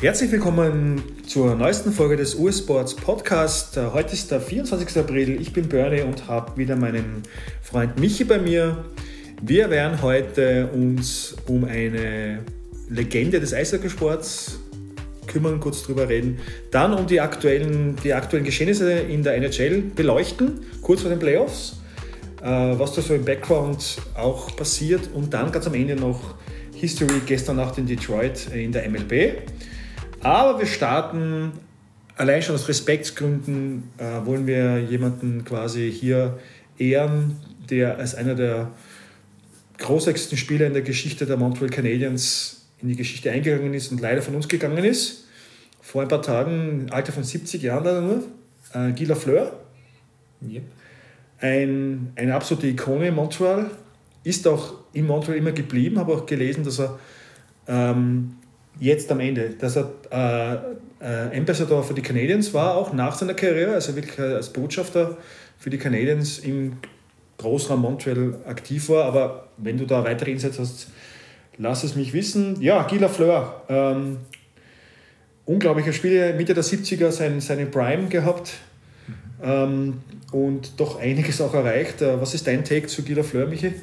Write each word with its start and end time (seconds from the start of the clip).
Herzlich 0.00 0.32
willkommen 0.32 1.02
zur 1.26 1.54
neuesten 1.54 1.92
Folge 1.92 2.16
des 2.16 2.34
US-Sports 2.34 2.96
Podcast. 2.96 3.76
Äh, 3.76 3.90
heute 3.92 4.14
ist 4.14 4.30
der 4.30 4.40
24. 4.40 4.96
April. 4.96 5.40
Ich 5.40 5.52
bin 5.52 5.68
Bernie 5.68 6.00
und 6.00 6.26
habe 6.26 6.56
wieder 6.56 6.74
meinen 6.74 7.22
Freund 7.60 8.00
Michi 8.00 8.24
bei 8.24 8.38
mir. 8.38 8.84
Wir 9.42 9.68
werden 9.68 10.00
heute 10.00 10.68
uns 10.68 11.36
um 11.46 11.64
eine 11.64 12.40
Legende 12.88 13.40
des 13.40 13.52
Eishockeysports 13.52 14.58
kümmern, 15.26 15.60
kurz 15.60 15.82
drüber 15.82 16.08
reden. 16.08 16.38
Dann 16.70 16.94
um 16.94 17.06
die 17.06 17.20
aktuellen, 17.20 17.96
die 18.02 18.14
aktuellen 18.14 18.44
Geschehnisse 18.44 18.92
in 18.92 19.22
der 19.22 19.36
NHL 19.36 19.82
beleuchten, 19.94 20.60
kurz 20.82 21.02
vor 21.02 21.10
den 21.10 21.18
Playoffs, 21.18 21.78
äh, 22.42 22.46
was 22.46 22.94
da 22.94 23.02
so 23.02 23.14
im 23.14 23.24
Background 23.24 23.98
auch 24.14 24.56
passiert 24.56 25.10
und 25.14 25.32
dann 25.32 25.52
ganz 25.52 25.66
am 25.66 25.74
Ende 25.74 25.96
noch 25.96 26.34
History 26.80 27.20
gestern 27.26 27.56
Nacht 27.56 27.76
in 27.76 27.86
Detroit 27.86 28.48
in 28.54 28.72
der 28.72 28.88
MLB. 28.88 29.42
Aber 30.22 30.58
wir 30.58 30.66
starten 30.66 31.52
allein 32.16 32.42
schon 32.42 32.54
aus 32.54 32.68
Respektsgründen, 32.68 33.90
äh, 33.98 34.24
wollen 34.24 34.46
wir 34.46 34.80
jemanden 34.80 35.44
quasi 35.44 35.92
hier 35.92 36.38
ehren, 36.78 37.36
der 37.68 37.98
als 37.98 38.14
einer 38.14 38.34
der 38.34 38.70
großartigsten 39.76 40.38
Spieler 40.38 40.66
in 40.66 40.72
der 40.72 40.82
Geschichte 40.82 41.26
der 41.26 41.36
Montreal 41.36 41.70
Canadiens 41.70 42.66
in 42.80 42.88
die 42.88 42.96
Geschichte 42.96 43.30
eingegangen 43.30 43.74
ist 43.74 43.92
und 43.92 44.00
leider 44.00 44.22
von 44.22 44.34
uns 44.34 44.48
gegangen 44.48 44.84
ist. 44.84 45.26
Vor 45.82 46.00
ein 46.02 46.08
paar 46.08 46.22
Tagen, 46.22 46.86
im 46.86 46.92
Alter 46.92 47.12
von 47.12 47.24
70 47.24 47.62
Jahren 47.62 47.84
leider 47.84 48.00
nur, 48.00 48.22
äh, 48.72 48.92
Guy 48.92 49.04
Lafleur. 49.04 49.52
Yep. 50.46 50.62
Ein, 51.40 52.12
eine 52.16 52.34
absolute 52.34 52.68
Ikone 52.68 53.08
in 53.08 53.14
Montreal. 53.14 53.70
Ist 54.24 54.46
auch 54.46 54.79
in 54.92 55.06
Montreal 55.06 55.38
immer 55.38 55.52
geblieben, 55.52 55.98
habe 55.98 56.14
auch 56.14 56.26
gelesen, 56.26 56.64
dass 56.64 56.80
er 56.80 56.98
ähm, 57.68 58.36
jetzt 58.78 59.10
am 59.10 59.20
Ende, 59.20 59.50
dass 59.50 59.76
er 59.76 59.92
äh, 60.10 61.04
äh, 61.04 61.36
Ambassador 61.38 61.82
für 61.82 61.94
die 61.94 62.02
Canadiens 62.02 62.52
war, 62.54 62.74
auch 62.74 62.92
nach 62.92 63.14
seiner 63.14 63.34
Karriere, 63.34 63.74
also 63.74 63.94
wirklich 63.94 64.18
als 64.18 64.52
Botschafter 64.52 65.16
für 65.58 65.70
die 65.70 65.78
Canadiens 65.78 66.38
im 66.38 66.74
Großraum 67.38 67.80
Montreal 67.80 68.34
aktiv 68.46 68.88
war. 68.88 69.04
Aber 69.04 69.48
wenn 69.56 69.78
du 69.78 69.86
da 69.86 70.04
weitere 70.04 70.30
Insights 70.30 70.58
hast, 70.58 70.88
lass 71.58 71.84
es 71.84 71.94
mich 71.94 72.12
wissen. 72.12 72.60
Ja, 72.60 72.82
Guy 72.82 72.98
Lafleur, 72.98 73.62
ähm, 73.68 74.18
unglaublicher 75.44 75.92
Spieler, 75.92 76.34
Mitte 76.34 76.54
der 76.54 76.64
70er 76.64 77.10
sein, 77.10 77.40
seine 77.40 77.66
Prime 77.66 78.08
gehabt 78.08 78.52
mhm. 79.06 79.14
ähm, 79.42 79.94
und 80.32 80.78
doch 80.78 81.00
einiges 81.00 81.40
auch 81.40 81.54
erreicht. 81.54 82.02
Äh, 82.02 82.20
was 82.20 82.34
ist 82.34 82.46
dein 82.46 82.64
Take 82.64 82.86
zu 82.86 83.02
Guy 83.02 83.14
Lafleur, 83.14 83.46
Michi? 83.46 83.74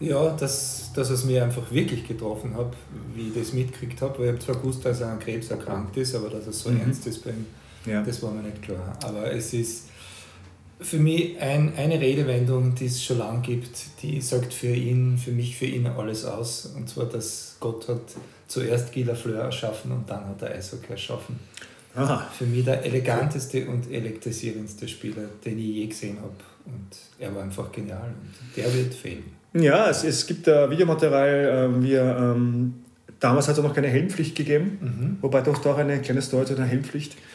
Ja, 0.00 0.30
dass, 0.30 0.90
dass 0.94 1.10
es 1.10 1.24
mir 1.24 1.44
einfach 1.44 1.70
wirklich 1.70 2.06
getroffen 2.06 2.56
hat, 2.56 2.72
wie 3.14 3.28
ich 3.28 3.34
das 3.34 3.52
mitgekriegt 3.52 4.00
habe. 4.02 4.18
Weil 4.18 4.24
ich 4.26 4.32
habe 4.32 4.40
zwar 4.40 4.56
gewusst, 4.56 4.84
dass 4.84 5.00
er 5.00 5.08
an 5.08 5.18
Krebs 5.18 5.50
erkrankt 5.50 5.96
ist, 5.96 6.14
aber 6.14 6.30
dass 6.30 6.46
es 6.46 6.60
so 6.60 6.70
mhm. 6.70 6.80
ernst 6.80 7.06
ist 7.06 7.24
bei 7.24 7.30
ihm, 7.30 7.46
ja. 7.86 8.02
das 8.02 8.22
war 8.22 8.32
mir 8.32 8.42
nicht 8.42 8.62
klar. 8.62 8.98
Aber 9.04 9.30
es 9.30 9.52
ist 9.52 9.84
für 10.80 10.98
mich 10.98 11.40
ein, 11.40 11.74
eine 11.76 12.00
Redewendung, 12.00 12.74
die 12.74 12.86
es 12.86 13.02
schon 13.02 13.18
lange 13.18 13.40
gibt, 13.40 14.02
die 14.02 14.20
sagt 14.20 14.52
für 14.52 14.74
ihn, 14.74 15.16
für 15.16 15.30
mich, 15.30 15.56
für 15.56 15.66
ihn 15.66 15.86
alles 15.86 16.24
aus. 16.24 16.66
Und 16.76 16.88
zwar, 16.88 17.06
dass 17.06 17.56
Gott 17.60 17.88
hat 17.88 18.02
zuerst 18.48 18.92
Gila 18.92 19.14
Fleur 19.14 19.42
erschaffen 19.42 19.92
und 19.92 20.08
dann 20.10 20.26
hat 20.26 20.42
er 20.42 20.54
Eishockey 20.54 20.90
erschaffen. 20.90 21.38
Aha. 21.94 22.28
Für 22.36 22.44
mich 22.44 22.64
der 22.64 22.84
eleganteste 22.84 23.66
und 23.68 23.90
elektrisierendste 23.90 24.88
Spieler, 24.88 25.28
den 25.44 25.58
ich 25.58 25.66
je 25.66 25.86
gesehen 25.86 26.16
habe. 26.16 26.34
Und 26.66 26.88
er 27.18 27.34
war 27.34 27.42
einfach 27.42 27.70
genial 27.70 28.12
und 28.20 28.56
der 28.56 28.72
wird 28.74 28.94
fehlen. 28.94 29.33
Ja, 29.54 29.88
es, 29.88 30.04
es 30.04 30.26
gibt 30.26 30.48
äh, 30.48 30.70
Videomaterial. 30.70 31.70
Äh, 31.78 31.82
wir, 31.82 32.02
ähm, 32.18 32.74
damals 33.20 33.48
hat 33.48 33.56
es 33.56 33.62
noch 33.62 33.74
keine 33.74 33.88
Helmpflicht 33.88 34.36
gegeben, 34.36 34.78
mhm. 34.80 35.18
wobei 35.22 35.40
doch 35.40 35.58
doch 35.58 35.78
eine 35.78 36.00
kleine 36.00 36.22
Story 36.22 36.44
zu 36.46 36.56
einer 36.56 36.66
Helmpflicht. 36.66 37.16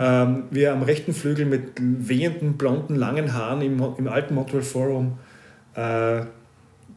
Ähm, 0.00 0.44
wir 0.50 0.72
am 0.72 0.82
rechten 0.82 1.12
Flügel 1.12 1.44
mit 1.44 1.72
wehenden, 1.78 2.54
blonden, 2.54 2.94
langen 2.94 3.34
Haaren 3.34 3.60
im, 3.60 3.82
im 3.98 4.08
alten 4.08 4.34
Montreal 4.34 4.62
Forum 4.62 5.18
äh, 5.74 6.22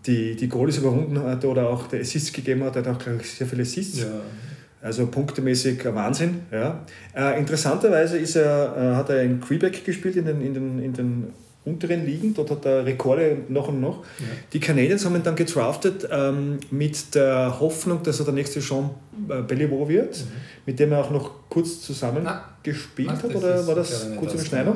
die, 0.05 0.37
die 0.37 0.47
Goalies 0.47 0.77
überrunden 0.77 1.21
hat 1.21 1.43
oder 1.43 1.67
auch 1.67 1.87
der 1.87 1.99
Assists 1.99 2.31
gegeben 2.31 2.63
hat. 2.63 2.77
Hat 2.77 2.87
auch, 2.87 2.99
ich, 3.19 3.29
sehr 3.29 3.45
viele 3.45 3.63
Assists. 3.63 3.99
Ja. 3.99 4.07
Also 4.81 5.07
punktemäßig 5.07 5.83
Wahnsinn. 5.93 6.43
Ja. 6.49 6.85
Äh, 7.13 7.39
interessanterweise 7.39 8.17
ist 8.17 8.37
er, 8.37 8.75
äh, 8.77 8.95
hat 8.95 9.09
er 9.09 9.21
in 9.21 9.41
Quebec 9.41 9.83
gespielt, 9.83 10.15
in 10.15 10.25
den, 10.25 10.41
in 10.41 10.53
den, 10.53 10.79
in 10.81 10.93
den 10.93 11.33
unteren 11.65 12.05
Ligen. 12.05 12.33
Dort 12.33 12.51
hat 12.51 12.65
er 12.65 12.85
Rekorde 12.85 13.37
noch 13.49 13.67
und 13.67 13.79
noch. 13.81 14.03
Ja. 14.19 14.25
Die 14.53 14.59
Canadiens 14.59 15.05
haben 15.05 15.15
ihn 15.15 15.23
dann 15.23 15.35
gedraftet 15.35 16.07
ähm, 16.11 16.59
mit 16.71 17.13
der 17.13 17.59
Hoffnung, 17.59 18.01
dass 18.03 18.19
er 18.19 18.25
der 18.25 18.33
nächste 18.33 18.59
Jean 18.59 18.89
äh, 19.29 19.41
Beliveau 19.41 19.87
wird, 19.87 20.17
mhm. 20.17 20.31
mit 20.65 20.79
dem 20.79 20.91
er 20.91 20.99
auch 20.99 21.11
noch 21.11 21.31
kurz 21.49 21.81
zusammen 21.81 22.21
Na. 22.23 22.43
gespielt 22.63 23.11
Ach, 23.13 23.23
hat. 23.23 23.35
Oder 23.35 23.67
war 23.67 23.75
das 23.75 24.07
kurz 24.17 24.33
im 24.33 24.39
Schneider? 24.39 24.75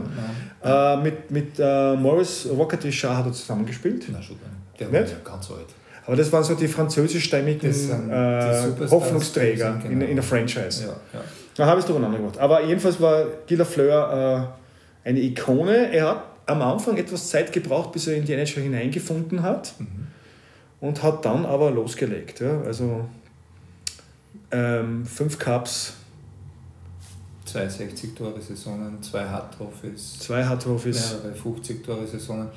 Äh, 0.63 0.97
mit 0.97 1.31
mit 1.31 1.59
äh, 1.59 1.95
Morris 1.95 2.47
Rocket 2.50 2.84
Richard 2.84 3.18
hat 3.18 3.25
er 3.25 3.34
zusammen 3.34 3.66
gespielt. 3.66 4.06
Na, 4.12 4.22
super. 4.22 4.45
Der 4.79 4.91
war 4.91 5.00
ja 5.00 5.06
ganz 5.24 5.50
alt. 5.50 5.68
Aber 6.07 6.16
das 6.16 6.31
waren 6.31 6.44
so 6.44 6.53
die 6.53 6.68
französischstämmigen 6.68 7.72
äh, 8.12 8.63
Hoffnungsträger 8.91 9.79
genau. 9.81 9.91
in, 9.91 10.01
in 10.01 10.16
der 10.16 10.24
Franchise. 10.24 10.84
Ja, 10.84 10.90
ja. 11.13 11.25
Da 11.56 11.66
habe 11.66 11.79
ich 11.79 11.85
es 11.85 11.88
durcheinander 11.88 12.19
gemacht. 12.19 12.38
Aber 12.38 12.63
jedenfalls 12.63 13.00
war 13.01 13.25
Gila 13.47 13.66
Fleur 13.66 14.53
äh, 15.03 15.09
eine 15.09 15.19
Ikone. 15.19 15.91
Er 15.91 16.09
hat 16.09 16.24
am 16.45 16.61
Anfang 16.61 16.97
etwas 16.97 17.29
Zeit 17.29 17.51
gebraucht, 17.51 17.91
bis 17.91 18.07
er 18.07 18.16
in 18.17 18.25
die 18.25 18.33
NHL 18.33 18.63
hineingefunden 18.63 19.41
hat 19.41 19.73
mhm. 19.79 20.07
und 20.79 21.03
hat 21.03 21.25
dann 21.25 21.45
aber 21.45 21.72
losgelegt. 21.72 22.39
Ja. 22.39 22.61
Also 22.61 23.06
ähm, 24.51 25.06
fünf 25.06 25.39
Cups. 25.39 25.94
Zwei 27.45 27.67
60-Tore-Saisonen, 27.67 29.01
zwei 29.01 29.23
Hard-Trophies. 29.23 30.19
Zwei 30.19 30.44
Hard-Trophies. 30.44 31.16
Mehrere 31.23 31.38
50-Tore-Saisonen. 31.38 32.50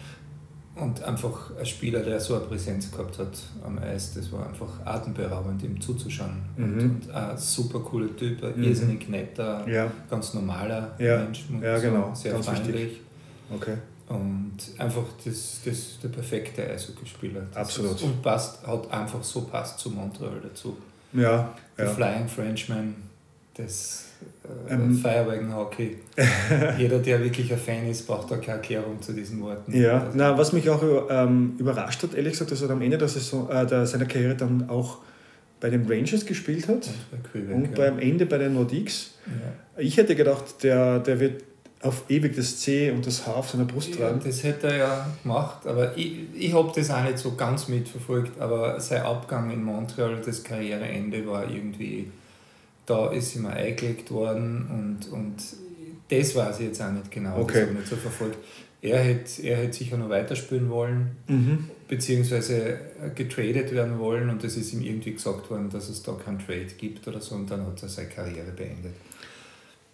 Und 0.77 1.03
einfach 1.03 1.51
ein 1.59 1.67
Spieler, 1.67 2.01
der 2.01 2.21
so 2.21 2.37
eine 2.37 2.45
Präsenz 2.45 2.91
gehabt 2.91 3.19
hat 3.19 3.37
am 3.65 3.79
Eis, 3.79 4.15
das 4.15 4.31
war 4.31 4.47
einfach 4.47 4.69
atemberaubend, 4.85 5.63
ihm 5.65 5.81
zuzuschauen. 5.81 6.41
Mhm. 6.57 6.65
Und, 6.65 6.81
und, 6.81 7.11
ein 7.11 7.37
super 7.37 7.81
cooler 7.81 8.15
Typ, 8.17 8.45
ein 8.45 8.57
mhm. 8.57 8.63
irrsinnig 8.63 9.09
netter, 9.09 9.69
ja. 9.69 9.91
ganz 10.09 10.35
normaler 10.35 10.95
ja. 10.99 11.19
Mensch. 11.19 11.47
Ja, 11.61 11.79
genau. 11.79 12.15
Sehr 12.15 12.33
ganz 12.33 12.47
freundlich. 12.47 12.75
Wichtig. 12.75 13.08
Okay. 13.51 13.77
Und 14.09 14.57
einfach 14.79 15.05
das, 15.25 15.61
das, 15.65 15.99
der 16.03 16.09
perfekte 16.09 16.69
Eishockeyspieler. 16.69 17.43
Absolut. 17.55 17.97
Ist, 17.97 18.03
und 18.03 18.23
passt, 18.23 18.67
hat 18.67 18.91
einfach 18.91 19.23
so 19.23 19.43
passt 19.43 19.79
zu 19.79 19.91
Montreal 19.91 20.41
dazu. 20.43 20.77
Ja. 21.13 21.55
Der 21.77 21.85
ja. 21.85 21.91
Flying 21.91 22.29
Frenchman, 22.29 22.95
das 23.55 24.07
äh, 24.69 24.75
ähm, 24.75 24.95
Firewagon 24.95 25.55
Hockey. 25.55 25.99
Jeder, 26.79 26.99
der 27.01 27.23
wirklich 27.23 27.53
ein 27.53 27.59
Fan 27.59 27.87
ist, 27.87 28.07
braucht 28.07 28.31
da 28.31 28.37
keine 28.37 28.59
Erklärung 28.59 29.01
zu 29.03 29.13
diesen 29.13 29.43
Worten. 29.43 29.77
Ja, 29.77 30.05
also, 30.05 30.13
na, 30.15 30.39
was 30.39 30.53
mich 30.53 30.69
auch 30.71 30.83
ähm, 31.11 31.55
überrascht 31.59 32.03
hat, 32.03 32.15
ehrlich 32.15 32.33
gesagt, 32.33 32.51
dass 32.51 32.63
er 32.63 32.71
am 32.71 32.81
Ende 32.81 32.97
der 32.97 33.09
Saison, 33.09 33.51
äh, 33.51 33.67
der, 33.67 33.87
seiner 33.87 34.07
Karriere 34.07 34.37
dann 34.37 34.71
auch 34.71 34.99
bei 35.61 35.71
den 35.71 35.87
Rangers 35.87 36.25
gespielt 36.25 36.69
hat 36.69 36.87
und, 36.87 37.11
bei 37.11 37.29
Quebec, 37.31 37.55
und 37.55 37.65
ja. 37.65 37.91
beim 37.91 37.99
Ende 37.99 38.27
bei 38.27 38.39
den 38.39 38.55
Nordiques. 38.55 39.15
Ja. 39.27 39.83
Ich 39.83 39.97
hätte 39.97 40.15
gedacht, 40.15 40.63
der, 40.63 41.01
der 41.01 41.21
wird 41.21 41.43
auf 41.81 42.05
ewig 42.09 42.35
das 42.35 42.59
C 42.59 42.91
und 42.91 43.07
das 43.07 43.27
H 43.27 43.33
auf 43.33 43.51
seiner 43.51 43.65
Brust 43.65 43.95
tragen. 43.95 44.19
Ja, 44.19 44.27
das 44.27 44.43
hätte 44.43 44.67
er 44.67 44.77
ja 44.77 45.07
gemacht, 45.23 45.67
aber 45.67 45.97
ich, 45.97 46.17
ich 46.37 46.53
habe 46.53 46.73
das 46.75 46.91
auch 46.91 47.05
nicht 47.05 47.19
so 47.19 47.35
ganz 47.37 47.69
mitverfolgt, 47.69 48.41
aber 48.41 48.81
sein 48.81 49.03
Abgang 49.03 49.51
in 49.51 49.63
Montreal, 49.63 50.21
das 50.25 50.43
Karriereende 50.43 51.27
war 51.27 51.49
irgendwie, 51.49 52.11
da 52.85 53.11
ist 53.13 53.37
ihm 53.37 53.47
eingelegt 53.47 54.11
worden 54.11 54.67
und, 54.71 55.13
und 55.13 55.37
das 56.09 56.35
weiß 56.35 56.61
ich 56.61 56.67
jetzt 56.67 56.83
auch 56.83 56.91
nicht 56.91 57.11
genau, 57.11 57.39
okay. 57.39 57.53
das 57.53 57.63
habe 57.63 57.73
ich 57.73 57.79
nicht 57.79 57.89
so 57.89 57.97
verfolgt. 57.97 58.39
Er 58.81 58.99
hätte, 59.01 59.43
er 59.43 59.57
hätte 59.59 59.73
sicher 59.73 59.97
noch 59.97 60.09
weiterspielen 60.09 60.71
wollen, 60.71 61.17
mhm. 61.27 61.71
beziehungsweise 61.89 62.79
getradet 63.15 63.73
werden 63.73 63.99
wollen 63.99 64.31
und 64.31 64.43
es 64.43 64.57
ist 64.57 64.73
ihm 64.73 64.83
irgendwie 64.83 65.13
gesagt 65.13 65.51
worden, 65.51 65.69
dass 65.71 65.89
es 65.89 66.03
da 66.03 66.13
keinen 66.13 66.39
Trade 66.39 66.67
gibt 66.77 67.07
oder 67.07 67.21
so 67.21 67.35
und 67.35 67.51
dann 67.51 67.67
hat 67.67 67.83
er 67.83 67.89
seine 67.89 68.09
Karriere 68.09 68.53
beendet. 68.53 68.95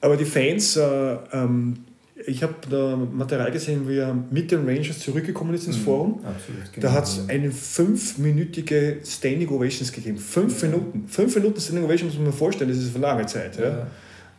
Aber 0.04 0.18
die 0.18 0.26
Fans, 0.26 0.76
äh, 0.76 1.16
ähm, 1.32 1.78
ich 2.26 2.42
habe 2.42 2.54
da 2.68 2.94
Material 2.94 3.50
gesehen, 3.50 3.88
wie 3.88 3.96
er 3.96 4.14
mit 4.30 4.50
den 4.50 4.68
Rangers 4.68 5.00
zurückgekommen 5.00 5.54
ist 5.54 5.66
ins 5.66 5.78
mhm, 5.78 5.82
Forum. 5.82 6.20
Absolut, 6.22 6.72
genau. 6.74 6.86
Da 6.86 6.92
hat 6.92 7.04
es 7.04 7.26
eine 7.26 7.50
fünfminütige 7.50 8.98
Standing 9.02 9.48
Ovations 9.48 9.90
gegeben. 9.90 10.18
Fünf 10.18 10.60
ja. 10.60 10.68
Minuten. 10.68 11.08
Fünf 11.08 11.34
Minuten 11.36 11.58
Standing 11.58 11.86
Ovations 11.86 12.12
muss 12.12 12.20
man 12.20 12.32
sich 12.32 12.38
vorstellen, 12.38 12.68
das 12.68 12.80
ist 12.80 12.90
für 12.90 12.98
lange 12.98 13.24
Zeit. 13.24 13.58
Ja. 13.58 13.64
ja. 13.64 13.86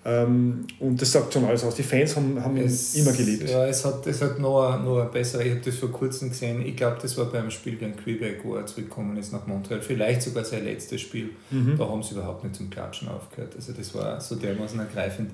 Ähm, 0.08 0.68
und 0.80 1.02
das 1.02 1.12
sagt 1.12 1.34
schon 1.34 1.46
alles 1.46 1.64
aus. 1.64 1.74
Die 1.76 1.84
Fans 1.84 2.16
haben, 2.16 2.42
haben 2.42 2.58
es, 2.58 2.96
ihn 2.96 3.02
immer 3.02 3.12
geliebt. 3.12 3.50
Ja, 3.50 3.66
es 3.66 3.84
hat, 3.84 4.06
es 4.06 4.22
hat 4.22 4.38
noch, 4.40 4.80
noch 4.84 5.10
besser. 5.12 5.44
Ich 5.44 5.52
habe 5.52 5.62
das 5.66 5.76
vor 5.76 5.92
kurzem 5.92 6.30
gesehen. 6.30 6.64
Ich 6.64 6.76
glaube, 6.76 6.98
das 7.02 7.18
war 7.18 7.26
beim 7.26 7.50
Spiel 7.50 7.76
gegen 7.76 7.96
Quebec, 7.96 8.42
wo 8.44 8.56
er 8.56 8.68
zurückgekommen 8.68 9.18
ist 9.18 9.34
nach 9.34 9.48
Montreal. 9.48 9.82
Vielleicht 9.82 10.22
sogar 10.22 10.46
sein 10.46 10.64
letztes 10.64 11.02
Spiel. 11.02 11.32
Mhm. 11.50 11.76
Da 11.78 11.90
haben 11.90 12.04
sie 12.04 12.14
überhaupt 12.14 12.44
nicht 12.44 12.56
zum 12.56 12.70
Klatschen 12.70 13.08
aufgehört. 13.08 13.56
Also, 13.56 13.74
das 13.74 13.96
war 13.96 14.22
so 14.22 14.36
dermaßen 14.36 14.80
ergreifend. 14.80 15.32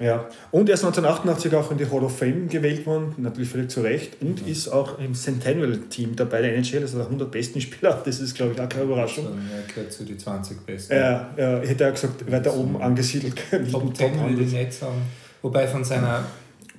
Ja, 0.00 0.28
und 0.50 0.68
er 0.68 0.74
ist 0.74 0.84
1988 0.84 1.54
auch 1.54 1.70
in 1.70 1.78
die 1.78 1.88
Hall 1.88 2.02
of 2.02 2.18
Fame 2.18 2.48
gewählt 2.48 2.84
worden, 2.84 3.14
natürlich 3.16 3.48
völlig 3.48 3.70
zu 3.70 3.80
Recht, 3.80 4.20
und 4.20 4.40
ja. 4.40 4.48
ist 4.48 4.68
auch 4.68 4.98
im 4.98 5.14
Centennial-Team 5.14 6.16
dabei, 6.16 6.42
der 6.42 6.56
NHL, 6.56 6.82
also 6.82 6.96
der 6.96 7.06
100 7.06 7.30
besten 7.30 7.60
Spieler. 7.60 8.00
Das 8.04 8.20
ist, 8.20 8.34
glaube 8.34 8.52
ich, 8.52 8.60
auch 8.60 8.68
keine 8.68 8.84
Überraschung. 8.84 9.26
Also, 9.26 9.38
er 9.38 9.72
gehört 9.72 9.92
zu 9.92 10.04
den 10.04 10.18
20 10.18 10.66
besten. 10.66 10.94
Ja, 10.94 11.30
ja 11.36 11.60
hätte 11.60 11.84
er 11.84 11.92
gesagt, 11.92 12.30
weiter 12.30 12.50
also, 12.50 12.62
oben 12.62 12.82
angesiedelt. 12.82 13.34
Top 13.70 13.96
10 13.96 14.20
würde 14.20 14.42
ich 14.42 14.52
nicht 14.52 14.72
sagen. 14.72 15.02
Wobei 15.42 15.66
von 15.66 15.84
seiner 15.84 16.24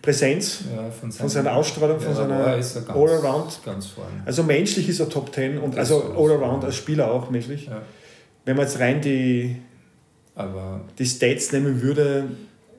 Präsenz, 0.01 0.65
ja, 0.75 0.91
von, 0.91 1.11
von, 1.11 1.29
seiner 1.29 1.53
Ausstrahlung, 1.53 1.99
von 1.99 2.13
seiner 2.13 2.61
vorne. 3.95 4.23
Also 4.25 4.43
menschlich 4.43 4.87
ist 4.87 4.99
er 4.99 5.09
Top 5.09 5.33
10 5.33 5.57
und 5.57 5.75
das 5.75 5.91
also 5.91 6.13
All-Around 6.15 6.65
als 6.65 6.75
Spieler 6.75 7.09
auch 7.11 7.29
menschlich. 7.29 7.65
Ja. 7.65 7.81
Wenn 8.43 8.55
man 8.55 8.65
jetzt 8.65 8.79
rein 8.79 9.01
die, 9.01 9.55
aber 10.35 10.81
die 10.99 11.05
Stats 11.05 11.51
nehmen 11.51 11.81
würde, 11.81 12.25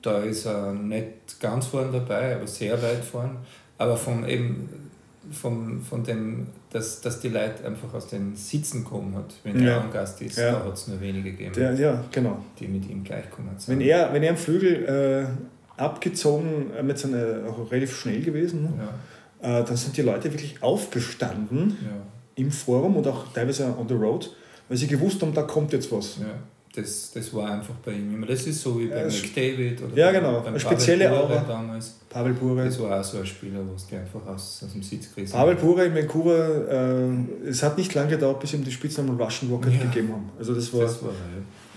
da 0.06 0.20
ist 0.20 0.46
er 0.46 0.72
nicht 0.72 1.40
ganz 1.40 1.66
vorne 1.66 1.92
dabei, 1.92 2.36
aber 2.36 2.46
sehr 2.46 2.80
weit 2.82 3.04
vorne. 3.04 3.36
Aber 3.78 3.96
von 3.96 4.26
eben 4.28 4.68
von, 5.32 5.80
von 5.82 6.04
dem, 6.04 6.46
dass, 6.70 7.00
dass 7.00 7.20
die 7.20 7.28
Leute 7.28 7.64
einfach 7.64 7.92
aus 7.94 8.08
den 8.08 8.36
Sitzen 8.36 8.84
kommen 8.84 9.14
hat, 9.16 9.34
wenn 9.42 9.60
ja. 9.60 9.72
er 9.72 9.84
ein 9.84 9.90
Gast 9.90 10.20
ist, 10.22 10.38
ja. 10.38 10.52
da 10.52 10.64
hat 10.64 10.74
es 10.74 10.88
nur 10.88 11.00
wenige 11.00 11.32
gegeben, 11.32 11.52
Der, 11.54 11.74
ja, 11.74 12.04
genau. 12.12 12.38
die 12.58 12.68
mit 12.68 12.88
ihm 12.88 13.02
gleichkommen 13.02 13.58
sind. 13.58 13.78
Wenn 13.78 13.86
er, 13.86 14.12
wenn 14.12 14.22
er 14.22 14.30
am 14.30 14.36
Flügel 14.36 14.84
äh, 14.84 15.80
abgezogen, 15.80 16.70
äh, 16.78 16.82
mit 16.82 16.98
seiner 16.98 17.48
auch 17.48 17.70
relativ 17.70 17.96
schnell 17.96 18.22
gewesen, 18.22 18.62
ne? 18.62 18.72
ja. 19.42 19.60
äh, 19.60 19.64
dann 19.64 19.76
sind 19.76 19.96
die 19.96 20.02
Leute 20.02 20.32
wirklich 20.32 20.62
aufgestanden 20.62 21.76
im 22.36 22.50
Forum 22.50 22.96
und 22.96 23.06
auch 23.08 23.32
teilweise 23.32 23.66
on 23.76 23.88
the 23.88 23.94
road, 23.94 24.30
weil 24.68 24.76
sie 24.76 24.86
gewusst 24.86 25.22
haben, 25.22 25.34
da 25.34 25.42
kommt 25.42 25.72
jetzt 25.72 25.90
was. 25.90 26.18
Ja 26.76 26.82
das, 26.82 27.10
das 27.12 27.32
war 27.32 27.50
einfach 27.50 27.74
bei 27.76 27.92
ihm 27.92 28.14
immer. 28.14 28.26
Das 28.26 28.46
ist 28.46 28.60
so 28.60 28.78
wie 28.78 28.86
bei 28.86 29.04
McDavid 29.04 29.82
oder 29.82 29.96
ja, 29.96 30.12
genau. 30.12 30.40
beim 30.40 30.58
spezielle 30.58 31.10
Aura 31.10 31.42
damals. 31.48 31.94
Pavel 32.10 32.34
Bure. 32.34 32.64
Das 32.64 32.78
war 32.80 33.00
auch 33.00 33.04
so 33.04 33.18
ein 33.18 33.26
Spieler, 33.26 33.60
was 33.72 33.86
der 33.86 34.00
einfach 34.00 34.24
aus, 34.26 34.62
aus 34.64 34.72
dem 34.72 34.82
Sitz 34.82 35.14
gerissen 35.14 35.32
Pavel 35.32 35.54
Bure 35.54 35.86
in 35.86 35.94
Vancouver, 35.94 36.68
äh, 36.68 37.48
es 37.48 37.62
hat 37.62 37.78
nicht 37.78 37.94
lange 37.94 38.10
gedauert, 38.10 38.40
bis 38.40 38.52
ihm 38.52 38.62
die 38.62 38.70
Spitznamen 38.70 39.18
Russian 39.18 39.50
Rocket 39.50 39.72
ja. 39.72 39.80
gegeben 39.84 40.12
haben. 40.12 40.30
Also 40.38 40.54
das 40.54 40.72
war, 40.74 40.82
das 40.82 41.02
war 41.02 41.12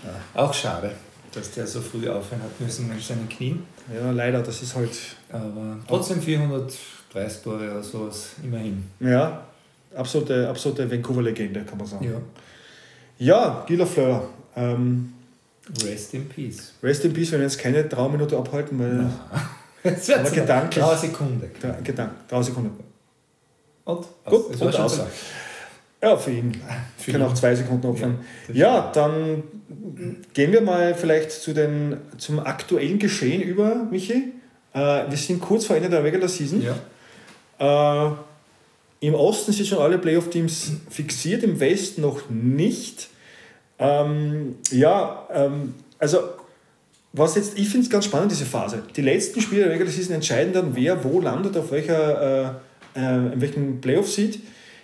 ja. 0.04 0.42
auch 0.42 0.52
schade, 0.52 0.90
dass 1.32 1.50
der 1.52 1.66
so 1.66 1.80
früh 1.80 2.08
aufhören 2.08 2.42
hat 2.42 2.60
müssen 2.60 2.88
mit 2.88 3.00
seinen 3.00 3.28
Knien. 3.28 3.62
Ja, 3.94 4.10
leider, 4.10 4.42
das 4.42 4.62
ist 4.62 4.76
halt... 4.76 4.90
Aber 5.30 5.78
trotzdem 5.88 6.20
430 6.20 7.42
Tore 7.42 7.70
oder 7.70 7.82
sowas, 7.82 8.32
immerhin. 8.42 8.84
Ja, 9.00 9.46
absolute, 9.94 10.48
absolute 10.48 10.90
Vancouver-Legende, 10.90 11.62
kann 11.62 11.78
man 11.78 11.86
sagen. 11.86 12.04
Ja. 12.04 12.20
Ja, 13.18 13.64
Guy 13.66 13.76
Lafleur, 13.76 14.30
ähm, 14.56 15.12
Rest 15.84 16.14
in 16.14 16.28
Peace. 16.28 16.72
Rest 16.82 17.04
in 17.04 17.12
Peace, 17.12 17.32
wenn 17.32 17.40
wir 17.40 17.46
jetzt 17.46 17.58
keine 17.58 17.88
Trauminute 17.88 18.36
abhalten, 18.36 18.78
weil. 18.78 19.10
Jetzt 19.84 20.10
aber 20.14 20.30
gedanklich. 20.30 20.84
Drei 20.84 20.96
Sekunden. 20.96 21.50
Gedank, 21.84 22.28
drei 22.28 22.42
Sekunden. 22.42 22.70
Und? 23.84 24.06
Gut, 24.24 24.60
und 24.60 24.76
aus. 24.76 25.00
Ja, 26.02 26.16
für 26.16 26.30
ihn. 26.30 26.52
Für 26.96 27.12
kann 27.12 27.20
ihn. 27.20 27.26
auch 27.26 27.34
zwei 27.34 27.54
Sekunden 27.54 27.86
opfern. 27.86 28.20
Ja, 28.48 28.54
ja, 28.54 28.92
dann 28.92 29.42
gehen 30.32 30.52
wir 30.52 30.62
mal 30.62 30.94
vielleicht 30.94 31.30
zu 31.30 31.52
den, 31.52 31.98
zum 32.16 32.38
aktuellen 32.38 32.98
Geschehen 32.98 33.42
über, 33.42 33.74
Michi. 33.90 34.32
Äh, 34.72 34.78
wir 35.10 35.16
sind 35.16 35.40
kurz 35.40 35.66
vor 35.66 35.76
Ende 35.76 35.90
der 35.90 36.02
Regular 36.02 36.28
Season. 36.28 36.62
Ja. 36.62 38.08
Äh, 38.08 38.12
Im 39.00 39.14
Osten 39.14 39.52
sind 39.52 39.66
schon 39.66 39.78
alle 39.78 39.98
Playoff-Teams 39.98 40.72
fixiert, 40.88 41.42
im 41.42 41.60
Westen 41.60 42.00
noch 42.00 42.30
nicht. 42.30 43.09
Ähm, 43.80 44.56
ja, 44.70 45.26
ähm, 45.32 45.74
also 45.98 46.18
was 47.12 47.34
jetzt, 47.34 47.58
ich 47.58 47.68
finde 47.68 47.86
es 47.86 47.90
ganz 47.90 48.04
spannend, 48.04 48.30
diese 48.30 48.44
Phase. 48.46 48.82
Die 48.94 49.02
letzten 49.02 49.40
Spiele 49.40 49.64
der 49.64 49.72
Regular 49.72 49.92
Season 49.92 50.14
entscheiden 50.14 50.52
dann, 50.52 50.76
wer 50.76 51.02
wo 51.02 51.20
landet, 51.20 51.56
auf 51.56 51.72
welcher, 51.72 52.60
äh, 52.94 53.00
äh, 53.00 53.32
in 53.32 53.40
welchem 53.40 53.80
Playoff-Seed. 53.80 54.38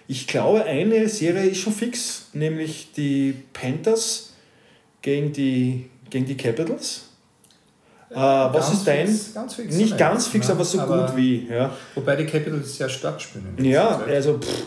Ich 0.09 0.27
glaube, 0.27 0.65
eine 0.65 1.09
Serie 1.09 1.49
ist 1.51 1.59
schon 1.59 1.73
fix, 1.73 2.29
nämlich 2.33 2.93
die 2.97 3.35
Panthers 3.53 4.33
gegen 5.03 5.33
die, 5.33 5.89
gegen 6.11 6.27
die 6.27 6.37
Capitals. 6.37 7.03
Äh, 8.11 8.15
was 8.15 8.73
ist 8.73 8.87
dein? 8.87 9.09
Fix, 9.09 9.35
ganz 9.35 9.55
fix 9.55 9.75
nicht 9.75 9.99
ganz 9.99 10.27
fix, 10.29 10.49
aber 10.49 10.65
so 10.65 10.81
aber 10.81 11.09
gut 11.09 11.17
wie. 11.17 11.49
Ja. 11.49 11.73
Wobei 11.95 12.17
die 12.17 12.25
Capitals 12.25 12.77
sehr 12.77 12.89
stark 12.89 13.21
spielen. 13.21 13.57
Ja, 13.59 14.01
also 14.07 14.39
pff, 14.39 14.65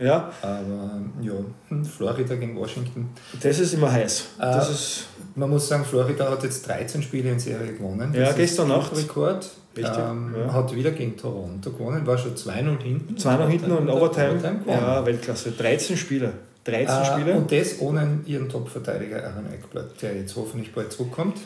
ja. 0.00 0.32
Aber 0.42 1.00
ja, 1.22 1.32
hm, 1.68 1.84
Florida 1.84 2.34
gegen 2.34 2.56
Washington. 2.56 3.10
Das 3.40 3.58
ist 3.58 3.74
immer 3.74 3.92
heiß. 3.92 4.26
Das 4.38 4.68
äh, 4.68 4.72
ist 4.72 5.06
man 5.34 5.50
muss 5.50 5.68
sagen, 5.68 5.84
Florida 5.84 6.30
hat 6.30 6.42
jetzt 6.42 6.66
13 6.66 7.02
Spiele 7.02 7.30
in 7.30 7.38
Serie 7.38 7.72
gewonnen. 7.72 8.12
Das 8.12 8.28
ja, 8.30 8.32
gestern 8.32 8.68
Nacht. 8.68 8.96
Rekord. 8.96 9.48
Ähm, 9.76 10.34
ja. 10.36 10.52
Hat 10.52 10.74
wieder 10.74 10.90
gegen 10.90 11.16
Toronto 11.16 11.70
gewonnen, 11.70 12.04
war 12.04 12.18
schon 12.18 12.34
2-0 12.34 12.82
hinten. 12.82 13.14
2-0 13.14 13.46
hinten 13.46 13.70
und 13.70 13.88
Overtime. 13.88 14.32
Overtime 14.32 14.60
ja, 14.66 15.06
Weltklasse. 15.06 15.52
13 15.52 15.96
Spiele. 15.96 16.32
13 16.64 16.86
äh, 16.88 17.04
Spiele. 17.06 17.34
Und 17.34 17.52
das 17.52 17.80
ohne 17.80 18.20
ihren 18.26 18.48
Top-Verteidiger 18.48 19.24
Aaron 19.24 19.46
Eckblatt, 19.52 20.02
der 20.02 20.16
jetzt 20.16 20.34
hoffentlich 20.36 20.74
bald 20.74 20.92
zurückkommt. 20.92 21.38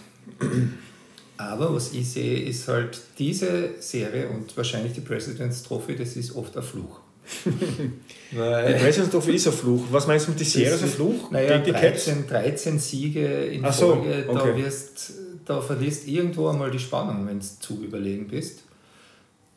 Aber 1.36 1.74
was 1.74 1.92
ich 1.92 2.10
sehe, 2.10 2.40
ist 2.40 2.66
halt 2.66 2.98
diese 3.18 3.80
Serie 3.80 4.28
und 4.28 4.56
wahrscheinlich 4.56 4.94
die 4.94 5.00
President's 5.02 5.62
Trophy, 5.62 5.94
das 5.94 6.16
ist 6.16 6.34
oft 6.34 6.56
ein 6.56 6.62
Fluch. 6.62 7.00
Weil 8.32 8.74
die 8.74 8.80
President's 8.80 9.10
Trophy 9.10 9.34
ist 9.34 9.46
ein 9.46 9.52
Fluch. 9.52 9.84
Was 9.90 10.06
meinst 10.06 10.26
du 10.26 10.32
mit 10.32 10.40
die 10.40 10.44
Serie 10.44 10.74
ist 10.74 10.82
ein 10.82 10.88
Fluch? 10.88 11.30
Naja, 11.30 11.58
die 11.58 11.72
13, 11.72 12.26
13 12.26 12.78
Siege 12.78 13.26
in 13.26 13.62
so, 13.72 13.94
Folge, 13.94 14.24
okay. 14.28 14.38
da, 14.38 14.56
wirst, 14.56 15.12
da 15.44 15.60
verlierst 15.60 16.06
irgendwo 16.06 16.48
einmal 16.48 16.70
die 16.70 16.78
Spannung, 16.78 17.26
wenn 17.26 17.40
du 17.40 17.46
zu 17.60 17.82
überlegen 17.82 18.28
bist. 18.28 18.64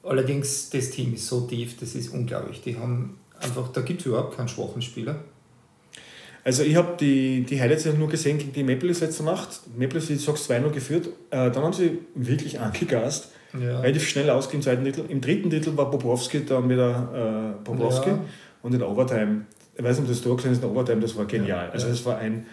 Allerdings, 0.03 0.69
das 0.69 0.91
Team 0.91 1.13
ist 1.13 1.27
so 1.27 1.41
tief, 1.41 1.77
das 1.79 1.95
ist 1.95 2.13
unglaublich. 2.13 2.61
Die 2.61 2.77
haben 2.77 3.19
einfach, 3.39 3.71
da 3.71 3.81
gibt 3.81 4.01
es 4.01 4.05
überhaupt 4.05 4.37
keinen 4.37 4.47
schwachen 4.47 4.81
Spieler. 4.81 5.23
Also 6.43 6.63
ich 6.63 6.77
habe 6.77 6.95
die, 6.97 7.41
die 7.41 7.59
Highlights 7.59 7.85
nur 7.85 8.07
gesehen 8.07 8.37
gegen 8.37 8.53
die 8.53 8.63
Maple 8.63 8.87
Leafs 8.87 9.01
letzte 9.01 9.23
Nacht. 9.23 9.59
Maple 9.75 9.99
Leafs, 9.99 10.09
wie 10.09 10.13
du 10.13 10.19
sagst, 10.19 10.49
2-0 10.49 10.69
geführt. 10.69 11.07
Äh, 11.29 11.51
dann 11.51 11.57
haben 11.57 11.73
sie 11.73 11.99
wirklich 12.15 12.61
angegast 12.61 13.31
ja. 13.61 13.79
relativ 13.79 14.07
schnell 14.07 14.29
ausgehen 14.29 14.59
im 14.59 14.63
zweiten 14.63 14.83
Drittel. 14.83 15.05
Im 15.09 15.21
dritten 15.21 15.49
Drittel 15.49 15.75
war 15.77 15.89
Bobrovski 15.89 16.45
dann 16.45 16.69
wieder 16.69 17.55
äh, 17.59 17.63
Bobrovski 17.63 18.09
ja. 18.09 18.19
und 18.63 18.73
in 18.73 18.81
Overtime, 18.81 19.45
ich 19.75 19.83
weiß 19.83 19.99
nicht, 19.99 20.09
ob 20.09 20.15
das 20.15 20.21
Tor 20.21 20.37
gesehen 20.37 20.53
ist, 20.53 20.63
in 20.63 20.69
Overtime, 20.69 21.01
das 21.01 21.15
war 21.15 21.25
genial. 21.25 21.69
Also 21.71 21.87
das 21.87 22.05
war 22.05 22.17
ein, 22.17 22.45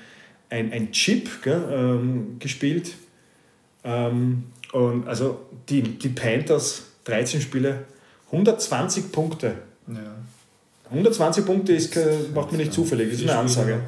ein, 0.51 0.73
ein 0.73 0.93
Chip 0.93 1.43
gell, 1.43 1.63
ähm, 1.71 2.37
gespielt. 2.39 2.93
Ähm, 3.85 4.45
und 4.73 5.07
also 5.07 5.41
die, 5.69 5.83
die 5.83 6.09
Panthers, 6.09 6.83
13 7.05 7.41
Spiele, 7.41 7.85
120 8.27 9.13
Punkte. 9.13 9.55
Ja. 9.87 10.15
120 10.91 11.47
Punkte 11.47 11.73
ist, 11.73 11.97
macht 12.35 12.53
man 12.53 12.59
nicht 12.59 12.73
zufällig, 12.73 13.11
das 13.11 13.21
ist 13.21 13.29
eine 13.29 13.39
Ansage. 13.39 13.81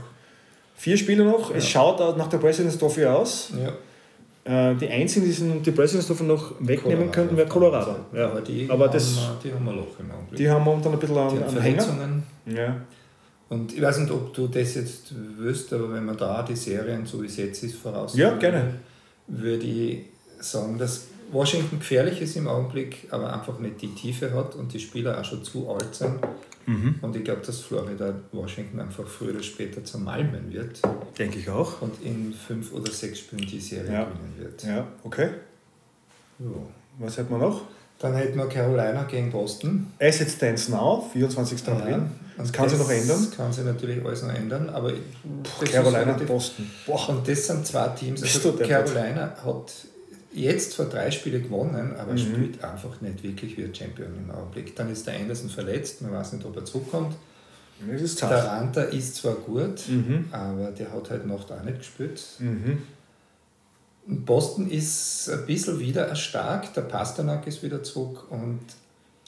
Vier 0.76 0.96
Spiele 0.96 1.24
noch, 1.24 1.54
es 1.54 1.68
schaut 1.68 1.98
nach 2.16 2.28
der 2.28 2.38
President's 2.38 2.78
Trophy 2.78 3.06
aus. 3.06 3.52
Ja. 3.58 3.72
Äh, 4.46 4.76
die 4.76 4.88
einzigen, 4.88 5.26
die 5.26 5.62
die 5.62 5.70
Presidents 5.72 6.06
davon 6.06 6.28
noch 6.28 6.52
wegnehmen 6.60 7.10
Colorado, 7.10 7.10
könnten, 7.10 7.36
wäre 7.36 7.48
Colorado. 7.48 7.96
Ja. 8.12 8.30
Aber, 8.30 8.40
die, 8.40 8.70
aber 8.70 8.84
haben, 8.84 8.92
das, 8.92 9.18
die 9.42 9.52
haben 9.52 9.64
wir 9.64 9.72
Loch 9.72 9.98
im 9.98 10.10
Augenblick. 10.12 10.38
Die 10.38 10.48
haben 10.48 10.64
momentan 10.64 10.92
ein 10.92 10.98
bisschen 11.00 11.18
an, 11.18 11.42
an 11.42 11.60
Hänger. 11.60 12.22
Ja. 12.46 12.76
Und 13.48 13.72
ich 13.72 13.82
weiß 13.82 13.98
nicht, 13.98 14.12
ob 14.12 14.32
du 14.32 14.46
das 14.46 14.74
jetzt 14.76 15.12
wüsst, 15.36 15.72
aber 15.72 15.92
wenn 15.92 16.04
man 16.04 16.16
da 16.16 16.44
die 16.44 16.54
Serien, 16.54 17.04
so 17.04 17.20
wie 17.22 17.26
es 17.26 17.36
jetzt 17.36 17.62
ist, 17.64 17.74
voraus 17.76 18.16
ja, 18.16 18.36
gerne. 18.36 18.74
würde 19.26 19.66
ich 19.66 20.04
sagen, 20.38 20.78
dass 20.78 21.08
Washington 21.32 21.78
gefährlich 21.78 22.20
ist 22.20 22.36
im 22.36 22.48
Augenblick, 22.48 23.08
aber 23.10 23.32
einfach 23.32 23.58
nicht 23.58 23.82
die 23.82 23.94
Tiefe 23.94 24.32
hat 24.32 24.54
und 24.54 24.72
die 24.72 24.80
Spieler 24.80 25.20
auch 25.20 25.24
schon 25.24 25.42
zu 25.44 25.70
alt 25.70 25.94
sind. 25.94 26.18
Mhm. 26.66 26.96
Und 27.00 27.14
ich 27.14 27.24
glaube, 27.24 27.42
dass 27.46 27.60
Florida 27.60 28.14
Washington 28.32 28.80
einfach 28.80 29.06
früher 29.06 29.34
oder 29.34 29.42
später 29.42 29.84
zermalmen 29.84 30.52
wird. 30.52 30.80
Denke 31.18 31.38
ich 31.38 31.48
auch. 31.48 31.80
Und 31.80 32.02
in 32.02 32.32
fünf 32.32 32.72
oder 32.72 32.90
sechs 32.90 33.20
Spielen 33.20 33.46
die 33.46 33.60
Serie 33.60 33.92
ja. 33.92 34.04
gewinnen 34.04 34.34
wird. 34.36 34.62
Ja, 34.64 34.86
okay. 35.04 35.30
So. 36.38 36.66
Was 36.98 37.16
hätten 37.16 37.30
wir 37.30 37.38
noch? 37.38 37.62
Dann 37.98 38.14
hätten 38.14 38.36
wir 38.36 38.46
Carolina 38.46 39.04
gegen 39.04 39.30
Boston. 39.30 39.86
Asset 40.00 40.30
Stands 40.30 40.68
Now, 40.68 41.08
24. 41.12 41.66
April. 41.68 41.90
Ja, 41.92 42.10
das 42.36 42.52
kann 42.52 42.68
sich 42.68 42.78
noch 42.78 42.90
ändern. 42.90 43.26
Das 43.28 43.36
kann 43.36 43.52
sich 43.52 43.64
natürlich 43.64 44.04
alles 44.04 44.22
noch 44.22 44.34
ändern, 44.34 44.68
aber 44.68 44.92
Carolina 45.64 46.14
und 46.14 46.26
Boston. 46.26 46.70
Boah. 46.84 47.08
Und 47.08 47.26
das 47.26 47.46
sind 47.46 47.66
zwei 47.66 47.88
Teams. 47.88 48.22
Also 48.22 48.52
Carolina 48.52 49.34
hat 49.42 49.72
jetzt 50.36 50.74
vor 50.74 50.86
drei 50.86 51.10
Spielen 51.10 51.42
gewonnen, 51.42 51.94
aber 51.98 52.12
mhm. 52.12 52.18
spielt 52.18 52.64
einfach 52.64 53.00
nicht 53.00 53.22
wirklich 53.22 53.56
wie 53.56 53.64
ein 53.64 53.74
Champion 53.74 54.14
im 54.16 54.30
Augenblick. 54.30 54.76
Dann 54.76 54.90
ist 54.90 55.06
der 55.06 55.16
Anderson 55.16 55.48
verletzt, 55.48 56.02
man 56.02 56.12
weiß 56.12 56.34
nicht, 56.34 56.44
ob 56.44 56.56
er 56.56 56.64
zurückkommt. 56.64 57.16
Das 57.90 58.00
ist 58.00 58.22
der 58.22 58.44
Ranta 58.44 58.82
ist 58.82 59.16
zwar 59.16 59.34
gut, 59.34 59.86
mhm. 59.88 60.26
aber 60.30 60.70
der 60.70 60.92
hat 60.92 61.10
halt 61.10 61.26
Nacht 61.26 61.52
auch 61.52 61.62
nicht 61.62 61.78
gespielt. 61.78 62.22
Mhm. 62.38 62.82
Boston 64.06 64.70
ist 64.70 65.28
ein 65.28 65.46
bisschen 65.46 65.78
wieder 65.80 66.14
stark, 66.14 66.72
der 66.74 66.82
Pasternak 66.82 67.46
ist 67.46 67.62
wieder 67.62 67.82
zurück 67.82 68.30
und 68.30 68.60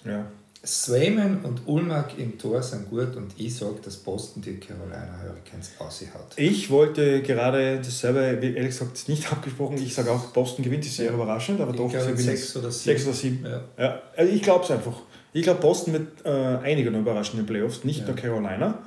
ja. 0.05 0.25
Swayman 0.67 1.45
und 1.45 1.63
Ulmark 1.67 2.19
im 2.19 2.37
Tor 2.37 2.63
sind 2.63 2.91
gut 2.91 3.15
und 3.15 3.33
ich 3.37 3.55
sage, 3.55 3.77
dass 3.83 3.97
Boston 3.97 4.43
die 4.43 4.57
Carolina 4.57 5.21
Hurricanes 5.23 5.71
aushaut. 5.79 6.33
Ich 6.37 6.69
wollte 6.69 7.23
gerade 7.23 7.77
dasselbe, 7.77 8.39
wie 8.41 8.55
ehrlich 8.55 8.71
gesagt, 8.71 9.09
nicht 9.09 9.31
abgesprochen. 9.33 9.77
Ich 9.79 9.95
sage 9.95 10.11
auch, 10.11 10.27
Boston 10.33 10.65
gewinnt 10.65 10.85
die 10.85 10.89
Serie 10.89 11.13
ja. 11.13 11.17
überraschend, 11.17 11.61
aber 11.61 11.71
ich 11.71 11.77
doch 11.77 11.89
glaube, 11.89 12.17
sechs 12.17 12.57
oder 12.57 12.73
sieben. 12.73 12.97
Sechs 12.97 13.07
oder 13.07 13.15
sieben. 13.15 13.47
Ja. 13.47 13.65
ja. 13.79 14.03
Also 14.17 14.33
ich 14.33 14.43
glaube 14.43 14.65
es 14.65 14.71
einfach. 14.71 15.01
Ich 15.33 15.43
glaube, 15.43 15.61
Boston 15.61 15.93
wird 15.93 16.25
äh, 16.25 16.29
einige 16.65 16.91
noch 16.91 17.01
überraschen 17.01 17.39
in 17.39 17.45
den 17.45 17.47
Playoffs, 17.47 17.85
nicht 17.85 18.01
ja. 18.01 18.07
nur 18.07 18.17
Carolina. 18.17 18.83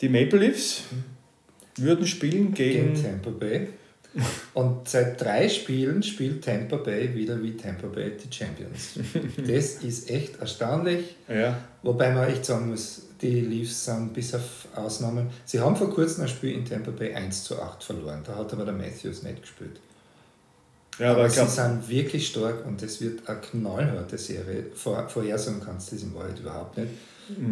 Die 0.00 0.08
Maple 0.08 0.38
Leafs 0.38 0.82
mhm. 0.92 1.84
würden 1.84 2.06
spielen 2.06 2.54
gegen, 2.54 2.94
gegen 2.94 3.02
Tampa 3.02 3.30
Bay. 3.30 3.68
Und 4.54 4.88
seit 4.88 5.20
drei 5.20 5.48
Spielen 5.48 6.02
spielt 6.02 6.44
Tampa 6.44 6.76
Bay 6.76 7.14
wieder 7.14 7.40
wie 7.42 7.56
Tampa 7.56 7.86
Bay 7.86 8.12
die 8.16 8.34
Champions. 8.34 8.98
Das 9.36 9.82
ist 9.82 10.10
echt 10.10 10.40
erstaunlich. 10.40 11.16
Ja. 11.28 11.58
Wobei 11.82 12.10
man 12.10 12.28
echt 12.28 12.44
sagen 12.44 12.70
muss, 12.70 13.02
die 13.20 13.40
Leafs 13.40 13.84
sind 13.84 14.12
bis 14.14 14.34
auf 14.34 14.68
Ausnahmen. 14.74 15.28
Sie 15.44 15.60
haben 15.60 15.76
vor 15.76 15.90
kurzem 15.90 16.24
ein 16.24 16.28
Spiel 16.28 16.54
in 16.54 16.64
Tampa 16.64 16.90
Bay 16.90 17.14
1 17.14 17.44
zu 17.44 17.60
8 17.60 17.82
verloren. 17.82 18.22
Da 18.24 18.36
hat 18.36 18.52
aber 18.52 18.64
der 18.64 18.74
Matthews 18.74 19.22
nicht 19.22 19.42
gespielt. 19.42 19.80
Ja, 20.98 21.12
aber, 21.12 21.20
aber 21.20 21.30
sie 21.30 21.46
sind 21.46 21.88
wirklich 21.88 22.26
stark 22.26 22.66
und 22.66 22.82
es 22.82 23.00
wird 23.00 23.28
eine 23.28 23.40
knallharte 23.40 24.18
Serie. 24.18 24.66
Vor, 24.74 25.08
vorhersagen 25.08 25.60
kannst 25.64 25.92
du 25.92 25.96
das 25.96 26.04
in 26.04 26.14
Wahrheit 26.14 26.38
überhaupt 26.38 26.76
nicht. 26.76 26.90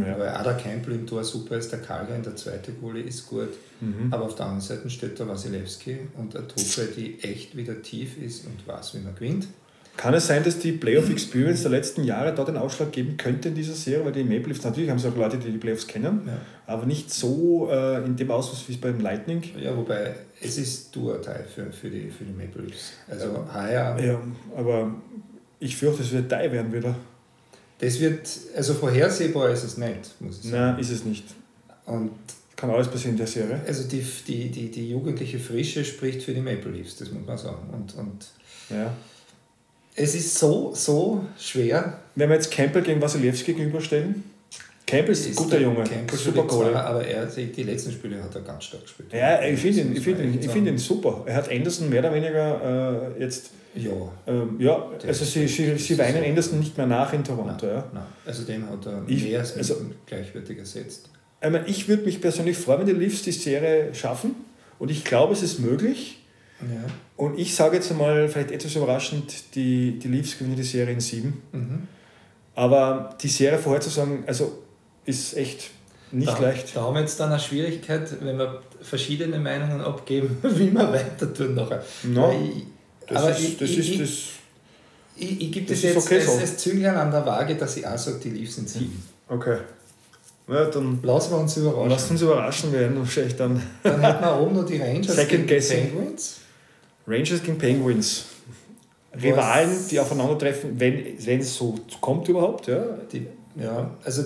Ja. 0.01 0.19
Weil 0.19 0.43
der 0.43 0.55
Campbell 0.55 0.95
im 0.95 1.07
Tor 1.07 1.23
super 1.23 1.59
ist, 1.59 1.71
der 1.71 1.81
Kalga 1.81 2.15
in 2.15 2.23
der 2.23 2.35
zweiten 2.35 2.81
Goalie 2.81 3.03
ist 3.03 3.27
gut. 3.27 3.51
Mhm. 3.81 4.13
Aber 4.13 4.25
auf 4.25 4.35
der 4.35 4.47
anderen 4.47 4.63
Seite 4.63 4.89
steht 4.89 5.19
der 5.19 5.29
Wasilewski 5.29 5.99
und 6.17 6.35
eine 6.35 6.49
Truppe, 6.49 6.89
die 6.97 7.23
echt 7.23 7.57
wieder 7.57 7.83
tief 7.83 8.17
ist 8.19 8.47
und 8.47 8.67
weiß, 8.67 8.95
wie 8.95 9.01
man 9.01 9.15
gewinnt. 9.15 9.49
Kann 9.97 10.13
es 10.13 10.27
sein, 10.27 10.45
dass 10.45 10.59
die 10.59 10.73
Playoff 10.73 11.09
Experience 11.09 11.63
der 11.63 11.71
letzten 11.71 12.05
Jahre 12.05 12.35
dort 12.35 12.49
den 12.49 12.59
Ausschlag 12.59 12.93
geben 12.93 13.17
könnte 13.17 13.49
in 13.49 13.55
dieser 13.55 13.75
Serie? 13.75 14.05
Weil 14.05 14.13
die 14.13 14.25
Maple 14.25 14.49
Leafs, 14.49 14.63
natürlich 14.63 14.91
haben 14.91 14.99
sie 14.99 15.09
auch 15.09 15.17
Leute, 15.17 15.39
die 15.39 15.51
die 15.51 15.59
Playoffs 15.59 15.87
kennen, 15.87 16.23
ja. 16.27 16.39
aber 16.67 16.85
nicht 16.85 17.13
so 17.13 17.69
äh, 17.71 18.05
in 18.05 18.15
dem 18.15 18.31
Ausmaß 18.31 18.69
wie 18.69 18.73
es 18.73 18.81
beim 18.81 19.01
Lightning. 19.01 19.43
Ja, 19.59 19.75
wobei 19.75 20.15
es 20.41 20.59
ist 20.59 20.93
Tour-Teil 20.93 21.47
für, 21.53 21.73
für, 21.73 21.89
die, 21.89 22.11
für 22.11 22.25
die 22.25 22.33
Maple 22.33 22.63
Leafs. 22.63 22.93
Also 23.09 23.47
heuer. 23.53 23.99
Ja, 23.99 24.21
aber 24.55 24.95
ich 25.61 25.77
fürchte, 25.77 26.03
es 26.03 26.13
wird 26.13 26.31
Teil 26.31 26.53
werden 26.53 26.73
wieder. 26.73 26.95
Das 27.79 27.99
wird, 28.01 28.29
also 28.55 28.75
vorhersehbar 28.75 29.51
ist 29.51 29.65
es 29.65 29.77
nicht, 29.79 30.21
muss 30.21 30.41
ich 30.43 30.51
sagen. 30.51 30.73
Nein, 30.73 30.79
ist 30.79 30.91
es 30.91 31.05
nicht. 31.05 31.25
Und 31.87 32.11
kann 32.55 32.71
alles 32.71 32.89
passieren 32.89 33.13
in 33.13 33.19
der 33.19 33.27
Serie. 33.27 33.61
Also 33.67 33.87
die, 33.87 34.05
die, 34.27 34.51
die, 34.51 34.71
die 34.71 34.91
jugendliche 34.91 35.39
Frische 35.39 35.85
spricht 35.85 36.23
für 36.23 36.33
die 36.33 36.41
Maple 36.41 36.71
Leafs, 36.71 36.97
das 36.97 37.11
muss 37.11 37.27
man 37.27 37.39
sagen. 37.39 37.69
Und, 37.73 37.95
und 37.97 38.27
ja. 38.71 38.93
Es 39.97 40.15
ist 40.15 40.39
so, 40.39 40.73
so 40.75 41.25
schwer. 41.39 41.99
Wenn 42.15 42.29
wir 42.29 42.37
jetzt 42.37 42.51
Campbell 42.51 42.83
gegen 42.83 43.01
Wasilewski 43.01 43.55
gegenüberstellen, 43.55 44.25
Campbell 44.87 45.13
ist 45.13 45.27
ein 45.27 45.35
guter 45.35 45.59
Junge, 45.59 45.83
Campbell 45.83 46.19
super 46.19 46.45
Kohle. 46.45 46.81
Aber 46.81 47.05
er, 47.05 47.27
die 47.27 47.63
letzten 47.65 47.91
Spiele 47.91 48.23
hat 48.23 48.35
er 48.35 48.43
ganz 48.43 48.65
stark 48.65 48.83
gespielt. 48.83 49.13
Ja, 49.13 49.43
ich 49.43 49.59
finde 49.59 49.81
ihn, 49.81 49.97
find 49.97 50.21
ihn, 50.21 50.49
find 50.49 50.69
ihn 50.69 50.79
super. 50.79 51.25
Er 51.27 51.35
hat 51.35 51.51
Anderson 51.51 51.91
mehr 51.91 52.01
oder 52.01 52.15
weniger 52.15 53.15
äh, 53.17 53.21
jetzt. 53.21 53.51
Ja. 53.75 53.91
Ähm, 54.27 54.57
ja, 54.59 54.89
also 55.07 55.25
sie, 55.25 55.49
sie, 55.49 55.77
sie 55.77 55.99
weinen 55.99 56.25
Anderson 56.25 56.61
nicht 56.61 56.77
mehr 56.77 56.87
nach 56.87 57.13
in 57.13 57.25
Toronto. 57.25 57.67
Nein, 57.67 57.77
ja. 57.77 57.85
Nein. 57.93 58.03
Also 58.25 58.45
den 58.45 58.69
hat 58.71 58.87
er 58.87 59.03
ich, 59.07 59.25
mehr 59.25 59.41
als 59.41 59.57
also, 59.57 59.77
gleichwertig 60.07 60.59
ersetzt. 60.59 61.11
Ich 61.67 61.89
würde 61.89 62.05
mich 62.05 62.21
persönlich 62.21 62.57
freuen, 62.57 62.81
wenn 62.81 62.87
die 62.87 62.93
Leafs 62.93 63.23
die 63.23 63.33
Serie 63.33 63.95
schaffen. 63.95 64.35
Und 64.79 64.91
ich 64.91 65.05
glaube, 65.05 65.33
es 65.33 65.43
ist 65.43 65.59
möglich. 65.59 66.19
Ja. 66.61 66.91
Und 67.17 67.39
ich 67.39 67.55
sage 67.55 67.77
jetzt 67.77 67.91
einmal, 67.91 68.29
vielleicht 68.29 68.51
etwas 68.51 68.75
überraschend, 68.77 69.55
die, 69.55 69.99
die 69.99 70.09
Leafs 70.09 70.39
gewinnen 70.39 70.57
die 70.57 70.63
Serie 70.63 70.95
in 70.95 71.01
sieben. 71.01 71.43
Mhm. 71.53 71.89
Aber 72.55 73.17
die 73.21 73.29
Serie 73.29 73.59
vorherzusagen, 73.59 74.25
also 74.27 74.63
ist 75.05 75.37
echt 75.37 75.71
nicht 76.13 76.29
da, 76.29 76.39
leicht. 76.39 76.75
Da 76.75 76.83
haben 76.83 76.95
wir 76.95 77.01
jetzt 77.01 77.19
dann 77.21 77.31
eine 77.31 77.41
Schwierigkeit, 77.41 78.09
wenn 78.21 78.39
wir 78.39 78.63
verschiedene 78.81 79.39
Meinungen 79.39 79.81
abgeben, 79.81 80.39
wie 80.43 80.73
wir 80.73 80.93
weiter 80.93 81.33
tun 81.33 81.55
nachher. 81.55 81.85
No, 82.05 82.33
ich, 82.33 82.65
das 83.07 83.23
aber 83.23 83.31
ist, 83.31 83.41
ich, 83.41 83.59
das 83.59 83.71
ich, 83.71 83.79
ist 83.79 84.01
das. 84.01 84.33
Ich, 85.19 85.41
ich 85.41 85.53
gebe 85.53 85.67
das, 85.67 85.81
das, 85.81 85.95
jetzt 85.95 86.07
okay 86.07 86.17
als, 86.17 86.27
so. 86.27 86.39
als 86.39 86.57
Zünglein 86.59 86.95
an 86.95 87.11
der 87.11 87.25
Waage, 87.25 87.57
dass 87.57 87.77
ich 87.77 87.87
auch 87.87 87.97
sage, 87.97 88.19
die 88.23 88.31
Leafs 88.31 88.57
sind 88.57 88.69
sieben. 88.69 89.03
Okay. 89.29 89.59
Ja, 90.49 90.67
dann 90.67 91.01
lassen 91.03 91.33
wir 91.33 91.39
uns 91.39 91.57
überraschen. 91.57 91.91
Lassen 91.91 92.11
uns 92.13 92.23
überraschen 92.23 92.73
werden 92.73 92.99
wahrscheinlich 92.99 93.35
dann. 93.35 93.61
Dann 93.83 94.01
hätten 94.01 94.25
wir 94.25 94.41
oben 94.41 94.55
noch 94.55 94.67
die 94.67 94.79
Rangers 94.79 95.17
Second 95.17 95.49
guessing. 95.49 95.91
Penguins. 95.91 96.37
Rangers 97.07 97.43
gegen 97.43 97.59
Penguins. 97.59 98.27
Rivalen, 99.15 99.89
die 99.91 99.99
aufeinandertreffen, 99.99 100.79
wenn, 100.79 101.41
es 101.41 101.55
so 101.55 101.75
kommt 102.01 102.29
überhaupt. 102.29 102.67
Ja, 102.67 102.85
die, 103.11 103.27
ja 103.57 103.91
also 104.05 104.25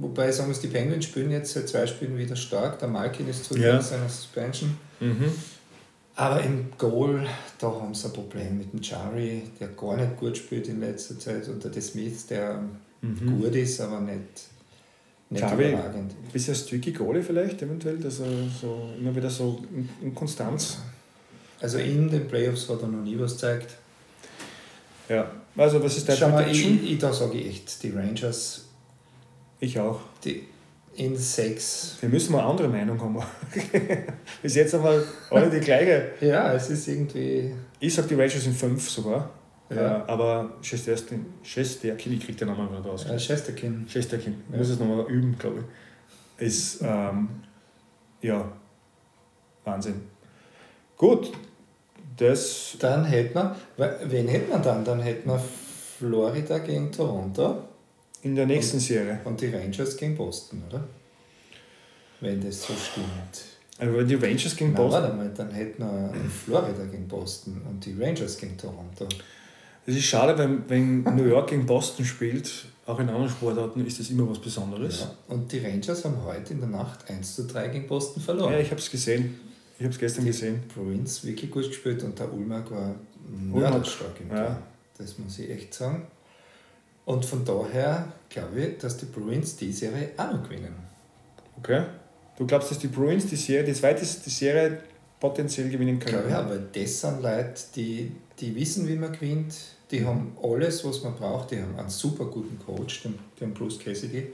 Wobei 0.00 0.30
sagen 0.30 0.52
wir, 0.52 0.58
die 0.60 0.68
Penguins 0.68 1.06
spielen 1.06 1.30
jetzt 1.30 1.52
seit 1.52 1.68
zwei 1.68 1.86
Spielen 1.86 2.16
wieder 2.16 2.36
stark. 2.36 2.78
Der 2.78 2.88
Malkin 2.88 3.28
ist 3.28 3.44
zurück 3.44 3.62
ja. 3.62 3.80
seiner 3.80 4.08
Suspension. 4.08 4.76
Mhm. 5.00 5.32
Aber 6.14 6.42
im 6.42 6.66
Goal, 6.76 7.26
da 7.58 7.68
haben 7.68 7.94
sie 7.94 8.06
ein 8.06 8.12
Problem 8.12 8.58
mit 8.58 8.72
dem 8.72 8.80
Jari, 8.80 9.42
der 9.58 9.68
gar 9.68 9.96
nicht 9.96 10.16
gut 10.16 10.36
spielt 10.36 10.68
in 10.68 10.80
letzter 10.80 11.18
Zeit. 11.18 11.48
Und 11.48 11.64
der 11.64 11.82
Smith, 11.82 12.26
der 12.26 12.62
mhm. 13.00 13.40
gut 13.40 13.54
ist, 13.54 13.80
aber 13.80 14.00
nicht, 14.00 14.20
nicht 15.30 15.40
Jari, 15.40 15.72
überragend. 15.72 16.12
Ein 16.12 16.32
bisschen 16.32 16.54
Sticky 16.54 16.92
Goalie 16.92 17.22
vielleicht, 17.22 17.60
eventuell, 17.62 17.98
dass 17.98 18.20
er 18.20 18.26
so 18.60 18.90
immer 18.98 19.14
wieder 19.14 19.30
so 19.30 19.60
in 20.00 20.14
Konstanz. 20.14 20.78
Also 21.60 21.78
in 21.78 22.10
den 22.10 22.28
Playoffs 22.28 22.68
hat 22.68 22.82
er 22.82 22.88
noch 22.88 23.02
nie 23.02 23.18
was 23.18 23.32
gezeigt. 23.32 23.76
Ja, 25.08 25.30
also 25.56 25.82
was 25.82 25.96
ist 25.96 26.08
dein 26.08 26.16
Schau 26.16 26.28
mal, 26.28 26.48
ich, 26.50 26.92
ich, 26.92 26.98
da 26.98 27.12
sage 27.12 27.38
ich 27.38 27.48
echt, 27.48 27.82
die 27.82 27.90
Rangers 27.90 28.68
ich 29.60 29.78
auch. 29.78 30.00
Die 30.24 30.46
in 30.94 31.16
sechs. 31.16 31.96
Wir 32.00 32.08
müssen 32.08 32.32
mal 32.32 32.42
andere 32.42 32.68
Meinung 32.68 33.00
haben. 33.00 33.18
Bis 34.42 34.56
jetzt 34.56 34.74
haben 34.74 34.84
wir 34.84 35.04
alle 35.30 35.48
die 35.48 35.60
gleiche. 35.60 36.10
ja, 36.20 36.52
es 36.52 36.70
ist 36.70 36.88
irgendwie. 36.88 37.54
Ich 37.78 37.94
sage, 37.94 38.08
die 38.08 38.14
Rangers 38.14 38.42
sind 38.42 38.56
fünf 38.56 38.88
sogar. 38.90 39.30
Ja. 39.70 39.98
Äh, 39.98 40.10
aber 40.10 40.56
Shesterkin, 40.62 41.26
Shesterkin, 41.42 42.14
ich 42.14 42.24
kriege 42.24 42.38
den 42.38 42.48
Namen 42.48 42.68
gerade 42.68 42.88
raus. 42.88 43.06
Ja, 43.08 43.18
Shesterkin. 43.18 43.86
Shesterkin. 43.88 44.42
Ich 44.46 44.52
ja. 44.52 44.58
muss 44.58 44.70
es 44.70 44.78
nochmal 44.78 45.06
üben, 45.08 45.36
glaube 45.38 45.64
ich. 46.38 46.46
Ist, 46.46 46.82
ähm, 46.82 47.28
ja, 48.22 48.50
Wahnsinn. 49.64 50.02
Gut, 50.96 51.32
das. 52.20 52.76
Dann 52.78 53.04
hätten 53.04 53.34
wir, 53.34 53.56
wen 54.04 54.28
hätten 54.28 54.50
wir 54.50 54.58
dann? 54.58 54.84
Dann 54.84 55.00
hätten 55.00 55.28
wir 55.28 55.42
Florida 55.98 56.58
gegen 56.58 56.92
Toronto. 56.92 57.64
In 58.22 58.34
der 58.34 58.46
nächsten 58.46 58.76
und, 58.76 58.82
Serie. 58.82 59.20
Und 59.24 59.40
die 59.40 59.48
Rangers 59.48 59.96
gegen 59.96 60.16
Boston, 60.16 60.62
oder? 60.68 60.84
Wenn 62.20 62.44
das 62.44 62.62
so 62.62 62.74
stimmt. 62.74 63.08
Aber 63.78 63.98
wenn 63.98 64.08
die 64.08 64.16
Rangers 64.16 64.56
gegen 64.56 64.72
Nein, 64.72 64.82
Boston. 64.82 65.02
Warte 65.02 65.16
mal, 65.16 65.30
dann 65.34 65.50
hätten 65.52 65.82
wir 65.82 66.12
Florida 66.44 66.84
gegen 66.84 67.06
Boston 67.06 67.62
und 67.68 67.84
die 67.84 67.94
Rangers 68.00 68.36
gegen 68.36 68.56
Toronto. 68.56 69.06
Es 69.86 69.96
ist 69.96 70.04
schade, 70.04 70.36
wenn, 70.36 70.68
wenn 70.68 71.02
New 71.16 71.24
York 71.24 71.50
gegen 71.50 71.64
Boston 71.64 72.04
spielt, 72.04 72.66
auch 72.86 72.98
in 72.98 73.08
anderen 73.08 73.30
Sportarten 73.30 73.86
ist 73.86 74.00
das 74.00 74.10
immer 74.10 74.28
was 74.28 74.38
Besonderes. 74.38 75.00
Ja. 75.00 75.14
Und 75.28 75.50
die 75.52 75.60
Rangers 75.60 76.04
haben 76.04 76.16
heute 76.24 76.54
in 76.54 76.60
der 76.60 76.68
Nacht 76.68 77.08
1 77.08 77.36
zu 77.36 77.46
3 77.46 77.68
gegen 77.68 77.86
Boston 77.86 78.22
verloren. 78.22 78.52
Ja, 78.52 78.58
ich 78.58 78.70
habe 78.70 78.80
es 78.80 78.90
gesehen. 78.90 79.40
Ich 79.78 79.84
habe 79.84 79.94
es 79.94 79.98
gestern 79.98 80.24
die 80.24 80.32
gesehen. 80.32 80.62
Bruins 80.74 81.24
wirklich 81.24 81.50
gut 81.50 81.68
gespielt 81.68 82.02
und 82.02 82.18
der 82.18 82.32
Ulmark 82.32 82.70
war 82.70 82.94
mörderstark 83.28 84.20
im 84.20 84.36
ja. 84.36 84.60
Das 84.96 85.16
muss 85.18 85.38
ich 85.38 85.48
echt 85.48 85.72
sagen. 85.72 86.04
Und 87.04 87.24
von 87.24 87.44
daher 87.44 88.12
glaube 88.28 88.60
ich, 88.60 88.78
dass 88.78 88.96
die 88.96 89.06
Bruins 89.06 89.56
die 89.56 89.72
Serie 89.72 90.10
auch 90.16 90.32
noch 90.32 90.42
gewinnen. 90.42 90.74
Okay. 91.58 91.84
Du 92.36 92.46
glaubst, 92.46 92.70
dass 92.70 92.78
die 92.80 92.88
Bruins 92.88 93.26
die 93.26 93.36
Serie, 93.36 93.64
die 93.64 93.72
zweite 93.72 94.04
die 94.04 94.30
Serie 94.30 94.82
potenziell 95.20 95.70
gewinnen 95.70 96.00
können? 96.00 96.16
Ich 96.16 96.26
glaube 96.26 96.30
ja, 96.30 96.48
weil 96.48 96.68
das 96.72 97.00
sind 97.00 97.22
Leute, 97.22 97.54
die, 97.76 98.12
die 98.38 98.54
wissen, 98.56 98.88
wie 98.88 98.96
man 98.96 99.12
gewinnt. 99.12 99.54
Die 99.90 100.04
haben 100.04 100.36
alles, 100.42 100.84
was 100.84 101.02
man 101.02 101.14
braucht. 101.14 101.52
Die 101.52 101.60
haben 101.60 101.78
einen 101.78 101.88
super 101.88 102.26
guten 102.26 102.58
Coach, 102.58 103.02
den, 103.02 103.18
den 103.40 103.54
Bruce 103.54 103.78
Cassidy. 103.78 104.26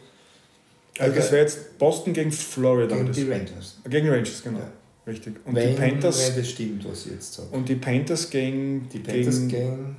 Also 0.99 1.17
das 1.17 1.33
wäre 1.33 1.43
jetzt 1.43 1.79
Boston 1.79 2.13
gegen 2.13 2.33
Florida. 2.33 2.97
Gegen 2.97 3.13
die 3.13 3.31
Rangers. 3.31 3.79
Gegen 3.89 4.09
Rangers, 4.09 4.43
genau. 4.43 4.59
Ja. 4.59 4.73
Richtig. 5.07 5.35
Und 5.45 5.55
wenn, 5.55 5.71
die 5.71 5.81
Panthers. 5.81 6.29
Wenn 6.29 6.43
das 6.43 6.51
stimmt, 6.51 6.89
was 6.89 7.07
ich 7.07 7.13
jetzt 7.13 7.35
sage. 7.35 7.49
Und 7.53 7.69
die 7.69 7.75
Panthers 7.75 8.31
gegen. 8.31 8.89
Die 8.93 8.99
Panthers 8.99 9.41
gegen. 9.41 9.49
gegen 9.49 9.97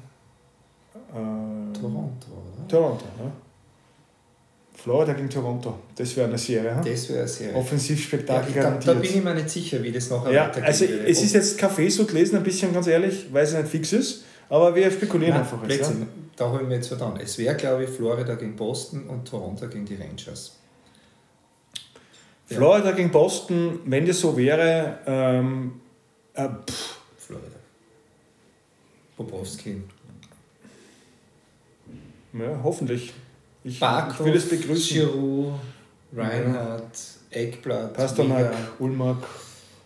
äh, 1.09 1.79
Toronto, 1.79 2.27
oder? 2.31 2.67
Toronto, 2.67 3.05
ja. 3.19 3.31
Florida 4.73 5.13
gegen 5.13 5.29
Toronto, 5.29 5.79
das 5.95 6.15
wäre 6.15 6.27
eine 6.27 6.37
Serie. 6.37 6.75
Hm? 6.75 6.83
Das 6.85 7.09
wäre 7.09 7.19
eine 7.19 7.27
Serie. 7.27 7.55
Offensivspektakel 7.55 8.55
ja, 8.55 8.71
da, 8.71 8.77
da, 8.77 8.93
bin 8.93 9.03
ich 9.03 9.23
mir 9.23 9.33
nicht 9.33 9.49
sicher, 9.49 9.81
wie 9.81 9.91
das 9.91 10.09
nachher 10.09 10.31
ja, 10.31 10.51
Also 10.51 10.85
es 10.85 11.23
ist 11.23 11.33
jetzt 11.33 11.57
Kaffee 11.57 11.89
so 11.89 12.05
gelesen, 12.05 12.37
ein 12.37 12.43
bisschen 12.43 12.71
ganz 12.73 12.85
ehrlich, 12.85 13.25
weil 13.31 13.45
es 13.45 13.53
nicht 13.53 13.67
fix 13.67 13.93
ist, 13.93 14.25
aber 14.49 14.75
wir 14.75 14.91
spekulieren 14.91 15.33
Nein, 15.33 15.41
einfach 15.41 15.67
jetzt. 15.67 15.89
Ja? 15.89 15.95
Da 16.35 16.51
holen 16.51 16.69
wir 16.69 16.75
jetzt 16.75 16.89
verdammt. 16.89 17.21
Es 17.21 17.37
wäre, 17.37 17.55
glaube 17.55 17.85
ich, 17.85 17.89
Florida 17.89 18.35
gegen 18.35 18.55
Boston 18.55 19.07
und 19.07 19.27
Toronto 19.27 19.67
gegen 19.67 19.85
die 19.85 19.95
Rangers. 19.95 20.57
Florida 22.45 22.89
ja. 22.89 22.95
gegen 22.95 23.11
Boston, 23.11 23.79
wenn 23.85 24.05
das 24.05 24.19
so 24.19 24.37
wäre, 24.37 24.99
ähm, 25.05 25.81
äh, 26.33 26.47
Florida. 27.17 27.47
Bobowski. 29.17 29.81
Ja, 32.33 32.59
hoffentlich. 32.63 33.13
Ich, 33.63 33.79
Barkov, 33.79 34.19
ich 34.19 34.25
würde 34.25 34.37
es 34.37 34.49
begrüßen. 34.49 34.97
Giroud, 34.97 35.53
Reinhardt, 36.15 36.99
Eckblatt, 37.31 37.93
Pasternak, 37.93 38.53
Ulmark. 38.79 39.23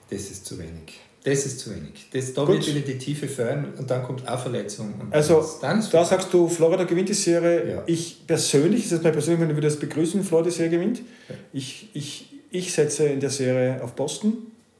Das 0.09 0.21
ist 0.21 0.45
zu 0.45 0.57
wenig. 0.57 0.99
Das 1.23 1.45
ist 1.45 1.59
zu 1.59 1.71
wenig. 1.71 2.09
Das, 2.11 2.33
da 2.33 2.43
Gut. 2.43 2.55
wird 2.55 2.67
wieder 2.67 2.79
die 2.79 2.97
Tiefe 2.97 3.27
fehlen 3.27 3.73
und 3.77 3.89
dann 3.89 4.03
kommt 4.03 4.27
auch 4.27 4.39
Verletzung. 4.39 4.93
also, 5.11 5.45
dann 5.61 5.85
da 5.91 6.03
sagst 6.03 6.33
du, 6.33 6.47
Florida 6.47 6.85
gewinnt 6.85 7.09
die 7.09 7.13
Serie. 7.13 7.69
Ja. 7.69 7.83
Ich 7.85 8.25
persönlich, 8.25 8.83
das 8.83 8.93
ist 8.93 9.03
mein 9.03 9.11
persönlich, 9.11 9.41
wenn 9.47 9.53
du 9.53 9.61
das 9.61 9.77
begrüßen, 9.77 10.23
Florida 10.23 10.49
die 10.49 10.55
Serie 10.55 10.71
gewinnt. 10.71 10.99
Ja. 11.27 11.35
Ich, 11.51 11.89
ich, 11.93 12.38
ich 12.51 12.73
setze 12.73 13.07
in 13.07 13.19
der 13.19 13.29
Serie 13.29 13.81
auf 13.83 13.93
Boston. 13.93 14.33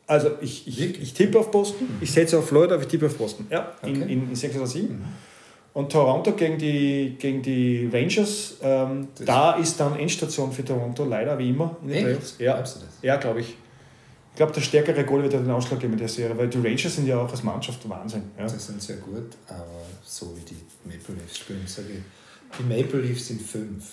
Also, 0.08 0.32
ich, 0.42 0.68
ich, 0.68 1.02
ich 1.02 1.14
tippe 1.14 1.40
auf 1.40 1.52
Boston. 1.52 1.88
Mhm. 1.88 1.98
Ich 2.02 2.12
setze 2.12 2.40
auf 2.40 2.48
Florida, 2.48 2.76
aber 2.76 2.84
ich 2.84 2.90
tippe 2.90 3.06
auf 3.06 3.16
Boston. 3.16 3.48
Ja, 3.50 3.74
okay. 3.82 3.92
in, 3.92 4.02
in, 4.10 4.30
in 4.30 4.36
6 4.36 4.56
oder 4.56 4.68
7. 4.68 4.88
Mhm. 4.88 5.02
Und 5.74 5.92
Toronto 5.92 6.32
gegen 6.34 6.58
die, 6.58 7.16
gegen 7.20 7.44
die 7.44 7.88
Rangers, 7.94 8.58
ähm, 8.62 9.10
da 9.24 9.54
ist 9.54 9.80
dann 9.80 9.98
Endstation 9.98 10.52
für 10.52 10.66
Toronto, 10.66 11.06
leider 11.06 11.38
wie 11.38 11.52
immer 11.52 11.78
in 11.84 11.90
den 11.90 12.04
Playoffs. 12.04 12.36
Ja, 12.40 12.64
ja 13.04 13.16
glaube 13.18 13.42
ich 13.42 13.56
glaube, 14.40 14.54
der 14.54 14.62
stärkere 14.62 15.04
Goal 15.04 15.22
wird 15.24 15.34
den 15.34 15.52
Ausschlag 15.52 15.82
geben 15.82 15.94
in 15.94 16.00
der 16.00 16.08
Serie, 16.08 16.38
weil 16.38 16.48
die 16.48 16.60
Rangers 16.60 16.96
sind 16.96 17.06
ja 17.06 17.20
auch 17.20 17.30
als 17.30 17.44
Mannschaft 17.44 17.88
Wahnsinn. 17.90 18.24
Ja. 18.38 18.46
Die 18.48 18.58
sind 18.58 18.82
sehr 18.82 18.96
gut, 18.96 19.36
aber 19.48 19.66
so 20.02 20.34
wie 20.38 20.42
die 20.42 20.58
Maple 20.86 21.16
Leafs 21.16 21.40
spielen, 21.40 21.68
sage 21.68 21.90
ich, 21.90 22.58
die 22.58 22.64
Maple 22.64 23.02
Leafs 23.02 23.28
sind 23.28 23.42
fünf. 23.42 23.86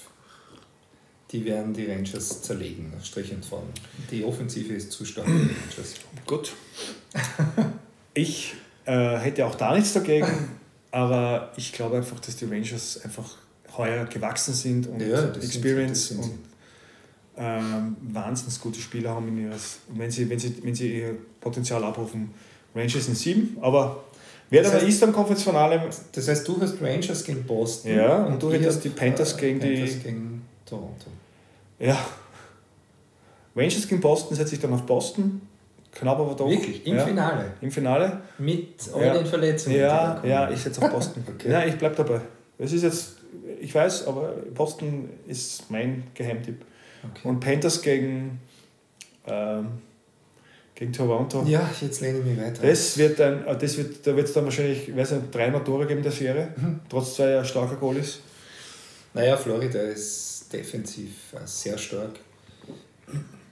Die 1.33 1.45
werden 1.45 1.75
die 1.75 1.87
Rangers 1.87 2.43
zerlegen, 2.43 2.93
Strich 3.03 3.35
Faden. 3.49 3.69
Die 4.11 4.25
Offensive 4.25 4.73
ist 4.75 4.93
zu 4.93 5.05
stark 5.05 5.27
für 5.27 5.33
die 5.33 5.55
Rangers. 5.55 5.95
Gut. 6.25 6.53
Ich 8.15 8.55
äh, 8.85 9.17
hätte 9.19 9.45
auch 9.45 9.57
da 9.57 9.75
nichts 9.75 9.93
dagegen, 9.93 10.29
aber 10.91 11.53
ich 11.57 11.73
glaube 11.73 11.97
einfach, 11.97 12.21
dass 12.21 12.37
die 12.37 12.45
Rangers 12.45 13.01
einfach 13.03 13.37
heuer 13.77 14.05
gewachsen 14.07 14.55
sind 14.55 14.87
und 14.87 15.01
ja, 15.01 15.33
Experience 15.33 16.09
sind, 16.09 16.21
und 16.21 16.39
ähm, 17.37 17.97
wahnsinnig 18.01 18.61
gute 18.61 18.81
Spieler 18.81 19.11
haben 19.11 19.29
in 19.29 19.49
ihres, 19.49 19.79
wenn 19.89 20.11
sie, 20.11 20.29
wenn 20.31 20.39
sie, 20.39 20.55
wenn 20.63 20.75
sie 20.75 21.01
ihr 21.01 21.17
Potenzial 21.41 21.83
abrufen. 21.85 22.31
Rangers 22.75 23.07
sind 23.07 23.17
sieben, 23.17 23.57
aber 23.61 24.05
wer 24.51 24.63
das 24.63 24.75
heißt, 24.75 24.87
ist 24.87 25.03
am 25.03 25.13
Conference 25.13 25.43
Finale. 25.43 25.91
Das 26.13 26.29
heißt, 26.29 26.47
du 26.47 26.61
hast 26.61 26.81
Rangers 26.81 27.25
gegen 27.25 27.45
Boston. 27.45 27.97
Ja, 27.97 28.25
und, 28.25 28.35
und 28.35 28.43
du 28.43 28.53
hättest 28.53 28.85
die 28.85 28.91
Panthers 28.91 29.35
äh, 29.35 29.41
gegen 29.41 29.61
Panthers 29.61 29.91
die. 29.91 30.01
gegen 30.01 30.36
Toronto. 30.67 31.07
Ja. 31.79 31.97
Rangers 33.55 33.89
gegen 33.89 34.01
Boston 34.01 34.37
setze 34.37 34.55
ich 34.55 34.61
dann 34.61 34.73
auf 34.73 34.83
Boston. 34.83 35.41
Knapp 35.93 36.19
aber 36.19 36.35
doch. 36.35 36.49
Wirklich? 36.49 36.87
Im 36.87 36.97
ja, 36.97 37.07
Finale? 37.07 37.53
Im 37.61 37.71
Finale. 37.71 38.21
Mit 38.39 38.93
all 38.95 39.07
ja. 39.07 39.15
den 39.15 39.27
Verletzungen? 39.27 39.79
Ja, 39.79 40.23
ja 40.23 40.51
ich 40.51 40.61
setze 40.61 40.83
auf 40.83 40.91
Boston. 40.91 41.25
okay. 41.35 41.51
Ja, 41.51 41.65
ich 41.65 41.77
bleibe 41.77 41.95
dabei. 41.95 42.21
Es 42.59 42.73
ist 42.73 42.83
jetzt, 42.83 43.17
ich 43.61 43.75
weiß, 43.75 44.07
aber 44.07 44.35
Boston 44.55 45.09
ist 45.27 45.71
mein 45.71 46.05
Geheimtipp. 46.15 46.63
Okay. 47.11 47.29
Und 47.29 47.41
Panthers 47.41 47.81
gegen, 47.81 48.41
ähm, 49.27 49.69
gegen 50.75 50.93
Toronto. 50.93 51.45
Ja, 51.47 51.71
jetzt 51.81 52.01
lehne 52.01 52.19
ich 52.19 52.25
mich 52.25 52.39
weiter. 52.39 52.63
Das 52.63 52.99
wird 52.99 53.19
dann, 53.19 53.47
äh, 53.47 53.57
das 53.57 53.79
wird, 53.79 54.07
da 54.07 54.15
wird 54.17 54.27
es 54.27 54.35
dann 54.35 54.45
wahrscheinlich, 54.45 54.89
ich 54.89 54.97
weiß 54.97 55.13
nicht, 55.13 55.35
dreimal 55.35 55.65
Tore 55.65 55.87
geben 55.87 55.99
in 55.99 56.05
der 56.05 56.13
Serie, 56.13 56.49
mhm. 56.57 56.81
trotz 56.91 57.15
zwei 57.15 57.43
starker 57.45 57.77
Goalies. 57.77 58.21
Naja, 59.15 59.37
Florida 59.37 59.81
ist 59.81 60.36
defensiv 60.57 61.33
äh, 61.35 61.47
sehr 61.47 61.79
stark. 61.79 62.21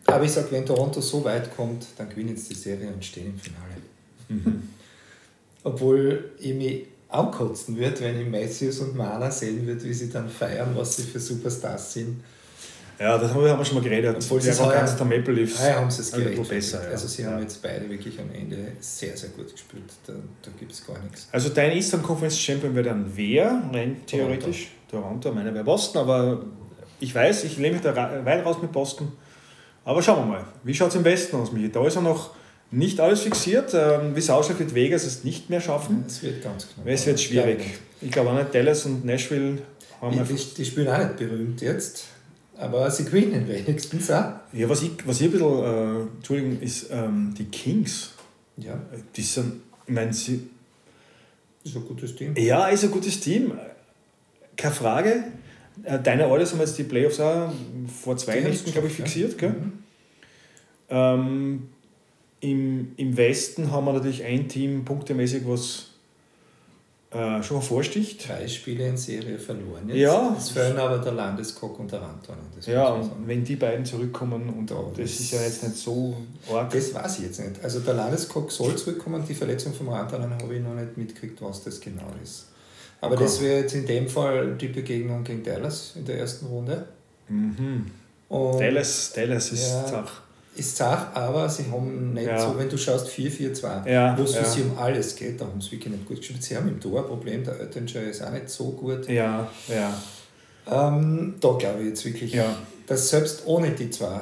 Aber 0.06 0.24
ich 0.24 0.32
sage, 0.32 0.48
wenn 0.50 0.66
Toronto 0.66 1.00
so 1.00 1.24
weit 1.24 1.54
kommt, 1.56 1.86
dann 1.96 2.08
gewinnen 2.08 2.36
sie 2.36 2.54
die 2.54 2.60
Serie 2.60 2.88
und 2.88 3.04
stehen 3.04 3.26
im 3.26 3.38
Finale. 3.38 3.74
Mhm. 4.28 4.68
Obwohl 5.62 6.32
ich 6.38 6.54
mich 6.54 6.86
auch 7.08 7.30
kotzen 7.30 7.76
würde, 7.76 8.00
wenn 8.00 8.20
ich 8.20 8.28
Matthews 8.28 8.80
und 8.80 8.96
Mana 8.96 9.30
sehen 9.30 9.66
würde, 9.66 9.82
wie 9.84 9.94
sie 9.94 10.10
dann 10.10 10.28
feiern, 10.28 10.74
was 10.74 10.96
sie 10.96 11.04
für 11.04 11.20
Superstars 11.20 11.92
sind. 11.94 12.22
Ja, 12.98 13.18
das 13.18 13.32
haben 13.32 13.42
wir, 13.42 13.64
schon 13.64 13.76
mal 13.76 13.82
geredet. 13.82 14.16
Obwohl 14.16 14.40
sie 14.40 14.50
ganz 14.50 14.96
der 14.96 15.06
Maple 15.06 15.32
Leafs 15.32 15.58
heuer 15.58 15.76
haben 15.76 15.90
sie 15.90 16.02
es 16.02 16.12
gerecht. 16.12 16.48
Besser, 16.48 16.84
ja. 16.84 16.90
Also 16.90 17.08
sie 17.08 17.26
haben 17.26 17.42
jetzt 17.42 17.60
beide 17.60 17.88
wirklich 17.90 18.20
am 18.20 18.30
Ende 18.32 18.56
sehr, 18.78 19.16
sehr 19.16 19.30
gut 19.30 19.50
gespielt. 19.50 19.84
Da, 20.06 20.12
da 20.42 20.50
gibt 20.58 20.70
es 20.70 20.86
gar 20.86 20.98
nichts. 21.00 21.28
Also 21.32 21.48
dein 21.48 21.72
Eastern 21.72 22.02
Conference 22.02 22.38
Champion 22.38 22.74
wäre 22.74 22.90
dann 22.90 23.10
wer? 23.16 23.68
Rein 23.72 24.02
theoretisch? 24.06 24.68
Toronto. 24.88 25.08
Toronto, 25.08 25.32
meiner 25.32 25.52
wäre 25.52 25.64
Boston, 25.64 26.02
aber 26.02 26.44
ich 27.04 27.14
weiß, 27.14 27.44
ich 27.44 27.58
lehne 27.58 27.74
mich 27.74 27.82
da 27.82 27.94
weit 28.24 28.44
raus 28.44 28.56
mit 28.60 28.72
Boston. 28.72 29.12
Aber 29.84 30.02
schauen 30.02 30.26
wir 30.26 30.36
mal, 30.36 30.44
wie 30.64 30.74
schaut 30.74 30.88
es 30.88 30.96
im 30.96 31.04
Westen 31.04 31.36
aus, 31.36 31.52
Michi? 31.52 31.70
Da 31.70 31.86
ist 31.86 31.94
ja 31.94 32.00
noch 32.00 32.30
nicht 32.70 32.98
alles 33.00 33.20
fixiert. 33.20 33.72
Ähm, 33.74 34.14
wie 34.14 34.18
es 34.18 34.30
ausschaut, 34.30 34.58
wird 34.58 34.74
Vegas 34.74 35.04
es 35.04 35.24
nicht 35.24 35.50
mehr 35.50 35.60
schaffen. 35.60 36.04
Es 36.06 36.22
wird 36.22 36.42
ganz 36.42 36.68
knapp. 36.72 36.86
Es 36.86 37.06
wird 37.06 37.20
schwierig. 37.20 37.60
Ich 38.00 38.10
glaube 38.10 38.30
auch 38.30 38.34
nicht, 38.34 38.54
Dallas 38.54 38.86
und 38.86 39.04
Nashville 39.04 39.58
haben 40.00 40.26
die, 40.26 40.34
die, 40.34 40.54
die 40.56 40.64
spielen 40.64 40.88
auch 40.88 40.98
nicht 40.98 41.16
berühmt 41.16 41.60
jetzt. 41.60 42.04
Aber 42.56 42.90
sie 42.90 43.04
gewinnen 43.04 43.46
wenigstens 43.48 44.10
auch. 44.10 44.32
Ja, 44.52 44.68
was 44.68 44.82
ich, 44.82 44.92
was 45.04 45.20
ich 45.20 45.26
ein 45.26 45.32
bisschen, 45.32 45.64
äh, 45.64 46.00
Entschuldigung, 46.16 46.60
ist 46.60 46.86
ähm, 46.90 47.34
die 47.36 47.46
Kings. 47.46 48.12
Ja. 48.56 48.80
Die 49.14 49.22
sind, 49.22 49.60
ich 49.86 49.92
meine, 49.92 50.12
sie. 50.12 50.48
Ist 51.64 51.76
ein 51.76 51.84
gutes 51.84 52.14
Team. 52.14 52.34
Ja, 52.36 52.68
ist 52.68 52.84
ein 52.84 52.90
gutes 52.90 53.20
Team. 53.20 53.52
Keine 54.56 54.74
Frage. 54.74 55.24
Äh, 55.82 55.98
deine 56.00 56.28
Orders 56.28 56.52
haben 56.52 56.60
jetzt 56.60 56.78
die 56.78 56.84
Playoffs 56.84 57.20
auch 57.20 57.52
vor 58.02 58.16
zwei 58.16 58.40
Nächten, 58.40 58.70
glaube 58.72 58.88
ich, 58.88 58.94
fixiert. 58.94 59.40
Ja. 59.40 59.48
Mhm. 59.48 59.72
Ähm, 60.88 61.68
im, 62.40 62.92
Im 62.96 63.16
Westen 63.16 63.70
haben 63.70 63.86
wir 63.86 63.94
natürlich 63.94 64.22
ein 64.22 64.48
Team 64.48 64.84
punktemäßig, 64.84 65.42
was 65.46 65.86
äh, 67.10 67.42
schon 67.42 67.62
vorsticht. 67.62 68.28
Drei 68.28 68.46
Spiele 68.46 68.88
in 68.88 68.96
Serie 68.96 69.38
verloren 69.38 69.88
jetzt. 69.88 69.98
Ja. 69.98 70.34
Es 70.36 70.50
fehlen 70.50 70.76
aber 70.76 70.98
der 70.98 71.12
Landeskog 71.12 71.78
und 71.78 71.90
der 71.90 72.02
Ranton. 72.02 72.36
Ja, 72.66 72.88
und 72.88 73.26
wenn 73.26 73.44
die 73.44 73.56
beiden 73.56 73.84
zurückkommen, 73.84 74.50
und 74.50 74.70
da, 74.70 74.74
das, 74.88 74.96
das 74.96 75.20
ist 75.20 75.30
ja 75.30 75.40
jetzt 75.42 75.62
nicht 75.62 75.76
so 75.76 76.16
arg. 76.52 76.70
Das 76.70 76.92
weiß 76.92 77.18
ich 77.18 77.24
jetzt 77.26 77.40
nicht. 77.40 77.62
Also 77.62 77.80
der 77.80 77.94
Landeskog 77.94 78.50
soll 78.52 78.76
zurückkommen, 78.76 79.24
die 79.26 79.34
Verletzung 79.34 79.72
vom 79.72 79.88
Ranton 79.88 80.28
habe 80.30 80.54
ich 80.54 80.62
noch 80.62 80.74
nicht 80.74 80.96
mitgekriegt, 80.96 81.40
was 81.40 81.62
das 81.62 81.80
genau 81.80 82.10
ist. 82.22 82.46
Aber 83.04 83.14
okay. 83.14 83.24
das 83.24 83.40
wäre 83.40 83.60
jetzt 83.60 83.74
in 83.74 83.86
dem 83.86 84.08
Fall 84.08 84.56
die 84.60 84.68
Begegnung 84.68 85.24
gegen 85.24 85.42
Dallas 85.42 85.92
in 85.96 86.04
der 86.04 86.18
ersten 86.18 86.46
Runde. 86.46 86.86
Mhm. 87.28 87.86
Dallas, 88.28 89.12
Dallas 89.14 89.52
ist 89.52 89.68
ja, 89.68 89.86
Zach 89.86 90.24
ist 90.56 90.76
Zach, 90.76 91.08
aber 91.14 91.48
sie 91.48 91.64
haben 91.70 92.12
nicht 92.12 92.26
ja. 92.26 92.38
so, 92.38 92.56
wenn 92.56 92.68
du 92.68 92.76
schaust 92.76 93.08
4-4-2, 93.08 93.88
ja, 93.88 94.16
wo 94.16 94.22
es 94.22 94.36
für 94.36 94.44
sie 94.44 94.62
um 94.62 94.78
alles 94.78 95.16
geht, 95.16 95.40
da 95.40 95.46
haben 95.46 95.60
sie 95.60 95.72
wirklich 95.72 95.92
nicht 95.92 96.06
gut 96.06 96.18
gespielt. 96.18 96.42
Sie 96.42 96.56
haben 96.56 96.68
im 96.68 96.80
Tor 96.80 97.00
ein 97.00 97.06
Problem, 97.06 97.44
der 97.44 97.58
Oettinger 97.60 98.02
ist 98.02 98.22
auch 98.22 98.30
nicht 98.30 98.48
so 98.48 98.70
gut. 98.70 99.08
Ja, 99.08 99.48
ja. 99.68 100.00
Ähm, 100.70 101.34
da 101.40 101.52
glaube 101.52 101.80
ich 101.80 101.88
jetzt 101.88 102.04
wirklich, 102.04 102.38
dass 102.86 103.10
selbst 103.10 103.42
ohne 103.46 103.70
die 103.70 103.90
zwei 103.90 104.20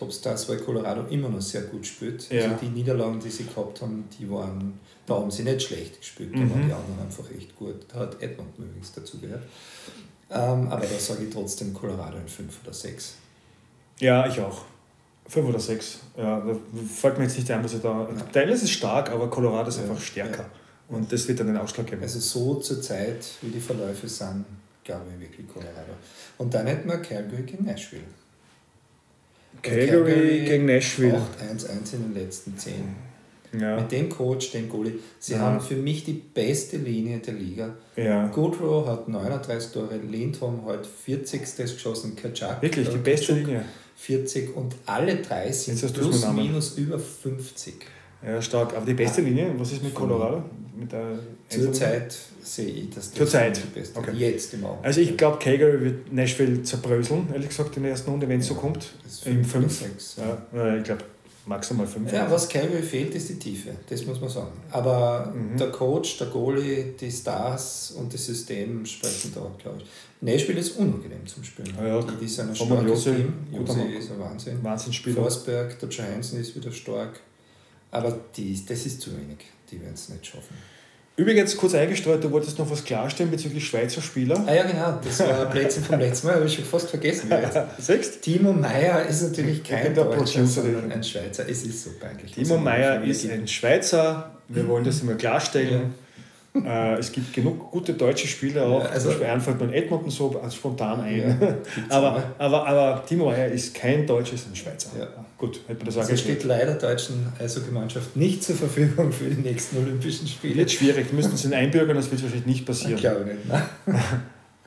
Topstars, 0.00 0.48
weil 0.48 0.56
Colorado 0.58 1.04
immer 1.10 1.28
noch 1.28 1.42
sehr 1.42 1.62
gut 1.62 1.86
spielt. 1.86 2.28
Ja. 2.30 2.44
Also 2.44 2.56
die 2.62 2.68
Niederlagen, 2.68 3.20
die 3.20 3.30
sie 3.30 3.44
gehabt 3.44 3.82
haben, 3.82 4.08
die 4.18 4.28
waren, 4.30 4.80
da 5.06 5.14
haben 5.14 5.30
sie 5.30 5.44
nicht 5.44 5.62
schlecht 5.62 6.00
gespielt, 6.00 6.34
da 6.34 6.38
mhm. 6.38 6.50
waren 6.50 6.66
die 6.66 6.72
anderen 6.72 7.00
einfach 7.00 7.24
echt 7.36 7.54
gut. 7.54 7.86
Da 7.92 8.00
hat 8.00 8.22
Edmonton 8.22 8.64
übrigens 8.64 8.92
dazu 8.92 9.18
gehört. 9.18 9.42
Ähm, 10.30 10.68
aber 10.68 10.86
da 10.86 10.98
sage 10.98 11.24
ich 11.24 11.30
trotzdem 11.30 11.74
Colorado 11.74 12.16
in 12.16 12.28
5 12.28 12.60
oder 12.64 12.72
6. 12.72 13.14
Ja, 14.00 14.26
ich 14.26 14.40
auch. 14.40 14.64
Fünf 15.28 15.48
oder 15.48 15.60
sechs. 15.60 16.00
Ja, 16.16 16.40
da 16.40 16.56
fällt 16.92 17.18
mir 17.18 17.24
jetzt 17.24 17.38
nicht 17.38 17.48
ein, 17.50 17.62
was 17.62 17.74
ich 17.74 17.80
da. 17.80 18.08
Ja. 18.08 18.24
Dallas 18.32 18.62
ist 18.62 18.72
stark, 18.72 19.10
aber 19.10 19.30
Colorado 19.30 19.68
ist 19.68 19.76
ja, 19.76 19.84
einfach 19.84 20.00
stärker. 20.00 20.42
Ja. 20.42 20.96
Und 20.96 21.12
das 21.12 21.28
wird 21.28 21.38
dann 21.38 21.46
den 21.46 21.56
Ausschlag 21.56 21.86
geben. 21.86 22.02
Also 22.02 22.18
so 22.18 22.56
zur 22.56 22.82
Zeit, 22.82 23.24
wie 23.42 23.50
die 23.50 23.60
Verläufe 23.60 24.08
sind, 24.08 24.44
glaube 24.82 25.04
ich 25.14 25.20
wirklich 25.20 25.46
Colorado. 25.46 25.92
Und 26.38 26.52
dann 26.52 26.66
hätten 26.66 26.88
wir 26.88 26.98
Calgary 26.98 27.42
gegen 27.42 27.64
Nashville. 27.64 28.02
Calgary, 29.62 29.86
Calgary 29.88 30.44
gegen 30.44 30.66
Nashville. 30.66 31.20
8-1-1 31.40 31.94
in 31.94 32.02
den 32.02 32.14
letzten 32.14 32.58
zehn. 32.58 33.10
Ja. 33.58 33.80
Mit 33.80 33.90
dem 33.90 34.08
Coach, 34.08 34.52
dem 34.52 34.68
Goalie. 34.68 35.00
Sie 35.18 35.32
ja. 35.32 35.40
haben 35.40 35.60
für 35.60 35.74
mich 35.74 36.04
die 36.04 36.12
beste 36.12 36.76
Linie 36.76 37.18
der 37.18 37.34
Liga. 37.34 37.74
Ja. 37.96 38.28
Goodrow 38.28 38.86
hat 38.86 39.08
39 39.08 39.72
Tore, 39.72 39.96
Lindholm 39.96 40.64
hat 40.66 40.86
40. 40.86 41.56
geschossen, 41.56 42.14
Kaczak. 42.14 42.62
Wirklich, 42.62 42.88
die 42.88 42.98
beste 42.98 43.32
Kaczuk, 43.32 43.46
Linie. 43.46 43.64
40 43.96 44.56
und 44.56 44.76
alle 44.86 45.16
drei 45.16 45.52
sind 45.52 45.92
plus 45.92 46.26
minus 46.32 46.78
über 46.78 46.98
50. 46.98 47.74
Ja, 48.24 48.40
stark. 48.42 48.74
Aber 48.76 48.86
die 48.86 48.94
beste 48.94 49.22
Linie, 49.22 49.52
was 49.56 49.72
ist 49.72 49.82
mit 49.82 49.94
Colorado? 49.94 50.42
Mit 50.76 50.92
der 50.92 51.18
Zurzeit 51.48 52.16
sehe 52.42 52.66
ich 52.66 52.90
das 52.90 53.12
Zurzeit. 53.12 53.56
die 53.56 53.78
beste. 53.78 53.98
Okay. 53.98 54.12
Jetzt 54.14 54.54
im 54.54 54.64
Augenblick. 54.64 54.86
Also 54.86 55.00
ich 55.00 55.16
glaube, 55.16 55.38
Calgary 55.38 55.80
wird 55.80 56.12
Nashville 56.12 56.62
zerbröseln, 56.62 57.28
ehrlich 57.32 57.48
gesagt, 57.48 57.76
in 57.76 57.82
der 57.82 57.92
ersten 57.92 58.10
Runde, 58.10 58.28
wenn 58.28 58.40
es 58.40 58.46
so 58.46 58.54
kommt. 58.54 58.92
Im 59.24 59.44
5. 59.44 59.84
Ja. 60.52 60.76
ich 60.76 60.84
glaube 60.84 61.04
maximal 61.46 61.86
5. 61.86 62.12
Ja, 62.12 62.30
was 62.30 62.48
Calgary 62.48 62.82
fehlt, 62.82 63.14
ist 63.14 63.28
die 63.28 63.38
Tiefe, 63.38 63.70
das 63.88 64.06
muss 64.06 64.20
man 64.20 64.30
sagen. 64.30 64.52
Aber 64.70 65.34
mhm. 65.34 65.56
der 65.56 65.70
Coach, 65.70 66.18
der 66.18 66.28
Goalie, 66.28 66.94
die 66.98 67.10
Stars 67.10 67.94
und 67.98 68.12
das 68.12 68.24
System 68.24 68.86
sprechen 68.86 69.32
da, 69.34 69.50
glaube 69.58 69.78
ich. 69.78 69.86
Nashville 70.22 70.60
ist 70.60 70.76
unangenehm 70.78 71.26
zum 71.26 71.42
Spielen. 71.42 71.74
Ja, 71.78 71.86
ja. 71.86 72.06
Die, 72.20 72.28
sind 72.28 72.50
ein 72.50 72.56
starkes 72.56 72.88
Jose, 72.88 73.16
Team. 73.16 73.32
Jose 73.52 73.82
ist 73.98 74.10
ein 74.12 74.20
Wahnsinn. 74.20 74.62
Wahnsinnsspieler. 74.62 75.22
Forsberg, 75.22 75.78
der 75.78 75.88
Johansson 75.88 76.40
ist 76.40 76.54
wieder 76.54 76.70
stark. 76.70 77.20
Aber 77.90 78.18
die, 78.36 78.64
das 78.66 78.86
ist 78.86 79.00
zu 79.00 79.12
wenig. 79.16 79.38
Die 79.70 79.80
werden 79.80 79.94
es 79.94 80.08
nicht 80.08 80.26
schaffen. 80.26 80.54
Übrigens, 81.20 81.54
kurz 81.54 81.74
eingestreut, 81.74 82.24
du 82.24 82.30
wolltest 82.30 82.58
noch 82.58 82.70
was 82.70 82.82
klarstellen 82.82 83.30
bezüglich 83.30 83.66
Schweizer 83.66 84.00
Spieler. 84.00 84.42
Ah 84.46 84.54
ja, 84.54 84.62
genau, 84.62 84.98
das 85.04 85.20
war 85.20 85.44
Plätzchen 85.50 85.84
vom 85.84 85.98
letzten 85.98 86.28
Mal, 86.28 86.36
habe 86.36 86.46
ich 86.46 86.54
schon 86.54 86.64
fast 86.64 86.88
vergessen. 86.88 87.30
Siehst 87.78 88.22
Timo 88.22 88.54
Meyer 88.54 89.04
ist 89.04 89.22
natürlich 89.22 89.62
kein 89.62 89.94
Deutscher, 89.94 90.46
sondern 90.46 90.90
ein 90.90 91.04
Schweizer. 91.04 91.46
Es 91.46 91.62
ist 91.64 91.84
so 91.84 91.90
peinlich. 92.00 92.32
Timo 92.32 92.56
Meyer 92.56 93.04
ist 93.04 93.28
ein 93.28 93.46
Schweizer, 93.46 94.30
wir 94.48 94.66
wollen 94.66 94.84
das 94.84 95.02
immer 95.02 95.14
klarstellen. 95.14 95.92
Ja. 96.54 96.94
Äh, 96.94 96.98
es 96.98 97.12
gibt 97.12 97.34
genug 97.34 97.70
gute 97.70 97.92
deutsche 97.92 98.26
Spieler 98.26 98.66
auch, 98.66 98.84
ja, 98.84 98.90
also, 98.90 99.10
zum 99.10 99.18
Beispiel 99.18 99.34
Anfang 99.34 99.60
und 99.60 99.72
Edmonton 99.74 100.10
so 100.10 100.40
spontan 100.50 101.00
ein. 101.02 101.38
Ja, 101.38 101.56
aber, 101.90 102.32
aber, 102.38 102.66
aber 102.66 103.04
Timo 103.04 103.26
Meyer 103.26 103.48
ist 103.48 103.74
kein 103.74 104.06
Deutscher, 104.06 104.34
ist 104.34 104.48
ein 104.48 104.56
Schweizer. 104.56 104.88
Ja. 104.98 105.08
Gut, 105.40 105.60
hätte 105.66 105.78
man 105.78 105.86
das 105.86 105.96
also 105.96 106.16
steht 106.18 106.44
leider 106.44 106.74
der 106.74 106.90
deutschen 106.90 107.32
Eishockeymannschaft 107.38 108.14
nicht 108.14 108.44
zur 108.44 108.56
Verfügung 108.56 109.10
für 109.10 109.24
die 109.24 109.40
nächsten 109.40 109.78
Olympischen 109.78 110.28
Spiele. 110.28 110.56
Wird 110.56 110.70
schwierig, 110.70 111.14
müssten 111.14 111.34
sie 111.34 111.48
ihn 111.48 111.54
einbürgern, 111.54 111.96
das 111.96 112.10
wird 112.10 112.22
wahrscheinlich 112.22 112.46
nicht 112.46 112.66
passieren. 112.66 112.96
Ich 112.96 113.00
glaube 113.00 113.24
nicht. 113.24 113.48
Ne? 113.48 113.62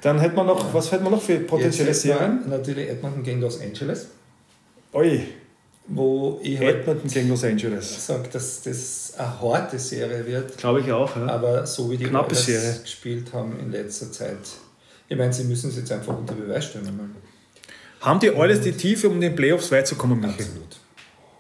Dann 0.02 0.20
hätten 0.20 0.36
wir 0.36 0.44
noch, 0.44 0.74
was 0.74 0.92
hätten 0.92 1.04
wir 1.04 1.12
noch 1.12 1.22
für 1.22 1.38
potenzielle 1.42 1.94
Serien? 1.94 2.50
Natürlich 2.50 2.90
Edmonton 2.90 3.22
gegen 3.22 3.40
Los 3.40 3.62
Angeles. 3.62 4.08
Oi 4.94 5.22
wo 5.88 6.40
ich 6.42 6.60
halt 6.60 6.78
Edmonton 6.78 7.10
gegen 7.10 7.30
Los 7.30 7.44
Angeles. 7.44 8.06
sage, 8.06 8.30
dass 8.32 8.62
das 8.62 9.14
eine 9.18 9.42
harte 9.42 9.78
Serie 9.78 10.26
wird. 10.26 10.58
Glaube 10.58 10.80
ich 10.80 10.92
auch. 10.92 11.16
Ja. 11.16 11.28
Aber 11.28 11.68
so 11.68 11.92
wie 11.92 11.98
die 11.98 12.06
Knappe 12.06 12.36
Serie. 12.36 12.80
gespielt 12.82 13.34
haben 13.34 13.60
in 13.60 13.72
letzter 13.72 14.12
Zeit, 14.12 14.38
ich 15.10 15.18
meine, 15.18 15.34
sie 15.34 15.44
müssen 15.44 15.70
es 15.70 15.76
jetzt 15.76 15.92
einfach 15.92 16.18
unter 16.18 16.34
Beweis 16.34 16.66
stellen. 16.66 17.16
Haben 18.04 18.20
die 18.20 18.30
alles 18.30 18.60
die 18.60 18.74
Tiefe, 18.74 19.08
um 19.08 19.16
in 19.16 19.22
den 19.22 19.36
Playoffs 19.36 19.72
weit 19.72 19.88
zu 19.88 19.96
kommen, 19.96 20.20
Michael? 20.20 20.46
Absolut. 20.46 20.80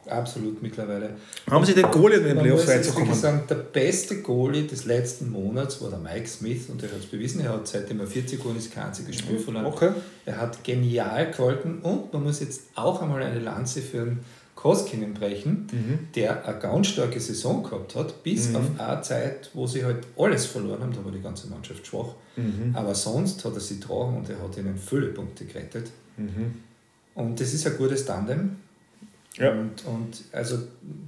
Absolut 0.06 0.62
mittlerweile. 0.62 1.12
Haben 1.50 1.66
Sie 1.66 1.74
den 1.74 1.90
Goalie 1.92 2.18
in 2.18 2.24
den 2.24 2.38
Playoffs 2.38 2.68
weit 2.68 2.86
zu 2.86 2.94
kommen? 2.94 3.14
sagen, 3.14 3.44
der 3.50 3.56
beste 3.56 4.22
Goalie 4.22 4.66
des 4.66 4.86
letzten 4.86 5.30
Monats 5.30 5.82
war 5.82 5.90
der 5.90 6.00
Mike 6.00 6.28
Smith 6.28 6.70
und 6.70 6.82
er 6.84 6.90
hat 6.90 7.00
es 7.00 7.06
bewiesen. 7.06 7.42
Er 7.42 7.52
hat 7.52 7.68
seitdem 7.68 8.00
er 8.00 8.08
40 8.08 8.42
Goal 8.42 8.56
ist 8.56 8.74
kein 8.74 8.86
einziges 8.86 9.18
Spiel 9.18 9.40
mhm. 9.40 9.44
verloren. 9.44 9.66
Okay. 9.66 9.90
Er 10.26 10.38
hat 10.40 10.64
genial 10.64 11.32
gehalten 11.32 11.80
und 11.82 12.14
man 12.14 12.24
muss 12.24 12.40
jetzt 12.40 12.62
auch 12.76 13.02
einmal 13.02 13.24
eine 13.24 13.40
Lanze 13.40 13.82
für 13.82 14.02
einen 14.02 14.20
Koskinen 14.56 15.14
brechen, 15.14 15.68
mhm. 15.72 16.00
der 16.16 16.48
eine 16.48 16.60
ganz 16.60 16.88
starke 16.88 17.20
Saison 17.20 17.64
gehabt 17.64 17.96
hat, 17.96 18.24
bis 18.24 18.50
mhm. 18.50 18.56
auf 18.56 18.64
eine 18.78 19.02
Zeit, 19.02 19.52
wo 19.54 19.68
sie 19.68 19.84
halt 19.84 20.06
alles 20.18 20.46
verloren 20.46 20.82
haben, 20.82 20.94
da 20.94 21.04
war 21.04 21.12
die 21.12 21.22
ganze 21.22 21.48
Mannschaft 21.48 21.86
schwach. 21.86 22.16
Mhm. 22.38 22.74
Aber 22.74 22.96
sonst 22.96 23.44
hat 23.44 23.54
er 23.54 23.60
sie 23.60 23.80
tragen 23.80 24.18
und 24.18 24.30
er 24.30 24.42
hat 24.42 24.58
ihnen 24.58 24.78
Füllepunkte 24.78 25.46
gerettet. 25.46 25.92
Mhm. 26.18 26.64
Und 27.16 27.40
das 27.40 27.54
ist 27.54 27.66
ein 27.68 27.78
gutes 27.78 28.06
Tandem. 28.06 28.58
Ja. 29.38 29.52
Und, 29.52 29.86
und 29.86 30.24
also 30.32 30.60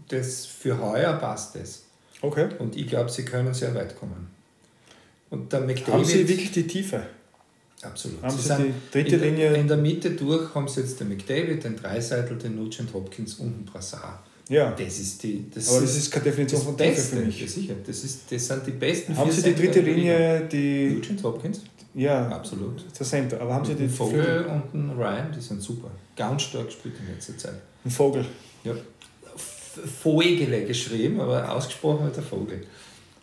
das 0.08 0.46
für 0.46 0.80
heuer 0.80 1.14
passt 1.14 1.56
das. 1.56 1.84
Okay. 2.22 2.50
Und 2.60 2.76
ich 2.76 2.88
glaube, 2.88 3.10
sie 3.10 3.24
können 3.24 3.54
sehr 3.54 3.74
weit 3.76 3.98
kommen. 4.00 4.28
Und 5.30 5.52
der 5.52 5.62
McDavid, 5.62 5.94
Haben 5.94 6.06
sie 6.06 6.28
wirklich 6.28 6.52
die 6.52 6.68
Tiefe? 6.68 7.06
Absolut. 7.82 8.22
Haben 8.24 8.38
Sie, 8.38 8.48
Sie 8.48 8.56
die 8.56 8.92
dritte 8.92 9.16
in 9.16 9.22
Linie? 9.22 9.50
Der, 9.50 9.60
in 9.60 9.68
der 9.68 9.78
Mitte 9.78 10.12
durch 10.12 10.54
haben 10.56 10.68
Sie 10.68 10.82
jetzt 10.82 11.00
den 11.00 11.10
McDavid, 11.10 11.64
den 11.64 11.76
Dreiseitel, 11.76 12.38
den 12.38 12.56
Nugent 12.56 12.94
Hopkins 12.94 13.36
und 13.36 13.52
den 13.52 13.66
Brassard. 13.66 14.20
Ja. 14.48 14.72
Das 14.72 15.00
ist 15.00 15.24
die. 15.24 15.46
Das 15.54 15.70
Aber 15.70 15.82
das 15.82 15.98
ist 15.98 16.12
keine 16.12 16.26
Definition 16.26 16.62
von 16.62 16.78
Tiefe 16.78 17.02
für 17.02 17.16
mich. 17.18 17.42
Ja, 17.42 17.48
sicher. 17.48 17.74
Das, 17.86 18.04
ist, 18.04 18.32
das 18.32 18.48
sind 18.48 18.68
die 18.68 18.72
besten 18.72 19.18
Haben 19.18 19.32
Sie 19.32 19.42
die 19.42 19.56
dritte 19.56 19.82
Linie, 19.82 20.48
die. 20.52 20.90
Nugent 20.90 21.24
Hopkins? 21.24 21.62
Ja. 21.96 22.28
Absolut. 22.30 22.84
Der 22.98 23.06
Center. 23.06 23.42
Aber 23.42 23.54
haben 23.54 23.66
Sie 23.66 23.76
die. 23.76 23.88
Vogel 23.88 24.46
und 24.46 24.74
den 24.74 24.92
Ryan, 24.92 25.32
die 25.36 25.42
sind 25.42 25.62
super. 25.62 25.90
Ganz 26.16 26.44
stark 26.44 26.68
gespielt 26.68 26.96
in 27.00 27.14
letzter 27.14 27.38
Zeit. 27.38 27.56
Ein 27.84 27.92
Vogel. 27.92 28.26
Ja. 28.64 28.74
Vogele 30.02 30.64
geschrieben, 30.64 31.20
aber 31.20 31.52
ausgesprochen 31.52 32.06
wird 32.06 32.16
der 32.16 32.24
Vogel. 32.24 32.62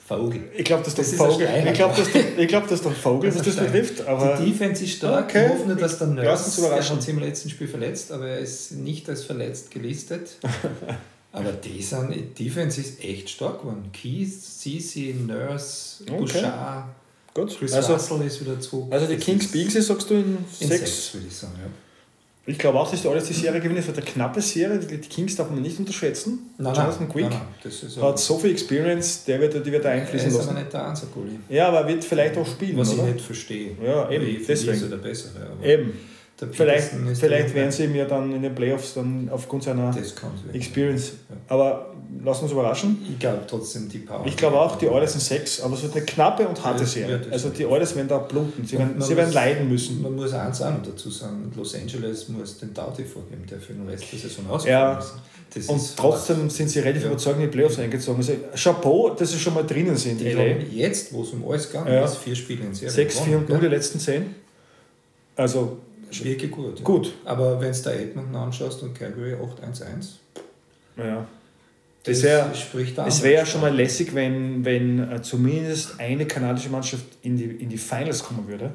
Vogel. 0.05 0.51
Ich 0.57 0.65
glaube, 0.65 0.83
dass 0.83 0.95
das, 0.95 1.11
das 1.11 1.19
Vogel. 1.19 1.49
Ich 1.67 1.73
glaube, 1.75 1.95
dass 1.97 2.13
der, 2.13 2.47
glaub, 2.47 2.69
dass 2.69 2.83
der 2.83 2.91
Vogel 2.91 3.31
das, 3.31 3.43
das 3.43 3.57
betrifft. 3.57 4.07
Aber 4.07 4.37
die 4.37 4.51
Defense 4.51 4.85
ist 4.85 4.97
stark. 4.97 5.31
Okay. 5.31 5.47
Ich 5.47 5.53
hoffe 5.53 5.69
nur, 5.69 5.77
dass 5.77 5.99
der 5.99 6.09
Nurse, 6.09 6.67
er 6.67 6.77
hat 6.77 7.03
sich 7.03 7.09
im 7.09 7.21
letzten 7.21 7.49
Spiel 7.49 7.69
verletzt, 7.69 8.11
aber 8.13 8.29
er 8.29 8.39
ist 8.39 8.73
nicht 8.73 9.09
als 9.09 9.25
verletzt 9.25 9.71
gelistet. 9.71 10.37
aber 11.33 11.53
die 11.53 11.83
sind, 11.83 12.39
Defense 12.39 12.81
ist 12.81 13.03
echt 13.03 13.31
stark 13.31 13.61
geworden. 13.61 13.91
Keys, 13.93 14.61
Cici, 14.61 15.15
Nurse, 15.15 16.03
okay. 16.05 16.19
Bouchard, 16.19 16.85
Gut. 17.35 17.59
Chris 17.59 17.73
also, 17.73 17.95
Russell 17.95 18.27
ist 18.27 18.41
wieder 18.41 18.61
zurück. 18.61 18.87
Also 18.91 19.07
die 19.07 19.17
Kings 19.17 19.51
biegen 19.51 19.71
sie, 19.71 19.81
sagst 19.81 20.11
du, 20.11 20.15
in, 20.15 20.37
in 20.37 20.69
sechs? 20.69 20.81
sechs 20.81 21.15
würde 21.15 21.27
ich 21.27 21.35
sagen, 21.35 21.55
ja. 21.59 21.71
Ich 22.45 22.59
glaube 22.59 22.79
auch, 22.81 22.91
dass 22.91 23.01
die 23.01 23.09
alles 23.09 23.29
die 23.29 23.35
Serie 23.35 23.61
gewinnen. 23.61 23.79
Es 23.79 23.87
wird 23.87 23.99
eine 23.99 24.07
knappe 24.07 24.43
Serie. 24.43 24.81
Die 24.81 24.99
Kings 24.99 25.37
darf 25.37 25.49
man 25.49 25.63
nicht 25.63 25.79
unterschätzen. 25.79 26.51
Nein, 26.59 26.75
Jonathan 26.75 27.09
Quick 27.09 27.31
nein, 27.31 27.41
nein, 27.63 28.03
hat 28.03 28.19
so 28.19 28.37
viel 28.37 28.51
Experience, 28.51 29.25
der 29.25 29.41
wird, 29.41 29.65
die 29.65 29.71
wird 29.71 29.85
da 29.85 29.91
einfließen 29.91 30.33
lassen. 30.33 30.39
Er 30.39 30.43
ist 30.43 30.49
aber 30.51 30.61
nicht 30.61 30.73
der 30.73 30.85
Ansagulli. 30.85 31.39
Ja, 31.49 31.69
aber 31.69 31.83
er 31.83 31.89
wird 31.89 32.05
vielleicht 32.05 32.37
auch 32.37 32.47
spielen. 32.47 32.77
Was 32.79 32.95
oder? 32.95 33.07
ich 33.07 33.15
nicht 33.15 33.25
verstehe. 33.25 33.77
Ja, 33.81 34.11
eben. 34.11 34.45
Deswegen. 34.47 34.73
Ist 34.73 34.83
er 34.83 34.89
der 34.89 34.97
Bessere. 34.97 35.57
eben. 35.63 35.93
Vielleicht, 36.51 36.91
vielleicht 37.15 37.55
werden 37.55 37.71
sie 37.71 37.87
mir 37.89 38.05
dann 38.05 38.33
in 38.33 38.43
den 38.43 38.55
Playoffs 38.55 38.95
dann 38.95 39.29
aufgrund 39.31 39.63
seiner 39.63 39.95
Experience. 40.53 41.13
Ja. 41.29 41.37
Aber 41.49 41.95
lassen 42.23 42.41
wir 42.41 42.43
uns 42.45 42.53
überraschen. 42.53 42.99
Ich 43.11 43.19
glaube 43.19 43.41
trotzdem 43.47 43.89
die 43.89 43.99
Power. 43.99 44.25
Ich 44.27 44.37
glaube 44.37 44.61
auch, 44.61 44.77
die 44.77 44.89
Oilers 44.89 45.13
sind 45.13 45.23
sechs, 45.23 45.61
aber 45.61 45.75
es 45.75 45.83
wird 45.83 45.97
eine 45.97 46.05
knappe 46.05 46.47
und 46.47 46.63
harte 46.63 46.87
Serie. 46.87 47.21
Also 47.31 47.51
die 47.51 47.67
Oilers 47.67 47.95
werden 47.97 48.09
da 48.09 48.19
bluten. 48.19 48.65
Sie, 48.65 48.79
werden, 48.79 49.01
sie 49.01 49.17
werden 49.17 49.33
leiden 49.33 49.69
müssen. 49.69 50.03
Man 50.03 50.15
muss 50.15 50.33
eins 50.33 50.63
auch 50.63 50.73
dazu 50.85 51.11
sagen: 51.11 51.51
Los 51.57 51.75
Angeles 51.75 52.29
muss 52.29 52.59
den 52.59 52.73
Doughty 52.75 53.05
vorgeben, 53.05 53.45
der 53.51 53.59
für 53.59 53.73
den 53.73 53.89
Rest 53.89 54.05
der 54.13 54.19
Saison 54.19 54.49
ausfallen 54.49 54.99
ja. 54.99 55.03
Das 55.55 55.67
und 55.67 55.97
trotzdem 55.97 56.49
sind 56.49 56.71
sie 56.71 56.79
relativ 56.79 57.03
ja. 57.03 57.09
überzeugt 57.09 57.37
in 57.37 57.43
die 57.43 57.49
Playoffs 57.49 57.79
eingezogen. 57.79 58.19
Also 58.19 58.33
Chapeau, 58.55 59.11
dass 59.11 59.33
sie 59.33 59.39
schon 59.39 59.53
mal 59.53 59.65
drinnen 59.65 59.97
sind. 59.97 60.23
LA. 60.23 60.63
Jetzt, 60.71 61.13
wo 61.13 61.23
es 61.23 61.31
um 61.31 61.47
alles 61.47 61.67
gegangen 61.67 61.93
ja. 61.93 62.05
ist, 62.05 62.17
vier 62.17 62.35
Spiele 62.35 62.65
in 62.65 62.75
Serie. 62.75 62.91
Sechs, 62.91 63.21
vier 63.21 63.37
und 63.37 63.49
null 63.51 63.61
die 63.61 63.67
letzten 63.67 63.99
zehn. 63.99 64.35
Also 65.37 65.79
Wirklich 66.21 66.51
gut. 66.51 66.79
Ja. 66.79 66.85
Gut. 66.85 67.13
Aber 67.25 67.61
wenn 67.61 67.73
du 67.73 67.79
da 67.83 67.93
Edmonton 67.93 68.37
anschaust 68.37 68.83
und 68.83 68.95
Calgary 68.95 69.35
8-1-1. 69.35 69.85
Ja. 70.97 71.27
Das, 72.05 72.17
das 72.17 72.23
wär, 72.25 72.55
spricht 72.55 72.99
Es 72.99 73.23
wäre 73.23 73.35
ja 73.35 73.47
schon 73.47 73.61
mal 73.61 73.75
lässig, 73.75 74.15
wenn, 74.15 74.65
wenn 74.65 75.13
äh, 75.13 75.23
zumindest 75.23 76.01
eine 76.01 76.27
kanadische 76.27 76.69
Mannschaft 76.69 77.05
in 77.23 77.37
die, 77.37 77.45
in 77.45 77.69
die 77.69 77.79
Finals 77.79 78.25
kommen 78.25 78.49
würde. 78.49 78.73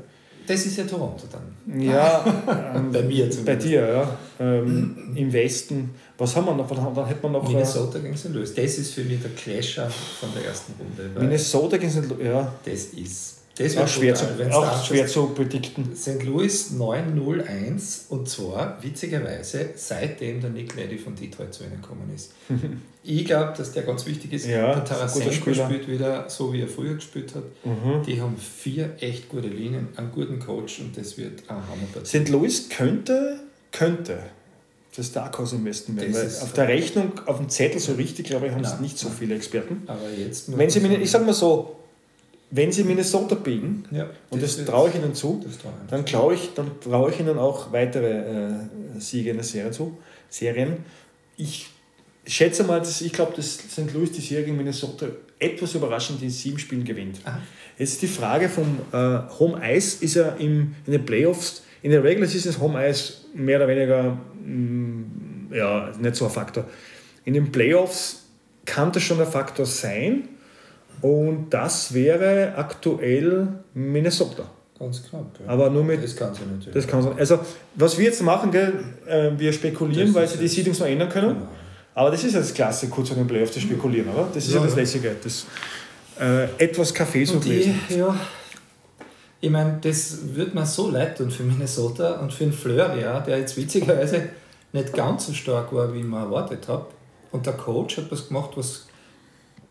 Das 0.48 0.66
ist 0.66 0.78
ja 0.78 0.86
Toronto 0.86 1.26
dann. 1.30 1.82
Ja, 1.82 2.24
ähm, 2.76 2.90
bei 2.94 3.02
mir 3.02 3.30
zumindest. 3.30 3.46
Bei 3.46 3.56
dir, 3.56 3.86
ja. 3.86 4.18
Ähm, 4.40 5.14
Im 5.14 5.34
Westen. 5.34 5.90
Was 6.18 6.38
haben 6.38 6.46
wir 6.46 6.56
noch? 6.56 6.70
Dann 6.70 7.06
hätte 7.06 7.22
man 7.22 7.34
noch. 7.34 7.50
Äh, 7.50 7.54
Minnesota 7.54 8.00
gegen 8.00 8.16
St. 8.16 8.30
Louis. 8.34 8.54
Das 8.54 8.78
ist 8.78 8.94
für 8.94 9.04
mich 9.04 9.22
der 9.22 9.32
Clasher 9.32 9.90
von 9.90 10.30
der 10.34 10.46
ersten 10.46 10.74
Runde. 10.80 11.20
Minnesota 11.20 11.76
gegen 11.76 11.92
St. 11.92 12.08
Louis, 12.08 12.26
ja. 12.26 12.54
Das 12.64 12.86
ist 12.86 13.37
das 13.58 13.78
auch 13.78 13.88
schwer, 13.88 14.14
zu, 14.16 14.26
auch 14.52 14.86
schwer 14.86 15.08
zu 15.08 15.28
predikten. 15.28 15.96
St. 15.96 16.24
Louis 16.24 16.72
901 16.72 18.08
und 18.10 18.30
zwar 18.30 18.82
witzigerweise 18.82 19.70
seitdem 19.76 20.42
der 20.42 20.50
Nick 20.50 20.76
Leddy 20.76 20.98
von 20.98 21.16
Detroit 21.16 21.54
zu 21.54 21.64
ihnen 21.64 21.82
gekommen 21.82 22.12
ist. 22.14 22.34
ich 23.04 23.26
glaube, 23.26 23.54
dass 23.58 23.72
der 23.72 23.84
ganz 23.84 24.06
wichtig 24.06 24.34
ist. 24.34 24.48
Ja, 24.48 24.74
der 24.74 24.86
Tarasenko 24.86 25.54
spielt 25.54 25.88
wieder 25.88 26.30
so, 26.30 26.54
wie 26.54 26.62
er 26.62 26.68
früher 26.68 26.96
gespielt 26.96 27.34
hat. 27.36 27.44
Mhm. 27.64 28.04
Die 28.06 28.22
haben 28.22 28.38
vier 28.38 28.96
echt 29.00 29.30
gute 29.30 29.48
Linien, 29.48 29.90
einen 29.96 30.12
guten 30.12 30.40
Coach 30.40 30.80
und 30.80 30.98
das 30.98 31.18
wird 31.18 31.44
ein 31.48 31.58
Hammer. 31.58 32.06
St. 32.06 32.30
Louis 32.30 32.70
könnte, 32.70 33.40
könnte 33.72 34.20
das 34.96 35.12
Dark 35.12 35.38
Horse 35.38 35.56
im 35.56 35.66
Westen 35.66 35.96
werden. 35.96 36.14
Weil 36.14 36.26
auf 36.26 36.54
der 36.54 36.68
Rechnung, 36.68 37.12
auf 37.28 37.38
dem 37.38 37.50
Zettel 37.50 37.80
so 37.80 37.94
richtig, 37.94 38.26
glaube 38.26 38.48
ich, 38.48 38.54
haben 38.54 38.64
es 38.64 38.80
nicht 38.80 38.98
so 38.98 39.10
viele 39.10 39.36
Experten. 39.36 39.84
Aber 39.86 40.10
jetzt 40.18 40.58
Wenn 40.58 40.70
sie, 40.70 40.80
ich 40.80 41.12
sage 41.12 41.24
mal 41.26 41.34
so, 41.34 41.76
wenn 42.50 42.72
sie 42.72 42.84
Minnesota 42.84 43.36
biegen, 43.36 43.84
ja, 43.92 44.10
und 44.30 44.42
das, 44.42 44.58
das 44.58 44.66
traue 44.66 44.90
ich 44.90 44.96
ihnen 44.96 45.14
zu, 45.14 45.46
dann, 45.90 46.06
glaube 46.06 46.36
ich, 46.36 46.54
dann 46.56 46.80
traue 46.80 47.12
ich 47.12 47.20
ihnen 47.20 47.38
auch 47.38 47.72
weitere 47.74 48.48
äh, 48.48 48.52
Siege 49.00 49.32
in 49.32 49.38
der 49.38 49.44
Serie 49.44 49.72
zu, 49.72 49.98
Serien. 50.30 50.78
Ich 51.36 51.70
schätze 52.26 52.64
mal, 52.64 52.80
dass 52.80 53.02
ich 53.02 53.14
glaube, 53.14 53.34
dass 53.36 53.58
St. 53.58 53.94
Louis 53.94 54.12
die 54.12 54.22
Serie 54.22 54.46
gegen 54.46 54.58
Minnesota 54.58 55.08
etwas 55.40 55.76
überraschend 55.76 56.22
in 56.22 56.30
sieben 56.30 56.58
Spielen 56.58 56.84
gewinnt. 56.84 57.20
Aha. 57.26 57.40
Jetzt 57.78 58.02
die 58.02 58.08
Frage 58.08 58.50
vom 58.50 58.80
äh, 58.92 59.20
Home 59.40 59.60
Ice 59.76 60.04
ist 60.04 60.16
ja 60.16 60.30
im, 60.30 60.76
in 60.86 60.94
den 60.94 61.06
Playoffs, 61.06 61.64
in 61.82 61.92
der 61.92 62.04
Regular 62.04 62.28
Season 62.28 62.52
ist 62.52 62.60
Home 62.60 62.88
Ice 62.88 63.14
mehr 63.34 63.58
oder 63.58 63.68
weniger 63.68 64.18
mh, 64.44 64.46
mm, 64.46 65.54
ja, 65.54 65.92
nicht 66.00 66.16
so 66.16 66.26
ein 66.26 66.32
Faktor. 66.32 66.66
In 67.24 67.34
den 67.34 67.52
Playoffs 67.52 68.28
kann 68.66 68.92
das 68.92 69.04
schon 69.04 69.20
ein 69.20 69.28
Faktor 69.28 69.66
sein, 69.66 70.30
und 71.02 71.50
das 71.50 71.94
wäre 71.94 72.54
aktuell 72.56 73.48
Minnesota. 73.74 74.44
Ganz 74.80 75.04
knapp. 75.10 75.40
Ja. 75.40 75.52
Aber 75.52 75.70
nur 75.70 75.84
mit. 75.84 76.04
Das 76.04 76.16
kann 76.16 76.34
sie 76.34 76.42
natürlich. 76.42 76.74
Das 76.74 76.88
kann 76.88 77.02
sie. 77.02 77.12
Also, 77.18 77.40
was 77.76 77.98
wir 77.98 78.06
jetzt 78.06 78.22
machen, 78.22 78.52
gell, 78.52 78.74
äh, 79.08 79.32
wir 79.38 79.52
spekulieren, 79.52 80.08
das 80.08 80.16
weil 80.16 80.28
sie 80.28 80.38
die 80.38 80.48
Seedings 80.48 80.80
noch 80.80 80.88
ändern 80.88 81.10
können. 81.10 81.30
Genau. 81.30 81.48
Aber 81.96 82.12
das 82.12 82.24
ist 82.24 82.34
ja 82.34 82.40
das 82.40 82.54
Klasse, 82.54 82.88
kurz 82.90 83.08
vor 83.08 83.18
den 83.18 83.26
Playoffs 83.26 83.54
zu 83.54 83.60
spekulieren, 83.60 84.10
oder? 84.10 84.28
Das 84.32 84.46
ist 84.46 84.54
ja, 84.54 84.60
ja 84.60 84.66
das 84.66 84.76
Lässige. 84.76 85.16
Das, 85.24 85.48
äh, 86.20 86.44
etwas 86.64 86.94
Kaffee 86.94 87.26
zu 87.26 87.40
lesen. 87.40 87.80
Ja, 87.90 88.16
ich 89.40 89.50
meine, 89.50 89.78
das 89.82 90.36
wird 90.36 90.56
mir 90.56 90.66
so 90.66 90.90
leid 90.90 91.18
tun 91.18 91.30
für 91.30 91.44
Minnesota 91.44 92.20
und 92.20 92.34
für 92.34 92.46
den 92.46 92.54
Fleur, 92.54 92.96
ja, 92.96 93.20
der 93.20 93.40
jetzt 93.40 93.56
witzigerweise 93.56 94.30
nicht 94.74 94.94
ganz 94.94 95.28
so 95.28 95.34
stark 95.34 95.72
war, 95.74 95.94
wie 95.94 96.00
ich 96.00 96.06
mir 96.06 96.20
erwartet 96.20 96.68
habe. 96.68 96.88
Und 97.32 97.46
der 97.46 97.54
Coach 97.54 97.98
hat 97.98 98.12
was 98.12 98.28
gemacht, 98.28 98.52
was 98.56 98.87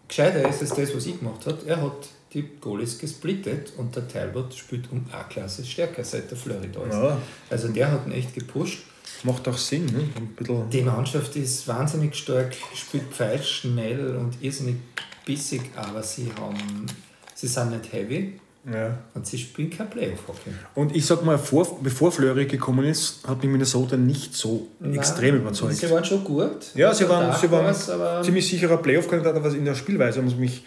gescheiter 0.08 0.48
ist 0.48 0.60
als 0.60 0.74
das, 0.74 0.94
was 0.94 1.06
ich 1.06 1.18
gemacht 1.18 1.46
habe. 1.46 1.58
Er 1.66 1.80
hat 1.80 2.08
die 2.32 2.42
Goalies 2.60 2.98
gesplittet 2.98 3.72
und 3.76 3.94
der 3.96 4.06
Talbot 4.08 4.54
spielt 4.54 4.90
um 4.92 5.04
A-Klasse 5.12 5.64
stärker, 5.64 6.04
seit 6.04 6.30
der 6.30 6.36
Flurry 6.36 6.68
da 6.72 6.82
ist. 6.84 6.92
Ja. 6.92 7.18
Also 7.50 7.68
der 7.68 7.90
hat 7.90 8.06
ihn 8.06 8.12
echt 8.12 8.34
gepusht. 8.34 8.80
Macht 9.22 9.48
auch 9.48 9.56
Sinn. 9.56 9.86
Ne? 9.86 10.66
Die 10.70 10.82
Mannschaft 10.82 11.36
ist 11.36 11.66
wahnsinnig 11.68 12.14
stark, 12.14 12.54
spielt 12.74 13.12
falsch, 13.14 13.60
schnell 13.60 14.16
und 14.16 14.42
irrsinnig 14.42 14.76
bissig, 15.24 15.62
aber 15.74 16.02
sie 16.02 16.30
haben 16.38 16.86
sie 17.34 17.46
sind 17.46 17.70
nicht 17.70 17.92
heavy. 17.92 18.38
Ja. 18.72 18.98
Und 19.14 19.26
sie 19.26 19.38
spielen 19.38 19.70
kein 19.70 19.88
Playoff-Hockey. 19.88 20.50
Und 20.74 20.94
ich 20.94 21.06
sag 21.06 21.24
mal, 21.24 21.38
vor, 21.38 21.78
bevor 21.82 22.10
Fleury 22.10 22.46
gekommen 22.46 22.84
ist, 22.84 23.26
hat 23.26 23.40
mich 23.42 23.50
Minnesota 23.50 23.96
nicht 23.96 24.34
so 24.34 24.66
Nein, 24.80 24.94
extrem 24.94 25.36
überzeugt. 25.36 25.74
Sie 25.74 25.90
waren 25.90 26.04
schon 26.04 26.24
gut. 26.24 26.74
Ja, 26.74 26.92
sie 26.92 27.08
waren, 27.08 27.34
sie 27.40 27.50
waren 27.50 28.24
ziemlich 28.24 28.48
sicherer 28.48 28.78
Playoff-Kandidat, 28.78 29.42
was 29.42 29.54
in 29.54 29.64
der 29.64 29.74
Spielweise. 29.74 30.20
Muss 30.20 30.36
mich, 30.36 30.64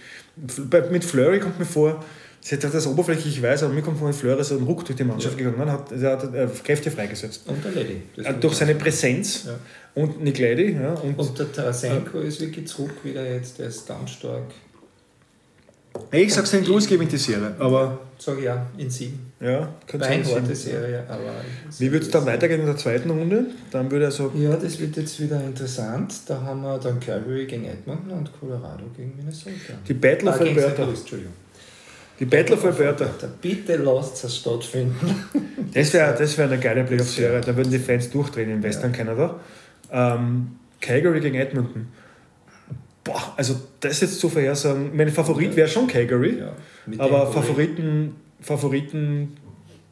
mit 0.92 1.04
Fleury 1.04 1.40
kommt 1.40 1.60
mir 1.60 1.66
vor, 1.66 2.02
Sie 2.42 2.56
hat 2.56 2.74
das 2.74 2.88
oberflächlich 2.88 3.42
weiß, 3.42 3.64
aber 3.64 3.74
mir 3.74 3.82
kommt 3.82 4.00
von 4.00 4.14
Fleury 4.14 4.44
so 4.44 4.58
ein 4.58 4.64
Ruck 4.64 4.86
durch 4.86 4.96
die 4.96 5.04
Mannschaft 5.04 5.38
ja. 5.38 5.50
gegangen. 5.50 5.70
Hat, 5.70 5.92
er 5.92 6.12
hat 6.12 6.34
äh, 6.34 6.48
Kräfte 6.64 6.90
freigesetzt. 6.90 7.44
Und 7.48 7.64
der 7.64 7.72
Lady. 7.74 8.02
Durch 8.40 8.56
seine 8.56 8.76
Präsenz 8.76 9.44
ja. 9.46 9.56
und 10.02 10.24
Nick 10.24 10.40
Lady. 10.40 10.72
Ja, 10.72 10.94
und, 10.94 11.20
und 11.20 11.38
der 11.38 11.52
Tarasenko 11.52 12.20
äh, 12.20 12.28
ist 12.28 12.40
wirklich 12.40 12.66
zurück 12.68 12.92
wieder 13.04 13.30
jetzt, 13.30 13.60
der 13.60 13.68
ist 13.68 13.86
ganz 13.86 14.12
stark. 14.12 14.44
Ich 16.12 16.34
sage 16.34 16.48
St. 16.48 16.68
Louis 16.68 16.88
gewinnt 16.88 17.12
die 17.12 17.18
Serie, 17.18 17.54
aber. 17.60 18.00
Sag 18.18 18.42
ja, 18.42 18.66
in 18.78 18.90
sieben. 18.90 19.32
Ja, 19.40 19.70
könnte 19.88 20.08
sein. 20.08 20.24
Beinharte 20.24 20.56
Serie, 20.56 21.04
aber. 21.08 21.32
Wie 21.78 21.92
wird 21.92 22.04
es 22.04 22.10
dann 22.10 22.26
weitergehen 22.26 22.62
in 22.62 22.66
der 22.66 22.78
zweiten 22.78 23.10
Runde? 23.10 23.46
Dann 23.72 23.90
würde 23.90 24.06
also. 24.06 24.32
Ja, 24.36 24.56
das 24.56 24.80
wird 24.80 24.98
jetzt 24.98 25.20
wieder 25.22 25.42
interessant. 25.44 26.14
Da 26.28 26.42
haben 26.42 26.62
wir 26.62 26.78
dann 26.78 27.00
Calgary 27.00 27.46
gegen 27.46 27.66
Edmonton 27.66 28.12
und 28.12 28.30
Colorado 28.40 28.84
gegen 28.96 29.16
Minnesota. 29.16 29.74
Die 29.88 29.94
Battle 29.94 30.30
of 30.30 30.42
ah, 30.42 30.44
Alberta. 30.44 30.88
Die 32.20 32.26
Battle 32.26 32.56
of 32.56 32.66
Alberta. 32.66 33.08
Bitte 33.42 33.78
lasst 33.78 34.24
es 34.24 34.38
stattfinden. 34.38 35.26
Das 35.72 35.94
wäre 35.94 36.16
das 36.18 36.36
wär 36.36 36.46
eine 36.46 36.58
geile 36.58 36.84
Playoff-Serie. 36.84 37.42
Da 37.42 37.56
würden 37.56 37.70
die 37.70 37.78
Fans 37.78 38.10
durchdrehen 38.10 38.50
in 38.50 38.64
Western 38.64 38.92
ja. 38.92 38.98
Canada. 38.98 39.40
Ähm, 39.92 40.56
Calgary 40.82 41.20
gegen 41.20 41.36
Edmonton. 41.36 41.90
Boah, 43.10 43.34
also 43.38 43.56
das 43.80 44.02
jetzt 44.02 44.20
zu 44.20 44.30
vorhersagen, 44.30 44.96
mein 44.96 45.10
Favorit 45.10 45.56
wäre 45.56 45.68
schon 45.68 45.88
Calgary, 45.88 46.38
ja, 46.38 46.54
aber 47.00 47.32
Favoriten, 47.32 48.16
Favoriten, 48.40 49.36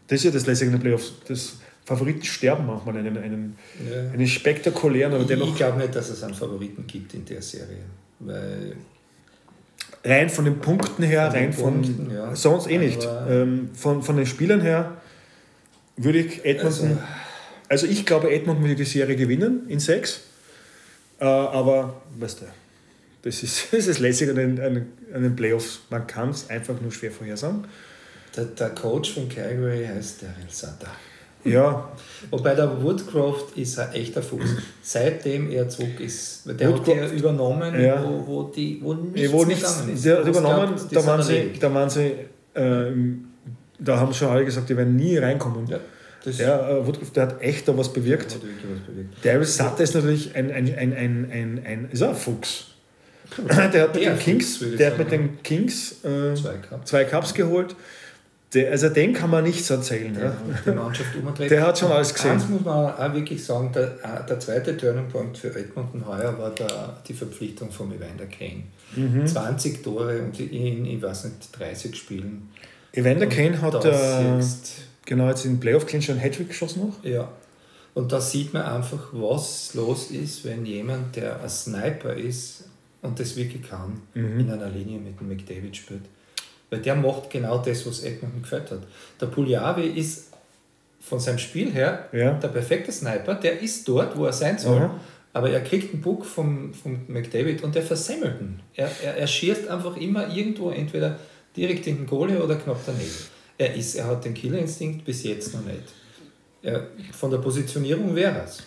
das 0.08 0.20
ist 0.20 0.26
ja 0.26 0.32
das 0.32 0.46
Lässige 0.46 0.68
in 0.68 0.78
den 0.78 0.82
Playoffs, 0.82 1.14
das 1.28 1.58
Favoriten 1.84 2.24
sterben 2.24 2.68
manchmal 2.68 2.98
einen, 2.98 3.18
einen, 3.18 3.58
ja. 3.90 4.12
einen 4.12 4.28
spektakulären, 4.28 5.14
aber 5.14 5.24
dennoch... 5.24 5.48
Ich 5.48 5.56
glaube 5.56 5.80
nicht, 5.80 5.96
dass 5.96 6.10
es 6.10 6.22
einen 6.22 6.36
Favoriten 6.36 6.86
gibt 6.86 7.16
in 7.16 7.26
der 7.26 7.42
Serie, 7.42 7.86
weil... 8.20 8.76
Rein 10.04 10.30
von 10.30 10.46
den 10.46 10.60
Punkten 10.60 11.02
her, 11.02 11.32
von 11.32 11.40
rein 11.40 11.52
Punkten, 11.52 12.08
von... 12.08 12.16
Ja. 12.16 12.36
Sonst 12.36 12.70
eh 12.70 12.78
nicht. 12.78 13.08
Ähm, 13.28 13.70
von, 13.74 14.04
von 14.04 14.18
den 14.18 14.28
Spielern 14.28 14.62
her 14.62 14.98
würde 15.96 16.20
ich 16.20 16.46
Edmonton... 16.46 16.90
Also, 16.90 17.86
also 17.86 17.88
ich 17.88 18.06
glaube, 18.06 18.30
Edmonton 18.30 18.64
würde 18.64 18.76
die 18.76 18.84
Serie 18.84 19.16
gewinnen 19.16 19.62
in 19.70 19.80
sechs, 19.80 20.22
äh, 21.20 21.26
aber 21.26 22.02
weißt 22.20 22.42
du... 22.42 22.46
Das 23.24 23.44
ist, 23.44 23.74
das 23.74 23.88
ist 23.88 24.00
lässig 24.00 24.30
an 24.30 24.36
den, 24.36 24.60
an 24.62 25.24
den 25.24 25.36
Playoffs. 25.36 25.82
Man 25.90 26.06
kann 26.08 26.30
es 26.30 26.50
einfach 26.50 26.80
nur 26.80 26.92
schwer 26.92 27.12
vorhersagen. 27.12 27.66
Der, 28.36 28.46
der 28.46 28.70
Coach 28.70 29.14
von 29.14 29.28
Calgary 29.28 29.86
heißt 29.86 30.22
Daryl 30.22 30.50
Sutter. 30.50 30.92
Ja. 31.44 31.90
Wobei 32.30 32.56
der 32.56 32.82
Woodcroft 32.82 33.58
ist 33.58 33.80
ein 33.80 33.94
echter 33.94 34.22
Fuß. 34.22 34.50
Seitdem 34.82 35.50
er 35.50 35.70
zurück 35.70 36.00
ist. 36.00 36.44
Der 36.46 36.70
Woodcroft, 36.70 37.02
hat 37.02 37.12
ja 37.12 37.18
übernommen, 37.18 37.82
ja. 37.82 38.04
Wo, 38.04 38.28
wo, 38.28 38.44
die, 38.44 38.80
wo 38.82 38.94
nichts, 38.94 39.32
wo 39.32 39.46
nichts 39.46 39.74
gegangen 39.74 39.94
ist. 39.94 40.06
Der 40.06 40.20
hat 40.20 40.28
übernommen, 40.28 40.76
glaubt, 40.76 40.96
da, 40.96 41.06
waren 41.06 41.24
sie, 41.24 41.54
da 41.60 41.74
waren 41.74 41.90
sie, 41.90 42.14
äh, 42.54 42.92
da 43.80 44.00
haben 44.00 44.14
schon 44.14 44.30
alle 44.30 44.46
gesagt, 44.46 44.70
die 44.70 44.78
werden 44.78 44.96
nie 44.96 45.18
reinkommen. 45.18 45.68
Ja. 45.68 45.80
Der, 46.26 46.70
äh, 46.70 46.86
Woodcroft, 46.86 47.16
der 47.16 47.24
hat 47.24 47.42
echt 47.42 47.68
da 47.68 47.78
was 47.78 47.94
bewirkt. 47.94 48.38
Daryl 49.24 49.46
Sutter 49.46 49.82
ist 49.82 49.96
natürlich 49.96 50.36
ein, 50.36 50.52
ein, 50.52 50.76
ein, 50.76 50.94
ein, 50.94 51.32
ein, 51.32 51.62
ein, 51.66 51.90
ist 51.92 52.04
ein 52.04 52.16
Fuchs. 52.16 52.77
Der 53.38 53.84
hat 53.84 53.94
mit 53.94 54.04
den 54.04 54.20
Kings, 54.20 54.60
der 54.78 54.92
hat 54.92 54.98
mit 54.98 55.12
den 55.12 55.42
Kings 55.44 56.04
äh, 56.04 56.34
zwei, 56.34 56.54
Cup. 56.58 56.88
zwei, 56.88 57.04
Cups 57.06 57.34
geholt. 57.34 57.76
Der, 58.54 58.72
also 58.72 58.88
den 58.88 59.14
kann 59.14 59.30
man 59.30 59.44
nichts 59.44 59.70
erzählen. 59.70 60.18
Ja, 60.18 60.34
Die 60.66 60.72
Mannschaft 60.72 61.10
umdreht. 61.16 61.52
Der 61.52 61.68
hat 61.68 61.78
schon 61.78 61.92
alles 61.92 62.14
gesehen. 62.14 62.32
Eins 62.32 62.48
muss 62.48 62.64
man 62.64 62.94
auch 62.94 63.14
wirklich 63.14 63.44
sagen, 63.44 63.72
der, 63.74 63.84
äh, 63.84 64.26
der 64.28 64.40
zweite 64.40 64.78
Turning 64.78 65.10
Point 65.10 65.38
für 65.38 65.54
Edmonton 65.54 66.08
heuer 66.08 66.38
war 66.40 66.52
der, 66.52 66.96
die 67.06 67.14
Verpflichtung 67.14 67.72
von 67.72 67.92
Evander 67.92 68.26
Kane. 68.26 68.64
Mhm. 68.96 69.28
20 69.28 69.84
Tore 69.84 70.22
und 70.22 70.40
in, 70.40 70.86
ich 70.86 71.02
weiß 71.02 71.26
nicht, 71.26 71.60
30 71.60 71.96
Spielen. 71.96 72.50
Evander 72.94 73.28
Kane 73.28 73.62
hat 73.62 73.84
äh, 73.84 74.40
genau 75.06 75.28
jetzt 75.28 75.46
in 75.46 75.60
Playoff 75.60 75.86
Clinch 75.86 76.10
einen 76.10 76.20
Hattrick 76.20 76.48
geschossen 76.48 76.88
noch. 76.88 77.04
Ja. 77.04 77.30
Und 77.94 78.12
da 78.12 78.22
sieht 78.22 78.54
man 78.54 78.64
einfach, 78.64 79.10
was 79.12 79.74
los 79.74 80.12
ist, 80.12 80.46
wenn 80.46 80.66
jemand, 80.66 81.16
der 81.16 81.42
ein 81.42 81.50
Sniper 81.50 82.14
ist, 82.14 82.66
und 83.08 83.20
das 83.20 83.36
wirklich 83.36 83.68
kann, 83.68 84.02
mhm. 84.14 84.40
in 84.40 84.52
einer 84.52 84.70
Linie 84.70 85.00
mit 85.00 85.20
dem 85.20 85.30
McDavid 85.30 85.76
spielt. 85.76 86.04
Weil 86.70 86.82
der 86.82 86.96
macht 86.96 87.30
genau 87.30 87.58
das, 87.60 87.86
was 87.88 88.04
Edmonton 88.04 88.42
gefällt 88.42 88.72
hat. 88.72 88.82
Der 89.22 89.28
Puljavi 89.28 89.88
ist 89.88 90.32
von 91.00 91.20
seinem 91.20 91.40
Spiel 91.40 91.72
her 91.72 92.10
ja. 92.12 92.34
der 92.34 92.50
perfekte 92.50 92.92
Sniper, 92.92 93.36
der 93.36 93.62
ist 93.62 93.88
dort, 93.88 94.18
wo 94.18 94.26
er 94.26 94.34
sein 94.34 94.58
soll, 94.58 94.82
mhm. 94.82 95.00
aber 95.32 95.50
er 95.50 95.62
kriegt 95.62 95.94
einen 95.94 96.02
Puck 96.02 96.26
vom, 96.26 96.74
vom 96.74 97.00
McDavid 97.08 97.64
und 97.64 97.76
der 97.76 97.84
versemmelt 97.84 98.42
ihn. 98.42 98.60
Er, 98.76 98.90
er, 99.04 99.16
er 99.16 99.28
schießt 99.28 99.70
einfach 99.70 99.96
immer 99.96 100.34
irgendwo, 100.36 100.72
entweder 100.72 101.18
direkt 101.56 101.88
in 101.88 101.98
den 101.98 102.08
Goalie 102.08 102.42
oder 102.42 102.56
knapp 102.56 102.82
daneben. 102.86 103.10
Er, 103.58 103.74
ist, 103.74 103.96
er 103.96 104.06
hat 104.06 104.26
den 104.26 104.34
Killerinstinkt 104.34 105.06
bis 105.06 105.24
jetzt 105.24 105.54
noch 105.54 105.64
nicht. 105.64 105.94
Er, 106.62 106.88
von 107.14 107.32
der 107.32 107.38
Positionierung 107.38 108.14
wäre 108.16 108.44
es. 108.44 108.64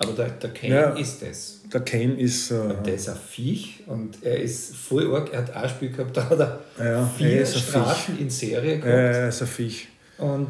Aber 0.00 0.12
der, 0.12 0.28
der 0.28 0.50
Kane 0.50 0.74
ja, 0.74 0.90
ist 0.90 1.22
das. 1.22 1.60
Der 1.72 1.80
Kane 1.80 2.14
ist. 2.14 2.52
Äh, 2.52 2.82
der 2.86 2.94
ist 2.94 3.08
ein 3.08 3.16
Viech 3.16 3.82
und 3.86 4.22
er 4.22 4.40
ist 4.40 4.76
voll 4.76 5.12
arg. 5.12 5.32
Er 5.32 5.40
hat 5.40 5.56
auch 5.56 5.62
ein 5.62 5.68
Spiel 5.68 5.90
gehabt, 5.90 6.16
da 6.16 6.30
hat 6.30 6.38
er 6.38 6.60
ja, 6.78 7.06
vier 7.16 7.40
er 7.40 7.46
Strafen 7.46 8.18
in 8.18 8.30
Serie 8.30 8.76
gehabt. 8.76 8.86
Ja, 8.86 8.92
er 8.92 9.28
ist 9.28 9.42
ein 9.42 9.48
Viech. 9.48 9.88
Und 10.18 10.48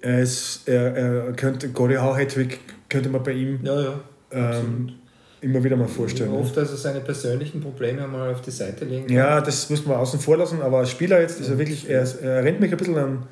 er 0.00 0.22
ist. 0.22 0.68
Er, 0.68 0.96
er 0.96 1.32
könnte. 1.32 1.70
Gordie 1.70 1.98
Howe 1.98 2.16
Hedwig 2.16 2.60
könnte 2.88 3.08
man 3.08 3.24
bei 3.24 3.32
ihm 3.32 3.58
ja, 3.64 3.80
ja, 3.80 4.00
ähm, 4.30 4.92
immer 5.40 5.64
wieder 5.64 5.76
mal 5.76 5.88
vorstellen. 5.88 6.32
Ich 6.32 6.38
hoffe, 6.38 6.60
dass 6.60 6.70
er 6.70 6.76
seine 6.76 7.00
persönlichen 7.00 7.60
Probleme 7.60 8.06
mal 8.06 8.32
auf 8.32 8.40
die 8.40 8.52
Seite 8.52 8.84
legen 8.84 9.08
kann. 9.08 9.16
Ja, 9.16 9.40
das 9.40 9.68
müssen 9.68 9.88
wir 9.88 9.98
außen 9.98 10.20
vor 10.20 10.36
lassen, 10.36 10.62
aber 10.62 10.78
als 10.78 10.90
Spieler 10.90 11.20
jetzt 11.20 11.40
ist 11.40 11.48
er 11.48 11.58
wirklich. 11.58 11.90
Er, 11.90 12.06
er 12.22 12.44
rennt 12.44 12.60
mich 12.60 12.70
ein 12.70 12.78
bisschen 12.78 12.96
an. 12.96 13.26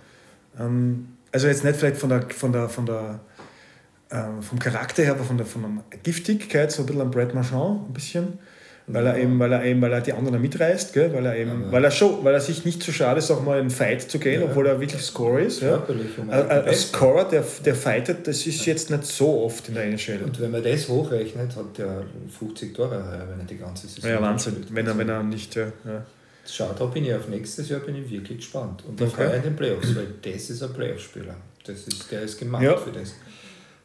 an 0.59 1.09
also 1.31 1.47
jetzt 1.47 1.63
nicht 1.63 1.77
vielleicht 1.77 1.97
von 1.97 2.09
der. 2.09 2.27
Von 2.29 2.53
der, 2.53 2.69
von 2.69 2.87
der 2.87 3.21
ähm, 4.11 4.43
vom 4.43 4.59
Charakter 4.59 5.03
her, 5.03 5.13
aber 5.13 5.25
von 5.25 5.37
der, 5.37 5.47
von 5.47 5.63
der 5.63 5.99
Giftigkeit 6.03 6.71
so 6.71 6.83
ein 6.83 6.87
bisschen 6.87 7.03
an 7.03 7.11
Brad 7.11 7.35
Marchand, 7.35 7.89
ein 7.89 7.93
bisschen. 7.93 8.39
Weil 8.87 9.07
er 9.07 9.17
eben, 9.17 9.39
weil 9.39 9.51
er 9.51 9.65
eben, 9.65 9.81
weil 9.81 9.93
er 9.93 10.03
die 10.03 10.13
anderen 10.13 10.43
mitreißt, 10.43 10.93
gell? 10.93 11.11
weil 11.15 11.25
er 11.25 11.37
eben, 11.37 11.63
ja, 11.63 11.73
weil 11.73 11.85
er 11.85 11.91
schon, 11.91 12.23
weil 12.23 12.35
er 12.35 12.41
sich 12.41 12.67
nicht 12.67 12.83
zu 12.83 12.93
schade 12.93 13.19
ist, 13.19 13.31
auch 13.31 13.43
mal 13.43 13.55
in 13.55 13.61
einen 13.61 13.71
Fight 13.71 14.03
zu 14.03 14.19
gehen, 14.19 14.43
ja, 14.43 14.47
obwohl 14.47 14.67
er 14.67 14.79
wirklich 14.79 15.01
Scorer 15.01 15.41
ist. 15.41 15.63
Ja. 15.63 15.83
Um 16.19 16.29
ein, 16.29 16.51
ein 16.51 16.75
Scorer, 16.75 17.25
der, 17.25 17.43
der 17.65 17.75
fightet, 17.75 18.29
das 18.29 18.47
ist 18.47 18.67
jetzt 18.67 18.91
nicht 18.91 19.05
so 19.05 19.43
oft 19.43 19.69
in 19.69 19.75
der 19.75 19.85
NHL. 19.85 20.25
Und 20.25 20.39
wenn 20.39 20.51
man 20.51 20.63
das 20.63 20.87
hochrechnet, 20.87 21.57
hat 21.57 21.79
der 21.79 22.03
50 22.39 22.75
Tore 22.75 23.03
wenn 23.31 23.41
er 23.41 23.47
die 23.47 23.57
ganze 23.57 23.89
Saison. 23.89 24.11
Ja, 24.11 24.21
Wahnsinn, 24.21 24.67
wenn 24.69 24.87
er, 24.87 24.99
wenn 24.99 25.09
er 25.09 25.23
nicht. 25.23 25.55
Ja, 25.55 25.73
Schau, 26.47 26.71
da 26.79 26.85
bin 26.85 27.07
ich 27.07 27.15
auf 27.15 27.27
nächstes 27.29 27.71
Jahr 27.71 27.81
bin 27.81 27.97
ich 27.97 28.11
wirklich 28.11 28.39
gespannt. 28.39 28.85
Und 28.87 29.01
okay. 29.01 29.37
in 29.37 29.43
den 29.43 29.57
Playoffs, 29.57 29.97
weil 29.97 30.09
das 30.21 30.51
ist 30.51 30.63
ein 30.63 30.75
Playoff-Spieler. 30.75 31.37
ist, 31.67 32.13
der 32.13 32.21
ist 32.21 32.39
gemacht 32.39 32.63
für 32.63 32.93
das. 32.93 33.15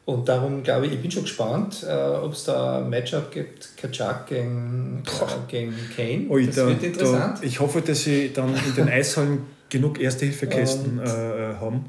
Und 0.06 0.28
darum 0.28 0.62
glaube 0.62 0.86
ich, 0.86 0.94
ich 0.94 1.00
bin 1.00 1.10
schon 1.10 1.22
gespannt, 1.22 1.86
äh, 1.88 1.92
ob 1.92 2.32
es 2.32 2.44
da 2.44 2.78
ein 2.78 2.90
Matchup 2.90 3.30
gibt, 3.30 3.76
Kaczak 3.76 4.26
gegen, 4.26 5.02
äh, 5.06 5.50
gegen 5.50 5.74
Kane. 5.94 6.26
Ui, 6.28 6.46
das 6.46 6.56
da, 6.56 6.66
wird 6.66 6.82
interessant. 6.82 7.38
Da, 7.38 7.46
ich 7.46 7.60
hoffe, 7.60 7.80
dass 7.80 8.02
sie 8.02 8.32
dann 8.32 8.54
in 8.54 8.74
den 8.74 8.88
Eishallen 8.88 9.40
genug 9.68 10.00
Erste-Hilfe-Kästen 10.00 10.98
äh, 10.98 11.04
äh, 11.04 11.54
haben. 11.56 11.86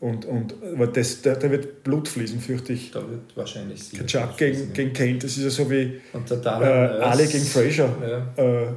Und, 0.00 0.26
und 0.26 0.54
weil 0.76 0.88
das, 0.88 1.22
da, 1.22 1.34
da 1.34 1.50
wird 1.50 1.82
Blut 1.82 2.06
fließen, 2.06 2.38
fürchte 2.38 2.72
ich. 2.72 2.92
Da 2.92 3.00
wird 3.00 3.34
wahrscheinlich 3.34 3.92
Kaczak 3.92 4.36
gegen, 4.36 4.72
gegen 4.72 4.92
Kane, 4.92 5.18
das 5.18 5.36
ist 5.36 5.42
ja 5.42 5.50
so 5.50 5.68
wie 5.68 6.00
äh, 6.14 6.48
Ali 6.48 7.26
gegen 7.26 7.44
Fraser. 7.44 7.88
Ja. 8.36 8.44
Äh, 8.44 8.68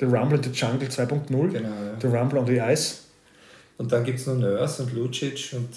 The 0.00 0.04
Rumble 0.04 0.36
in 0.36 0.42
the 0.42 0.50
Jungle 0.50 0.88
2.0. 0.88 1.28
Genau, 1.28 1.68
ja. 1.68 1.70
The 2.00 2.06
Rumble 2.06 2.38
on 2.38 2.46
the 2.46 2.60
Ice. 2.60 3.07
Und 3.78 3.92
dann 3.92 4.02
gibt 4.02 4.18
es 4.18 4.26
noch 4.26 4.34
Nurse 4.34 4.82
und 4.82 4.92
Lucic 4.92 5.52
und 5.52 5.68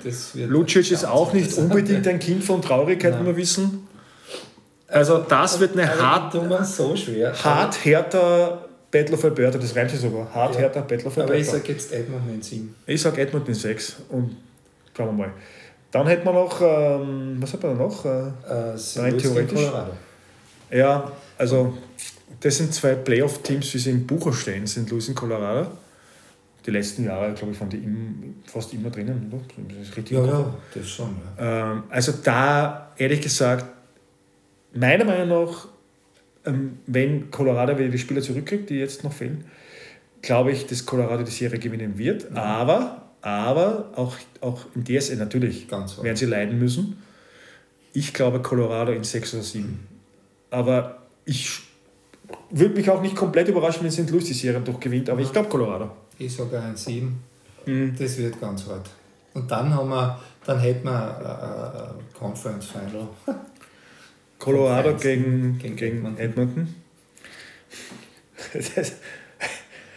das 0.04 0.36
wird. 0.36 0.50
Lucic 0.50 0.90
ist 0.90 1.04
auch 1.04 1.32
nicht 1.32 1.52
unbedingt 1.54 2.06
ein 2.06 2.18
Kind 2.18 2.44
von 2.44 2.60
Traurigkeit, 2.62 3.18
wie 3.20 3.26
wir 3.26 3.36
wissen. 3.36 3.88
Also 4.88 5.18
das 5.18 5.58
wird 5.58 5.72
eine 5.72 5.88
hart, 6.00 6.32
so 6.64 6.94
schwer. 6.94 7.32
hart 7.42 7.84
härter 7.84 8.66
Battle 8.90 9.14
of 9.14 9.24
Alberta, 9.24 9.58
das 9.58 9.74
reimt 9.74 9.90
sich 9.90 10.00
sogar. 10.00 10.32
Hart 10.32 10.54
ja. 10.54 10.60
härter 10.60 10.82
Battle 10.82 11.06
of 11.06 11.18
Alberta. 11.18 11.32
Aber 11.32 11.34
ich 11.34 11.48
sage 11.48 11.72
jetzt 11.72 11.92
Edmonton 11.92 12.34
in 12.34 12.42
7. 12.42 12.74
Ich 12.86 13.02
sage 13.02 13.20
Edmonton 13.20 13.48
in 13.48 13.54
6 13.54 13.96
und 14.10 14.36
schauen 14.96 15.06
wir 15.08 15.26
mal. 15.26 15.32
Dann 15.90 16.06
hätten 16.06 16.24
wir 16.24 16.32
noch, 16.32 16.60
ähm, 16.60 17.38
was 17.40 17.52
hat 17.54 17.62
man 17.62 17.78
noch? 17.78 18.04
Äh, 18.04 18.08
äh, 18.08 19.00
rein 19.00 19.18
theoretisch. 19.18 19.70
Ja, 20.70 21.10
also 21.38 21.76
das 22.40 22.56
sind 22.58 22.74
zwei 22.74 22.94
Playoff-Teams, 22.94 23.72
wie 23.74 23.78
sie 23.78 23.90
im 23.90 24.06
Bucher 24.06 24.32
stehen, 24.32 24.66
St. 24.66 24.88
Louis 24.90 25.08
und 25.08 25.14
Colorado. 25.14 25.68
Die 26.66 26.72
letzten 26.72 27.04
Jahre, 27.04 27.32
glaube 27.32 27.52
ich, 27.52 27.60
waren 27.60 27.70
die 27.70 27.76
im, 27.76 28.34
fast 28.44 28.74
immer 28.74 28.90
drinnen. 28.90 29.32
Ist 29.80 29.96
richtig 29.96 30.16
ja, 30.16 30.26
ja, 30.26 30.54
das 30.74 30.88
schon. 30.88 31.16
Ja. 31.38 31.72
Ähm, 31.72 31.84
also 31.88 32.12
da, 32.24 32.92
ehrlich 32.96 33.20
gesagt, 33.20 33.66
meiner 34.74 35.04
Meinung 35.04 35.44
nach, 35.44 35.68
ähm, 36.44 36.78
wenn 36.86 37.30
Colorado 37.30 37.78
wieder 37.78 37.88
die 37.88 37.98
Spieler 37.98 38.20
zurückkriegt, 38.20 38.68
die 38.70 38.76
jetzt 38.76 39.04
noch 39.04 39.12
fehlen, 39.12 39.44
glaube 40.22 40.52
ich, 40.52 40.66
dass 40.66 40.84
Colorado 40.84 41.22
die 41.22 41.30
Serie 41.30 41.58
gewinnen 41.58 41.98
wird. 41.98 42.26
Ja. 42.34 42.42
Aber, 42.42 43.10
aber 43.22 43.92
auch, 43.94 44.16
auch 44.40 44.66
in 44.74 44.84
DSL 44.84 45.16
natürlich 45.16 45.68
Ganz 45.68 46.02
werden 46.02 46.16
sie 46.16 46.26
leiden 46.26 46.58
müssen. 46.58 47.02
Ich 47.92 48.12
glaube 48.12 48.42
Colorado 48.42 48.92
in 48.92 49.04
6 49.04 49.34
oder 49.34 49.42
7. 49.42 49.86
Aber 50.50 51.02
ich 51.24 51.65
würde 52.50 52.74
mich 52.74 52.88
auch 52.90 53.02
nicht 53.02 53.16
komplett 53.16 53.48
überraschen, 53.48 53.84
wenn 53.84 53.90
St. 53.90 54.10
Louis 54.10 54.24
die 54.24 54.34
Serie 54.34 54.60
doch 54.60 54.80
gewinnt, 54.80 55.10
aber 55.10 55.20
ich 55.20 55.32
glaube 55.32 55.48
Colorado. 55.48 55.90
Ich 56.18 56.34
sage 56.34 56.58
ein 56.60 56.76
7. 56.76 57.16
Mhm. 57.66 57.94
Das 57.98 58.16
wird 58.18 58.40
ganz 58.40 58.66
hart. 58.66 58.88
Und 59.34 59.50
dann 59.50 59.74
haben 59.74 59.90
wir, 59.90 60.18
dann 60.46 60.58
hätten 60.58 60.84
wir 60.84 61.18
ein 61.18 61.24
äh, 61.24 61.78
äh, 61.78 62.18
Conference 62.18 62.66
Final. 62.66 63.08
Colorado 64.38 64.94
gegen, 64.96 65.58
gegen, 65.58 65.76
gegen 65.76 66.16
Edmonton. 66.18 66.74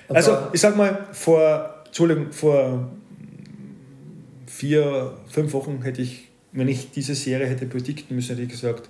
also, 0.07 0.37
ich 0.53 0.61
sag 0.61 0.75
mal, 0.75 1.07
vor, 1.11 1.83
Entschuldigung, 1.85 2.31
vor 2.31 2.89
vier, 4.47 5.13
fünf 5.29 5.53
Wochen 5.53 5.81
hätte 5.83 6.01
ich, 6.01 6.29
wenn 6.51 6.67
ich 6.67 6.91
diese 6.91 7.15
Serie 7.15 7.47
hätte 7.47 7.65
predikten 7.65 8.15
müssen, 8.15 8.29
hätte 8.31 8.41
ich 8.41 8.49
gesagt, 8.49 8.89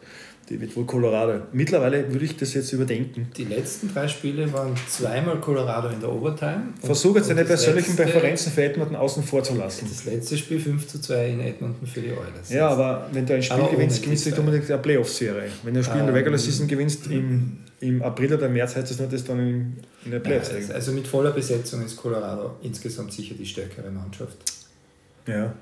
die 0.50 0.60
wird 0.60 0.76
wohl 0.76 0.86
Colorado. 0.86 1.42
Mittlerweile 1.52 2.12
würde 2.12 2.26
ich 2.26 2.36
das 2.36 2.54
jetzt 2.54 2.74
überdenken. 2.74 3.28
Die 3.38 3.44
letzten 3.44 3.94
drei 3.94 4.08
Spiele 4.08 4.52
waren 4.52 4.74
zweimal 4.88 5.40
Colorado 5.40 5.90
in 5.90 6.00
der 6.00 6.12
Overtime. 6.12 6.74
Versuch 6.82 7.16
jetzt 7.16 7.30
deine 7.30 7.46
persönlichen 7.46 7.96
letzte, 7.96 8.04
Präferenzen 8.04 8.52
für 8.52 8.64
Edmonton 8.64 8.96
außen 8.96 9.24
vor 9.24 9.44
zu 9.44 9.56
lassen. 9.56 9.88
Das 9.88 10.06
letzte 10.06 10.38
Spiel 10.38 10.60
5 10.60 10.88
zu 10.88 11.00
2 11.00 11.30
in 11.30 11.40
Edmonton 11.42 11.88
für 11.88 12.02
die 12.02 12.12
Oilers. 12.12 12.50
Ja, 12.50 12.70
aber 12.70 13.08
wenn 13.12 13.26
du 13.26 13.36
ein 13.36 13.44
Spiel 13.44 13.58
aber 13.58 13.72
gewinnst, 13.72 14.02
gewinnst 14.02 14.26
du 14.26 14.30
nicht 14.30 14.40
unbedingt 14.40 14.70
eine 14.70 14.82
Playoff-Serie. 14.82 15.50
Wenn 15.64 15.74
du 15.74 15.80
ein 15.82 15.84
Spiel 15.84 16.00
in 16.00 16.08
der 16.08 16.16
Regular 16.16 16.40
ähm, 16.40 16.46
Season 16.46 16.68
gewinnst 16.68 17.08
im, 17.08 17.60
im 17.80 18.02
April 18.02 18.34
oder 18.34 18.50
März, 18.50 18.76
heißt 18.76 18.90
das 18.90 19.00
nur, 19.00 19.08
dass 19.08 19.24
dann 19.24 19.40
in, 19.40 19.78
in 20.06 20.12
der 20.12 20.20
Playoffs 20.20 20.52
ja, 20.52 20.74
Also 20.74 20.92
mit 20.92 21.08
voller 21.08 21.32
Besetzung 21.32 21.86
ist 21.86 21.96
Colorado 21.98 22.56
insgesamt 22.64 23.14
sicher 23.14 23.36
die 23.38 23.46
stärkere 23.46 23.92
Mannschaft. 23.92 24.38
Ja. 25.28 25.54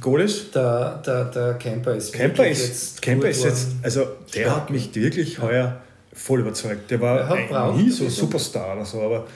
Die 0.00 0.04
Goalies? 0.04 0.50
Der, 0.50 1.02
der, 1.04 1.26
der 1.26 1.54
Camper 1.54 1.94
ist 1.94 2.14
Camper 2.14 2.48
ist 2.48 2.66
jetzt, 2.66 3.02
Camper 3.02 3.28
ist 3.28 3.44
jetzt, 3.44 3.68
also 3.82 4.06
der 4.34 4.44
stark. 4.44 4.56
hat 4.56 4.70
mich 4.70 4.94
wirklich 4.94 5.34
ja. 5.34 5.42
heuer 5.42 5.80
voll 6.14 6.40
überzeugt. 6.40 6.90
Der 6.90 7.02
war 7.02 7.76
nie 7.76 7.90
so 7.90 8.08
Superstar 8.08 8.76
oder 8.76 8.86
so, 8.86 9.02
aber 9.02 9.26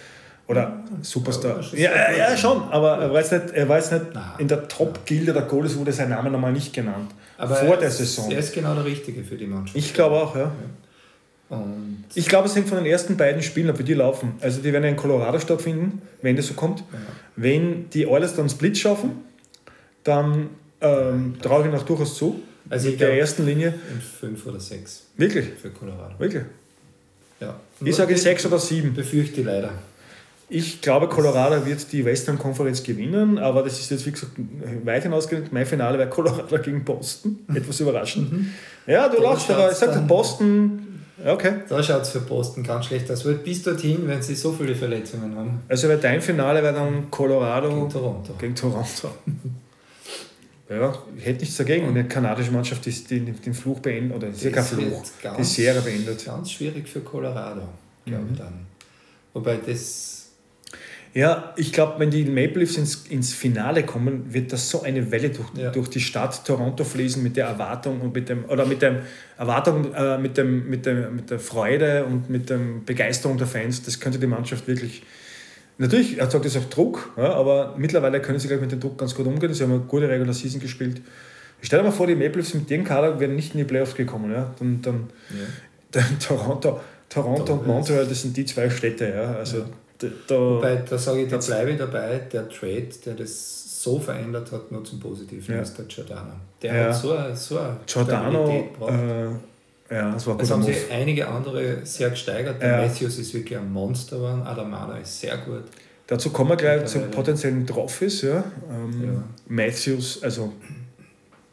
oder 0.47 0.83
Superstar. 1.03 1.61
Ja, 1.75 1.91
ja, 1.91 2.31
ja, 2.31 2.37
schon, 2.37 2.63
aber 2.71 2.97
er 2.99 3.13
war 3.13 3.21
jetzt 3.21 3.33
nicht, 3.33 3.51
er 3.53 3.69
war 3.69 3.77
jetzt 3.77 3.93
nicht 3.93 4.05
in 4.39 4.49
der 4.49 4.67
Top-Gilde 4.67 5.35
der 5.35 5.43
Goalies, 5.43 5.77
wurde 5.77 5.93
sein 5.93 6.09
Name 6.09 6.31
nochmal 6.31 6.53
nicht 6.53 6.73
genannt. 6.73 7.13
Aber 7.37 7.57
vor 7.57 7.77
der 7.77 7.91
Saison. 7.91 8.31
Er 8.31 8.39
ist 8.39 8.55
genau 8.55 8.75
der 8.75 8.87
Richtige 8.87 9.23
für 9.23 9.37
die 9.37 9.47
Mannschaft. 9.47 9.77
Ich 9.77 9.93
glaube 9.93 10.17
auch, 10.17 10.35
ja. 10.35 10.51
Und 11.51 12.05
ich 12.15 12.27
glaube, 12.27 12.49
es 12.49 12.57
hängt 12.57 12.69
von 12.69 12.79
den 12.79 12.87
ersten 12.87 13.19
beiden 13.19 13.43
Spielen 13.43 13.69
ab, 13.69 13.79
wie 13.79 13.85
die 13.85 13.93
laufen. 13.93 14.37
Also 14.41 14.63
die 14.63 14.73
werden 14.73 14.85
in 14.85 14.97
Colorado 14.97 15.39
stattfinden, 15.39 16.01
wenn 16.23 16.37
das 16.37 16.47
so 16.47 16.55
kommt. 16.55 16.81
Ja. 16.81 16.85
Wenn 17.37 17.91
die 17.91 18.07
Oilers 18.07 18.35
dann 18.35 18.49
Split 18.49 18.79
schaffen, 18.79 19.25
dann 20.05 20.51
ähm, 20.81 21.37
traue 21.43 21.67
ich 21.67 21.73
noch 21.73 21.83
durchaus 21.83 22.17
zu. 22.17 22.41
Also 22.71 22.91
mit 22.91 23.01
der 23.01 23.19
ersten 23.19 23.45
Linie. 23.45 23.75
In 23.91 24.01
fünf 24.01 24.47
oder 24.47 24.61
sechs. 24.61 25.07
Wirklich? 25.17 25.47
Für 25.61 25.71
Colorado. 25.71 26.19
Wirklich? 26.19 26.45
Ja. 27.41 27.61
Ich 27.85 27.97
sage 27.97 28.17
sechs 28.17 28.47
oder 28.47 28.59
sieben. 28.59 28.95
Befürchte 28.95 29.43
leider. 29.43 29.71
Ich 30.49 30.81
glaube, 30.81 31.09
Colorado 31.09 31.65
wird 31.67 31.91
die 31.93 32.05
Western 32.05 32.39
Conference 32.39 32.83
gewinnen, 32.83 33.39
aber 33.39 33.63
das 33.63 33.81
ist 33.81 33.91
jetzt, 33.91 34.07
wie 34.07 34.13
gesagt, 34.13 34.33
weit 34.85 35.03
hinausgehend. 35.03 35.53
Mein 35.53 35.67
Finale 35.67 35.99
wäre 35.99 36.09
Colorado 36.09 36.59
gegen 36.63 36.85
Boston. 36.85 37.39
Etwas 37.55 37.81
überraschend. 37.81 38.33
Mhm. 38.33 38.51
Ja, 38.87 39.09
du 39.09 39.21
lachst, 39.23 39.51
aber 39.51 39.71
ich 39.73 39.77
sage 39.77 40.01
Boston. 40.01 40.81
Okay. 41.25 41.53
Da 41.69 41.83
schaut 41.83 42.03
es 42.03 42.11
für 42.11 42.21
Boston 42.21 42.63
ganz 42.63 42.87
schlecht 42.87 43.11
aus. 43.11 43.25
Weil 43.25 43.35
bis 43.35 43.63
dorthin, 43.63 44.07
wenn 44.07 44.21
sie 44.21 44.35
so 44.35 44.53
viele 44.53 44.75
Verletzungen 44.75 45.35
haben. 45.37 45.61
Also 45.69 45.89
dein 45.97 46.21
Finale 46.21 46.63
wäre 46.63 46.75
dann 46.75 47.11
Colorado 47.11 47.69
gegen 47.69 47.89
Toronto. 47.89 48.35
Gegen 48.39 48.55
Toronto. 48.55 49.11
Ja, 50.75 51.03
ich 51.17 51.25
hätte 51.25 51.41
nichts 51.41 51.57
dagegen, 51.57 51.87
wenn 51.87 51.97
eine 51.97 52.09
kanadische 52.09 52.51
Mannschaft 52.51 52.85
die, 52.87 52.93
den, 52.93 53.41
den 53.41 53.55
Fluch 53.55 53.81
beendet, 53.81 54.17
oder 54.17 54.29
ist 54.29 54.43
ja 54.43 54.51
kein 54.51 54.65
Fluch, 54.65 55.03
die 55.39 55.45
Serie 55.45 55.81
beendet. 55.81 56.25
Ganz 56.25 56.51
schwierig 56.51 56.89
für 56.89 57.01
Colorado, 57.01 57.69
glaube 58.05 58.25
mhm. 58.25 58.33
ich 58.33 58.39
dann. 58.39 58.67
Wobei 59.33 59.59
das. 59.65 60.21
Ja, 61.13 61.55
ich 61.57 61.73
glaube, 61.73 62.01
wenn 62.01 62.11
die 62.11 62.25
Maple 62.25 62.61
Leafs 62.61 62.77
ins, 62.77 63.07
ins 63.09 63.33
Finale 63.33 63.85
kommen, 63.85 64.35
wird 64.35 64.53
das 64.53 64.69
so 64.69 64.83
eine 64.83 65.13
Welle 65.13 65.31
durch, 65.31 65.49
ja. 65.57 65.71
durch 65.71 65.89
die 65.89 66.01
Stadt 66.01 66.45
Toronto 66.45 66.83
fließen 66.83 67.23
mit 67.23 67.37
der 67.37 67.47
Erwartung 67.47 68.01
und 68.01 68.13
mit 68.13 68.29
dem, 68.29 68.45
oder 68.47 68.67
mit 68.67 68.83
dem 68.83 68.99
Erwartung, 69.39 69.95
äh, 69.95 70.19
mit, 70.19 70.37
dem, 70.37 70.69
mit, 70.69 70.87
dem, 70.87 71.15
mit 71.15 71.31
der 71.31 71.39
Freude 71.39 72.05
und 72.05 72.31
mit 72.31 72.51
der 72.51 72.59
Begeisterung 72.85 73.39
der 73.39 73.47
Fans. 73.47 73.85
Das 73.85 74.01
könnte 74.01 74.19
die 74.19 74.27
Mannschaft 74.27 74.67
wirklich 74.67 75.05
Natürlich 75.79 76.19
erzeugt 76.19 76.45
das 76.45 76.57
auch 76.57 76.65
Druck, 76.65 77.13
ja, 77.17 77.33
aber 77.33 77.75
mittlerweile 77.77 78.21
können 78.21 78.39
sie, 78.39 78.47
glaube 78.47 78.63
mit 78.63 78.73
dem 78.73 78.81
Druck 78.81 78.97
ganz 78.97 79.15
gut 79.15 79.27
umgehen. 79.27 79.53
Sie 79.53 79.65
haben 79.65 79.73
eine 79.73 79.81
gute 79.81 80.09
Regular 80.09 80.33
Season 80.33 80.61
gespielt. 80.61 81.01
Ich 81.61 81.67
stelle 81.67 81.83
mir 81.83 81.93
vor, 81.93 82.07
die 82.07 82.15
Maple 82.15 82.43
Leafs 82.43 82.55
mit 82.55 82.71
dem 82.71 82.85
Kader 82.85 83.19
wären 83.19 83.35
nicht 83.35 83.55
in 83.55 83.59
die 83.59 83.65
Playoffs 83.65 83.95
gekommen. 83.95 84.31
Ja. 84.31 84.55
Dann, 84.59 84.83
dann, 84.83 85.11
ja. 85.31 85.47
dann 85.91 86.19
Toronto, 86.21 86.81
Toronto 87.09 87.55
und 87.55 87.67
Montreal, 87.67 88.07
das 88.07 88.23
sind 88.23 88.37
die 88.37 88.45
zwei 88.45 88.71
Städte. 88.71 89.09
Ja. 89.09 89.35
Also, 89.35 89.59
ja. 89.59 89.65
Da, 89.99 90.09
da, 90.27 90.35
Wobei, 90.35 90.77
da 90.89 90.99
sage 90.99 91.23
ich, 91.23 91.29
da 91.31 91.39
bleibe 91.39 91.71
ich 91.71 91.79
dabei, 91.79 92.21
der 92.33 92.49
Trade, 92.49 92.89
der 93.07 93.15
das 93.15 93.83
so 93.83 93.99
verändert 93.99 94.51
hat, 94.53 94.73
nur 94.73 94.85
zum 94.85 95.01
Positiven, 95.01 95.55
ja. 95.55 95.61
ist 95.61 95.77
der 95.77 95.85
Giordano. 95.87 96.33
Der 96.63 96.75
ja. 96.75 96.85
hat 96.85 96.95
so 96.95 97.13
eine, 97.13 97.37
so 97.37 97.59
eine 97.59 97.77
Giordano, 97.87 98.51
äh, 98.89 99.29
ja, 99.91 100.13
das 100.13 100.27
war 100.27 100.35
gut. 100.35 100.43
Es 100.45 100.51
haben 100.51 100.63
sich 100.63 100.91
einige 100.91 101.29
andere 101.29 101.85
sehr 101.85 102.11
gesteigert. 102.11 102.61
Der 102.61 102.71
ja. 102.71 102.87
Matthews 102.87 103.19
ist 103.19 103.35
wirklich 103.35 103.59
ein 103.59 103.73
Monster 103.73 104.17
geworden. 104.17 104.43
Adamana 104.43 104.99
ist 104.99 105.21
sehr 105.21 105.37
gut. 105.39 105.65
Dazu 106.07 106.31
kommen 106.31 106.51
wir 106.51 106.57
gleich 106.57 106.85
zu 106.87 107.01
potenziellen 107.01 107.67
Trophys. 107.67 108.23
Ja. 108.23 108.45
Ähm, 108.71 109.05
ja. 109.05 109.23
Matthews, 109.47 110.23
also 110.23 110.53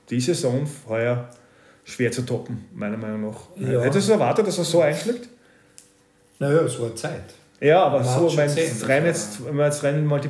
die 0.10 0.20
Saison 0.20 0.68
heuer 0.88 1.30
schwer 1.84 2.12
zu 2.12 2.22
toppen, 2.24 2.66
meiner 2.74 2.98
Meinung 2.98 3.32
nach. 3.32 3.40
Ja. 3.56 3.82
Hättest 3.82 4.08
du 4.10 4.14
erwartet, 4.14 4.48
dass 4.48 4.58
er 4.58 4.64
so 4.64 4.82
einschlägt? 4.82 5.28
Naja, 6.40 6.62
es 6.62 6.80
war 6.80 6.96
Zeit. 6.96 7.34
Ja, 7.60 7.84
aber 7.84 8.00
Man 8.00 8.30
so, 8.30 8.36
mein, 8.36 8.50
rein 8.50 9.06
jetzt, 9.06 9.46
wenn 9.46 9.56
wir 9.56 9.66
jetzt 9.66 9.84
rein 9.84 10.06
mal 10.06 10.20
die. 10.20 10.30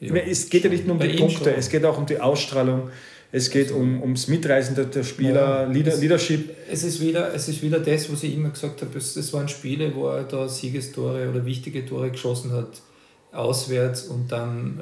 Ja, 0.00 0.16
es 0.16 0.50
geht 0.50 0.64
ja 0.64 0.70
nicht 0.70 0.86
nur 0.86 0.96
um 0.96 1.00
die 1.00 1.16
Punkte, 1.16 1.44
schon. 1.44 1.54
es 1.54 1.68
geht 1.68 1.84
auch 1.84 1.96
um 1.96 2.06
die 2.06 2.18
Ausstrahlung 2.18 2.90
es 3.34 3.48
geht 3.48 3.72
um, 3.72 4.02
ums 4.02 4.28
Mitreisen 4.28 4.74
der, 4.74 4.84
der 4.84 5.04
Spieler, 5.04 5.66
ja, 5.72 5.88
es, 5.88 6.00
Leadership. 6.00 6.54
Es 6.70 6.84
ist, 6.84 7.00
wieder, 7.00 7.34
es 7.34 7.48
ist 7.48 7.62
wieder 7.62 7.80
das, 7.80 8.12
was 8.12 8.22
ich 8.22 8.34
immer 8.34 8.50
gesagt 8.50 8.82
habe. 8.82 8.98
Es, 8.98 9.16
es 9.16 9.32
waren 9.32 9.48
Spiele, 9.48 9.94
wo 9.94 10.08
er 10.08 10.24
da 10.24 10.46
Siegestore 10.46 11.30
oder 11.30 11.46
wichtige 11.46 11.86
Tore 11.86 12.10
geschossen 12.10 12.52
hat, 12.52 12.82
auswärts 13.32 14.02
und 14.02 14.30
dann 14.30 14.78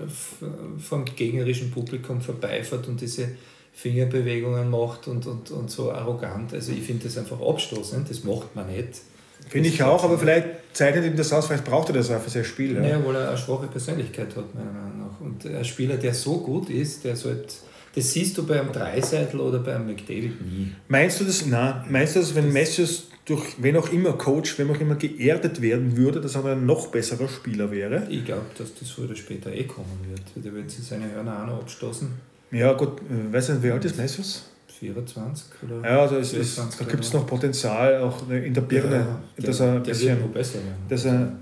vom 0.81 1.05
gegnerischen 1.05 1.71
Publikum 1.71 2.21
vorbeifährt 2.21 2.89
und 2.89 3.01
diese 3.01 3.29
Fingerbewegungen 3.73 4.69
macht 4.69 5.07
und, 5.07 5.29
und, 5.29 5.53
und 5.53 5.71
so 5.71 5.93
arrogant. 5.93 6.53
Also 6.53 6.73
ich 6.73 6.83
finde 6.83 7.05
das 7.05 7.17
einfach 7.19 7.41
abstoßend, 7.41 8.11
das 8.11 8.25
macht 8.25 8.57
man 8.57 8.67
nicht. 8.67 9.01
Finde 9.49 9.69
ich 9.69 9.81
auch, 9.85 10.03
aber 10.03 10.19
vielleicht 10.19 10.49
zeichnet 10.73 11.05
ihm 11.05 11.17
das 11.17 11.33
aus, 11.33 11.47
vielleicht 11.47 11.65
braucht 11.65 11.89
er 11.91 11.95
das 11.95 12.11
auch 12.11 12.21
für 12.21 12.31
sein 12.31 12.45
Spiel. 12.45 12.75
Ja, 12.75 12.83
ja 12.83 13.07
weil 13.07 13.15
er 13.15 13.29
eine 13.29 13.39
schwache 13.39 13.69
Persönlichkeit 13.69 14.35
hat, 14.35 14.53
meiner 14.57 14.73
Meinung 14.73 14.99
nach. 14.99 15.21
Und 15.21 15.47
ein 15.47 15.65
Spieler, 15.65 15.97
der 15.97 16.15
so 16.15 16.39
gut 16.39 16.69
ist, 16.69 17.05
der 17.05 17.15
sollte 17.15 17.55
das 17.95 18.13
siehst 18.13 18.39
du 18.39 18.47
beim 18.47 18.73
Dreiseitel 18.73 19.41
oder 19.41 19.59
beim 19.59 19.87
McDavid 19.87 20.41
nie. 20.41 20.73
Meinst 20.89 21.21
du 21.21 21.25
das? 21.25 21.47
Nein. 21.47 21.85
Meinst 21.89 22.17
du, 22.17 22.21
dass 22.21 22.35
wenn 22.35 22.53
Messius 22.53 23.09
durch 23.25 23.57
wen 23.59 23.77
auch 23.77 23.91
immer 23.93 24.13
Coach, 24.15 24.59
wenn 24.59 24.71
auch 24.71 24.81
immer 24.81 24.95
geerdet 24.95 25.61
werden 25.61 25.97
würde, 25.97 26.21
dass 26.21 26.35
er 26.35 26.45
ein 26.45 26.67
noch 26.67 26.89
besserer 26.89 27.29
Spieler 27.29 27.71
wäre? 27.71 28.07
Ich 28.09 28.25
glaube, 28.25 28.47
dass 28.57 28.75
das 28.75 28.91
früher 28.91 29.07
oder 29.07 29.17
später 29.17 29.53
eh 29.53 29.65
kommen 29.65 29.99
wird. 30.09 30.45
Der 30.45 30.53
wird 30.53 30.71
sich 30.71 30.85
seine 30.85 31.11
Hörner 31.13 31.43
auch 31.43 31.47
noch 31.47 31.61
abstoßen. 31.63 32.09
Ja, 32.53 32.73
gut, 32.73 33.01
äh, 33.01 33.33
weißt 33.33 33.51
du, 33.51 33.63
wie 33.63 33.71
alt 33.71 33.85
ist 33.85 33.97
Messius? 33.97 34.51
24 34.81 35.47
oder 35.63 35.89
Ja, 35.89 36.01
also 36.01 36.17
es 36.17 36.33
ist, 36.33 36.59
da 36.59 36.85
gibt 36.85 37.05
es 37.05 37.13
noch 37.13 37.27
Potenzial 37.27 37.99
auch 37.99 38.29
in 38.31 38.55
der 38.55 38.63
Birne, 38.63 38.97
ja, 38.97 39.23
der, 39.37 39.47
dass 39.47 39.61
er 39.61 39.75
ein 39.75 39.83
bisschen, 39.83 40.33
besser 40.33 40.55
werden. 40.55 40.87
Dass 40.89 41.05
er 41.05 41.33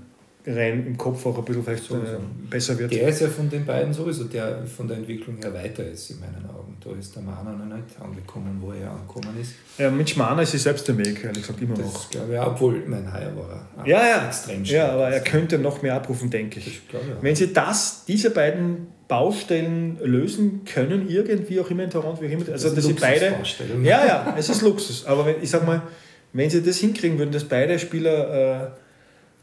rein 0.55 0.85
im 0.85 0.97
Kopf 0.97 1.25
auch 1.25 1.37
ein 1.37 1.45
bisschen 1.45 1.63
vielleicht 1.63 1.83
so, 1.83 1.95
äh, 1.95 2.17
besser 2.49 2.77
wird. 2.77 2.91
Der 2.91 3.07
ist 3.07 3.21
ja 3.21 3.27
von 3.27 3.49
den 3.49 3.65
beiden 3.65 3.93
sowieso, 3.93 4.25
der 4.25 4.65
von 4.65 4.87
der 4.87 4.97
Entwicklung 4.97 5.37
her 5.41 5.53
weiter 5.53 5.85
ist, 5.85 6.09
in 6.09 6.19
meinen 6.19 6.45
Augen. 6.49 6.77
Da 6.83 6.91
ist 6.97 7.15
der 7.15 7.23
Mana 7.23 7.51
noch 7.51 7.75
nicht 7.75 7.99
angekommen, 7.99 8.57
wo 8.61 8.71
er 8.71 8.91
angekommen 8.91 9.39
ist. 9.39 9.53
Ja, 9.77 9.89
mit 9.91 10.15
Mana 10.17 10.41
ist 10.41 10.53
er 10.53 10.59
selbst 10.59 10.87
der 10.87 10.97
Weg, 10.97 11.23
ehrlich 11.23 11.41
gesagt, 11.41 11.61
immer 11.61 11.75
das 11.75 11.85
noch. 11.85 12.09
Glaube 12.09 12.33
ich, 12.33 12.39
obwohl, 12.39 12.83
mein 12.87 13.11
Heuer 13.11 13.35
war 13.35 13.67
er 13.77 13.87
ja, 13.87 14.07
ja, 14.07 14.27
extrem 14.27 14.65
stark. 14.65 14.77
Ja, 14.77 14.93
aber 14.93 15.09
er 15.09 15.21
könnte 15.21 15.59
noch 15.59 15.81
mehr 15.81 15.95
abrufen, 15.95 16.29
denke 16.29 16.59
ich. 16.59 16.87
Glaube, 16.87 17.05
ja. 17.07 17.15
Wenn 17.21 17.35
sie 17.35 17.53
das, 17.53 18.05
diese 18.05 18.31
beiden 18.31 18.87
Baustellen 19.07 19.97
lösen 20.01 20.61
können, 20.65 21.09
irgendwie 21.09 21.59
auch 21.59 21.69
immer 21.69 21.83
in 21.83 21.89
Toronto, 21.89 22.21
wie 22.21 22.27
immer, 22.27 22.47
also 22.51 22.73
dass 22.73 22.85
sie 22.85 22.93
beide. 22.93 23.35
Ja, 23.83 24.05
ja, 24.05 24.35
es 24.37 24.49
ist 24.49 24.61
Luxus. 24.61 25.05
Aber 25.05 25.25
wenn, 25.25 25.41
ich 25.41 25.49
sag 25.49 25.65
mal, 25.65 25.81
wenn 26.31 26.49
sie 26.49 26.61
das 26.61 26.77
hinkriegen 26.77 27.17
würden, 27.17 27.31
dass 27.31 27.43
beide 27.43 27.79
Spieler 27.79 28.65
äh, 28.65 28.67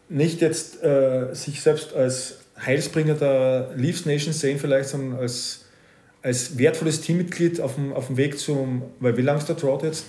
nicht 0.08 0.40
jetzt 0.40 0.82
äh, 0.82 1.34
sich 1.34 1.60
selbst 1.60 1.94
als 1.94 2.38
Heilsbringer 2.64 3.14
der 3.14 3.70
Leafs 3.76 4.06
Nation 4.06 4.32
sehen, 4.32 4.58
vielleicht, 4.58 4.88
sondern 4.88 5.18
als, 5.18 5.64
als 6.22 6.56
wertvolles 6.58 7.00
Teammitglied 7.00 7.60
auf 7.60 7.74
dem, 7.74 7.92
auf 7.92 8.06
dem 8.06 8.16
Weg 8.16 8.38
zum, 8.38 8.82
weil 9.00 9.16
wie 9.16 9.22
lange 9.22 9.38
ist 9.38 9.48
der 9.48 9.56
Drought 9.56 9.82
jetzt? 9.82 10.06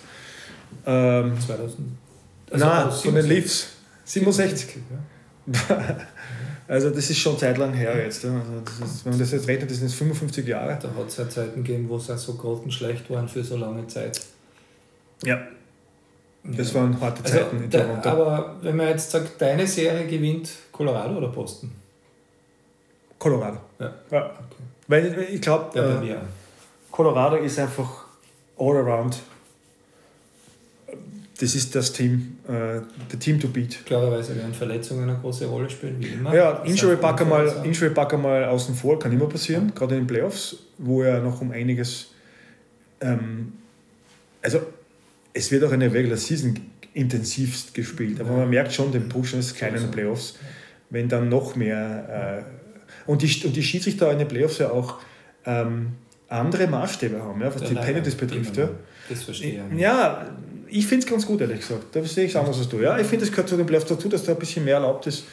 Ähm, 0.85 1.33
2000. 1.45 1.79
Also 2.51 2.65
nein, 2.65 2.91
von 2.91 3.15
den 3.15 3.25
Leafs. 3.25 3.69
67. 4.05 4.77
Ja. 4.89 5.97
also 6.67 6.89
das 6.89 7.09
ist 7.09 7.17
schon 7.17 7.37
zeitlang 7.37 7.73
her 7.73 8.01
jetzt. 8.01 8.23
Also 8.23 8.37
ist, 8.37 9.05
wenn 9.05 9.11
man 9.11 9.19
das 9.19 9.31
jetzt 9.31 9.47
rechnet, 9.47 9.69
das 9.69 9.77
sind 9.77 9.87
jetzt 9.87 9.97
55 9.97 10.47
Jahre. 10.47 10.79
Da 10.81 10.87
hat 10.87 11.07
es 11.07 11.17
ja 11.17 11.29
Zeiten 11.29 11.63
gegeben, 11.63 11.89
wo 11.89 11.97
es 11.97 12.09
auch 12.09 12.17
so 12.17 12.35
grottenschlecht 12.35 13.09
waren 13.09 13.27
für 13.27 13.43
so 13.43 13.57
lange 13.57 13.85
Zeit. 13.87 14.21
Ja. 15.25 15.45
Das 16.43 16.73
waren 16.73 16.99
harte 17.01 17.23
also 17.23 17.37
Zeiten 17.37 17.63
in 17.63 17.69
Toronto. 17.69 18.09
Aber 18.09 18.55
wenn 18.61 18.75
man 18.75 18.87
jetzt 18.87 19.11
sagt, 19.11 19.41
deine 19.41 19.67
Serie 19.67 20.07
gewinnt 20.07 20.49
Colorado 20.71 21.17
oder 21.17 21.27
Boston? 21.27 21.71
Colorado. 23.19 23.59
Ja. 23.79 23.93
ja. 24.11 24.25
Okay. 24.25 24.63
Weil 24.87 25.27
ich 25.31 25.41
glaube, 25.41 25.77
äh, 25.77 26.15
Colorado 26.91 27.37
ist 27.37 27.59
einfach 27.59 28.05
all 28.57 28.77
around 28.77 29.17
das 31.39 31.53
ist 31.53 31.75
das 31.75 31.93
Team, 31.93 32.37
äh, 32.47 32.81
der 33.11 33.19
Team 33.19 33.39
to 33.39 33.47
beat. 33.47 33.85
Klarerweise 33.85 34.35
werden 34.35 34.53
Verletzungen 34.53 35.07
eine 35.07 35.19
große 35.19 35.45
Rolle 35.45 35.69
spielen, 35.69 35.97
wie 35.99 36.07
immer. 36.07 36.33
Ja, 36.33 36.63
Injury 36.63 36.95
Bug, 36.95 37.27
mal, 37.27 37.61
Injury 37.63 37.91
Bug 37.91 38.17
mal 38.17 38.45
außen 38.45 38.73
vor, 38.73 38.97
kann 38.97 39.11
immer 39.11 39.27
passieren, 39.27 39.67
ja. 39.67 39.75
gerade 39.75 39.95
in 39.95 40.01
den 40.01 40.07
Playoffs, 40.07 40.57
wo 40.77 41.03
er 41.03 41.21
noch 41.21 41.39
um 41.41 41.51
einiges. 41.51 42.11
Ähm, 43.01 43.53
also, 44.41 44.61
es 45.37 45.51
wird 45.51 45.63
auch 45.63 45.71
in 45.71 45.79
der 45.79 45.93
Regular 45.93 46.17
Season 46.17 46.59
intensivst 46.93 47.73
gespielt, 47.73 48.19
aber 48.19 48.31
man 48.31 48.49
merkt 48.49 48.73
schon 48.73 48.91
den 48.91 49.07
Push 49.07 49.35
eines 49.35 49.53
kleinen 49.53 49.91
Playoffs, 49.91 50.35
wenn 50.89 51.07
dann 51.07 51.29
noch 51.29 51.55
mehr. 51.55 52.43
Äh, 52.47 53.09
und, 53.09 53.21
die, 53.21 53.45
und 53.45 53.55
die 53.55 53.63
Schiedsrichter 53.63 54.11
in 54.11 54.17
den 54.17 54.27
Playoffs 54.27 54.57
ja 54.57 54.71
auch 54.71 54.95
ähm, 55.45 55.93
andere 56.27 56.67
Maßstäbe 56.67 57.21
haben, 57.21 57.39
ja, 57.41 57.53
was 57.53 57.61
ja, 57.61 57.69
die 57.69 57.75
Penalties 57.75 58.15
betrifft. 58.15 58.57
Ja. 58.57 58.69
Das 59.09 59.23
verstehe 59.23 59.63
ich. 59.71 59.79
Ja, 59.79 60.27
ich 60.67 60.85
finde 60.87 61.05
es 61.05 61.09
ganz 61.09 61.25
gut, 61.25 61.39
ehrlich 61.39 61.59
gesagt. 61.59 61.95
Da 61.95 62.03
sehe 62.03 62.25
ich 62.25 62.31
es 62.31 62.35
anders 62.35 62.57
als 62.57 62.67
du. 62.67 62.79
Ja, 62.79 62.97
ich 62.99 63.07
finde, 63.07 63.25
es 63.25 63.31
gehört 63.31 63.47
zu 63.47 63.55
den 63.55 63.65
Playoffs 63.65 63.87
dazu, 63.87 64.09
dass 64.09 64.23
da 64.23 64.33
ein 64.33 64.39
bisschen 64.39 64.65
mehr 64.65 64.75
erlaubt 64.75 65.07
ist. 65.07 65.23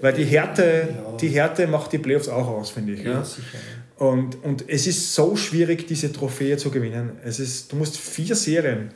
Weil 0.00 0.14
die 0.14 0.24
Härte, 0.24 0.88
ja. 0.94 1.16
die 1.16 1.28
Härte 1.28 1.66
macht 1.66 1.92
die 1.92 1.98
Playoffs 1.98 2.28
auch 2.28 2.48
aus, 2.48 2.70
finde 2.70 2.94
ich. 2.94 3.02
Ja, 3.02 3.12
ja. 3.12 3.24
sicher. 3.24 3.58
Und, 3.96 4.42
und 4.42 4.64
es 4.66 4.86
ist 4.86 5.14
so 5.14 5.36
schwierig, 5.36 5.86
diese 5.86 6.10
Trophäe 6.12 6.56
zu 6.56 6.70
gewinnen. 6.70 7.12
Es 7.22 7.38
ist, 7.38 7.70
du 7.70 7.76
musst 7.76 7.98
vier 7.98 8.34
Serien, 8.34 8.90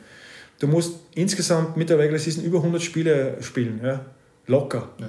du 0.59 0.67
musst 0.67 0.99
insgesamt 1.15 1.77
mit 1.77 1.89
der 1.89 1.97
Regular 1.97 2.19
Season 2.19 2.43
über 2.43 2.59
100 2.59 2.81
Spiele 2.81 3.37
spielen. 3.41 3.79
Ja? 3.83 4.05
Locker. 4.47 4.89
Ja. 4.99 5.07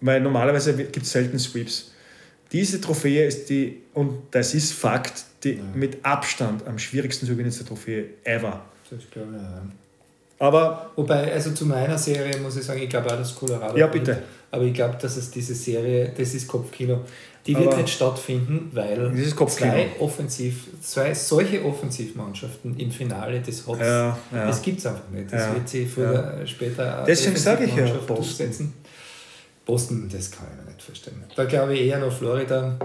Weil 0.00 0.20
normalerweise 0.20 0.74
gibt 0.74 1.06
es 1.06 1.12
selten 1.12 1.38
Sweeps. 1.38 1.92
Diese 2.52 2.80
Trophäe 2.80 3.26
ist 3.26 3.48
die, 3.50 3.82
und 3.94 4.22
das 4.30 4.54
ist 4.54 4.72
Fakt, 4.72 5.24
die 5.42 5.54
ja. 5.54 5.62
mit 5.74 6.04
Abstand 6.04 6.66
am 6.66 6.78
schwierigsten 6.78 7.26
zu 7.26 7.32
gewinnende 7.32 7.64
Trophäe 7.64 8.04
ever. 8.24 8.64
Das 8.88 9.00
ist 9.02 9.10
klar, 9.10 9.26
ja. 9.32 9.62
Aber 10.38 10.90
Wobei, 10.96 11.32
also 11.32 11.52
zu 11.52 11.64
meiner 11.64 11.96
Serie 11.96 12.36
muss 12.38 12.56
ich 12.56 12.64
sagen, 12.64 12.82
ich 12.82 12.90
glaube 12.90 13.10
auch, 13.10 13.16
dass 13.16 13.34
Colorado. 13.34 13.76
Ja, 13.76 13.86
bitte. 13.86 14.22
aber 14.50 14.64
ich 14.64 14.74
glaube, 14.74 14.96
dass 15.00 15.16
es 15.16 15.30
diese 15.30 15.54
Serie, 15.54 16.12
das 16.16 16.34
ist 16.34 16.46
Kopfkino, 16.46 17.04
die 17.46 17.56
wird 17.56 17.68
aber 17.68 17.76
nicht 17.76 17.94
stattfinden, 17.94 18.70
weil 18.72 19.12
zwei, 19.48 19.90
Offensiv, 20.00 20.66
zwei 20.82 21.14
solche 21.14 21.64
Offensivmannschaften 21.64 22.76
im 22.78 22.90
Finale 22.90 23.40
des 23.40 23.66
Hops, 23.66 23.80
ja, 23.80 24.18
ja. 24.32 24.46
das 24.46 24.62
gibt 24.62 24.80
es 24.80 24.86
einfach 24.86 25.08
nicht. 25.10 25.32
Das 25.32 25.42
ja, 25.42 25.54
wird 25.54 25.68
sie 25.68 25.86
früher, 25.86 26.38
ja. 26.40 26.46
später 26.46 27.04
Deswegen 27.06 27.36
sage 27.36 27.64
ich 27.64 27.76
ja 27.76 27.84
Boston. 27.86 28.16
Durchsetzen. 28.16 28.74
Boston, 29.64 30.08
das 30.12 30.30
kann 30.30 30.46
ich 30.50 30.64
mir 30.64 30.72
nicht 30.72 30.82
verstehen. 30.82 31.24
Da 31.34 31.44
glaube 31.44 31.74
ich 31.74 31.82
eher 31.82 31.98
noch 31.98 32.12
Florida. 32.12 32.76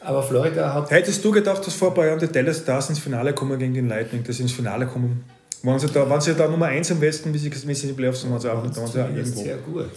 Aber 0.00 0.22
Florida 0.22 0.72
hat. 0.72 0.90
Hättest 0.90 1.24
du 1.24 1.30
gedacht, 1.30 1.66
dass 1.66 1.74
vor 1.74 1.88
ein 1.88 1.94
paar 1.94 2.06
Jahren 2.06 2.18
die 2.18 2.28
Dallas 2.28 2.58
Stars 2.58 2.88
ins 2.90 2.98
Finale 2.98 3.32
kommen 3.32 3.58
gegen 3.58 3.74
den 3.74 3.88
Lightning, 3.88 4.22
dass 4.24 4.36
sie 4.36 4.42
ins 4.42 4.52
Finale 4.52 4.86
kommen? 4.86 5.24
Waren 5.62 5.78
sie 5.78 5.88
da, 5.88 6.08
waren 6.08 6.20
sie 6.20 6.34
da 6.34 6.46
Nummer 6.46 6.66
1 6.66 6.90
im 6.90 7.00
Westen, 7.00 7.34
wie 7.34 7.38
sie, 7.38 7.50
wie 7.50 7.74
sie 7.74 7.82
in 7.82 7.88
die 7.88 7.94
Playoffs 7.94 8.28
waren? 8.28 8.38
Sie 8.38 8.48
auch, 8.50 8.62
waren 8.62 8.72
sie 8.72 8.98
irgendwo. 8.98 9.42
sehr 9.42 9.56
gut. 9.56 9.90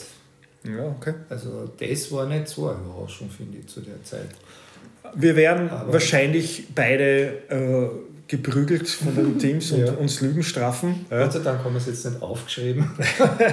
Ja, 0.64 0.86
okay. 0.86 1.14
Also 1.30 1.72
das 1.78 2.12
war 2.12 2.28
nicht 2.28 2.48
so 2.48 2.70
eine 2.70 2.80
Überraschung, 2.80 3.30
finde 3.30 3.58
ich, 3.60 3.68
zu 3.68 3.82
der 3.82 4.04
Zeit. 4.04 4.30
Wir 5.16 5.36
werden 5.36 5.70
Aber 5.70 5.94
wahrscheinlich 5.94 6.68
beide 6.74 7.42
äh, 7.50 7.90
geprügelt 8.28 8.88
von 8.88 9.16
den 9.16 9.40
Teams 9.40 9.72
und 9.72 9.86
ja. 9.86 9.92
uns 9.94 10.22
Lügen 10.22 10.44
strafen. 10.44 11.06
Ja. 11.10 11.24
Gott 11.24 11.34
sei 11.34 11.40
Dank 11.40 11.64
haben 11.64 11.74
wir 11.74 11.80
es 11.80 11.88
jetzt 11.88 12.06
nicht 12.06 12.22
aufgeschrieben. 12.22 12.90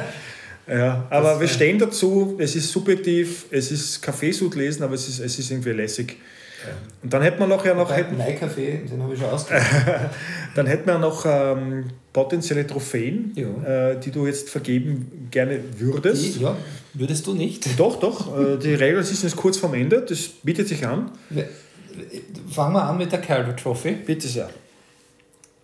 ja, 0.69 1.07
aber 1.11 1.31
das, 1.31 1.41
wir 1.41 1.49
stehen 1.49 1.79
dazu, 1.79 2.37
es 2.39 2.55
ist 2.55 2.71
subjektiv, 2.71 3.47
es 3.51 3.73
ist 3.73 4.03
Kaffeesud 4.03 4.55
lesen, 4.55 4.83
aber 4.83 4.95
es 4.95 5.09
ist, 5.09 5.21
es 5.21 5.39
ist 5.39 5.51
irgendwie 5.51 5.71
lässig. 5.71 6.17
Und 7.03 7.13
dann 7.13 7.23
hätte 7.23 7.39
man 7.39 7.49
noch 7.49 7.65
ja 7.65 7.75
noch. 7.75 7.91
Hätten, 7.95 8.17
den 8.17 9.03
habe 9.03 9.15
ich 9.15 9.21
schon 9.21 9.31
Dann 10.55 10.67
hätten 10.67 10.87
wir 10.87 10.99
noch 10.99 11.25
ähm, 11.25 11.85
potenzielle 12.13 12.67
Trophäen, 12.67 13.33
ja. 13.37 13.91
äh, 13.91 14.01
die 14.01 14.11
du 14.11 14.27
jetzt 14.27 14.51
vergeben 14.51 15.29
gerne 15.31 15.61
würdest. 15.79 16.37
Die, 16.37 16.43
ja, 16.43 16.57
würdest 16.95 17.27
du 17.27 17.35
nicht? 17.35 17.79
Doch, 17.79 18.01
doch. 18.01 18.37
Äh, 18.37 18.59
die 18.59 18.75
Regular 18.75 19.05
Season 19.05 19.29
ist 19.29 19.37
kurz 19.37 19.57
vorm 19.57 19.75
Ende, 19.75 20.01
das 20.01 20.29
bietet 20.43 20.69
sich 20.69 20.85
an. 20.87 21.13
Fangen 22.51 22.75
wir 22.75 22.83
an 22.83 22.99
mit 22.99 23.13
der 23.13 23.21
Calder 23.21 23.55
Trophy. 23.55 23.93
Bitte 23.93 24.27
sehr. 24.27 24.51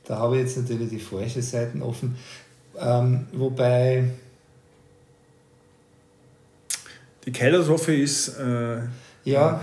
Da 0.07 0.19
habe 0.19 0.37
ich 0.37 0.43
jetzt 0.43 0.59
natürlich 0.59 0.91
die 0.91 1.01
falsche 1.01 1.43
Seiten 1.43 1.83
offen. 1.83 2.17
Ähm, 2.79 3.27
wobei. 3.33 4.05
Die 7.27 7.33
Calder 7.33 7.65
Trophy 7.65 8.03
ist. 8.03 8.29
Äh, 8.39 8.83
ja, 9.25 9.61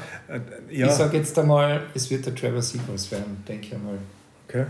ja. 0.69 0.87
ich 0.87 0.91
sage 0.93 1.17
jetzt 1.17 1.37
einmal, 1.37 1.81
es 1.93 2.09
wird 2.09 2.25
der 2.25 2.35
Trevor 2.35 2.61
Sequels 2.61 3.11
werden, 3.11 3.43
denke 3.47 3.67
ich 3.67 3.73
einmal. 3.73 3.97
Okay. 4.47 4.65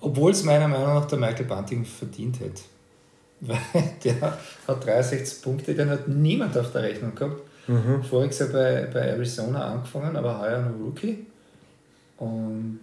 Obwohl 0.00 0.30
es 0.30 0.42
meiner 0.44 0.68
Meinung 0.68 0.94
nach 0.94 1.06
der 1.06 1.18
Michael 1.18 1.44
Bunting 1.44 1.84
verdient 1.84 2.40
hätte. 2.40 2.62
Weil 3.40 3.58
der 4.02 4.20
hat 4.66 4.86
63 4.86 5.42
Punkte, 5.42 5.74
den 5.74 5.90
hat 5.90 6.08
niemand 6.08 6.56
auf 6.56 6.72
der 6.72 6.82
Rechnung 6.82 7.14
gehabt. 7.14 7.42
Mhm. 7.68 8.02
Voriges 8.02 8.38
Jahr 8.38 8.48
bei, 8.48 8.88
bei 8.92 9.00
Arizona 9.00 9.72
angefangen, 9.72 10.16
aber 10.16 10.40
heuer 10.40 10.60
noch 10.60 10.86
Rookie. 10.86 11.26
Und 12.18 12.80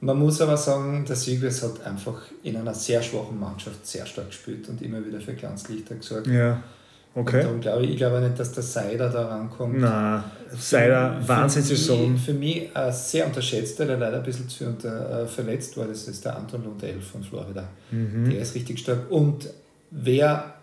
man 0.00 0.18
muss 0.18 0.40
aber 0.40 0.56
sagen, 0.56 1.04
der 1.04 1.16
Sequels 1.16 1.62
hat 1.62 1.84
einfach 1.84 2.22
in 2.42 2.56
einer 2.56 2.74
sehr 2.74 3.02
schwachen 3.02 3.38
Mannschaft 3.38 3.86
sehr 3.86 4.06
stark 4.06 4.28
gespielt 4.28 4.68
und 4.68 4.80
immer 4.82 5.04
wieder 5.04 5.20
für 5.20 5.34
Glanzlichter 5.34 5.96
gesorgt. 5.96 6.28
Ja. 6.28 6.62
Okay. 7.16 7.36
Und 7.36 7.44
darum 7.44 7.60
glaube 7.60 7.84
ich, 7.84 7.92
ich 7.92 7.96
glaube 7.96 8.20
nicht, 8.20 8.38
dass 8.38 8.52
der 8.52 8.62
Seider 8.62 9.08
da 9.08 9.26
rankommt. 9.26 9.80
Nein, 9.80 10.22
Seider, 10.54 11.18
Wahnsinnssaison. 11.26 12.18
Für 12.18 12.34
mich 12.34 12.68
ein 12.76 12.92
sehr 12.92 13.24
unterschätzter, 13.24 13.86
der 13.86 13.96
leider 13.96 14.18
ein 14.18 14.22
bisschen 14.22 14.46
zu 14.50 14.66
unter, 14.66 15.22
äh, 15.22 15.26
verletzt 15.26 15.78
war, 15.78 15.86
das 15.86 16.06
ist 16.08 16.26
der 16.26 16.36
Anton 16.36 16.62
Lundell 16.62 17.00
von 17.00 17.24
Florida. 17.24 17.66
Mhm. 17.90 18.28
Der 18.28 18.40
ist 18.40 18.54
richtig 18.54 18.80
stark. 18.80 19.10
Und 19.10 19.48
wer 19.90 20.56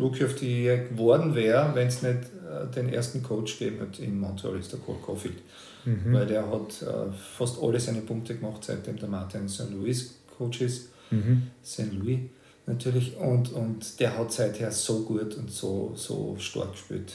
Rookie 0.00 0.24
of 0.24 0.38
the 0.38 0.46
Year 0.46 0.78
geworden 0.78 1.34
wäre, 1.34 1.74
wenn 1.74 1.88
es 1.88 2.02
nicht 2.02 2.20
äh, 2.22 2.74
den 2.74 2.88
ersten 2.88 3.22
Coach 3.22 3.58
gegeben 3.58 3.82
hat 3.82 3.98
in 3.98 4.18
Montreal, 4.18 4.58
ist 4.58 4.72
der 4.72 4.80
Cole 4.80 4.98
Caulfield. 5.04 5.36
Mhm. 5.84 6.10
Weil 6.10 6.24
der 6.24 6.50
hat 6.50 6.80
äh, 6.80 7.12
fast 7.36 7.62
alle 7.62 7.78
seine 7.78 8.00
Punkte 8.00 8.34
gemacht, 8.34 8.64
seitdem 8.64 8.96
der 8.96 9.10
Martin 9.10 9.46
St. 9.46 9.70
Louis 9.70 10.14
Coach 10.38 10.62
ist. 10.62 10.88
Mhm. 11.10 11.48
St. 11.62 11.92
Louis 11.92 12.20
natürlich. 12.68 13.16
Und, 13.16 13.52
und 13.52 13.98
der 14.00 14.16
hat 14.16 14.32
seither 14.32 14.70
so 14.70 15.00
gut 15.00 15.36
und 15.36 15.50
so, 15.50 15.92
so 15.94 16.36
stark 16.38 16.72
gespielt. 16.72 17.12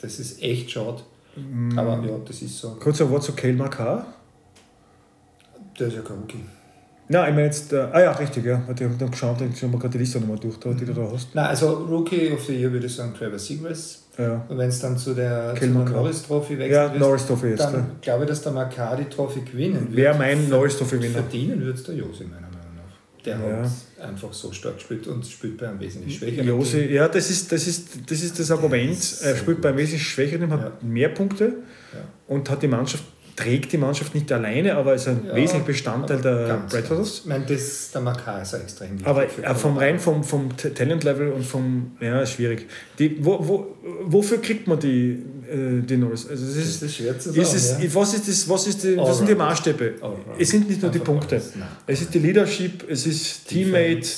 Das 0.00 0.18
ist 0.18 0.42
echt 0.42 0.70
schade. 0.70 1.02
Mm. 1.36 1.78
Aber 1.78 2.04
ja, 2.06 2.16
das 2.24 2.42
ist 2.42 2.58
so. 2.58 2.70
Kurzer 2.74 3.08
Wort 3.10 3.22
zu 3.22 3.32
Kale 3.32 3.54
Makar. 3.54 4.06
Der 5.78 5.88
ist 5.88 5.94
ja 5.94 6.02
kein 6.02 6.18
Rookie. 6.18 6.44
Nein, 7.06 7.28
ich 7.28 7.34
meine 7.34 7.46
jetzt, 7.46 7.72
äh, 7.72 7.76
ah 7.92 8.00
ja, 8.00 8.12
richtig, 8.12 8.46
ja. 8.46 8.62
Ich 8.74 8.82
habe 8.82 8.94
dann 8.98 9.10
geschaut, 9.10 9.36
ich 9.40 9.62
habe 9.62 9.76
gerade 9.76 9.90
die 9.90 9.98
Liste 9.98 10.20
nochmal 10.20 10.38
durch, 10.38 10.56
die 10.58 10.86
du 10.86 10.94
da 10.94 11.10
hast. 11.12 11.34
Nein, 11.34 11.46
also 11.46 11.84
Rookie 11.84 12.32
of 12.32 12.42
the 12.44 12.54
Year 12.54 12.72
würde 12.72 12.86
ich 12.86 12.94
sagen 12.94 13.12
Trevor 13.12 13.38
Seagrass. 13.38 14.04
Ja. 14.16 14.44
Und 14.48 14.56
wenn 14.56 14.68
es 14.68 14.80
dann 14.80 14.96
zu 14.96 15.12
der, 15.12 15.54
zu 15.54 15.60
der 15.60 15.68
Norris 15.68 16.22
Trophy 16.22 16.58
wechselt, 16.58 16.94
ja, 16.94 16.98
Norris 16.98 17.26
Trophy 17.26 17.48
jetzt, 17.48 17.60
dann 17.60 17.74
ja. 17.74 17.86
glaube 18.00 18.24
ich, 18.24 18.30
dass 18.30 18.42
der 18.42 18.52
Makar 18.52 18.96
die 18.96 19.04
Trophy 19.04 19.40
gewinnen 19.40 19.88
wird. 19.88 19.96
Wer 19.96 20.14
mein 20.14 20.48
Norris 20.48 20.78
Trophy 20.78 21.02
Winner? 21.02 21.14
Verdienen 21.14 21.60
wird 21.60 21.76
es 21.76 21.82
der 21.82 21.96
Josi, 21.96 22.24
meiner 22.24 22.43
der 23.24 23.38
ja. 23.38 23.62
hat 23.62 24.08
einfach 24.08 24.32
so 24.32 24.52
stark 24.52 24.76
gespielt 24.76 25.06
und 25.06 25.26
spielt 25.26 25.58
bei 25.58 25.68
einem 25.68 25.80
wesentlich 25.80 26.18
schwächeren 26.18 26.46
Josi, 26.46 26.86
Ja, 26.92 27.08
das 27.08 27.30
ist 27.30 27.50
das, 27.50 27.66
ist, 27.66 27.88
das, 28.10 28.22
ist 28.22 28.38
das 28.38 28.50
Argument. 28.50 28.98
Er 29.22 29.36
spielt 29.36 29.60
bei 29.60 29.70
einem 29.70 29.78
wesentlich 29.78 30.06
schwächeren, 30.06 30.50
hat 30.50 30.60
ja. 30.60 30.72
mehr 30.86 31.08
Punkte 31.08 31.44
ja. 31.92 32.00
und 32.26 32.48
hat 32.50 32.62
die 32.62 32.68
Mannschaft 32.68 33.04
trägt 33.36 33.72
die 33.72 33.78
Mannschaft 33.78 34.14
nicht 34.14 34.30
alleine, 34.30 34.76
aber 34.76 34.94
ist 34.94 35.08
ein 35.08 35.26
ja, 35.26 35.34
wesentlicher 35.34 35.66
Bestandteil 35.66 36.20
der 36.20 36.64
Predators. 36.68 37.20
Ich 37.20 37.26
meine, 37.26 37.44
das, 37.46 37.90
der 37.90 38.00
Makar 38.00 38.42
ist 38.42 38.52
extrem 38.52 38.92
wichtig. 38.92 39.06
Aber 39.06 39.54
vom 39.54 39.76
rein 39.76 39.98
vom, 39.98 40.22
vom 40.22 40.56
Talent-Level 40.56 41.32
und 41.32 41.44
vom, 41.44 41.92
ja, 42.00 42.24
schwierig. 42.26 42.68
Die, 42.98 43.24
wo, 43.24 43.38
wo, 43.40 43.76
wofür 44.04 44.40
kriegt 44.40 44.66
man 44.66 44.78
die, 44.78 45.22
äh, 45.50 45.82
die 45.82 45.96
Norris? 45.96 46.28
Also 46.28 46.46
das 46.46 46.56
ist, 46.56 46.82
das 46.82 46.90
ist 46.90 46.96
schwer 46.96 47.18
zu 47.18 47.30
sagen. 47.30 47.40
Ist 47.40 47.82
ja. 47.82 47.94
Was, 47.94 48.14
ist 48.14 48.28
das, 48.28 48.48
was, 48.48 48.66
ist 48.66 48.84
die, 48.84 48.96
was 48.96 49.18
sind 49.18 49.28
die 49.28 49.34
Maßstäbe? 49.34 49.94
Es 50.38 50.50
sind 50.50 50.68
nicht 50.68 50.82
nur 50.82 50.90
die 50.90 51.00
Punkte. 51.00 51.40
Es 51.86 52.00
ist 52.00 52.14
die 52.14 52.18
Leadership, 52.20 52.88
es 52.88 53.06
ist 53.06 53.48
Teammate, 53.48 54.08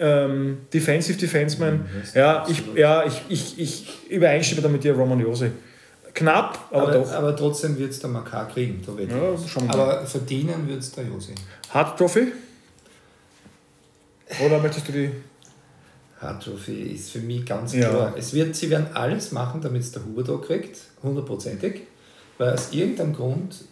ähm, 0.00 0.58
Defensive 0.72 1.18
Defenseman. 1.18 1.74
Mhm, 1.74 1.84
ja, 2.14 2.46
ich, 2.48 2.62
ja 2.74 3.04
ich, 3.06 3.22
ich, 3.28 3.58
ich 3.58 4.10
übereinstimme 4.10 4.62
da 4.62 4.68
mit 4.68 4.84
dir, 4.84 4.94
Roman 4.94 5.20
Jose. 5.20 5.50
Knapp, 6.18 6.58
aber, 6.70 6.82
aber 6.82 6.92
doch. 6.92 7.12
Aber 7.12 7.36
trotzdem 7.36 7.78
wird 7.78 7.92
es 7.92 8.00
der 8.00 8.10
Makar 8.10 8.48
kriegen. 8.48 8.82
Da 8.84 8.92
ja, 9.00 9.38
schon 9.38 9.70
aber 9.70 10.04
verdienen 10.04 10.66
wird 10.66 10.80
es 10.80 10.90
der 10.90 11.04
Jose. 11.04 11.32
Hard 11.70 11.96
Trophy? 11.96 12.32
Oder 14.44 14.58
möchtest 14.58 14.88
du 14.88 14.92
die 14.92 15.10
Hard 16.20 16.42
Trophy 16.42 16.94
ist 16.94 17.12
für 17.12 17.20
mich 17.20 17.46
ganz 17.46 17.72
ja. 17.72 17.88
klar. 17.88 18.14
Es 18.16 18.34
wird, 18.34 18.56
sie 18.56 18.68
werden 18.68 18.88
alles 18.94 19.30
machen, 19.30 19.60
damit 19.60 19.82
es 19.82 19.92
der 19.92 20.04
Huberto 20.04 20.38
kriegt, 20.38 20.78
hundertprozentig. 21.02 21.82
Weil 22.38 22.52
aus 22.52 22.72
irgendeinem 22.72 23.14
Grund 23.14 23.64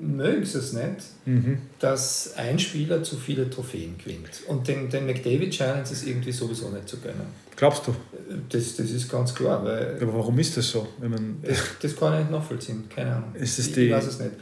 mögen 0.00 0.46
sie 0.46 0.58
es 0.58 0.72
nicht, 0.72 0.96
mhm. 1.26 1.58
dass 1.78 2.32
ein 2.36 2.58
Spieler 2.58 3.02
zu 3.02 3.16
viele 3.16 3.50
Trophäen 3.50 3.98
gewinnt. 3.98 4.42
Und 4.48 4.66
den, 4.66 4.88
den 4.88 5.04
McDavid 5.04 5.54
scheinen 5.54 5.84
sie 5.84 5.92
es 5.92 6.06
irgendwie 6.06 6.32
sowieso 6.32 6.70
nicht 6.70 6.88
zu 6.88 6.98
gönnen. 6.98 7.26
Glaubst 7.54 7.86
du? 7.86 7.94
Das, 8.48 8.76
das 8.76 8.90
ist 8.90 9.10
ganz 9.10 9.34
klar. 9.34 9.62
Weil 9.62 9.98
Aber 10.00 10.14
warum 10.14 10.38
ist 10.38 10.56
das 10.56 10.70
so? 10.70 10.88
Wenn 10.98 11.10
man 11.10 11.36
das, 11.42 11.58
das 11.82 11.94
kann 11.94 12.14
ich 12.14 12.20
nicht 12.20 12.30
nachvollziehen, 12.30 12.84
keine 12.88 13.14
Ahnung. 13.14 13.34
Ist 13.34 13.58
es 13.58 13.68
ich, 13.68 13.74
die, 13.74 13.80
ich 13.82 13.92
weiß 13.92 14.06
es 14.06 14.18
nicht. 14.18 14.32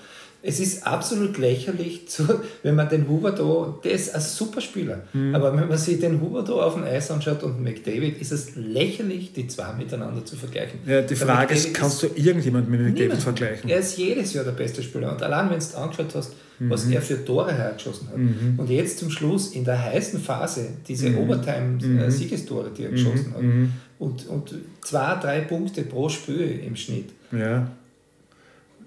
Es 0.45 0.59
ist 0.59 0.85
absolut 0.87 1.39
lächerlich, 1.39 2.09
zu, 2.09 2.25
wenn 2.63 2.75
man 2.75 2.89
den 2.89 3.09
Huber 3.09 3.31
da, 3.31 3.79
der 3.83 3.93
ist 3.93 4.15
ein 4.15 4.21
super 4.21 4.61
Spieler, 4.61 5.03
mhm. 5.13 5.35
aber 5.35 5.57
wenn 5.57 5.69
man 5.69 5.79
sich 5.79 6.01
den 6.01 6.21
Huber 6.21 6.43
da 6.43 6.53
auf 6.55 6.75
dem 6.75 6.85
Eis 6.85 7.11
anschaut 7.11 7.43
und 7.43 7.63
McDavid, 7.63 8.21
ist 8.21 8.33
es 8.33 8.57
lächerlich, 8.57 9.33
die 9.33 9.47
zwei 9.47 9.73
miteinander 9.73 10.25
zu 10.25 10.37
vergleichen. 10.37 10.81
Ja, 10.85 11.03
die 11.03 11.15
Frage 11.15 11.55
ist, 11.55 11.73
kannst 11.73 12.03
du 12.03 12.09
irgendjemand 12.15 12.69
mit 12.69 12.81
McDavid 12.81 13.03
niemand. 13.03 13.23
vergleichen? 13.23 13.71
Er 13.71 13.79
ist 13.79 13.97
jedes 13.97 14.33
Jahr 14.33 14.45
der 14.45 14.53
beste 14.53 14.83
Spieler 14.83 15.13
und 15.13 15.23
allein 15.23 15.51
wenn 15.51 15.61
du 15.61 15.79
angeschaut 15.79 16.15
hast, 16.15 16.35
mhm. 16.59 16.71
was 16.71 16.87
er 16.87 17.01
für 17.01 17.25
Tore 17.25 17.53
hergeschossen 17.55 18.09
hat 18.09 18.19
mhm. 18.19 18.55
und 18.57 18.69
jetzt 18.69 18.99
zum 18.99 19.11
Schluss 19.11 19.53
in 19.53 19.65
der 19.65 19.81
heißen 19.81 20.21
Phase 20.21 20.67
diese 20.89 21.11
mhm. 21.11 21.19
Overtime-Siegestore, 21.19 22.71
die 22.77 22.85
er 22.85 22.91
mhm. 22.91 22.95
geschossen 22.95 23.35
hat 23.35 23.43
mhm. 23.43 23.73
und, 24.01 24.27
und 24.27 24.55
zwei, 24.81 25.15
drei 25.21 25.41
Punkte 25.43 25.83
pro 25.83 26.09
Spiel 26.09 26.61
im 26.67 26.75
Schnitt. 26.75 27.11
Ja 27.31 27.71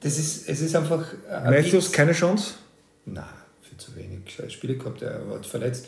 das 0.01 0.17
ist, 0.17 0.49
es 0.49 0.61
ist 0.61 0.75
einfach. 0.75 1.05
Matthews 1.45 1.91
keine 1.91 2.13
Chance? 2.13 2.55
Nein, 3.05 3.23
viel 3.61 3.77
zu 3.77 3.95
wenig 3.95 4.53
Spiele 4.53 4.75
gehabt. 4.75 5.01
Er 5.01 5.29
war 5.29 5.41
verletzt. 5.43 5.87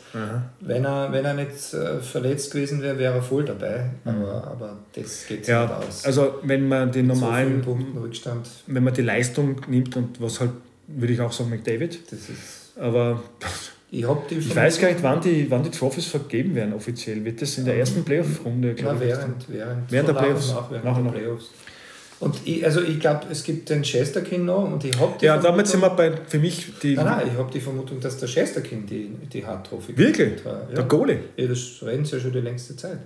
Wenn 0.60 0.84
er, 0.84 1.12
wenn 1.12 1.24
er 1.24 1.34
nicht 1.34 1.74
äh, 1.74 2.00
verletzt 2.00 2.52
gewesen 2.52 2.82
wäre, 2.82 2.98
wäre 2.98 3.14
er 3.14 3.22
voll 3.22 3.44
dabei. 3.44 3.90
Mhm. 4.04 4.10
Aber, 4.10 4.46
aber 4.46 4.76
das 4.94 5.26
geht 5.26 5.46
ja, 5.46 5.62
nicht 5.62 5.74
aus. 5.74 6.04
Also, 6.04 6.40
wenn 6.42 6.68
man 6.68 6.92
den 6.92 7.06
normalen. 7.06 7.62
So 7.64 7.78
Rückstand. 8.00 8.48
Wenn 8.66 8.84
man 8.84 8.94
die 8.94 9.02
Leistung 9.02 9.60
nimmt 9.68 9.96
und 9.96 10.20
was 10.20 10.40
halt, 10.40 10.52
würde 10.86 11.12
ich 11.12 11.20
auch 11.20 11.32
sagen, 11.32 11.50
McDavid. 11.50 12.00
Das 12.10 12.20
ist. 12.20 12.78
Aber. 12.78 13.22
Ich, 13.90 14.04
ich 14.04 14.54
weiß 14.54 14.80
gar 14.80 14.88
nicht, 14.88 15.02
wann 15.02 15.22
die, 15.22 15.50
wann 15.50 15.62
die 15.62 15.70
Trophys 15.70 16.04
vergeben 16.04 16.54
werden 16.54 16.74
offiziell. 16.74 17.24
Wird 17.24 17.40
das 17.40 17.56
in 17.56 17.64
der 17.64 17.78
ersten 17.78 18.04
Playoff-Runde, 18.04 18.74
glaube 18.74 18.96
ich? 18.96 19.10
Während, 19.10 19.48
während, 19.48 19.90
während 19.90 20.08
der 20.10 20.12
Playoffs. 20.12 20.52
Nach, 20.52 20.70
während 20.70 20.84
nachher 20.84 21.02
der 21.04 21.10
Playoffs. 21.10 21.50
Und 22.20 22.36
ich, 22.44 22.64
also 22.64 22.82
ich 22.82 22.98
glaube, 22.98 23.26
es 23.30 23.44
gibt 23.44 23.70
den 23.70 23.82
Chesterkin 23.82 24.44
noch 24.44 24.64
und 24.64 24.84
ich 24.84 24.98
habe 24.98 25.24
Ja, 25.24 25.36
damit 25.36 25.68
sind 25.68 25.80
wir 25.80 25.90
bei, 25.90 26.12
für 26.26 26.38
mich 26.38 26.66
die... 26.82 26.96
Nein, 26.96 27.04
nein, 27.04 27.28
ich 27.32 27.38
habe 27.38 27.50
die 27.52 27.60
Vermutung, 27.60 28.00
dass 28.00 28.18
der 28.18 28.28
Chesterkin 28.28 28.86
die, 28.86 29.10
die 29.32 29.46
Hard-Trophy 29.46 29.96
Wirklich? 29.96 30.44
Ja. 30.44 30.66
Der 30.74 30.84
Goalie? 30.84 31.20
Ja, 31.36 31.46
das 31.46 31.80
reden 31.82 32.04
sie 32.04 32.16
ja 32.16 32.22
schon 32.22 32.32
die 32.32 32.40
längste 32.40 32.76
Zeit. 32.76 32.98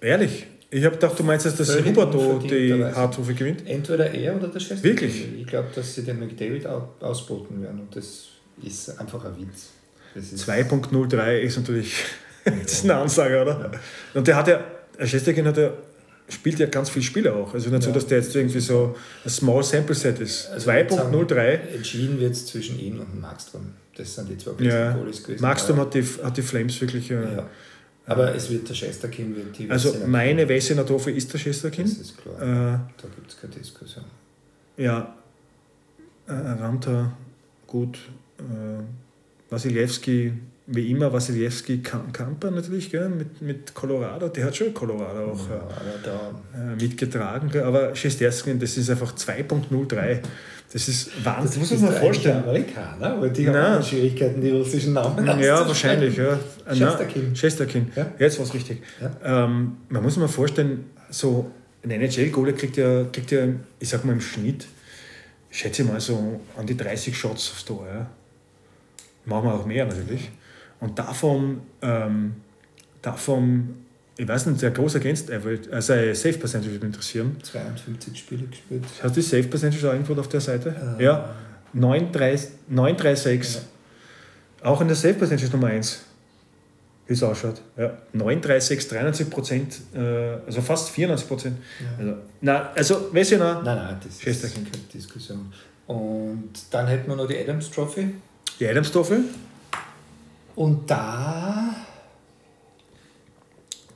Ehrlich? 0.00 0.46
Ich 0.70 0.84
habe 0.84 0.94
gedacht, 0.94 1.18
du 1.18 1.24
meinst, 1.24 1.44
dass 1.46 1.56
der 1.56 1.84
Huberto 1.84 2.38
die 2.38 2.72
Hard-Trophy 2.72 3.34
gewinnt? 3.34 3.66
Entweder 3.66 4.14
er 4.14 4.36
oder 4.36 4.46
der 4.46 4.60
Chesterkin. 4.60 4.84
Wirklich? 4.84 5.40
Ich 5.40 5.46
glaube, 5.48 5.68
dass 5.74 5.92
sie 5.92 6.04
den 6.04 6.20
McDavid 6.20 6.66
ausboten 7.00 7.60
werden 7.60 7.80
und 7.80 7.96
das 7.96 8.28
ist 8.62 9.00
einfach 9.00 9.24
ein 9.24 9.36
Witz. 9.38 9.70
2.03 10.16 11.38
ist 11.38 11.56
natürlich... 11.56 11.94
das 12.44 12.72
ist 12.72 12.84
eine 12.84 12.94
Ansage, 12.94 13.42
oder? 13.42 13.70
Ja. 13.72 13.80
Und 14.14 14.28
der 14.28 14.36
hat 14.36 14.46
ja... 14.46 14.64
Chesterkin 15.04 15.46
hat 15.46 15.56
ja 15.56 15.72
spielt 16.30 16.58
ja 16.58 16.66
ganz 16.66 16.90
viele 16.90 17.04
Spiele 17.04 17.34
auch. 17.34 17.54
Also 17.54 17.70
nicht 17.70 17.82
ja. 17.82 17.88
so, 17.88 17.92
dass 17.92 18.06
der 18.06 18.18
jetzt 18.18 18.34
irgendwie 18.34 18.60
so 18.60 18.96
ein 19.24 19.30
Small 19.30 19.62
Sample 19.62 19.94
Set 19.94 20.20
ist. 20.20 20.48
Also 20.48 20.70
2.03. 20.70 21.74
Entschieden 21.74 22.20
wird 22.20 22.32
es 22.32 22.46
zwischen 22.46 22.78
ihm 22.78 23.00
und 23.00 23.20
Markström. 23.20 23.72
Das 23.96 24.14
sind 24.14 24.28
die 24.30 24.38
zwei 24.38 24.52
besten 24.52 24.64
ja. 24.64 24.92
Goalies 24.92 25.22
gewesen. 25.22 25.42
Markström 25.42 25.78
hat 25.78 25.94
die, 25.94 26.02
hat 26.02 26.36
die 26.36 26.42
Flames 26.42 26.80
wirklich. 26.80 27.10
Äh, 27.10 27.14
ja. 27.14 27.50
Aber 28.06 28.34
es 28.34 28.50
wird 28.50 28.68
der 28.68 28.74
Chesterkin. 28.74 29.36
Wird 29.36 29.58
die 29.58 29.70
also 29.70 29.94
meine 30.06 30.48
Wessener 30.48 30.86
Trophy 30.86 31.12
ist 31.12 31.32
der 31.32 31.40
Chesterkin. 31.40 31.84
Das 31.84 31.98
ist 31.98 32.16
klar. 32.18 32.34
Äh, 32.40 32.46
da 32.46 33.08
gibt 33.14 33.30
es 33.30 33.40
keine 33.40 33.54
Diskussion. 33.54 34.04
Ja. 34.76 35.14
Äh, 36.26 36.32
Ramta, 36.32 37.12
gut. 37.66 37.98
Äh, 38.38 38.82
Wasilewski 39.50 40.32
wie 40.72 40.90
immer 40.90 41.12
Wasilewski 41.12 41.78
Kamper 41.78 42.50
natürlich, 42.50 42.90
gell, 42.90 43.08
mit, 43.08 43.42
mit 43.42 43.74
Colorado, 43.74 44.28
der 44.28 44.46
hat 44.46 44.56
schon 44.56 44.72
Colorado 44.72 45.32
auch 45.32 45.48
ja, 45.48 46.72
äh, 46.72 46.76
mitgetragen, 46.80 47.50
gell, 47.50 47.64
aber 47.64 47.94
Schesterskin, 47.94 48.58
das 48.58 48.76
ist 48.76 48.88
einfach 48.88 49.14
2.03. 49.14 50.20
Das 50.72 50.86
ist 50.86 51.24
Wahnsinn, 51.24 51.62
das 51.62 51.70
muss 51.72 51.80
man 51.80 51.90
sich 51.90 52.00
vorstellen. 52.00 52.44
Amerikaner, 52.44 53.20
weil 53.20 53.30
die 53.30 53.44
Nein. 53.46 53.56
haben 53.56 53.82
Schwierigkeiten, 53.82 54.40
die 54.40 54.50
russischen 54.50 54.92
Namen 54.92 55.26
Ja, 55.40 55.66
wahrscheinlich. 55.66 56.16
Ja. 56.16 56.38
Schesterkin. 56.72 57.34
Schesterkin. 57.34 57.92
Ja? 57.96 58.06
Jetzt 58.20 58.38
war 58.38 58.46
es 58.46 58.54
richtig. 58.54 58.80
Ja. 59.00 59.46
Ähm, 59.46 59.78
man 59.88 60.02
muss 60.02 60.14
sich 60.14 60.20
mal 60.20 60.28
vorstellen, 60.28 60.84
so 61.10 61.50
ein 61.82 61.90
NHL-Goalie 61.90 62.52
kriegt 62.52 62.76
ja, 62.76 63.02
kriegt 63.04 63.32
ja, 63.32 63.48
ich 63.80 63.88
sag 63.88 64.04
mal 64.04 64.12
im 64.12 64.20
Schnitt, 64.20 64.68
ich 65.50 65.58
schätze 65.58 65.82
mal 65.82 66.00
so 66.00 66.40
an 66.56 66.66
die 66.66 66.76
30 66.76 67.18
Shots 67.18 67.50
aufs 67.50 67.64
Tor. 67.64 67.84
Ja. 67.92 68.08
Machen 69.24 69.48
wir 69.48 69.54
auch 69.54 69.66
mehr 69.66 69.86
natürlich. 69.86 70.30
Und 70.80 70.98
davon, 70.98 71.60
ähm, 71.82 72.36
davon 73.02 73.74
ich 74.20 74.28
weiß 74.28 74.46
nicht, 74.46 74.60
der 74.60 74.70
große 74.72 74.98
Against 74.98 75.30
Average, 75.32 75.72
also 75.72 75.94
Safe 76.12 76.36
Percentage 76.36 76.72
würde 76.72 76.86
mich 76.86 76.94
interessieren. 76.94 77.38
52 77.42 78.18
Spiele 78.18 78.46
gespielt. 78.46 78.84
Hast 79.02 79.16
du 79.16 79.20
die 79.20 79.26
Safe 79.26 79.44
Percentage 79.44 79.88
auch 79.88 79.94
irgendwo 79.94 80.12
auf 80.20 80.28
der 80.28 80.42
Seite? 80.42 80.96
Äh, 80.98 81.04
ja. 81.04 81.34
936. 81.72 83.54
Ja. 83.54 83.60
Auch 84.68 84.78
in 84.82 84.88
der 84.88 84.96
Safe 84.96 85.14
Percentage 85.14 85.50
Nummer 85.52 85.68
1, 85.68 86.02
wie 87.06 87.14
es 87.14 87.22
ausschaut. 87.22 87.62
Ja. 87.78 87.96
936, 88.12 88.90
93 88.90 89.30
Prozent, 89.30 89.80
äh, 89.94 89.98
also 90.44 90.60
fast 90.60 90.90
94 90.90 91.26
Prozent. 91.26 91.56
Ja. 91.80 91.86
Also, 91.98 92.14
na, 92.42 92.72
also, 92.74 93.14
weißt 93.14 93.32
du 93.32 93.38
noch? 93.38 93.62
Nein, 93.62 93.76
nein, 93.76 93.96
das 94.04 94.22
ist 94.22 94.54
keine 94.54 94.66
Diskussion. 94.92 95.50
Und 95.86 96.52
dann 96.70 96.86
hätten 96.88 97.08
wir 97.08 97.16
noch 97.16 97.26
die 97.26 97.38
Adams 97.38 97.70
Trophy. 97.70 98.16
Die 98.58 98.68
Adams 98.68 98.92
Trophy? 98.92 99.20
Und 100.60 100.90
da. 100.90 101.74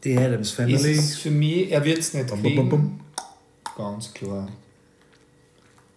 Die 0.02 0.16
Adams 0.16 0.52
Family. 0.52 0.92
Ist 0.92 1.16
für 1.16 1.30
mich, 1.30 1.70
er 1.70 1.84
wird 1.84 1.98
es 1.98 2.14
nicht 2.14 2.26
bum, 2.26 2.40
kriegen. 2.40 2.70
Bum, 2.70 2.70
bum, 2.70 3.00
Ganz 3.76 4.14
klar. 4.14 4.48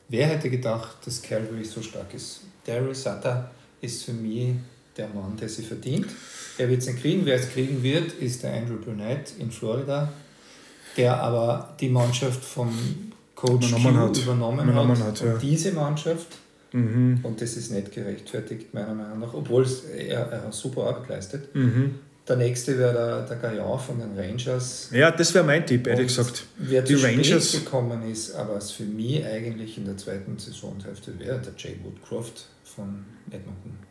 Wer 0.09 0.27
hätte 0.27 0.49
gedacht, 0.49 0.97
dass 1.05 1.21
Calgary 1.21 1.63
so 1.63 1.81
stark 1.81 2.13
ist? 2.13 2.41
Daryl 2.65 2.93
Sutter 2.93 3.49
ist 3.79 4.03
für 4.03 4.11
mich 4.11 4.55
der 4.97 5.07
Mann, 5.07 5.37
der 5.39 5.47
sie 5.47 5.63
verdient. 5.63 6.07
Er 6.57 6.67
wird 6.67 6.81
es 6.81 6.87
nicht 6.87 6.99
kriegen. 6.99 7.25
Wer 7.25 7.35
es 7.35 7.49
kriegen 7.49 7.81
wird, 7.81 8.11
ist 8.19 8.43
der 8.43 8.53
Andrew 8.53 8.75
Burnett 8.75 9.35
in 9.39 9.49
Florida, 9.49 10.11
der 10.97 11.17
aber 11.17 11.77
die 11.79 11.87
Mannschaft 11.87 12.43
vom 12.43 12.77
Coach 13.35 13.69
übernommen 13.69 13.99
hat. 13.99 14.17
Übernommen, 14.17 14.99
hat. 14.99 15.07
hat 15.07 15.21
ja. 15.21 15.37
Diese 15.37 15.71
Mannschaft 15.71 16.27
Mhm. 16.71 17.19
Und 17.23 17.41
das 17.41 17.57
ist 17.57 17.71
nicht 17.71 17.91
gerechtfertigt, 17.91 18.73
meiner 18.73 18.93
Meinung 18.93 19.19
nach, 19.19 19.33
obwohl 19.33 19.65
er, 19.95 20.27
er 20.31 20.51
super 20.51 20.83
Arbeit 20.83 21.09
leistet. 21.09 21.55
Mhm. 21.55 21.95
Der 22.27 22.35
nächste 22.35 22.77
wäre 22.77 22.93
der, 22.93 23.21
der 23.21 23.37
Gaillard 23.37 23.81
von 23.81 23.99
den 23.99 24.17
Rangers. 24.17 24.89
Ja, 24.91 25.11
das 25.11 25.33
wäre 25.33 25.45
mein 25.45 25.65
Tipp, 25.65 25.87
ehrlich 25.87 26.07
gesagt. 26.07 26.45
Wer 26.57 26.81
die 26.81 26.95
zu 26.95 27.03
Rangers 27.03 27.49
spät 27.49 27.65
gekommen 27.65 28.11
ist, 28.11 28.35
aber 28.35 28.57
es 28.57 28.71
für 28.71 28.83
mich 28.83 29.25
eigentlich 29.25 29.77
in 29.77 29.85
der 29.85 29.95
zweiten 29.95 30.37
Saisonhälfte 30.37 31.17
wäre 31.19 31.39
der 31.39 31.53
Jay 31.57 31.77
Woodcroft 31.83 32.47
von 32.63 33.05
Edmonton 33.31 33.86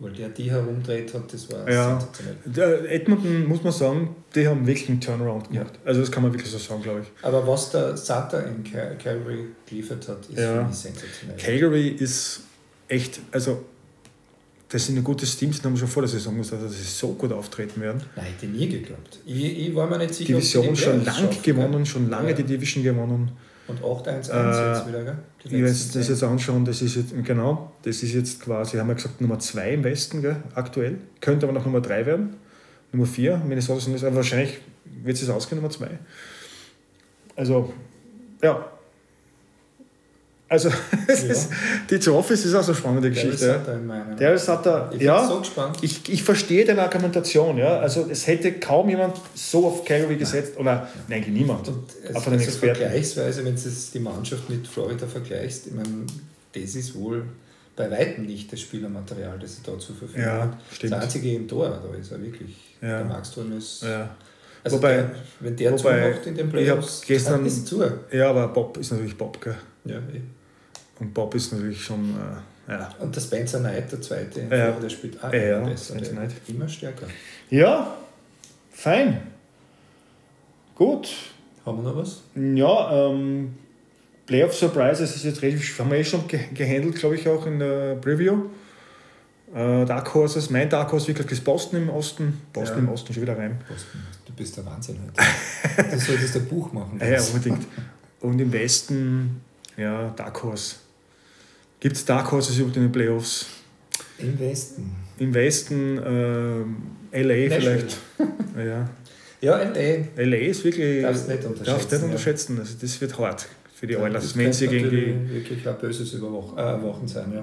weil 0.00 0.12
der 0.12 0.30
die 0.30 0.50
herumdreht 0.50 1.12
hat, 1.12 1.32
das 1.32 1.52
war 1.52 1.70
ja. 1.70 2.00
sensationell. 2.00 2.36
Der 2.46 2.90
Edmonton, 2.90 3.46
muss 3.46 3.62
man 3.62 3.72
sagen, 3.72 4.16
die 4.34 4.48
haben 4.48 4.66
wirklich 4.66 4.88
einen 4.88 5.00
Turnaround 5.00 5.50
gemacht. 5.50 5.74
Ja. 5.74 5.88
Also 5.88 6.00
das 6.00 6.10
kann 6.10 6.22
man 6.22 6.32
wirklich 6.32 6.50
so 6.50 6.58
sagen, 6.58 6.82
glaube 6.82 7.02
ich. 7.02 7.24
Aber 7.24 7.46
was 7.46 7.70
der 7.70 7.96
Sutter 7.96 8.46
in 8.46 8.64
Calgary 8.64 9.44
geliefert 9.66 10.08
hat, 10.08 10.26
ist 10.30 10.38
ja. 10.38 10.66
für 10.66 10.74
sensationell. 10.74 11.36
Calgary 11.36 11.88
ist 11.88 12.40
echt, 12.88 13.20
also 13.30 13.62
das 14.70 14.86
sind 14.86 14.96
ein 14.96 15.04
gutes 15.04 15.36
Team, 15.36 15.50
das 15.50 15.62
haben 15.62 15.74
wir 15.74 15.78
schon 15.78 15.88
vor 15.88 16.02
der 16.02 16.08
Saison 16.08 16.36
gesagt, 16.36 16.62
dass 16.62 16.72
sie 16.72 16.82
so 16.82 17.08
gut 17.08 17.32
auftreten 17.32 17.80
werden. 17.80 18.02
Nein, 18.16 18.26
ich 18.28 18.42
hätte 18.42 18.52
nie 18.52 18.68
geglaubt. 18.68 19.18
Ich, 19.26 19.68
ich 19.68 19.74
war 19.74 19.86
mir 19.86 19.98
nicht 19.98 20.14
sicher, 20.14 20.34
Division 20.34 20.74
schon 20.76 21.04
lange 21.04 21.28
gewonnen, 21.42 21.84
schon 21.84 22.08
lange 22.08 22.30
ja. 22.30 22.36
die 22.36 22.44
Division 22.44 22.84
gewonnen. 22.84 23.32
Und 23.70 23.80
8-1-1 23.82 24.32
äh, 24.32 24.72
jetzt 24.72 24.88
wieder, 24.88 25.04
gell? 25.04 25.18
Die 25.44 25.46
ich 25.46 25.52
werde 25.62 25.68
das 25.68 26.08
jetzt 26.08 26.22
anschauen, 26.22 26.64
das 26.64 26.82
ist 26.82 26.96
jetzt, 26.96 27.14
genau, 27.24 27.72
das 27.82 28.02
ist 28.02 28.12
jetzt 28.12 28.40
quasi, 28.40 28.78
haben 28.78 28.88
wir 28.88 28.94
gesagt, 28.94 29.20
Nummer 29.20 29.38
2 29.38 29.74
im 29.74 29.84
Westen, 29.84 30.22
gell, 30.22 30.36
aktuell. 30.54 30.98
Könnte 31.20 31.46
aber 31.46 31.52
noch 31.52 31.64
Nummer 31.64 31.80
3 31.80 32.06
werden. 32.06 32.36
Nummer 32.92 33.06
4, 33.06 33.38
Minnesota 33.46 33.80
sind 33.80 34.02
aber 34.02 34.16
wahrscheinlich 34.16 34.58
wird 35.02 35.16
es 35.16 35.30
ausgehen, 35.30 35.60
Nummer 35.60 35.70
2. 35.70 35.86
Also, 37.36 37.72
ja. 38.42 38.66
Also, 40.50 40.68
ja. 41.08 41.14
ist, 41.14 41.48
die 41.88 42.02
The 42.02 42.10
Office 42.10 42.44
ist 42.44 42.54
auch 42.56 42.62
so 42.64 42.72
eine 42.72 42.78
spannende 42.80 43.08
Geschichte. 43.08 43.46
Der 43.46 43.58
Sutter 43.60 43.74
in 43.74 43.86
meinem. 43.86 44.16
Der 44.16 44.36
Sutter, 44.36 44.90
ich 44.92 45.00
ja. 45.00 45.24
So 45.24 45.38
gespannt. 45.38 45.78
Ich, 45.80 46.08
ich 46.08 46.24
verstehe 46.24 46.64
deine 46.64 46.82
Argumentation, 46.82 47.56
ja. 47.56 47.78
Also, 47.78 48.08
es 48.10 48.26
hätte 48.26 48.54
kaum 48.54 48.88
jemand 48.88 49.16
so 49.32 49.68
auf 49.68 49.84
Calgary 49.84 50.16
gesetzt, 50.16 50.58
oder 50.58 50.88
nein, 51.06 51.24
niemand. 51.28 51.68
Und 51.68 51.84
es, 52.02 52.16
also 52.16 52.32
Vergleichsweise, 52.58 53.44
wenn 53.44 53.54
du 53.54 53.62
die 53.94 54.00
Mannschaft 54.00 54.50
mit 54.50 54.66
Florida 54.66 55.06
vergleichst, 55.06 55.68
ich 55.68 55.72
meine, 55.72 56.06
das 56.52 56.74
ist 56.74 56.96
wohl 56.96 57.22
bei 57.76 57.88
weitem 57.88 58.26
nicht 58.26 58.52
das 58.52 58.60
Spielermaterial, 58.60 59.38
das 59.38 59.58
er 59.58 59.72
da 59.72 59.78
zur 59.78 59.94
Verfügung 59.94 60.24
ja, 60.24 60.42
hat. 60.42 60.56
Stimmt. 60.72 60.94
Das 60.94 61.04
einzige 61.04 61.32
im 61.32 61.46
Tor, 61.46 61.68
da 61.68 61.96
ist 61.96 62.10
er 62.10 62.20
wirklich. 62.20 62.56
Ja. 62.82 62.98
Der 62.98 63.04
Maxturm 63.04 63.56
ist. 63.56 63.84
Ja. 63.84 64.16
Also 64.64 64.78
wobei, 64.78 64.96
der, 64.96 65.10
wenn 65.38 65.56
der 65.56 65.72
wobei, 65.72 66.10
zumacht 66.10 66.26
in 66.26 66.34
den 66.34 66.50
Playoffs, 66.50 67.02
ich 67.02 67.08
gestern, 67.08 67.46
ist 67.46 67.68
zu. 67.68 67.84
Ja, 68.10 68.30
aber 68.30 68.48
Bob 68.48 68.76
ist 68.78 68.90
natürlich 68.90 69.16
Bob, 69.16 69.40
gell? 69.40 69.56
Ja, 69.84 69.96
eh. 69.96 70.20
Und 71.00 71.14
Bob 71.14 71.34
ist 71.34 71.52
natürlich 71.52 71.82
schon. 71.82 72.14
Äh, 72.68 72.72
ja. 72.72 72.94
Und 73.00 73.16
der 73.16 73.20
Spencer 73.20 73.58
Knight, 73.58 73.90
der 73.90 74.00
zweite, 74.00 74.42
ja. 74.42 74.70
der 74.70 74.88
spielt 74.88 75.22
auch 75.24 75.32
ja, 75.32 75.60
besser. 75.60 75.94
Spencer 75.94 76.12
Knight. 76.12 76.30
Immer 76.46 76.68
stärker. 76.68 77.06
Ja, 77.48 77.96
fein. 78.70 79.20
Gut. 80.76 81.10
Haben 81.66 81.82
wir 81.82 81.90
noch 81.90 81.96
was? 81.96 82.22
Ja, 82.34 83.08
ähm, 83.08 83.54
Playoff 84.26 84.54
Surprises 84.54 85.16
ist 85.16 85.24
jetzt 85.24 85.42
relativ, 85.42 85.78
haben 85.78 85.90
wir 85.90 85.98
eh 85.98 86.04
schon 86.04 86.24
gehandelt, 86.28 86.96
glaube 86.96 87.16
ich, 87.16 87.28
auch 87.28 87.44
in 87.46 87.58
der 87.58 87.96
Preview. 87.96 88.44
Äh, 89.52 89.84
Dark 89.84 90.14
Horses, 90.14 90.48
mein 90.50 90.70
Dark 90.70 90.92
Horse 90.92 91.08
wirklich 91.08 91.32
ist 91.32 91.44
Boston 91.44 91.82
im 91.82 91.90
Osten. 91.90 92.40
Boston 92.52 92.78
ja. 92.78 92.84
im 92.84 92.88
Osten 92.90 93.12
schon 93.12 93.22
wieder 93.24 93.36
rein. 93.36 93.58
Boston, 93.68 94.00
du 94.24 94.32
bist 94.32 94.56
der 94.56 94.64
Wahnsinn 94.66 94.98
heute. 95.04 95.90
du 95.90 95.98
solltest 95.98 96.36
ein 96.36 96.46
Buch 96.46 96.72
machen. 96.72 97.00
Ja, 97.04 97.20
unbedingt. 97.20 97.66
Und 98.20 98.40
im 98.40 98.52
Westen, 98.52 99.40
ja, 99.76 100.10
Dark 100.10 100.42
Horse. 100.42 100.76
Gibt 101.80 101.96
es 101.96 102.04
Dark 102.04 102.30
Horses 102.30 102.58
in 102.58 102.72
den 102.72 102.92
Playoffs? 102.92 103.46
Im 104.18 104.38
Westen. 104.38 104.94
Im 105.18 105.34
Westen, 105.34 105.98
äh, 105.98 107.22
LA 107.22 107.48
Nashville. 107.48 107.60
vielleicht. 107.60 107.98
ja. 108.56 108.88
ja, 109.40 109.56
LA. 109.56 110.22
LA 110.22 110.36
ist 110.36 110.64
wirklich. 110.64 111.02
Darfst 111.02 111.28
nicht 111.28 111.44
unterschätzen. 111.44 111.64
Darfst 111.64 111.92
nicht 111.92 112.02
unterschätzen. 112.02 112.58
Also 112.58 112.74
das 112.80 113.00
wird 113.00 113.18
hart 113.18 113.48
für 113.74 113.86
die 113.86 113.94
ja, 113.94 114.00
Oilers, 114.00 114.36
wenn 114.36 114.52
sie 114.52 114.68
gegen 114.68 114.90
die. 114.90 115.30
wirklich 115.30 115.66
ein 115.66 115.78
böses 115.78 116.12
Überwochen 116.12 116.58
äh, 116.58 116.82
Wochen 116.82 117.08
sein, 117.08 117.32
ja. 117.32 117.42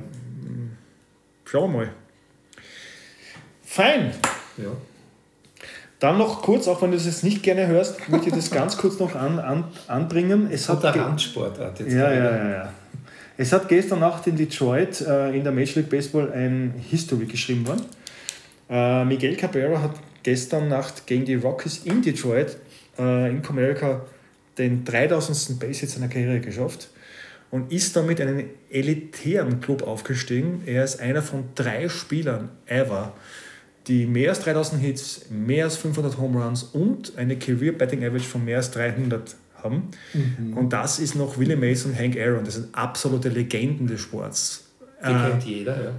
Schauen 1.45 1.71
wir 1.71 1.77
mal. 1.79 1.89
Fein. 3.63 4.11
Ja. 4.57 4.69
Dann 5.99 6.19
noch 6.19 6.43
kurz, 6.43 6.67
auch 6.67 6.79
wenn 6.81 6.91
du 6.91 6.97
das 6.97 7.07
jetzt 7.07 7.23
nicht 7.23 7.41
gerne 7.41 7.65
hörst, 7.65 8.07
möchte 8.09 8.29
ich 8.29 8.35
das 8.35 8.51
ganz 8.51 8.77
kurz 8.77 8.99
noch 8.99 9.15
an, 9.15 9.39
an, 9.39 9.63
anbringen. 9.87 10.47
Es 10.51 10.69
hat, 10.69 10.83
hat 10.83 10.93
eine 10.93 11.05
Randsportart 11.05 11.79
jetzt. 11.79 11.93
Ja, 11.93 12.11
ja, 12.11 12.37
ja, 12.37 12.49
ja. 12.49 12.73
Es 13.39 13.53
hat 13.53 13.69
gestern 13.69 13.99
Nacht 13.99 14.25
in 14.25 14.35
Detroit 14.35 14.99
äh, 15.01 15.37
in 15.37 15.43
der 15.43 15.53
Major 15.53 15.75
League 15.75 15.89
Baseball 15.91 16.31
ein 16.31 16.73
History 16.89 17.25
geschrieben 17.25 17.67
worden. 17.67 17.85
Äh, 18.67 19.05
Miguel 19.05 19.35
Cabrera 19.35 19.79
hat 19.79 19.95
gestern 20.23 20.69
Nacht 20.69 21.05
gegen 21.05 21.23
die 21.23 21.35
Rockies 21.35 21.83
in 21.85 22.01
Detroit 22.01 22.57
äh, 22.97 23.29
in 23.29 23.43
Comerica 23.43 24.01
den 24.57 24.83
3000. 24.83 25.59
Base-Hit 25.59 25.89
seiner 25.91 26.07
Karriere 26.07 26.39
geschafft 26.39 26.89
und 27.51 27.71
ist 27.71 27.95
damit 27.95 28.19
in 28.19 28.27
einen 28.27 28.49
elitären 28.71 29.61
Club 29.61 29.83
aufgestiegen. 29.83 30.63
Er 30.65 30.83
ist 30.83 30.99
einer 30.99 31.21
von 31.21 31.43
drei 31.53 31.89
Spielern 31.89 32.49
ever, 32.65 33.13
die 33.85 34.07
mehr 34.07 34.31
als 34.31 34.39
3000 34.39 34.81
Hits, 34.81 35.27
mehr 35.29 35.65
als 35.65 35.77
500 35.77 36.17
Home 36.17 36.43
Runs 36.43 36.63
und 36.63 37.15
eine 37.17 37.37
Career 37.37 37.73
Batting 37.73 38.03
Average 38.03 38.27
von 38.27 38.43
mehr 38.43 38.57
als 38.57 38.71
300 38.71 39.35
haben. 39.67 39.83
Mhm. 40.13 40.57
Und 40.57 40.73
das 40.73 40.99
ist 40.99 41.15
noch 41.15 41.37
Willie 41.37 41.57
Mason 41.57 41.91
und 41.91 41.99
Hank 41.99 42.17
Aaron. 42.17 42.43
Das 42.43 42.55
sind 42.55 42.73
absolute 42.73 43.29
Legenden 43.29 43.87
des 43.87 44.01
Sports. 44.01 44.65
Die 45.03 45.11
äh, 45.11 45.29
kennt 45.29 45.43
jeder, 45.43 45.83
ja. 45.83 45.91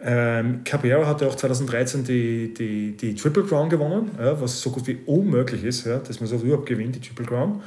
Ähm, 0.00 0.62
Cabrera 0.62 1.06
hatte 1.06 1.26
auch 1.26 1.34
2013 1.34 2.04
die, 2.04 2.54
die, 2.54 2.96
die 2.96 3.14
Triple 3.16 3.42
Crown 3.42 3.68
gewonnen, 3.68 4.12
ja, 4.16 4.40
was 4.40 4.60
so 4.60 4.70
gut 4.70 4.86
wie 4.86 4.98
unmöglich 5.06 5.64
ist, 5.64 5.86
ja, 5.86 5.98
dass 5.98 6.20
man 6.20 6.28
so 6.28 6.36
überhaupt 6.36 6.66
gewinnt, 6.66 6.94
die 6.94 7.00
Triple 7.00 7.26
Crown. 7.26 7.62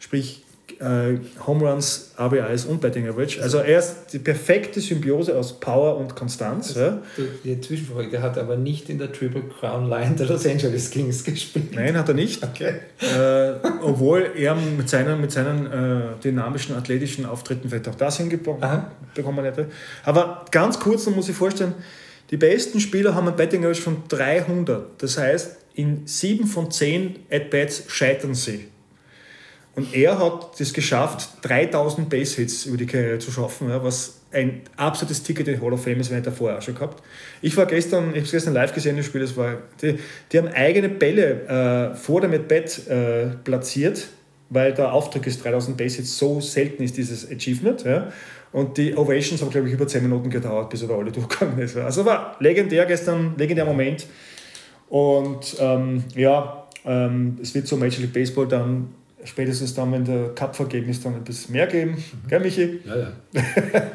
Sprich, 0.00 0.44
äh, 0.80 1.18
Home 1.46 1.68
Runs, 1.68 2.12
RBIs 2.18 2.66
und 2.66 2.80
Betting 2.80 3.08
Average. 3.08 3.42
Also 3.42 3.58
er 3.58 3.78
ist 3.78 4.12
die 4.12 4.18
perfekte 4.18 4.80
Symbiose 4.80 5.36
aus 5.36 5.58
Power 5.58 5.96
und 5.96 6.14
Konstanz. 6.14 6.68
Also, 6.68 6.80
ja. 6.80 6.98
Die 7.44 7.60
Zwischenfrage, 7.60 8.10
der 8.10 8.22
hat 8.22 8.38
aber 8.38 8.56
nicht 8.56 8.88
in 8.88 8.98
der 8.98 9.12
Triple 9.12 9.44
Crown 9.60 9.88
Line 9.88 10.16
der 10.16 10.26
Los 10.26 10.46
Angeles 10.46 10.90
Kings 10.90 11.24
gespielt. 11.24 11.74
Nein, 11.74 11.96
hat 11.96 12.08
er 12.08 12.14
nicht. 12.14 12.42
Okay. 12.42 12.80
Äh, 13.00 13.52
obwohl 13.82 14.30
er 14.36 14.54
mit 14.54 14.88
seinen, 14.88 15.20
mit 15.20 15.32
seinen 15.32 15.66
äh, 15.66 16.00
dynamischen, 16.22 16.74
athletischen 16.76 17.26
Auftritten 17.26 17.68
vielleicht 17.68 17.88
auch 17.88 17.94
das 17.94 18.18
hinbekommen 18.18 19.44
hätte. 19.44 19.66
Aber 20.04 20.44
ganz 20.50 20.78
kurz, 20.78 21.04
dann 21.04 21.14
muss 21.14 21.28
ich 21.28 21.36
vorstellen, 21.36 21.74
die 22.30 22.36
besten 22.36 22.80
Spieler 22.80 23.14
haben 23.14 23.28
ein 23.28 23.36
Betting 23.36 23.62
Average 23.62 23.82
von 23.82 24.02
300. 24.08 25.00
Das 25.00 25.16
heißt, 25.16 25.56
in 25.74 26.06
7 26.06 26.46
von 26.46 26.70
10 26.70 27.16
At-Bats 27.30 27.84
scheitern 27.88 28.34
sie. 28.34 28.68
Und 29.76 29.94
er 29.94 30.18
hat 30.18 30.58
es 30.58 30.72
geschafft, 30.72 31.28
3000 31.42 32.08
Base-Hits 32.08 32.64
über 32.64 32.78
die 32.78 32.86
Karriere 32.86 33.18
zu 33.18 33.30
schaffen, 33.30 33.68
was 33.68 34.22
ein 34.32 34.62
absolutes 34.76 35.22
Ticket 35.22 35.48
in 35.48 35.60
Hall 35.60 35.74
of 35.74 35.84
Fame 35.84 36.00
ist, 36.00 36.10
wenn 36.10 36.18
ich 36.18 36.24
davor 36.24 36.56
auch 36.56 36.62
schon 36.62 36.74
gehabt. 36.74 37.02
Ich 37.42 37.54
war 37.58 37.66
gestern, 37.66 38.14
ich 38.14 38.22
habe 38.22 38.30
gestern 38.30 38.54
live 38.54 38.72
gesehen, 38.72 38.96
das 38.96 39.04
Spiel, 39.04 39.20
das 39.20 39.36
war, 39.36 39.58
die, 39.82 39.98
die 40.32 40.38
haben 40.38 40.48
eigene 40.48 40.88
Bälle 40.88 41.92
äh, 41.92 41.94
vor 41.94 42.22
dem 42.22 42.30
Bett 42.48 42.88
äh, 42.88 43.26
platziert, 43.44 44.08
weil 44.48 44.72
der 44.72 44.94
Auftrag 44.94 45.26
ist 45.26 45.44
3000 45.44 45.76
Base-Hits, 45.76 46.16
so 46.16 46.40
selten 46.40 46.82
ist 46.82 46.96
dieses 46.96 47.30
Achievement. 47.30 47.84
Ja. 47.84 48.10
Und 48.52 48.78
die 48.78 48.96
Ovations 48.96 49.42
haben, 49.42 49.50
glaube 49.50 49.68
ich, 49.68 49.74
über 49.74 49.86
10 49.86 50.02
Minuten 50.02 50.30
gedauert, 50.30 50.70
bis 50.70 50.80
er 50.80 50.88
da 50.88 50.96
alle 50.96 51.12
durchgegangen 51.12 51.58
ist. 51.58 51.76
Also 51.76 52.06
war 52.06 52.36
legendär 52.40 52.86
gestern, 52.86 53.34
legendär 53.36 53.66
Moment. 53.66 54.06
Und 54.88 55.54
ähm, 55.60 56.04
ja, 56.14 56.66
ähm, 56.86 57.36
es 57.42 57.54
wird 57.54 57.66
so 57.66 57.76
Major 57.76 58.00
League 58.00 58.14
Baseball 58.14 58.48
dann 58.48 58.88
spätestens 59.26 59.74
dann, 59.74 59.92
wenn 59.92 60.04
der 60.04 60.30
Cup 60.34 60.56
vergeben 60.56 60.88
ist, 60.88 61.04
dann 61.04 61.14
ein 61.14 61.24
bisschen 61.24 61.52
mehr 61.52 61.66
geben. 61.66 61.92
Mhm. 61.92 62.28
Gell, 62.28 62.40
Michi? 62.40 62.80
Ja, 62.84 62.96
ja. 62.96 63.12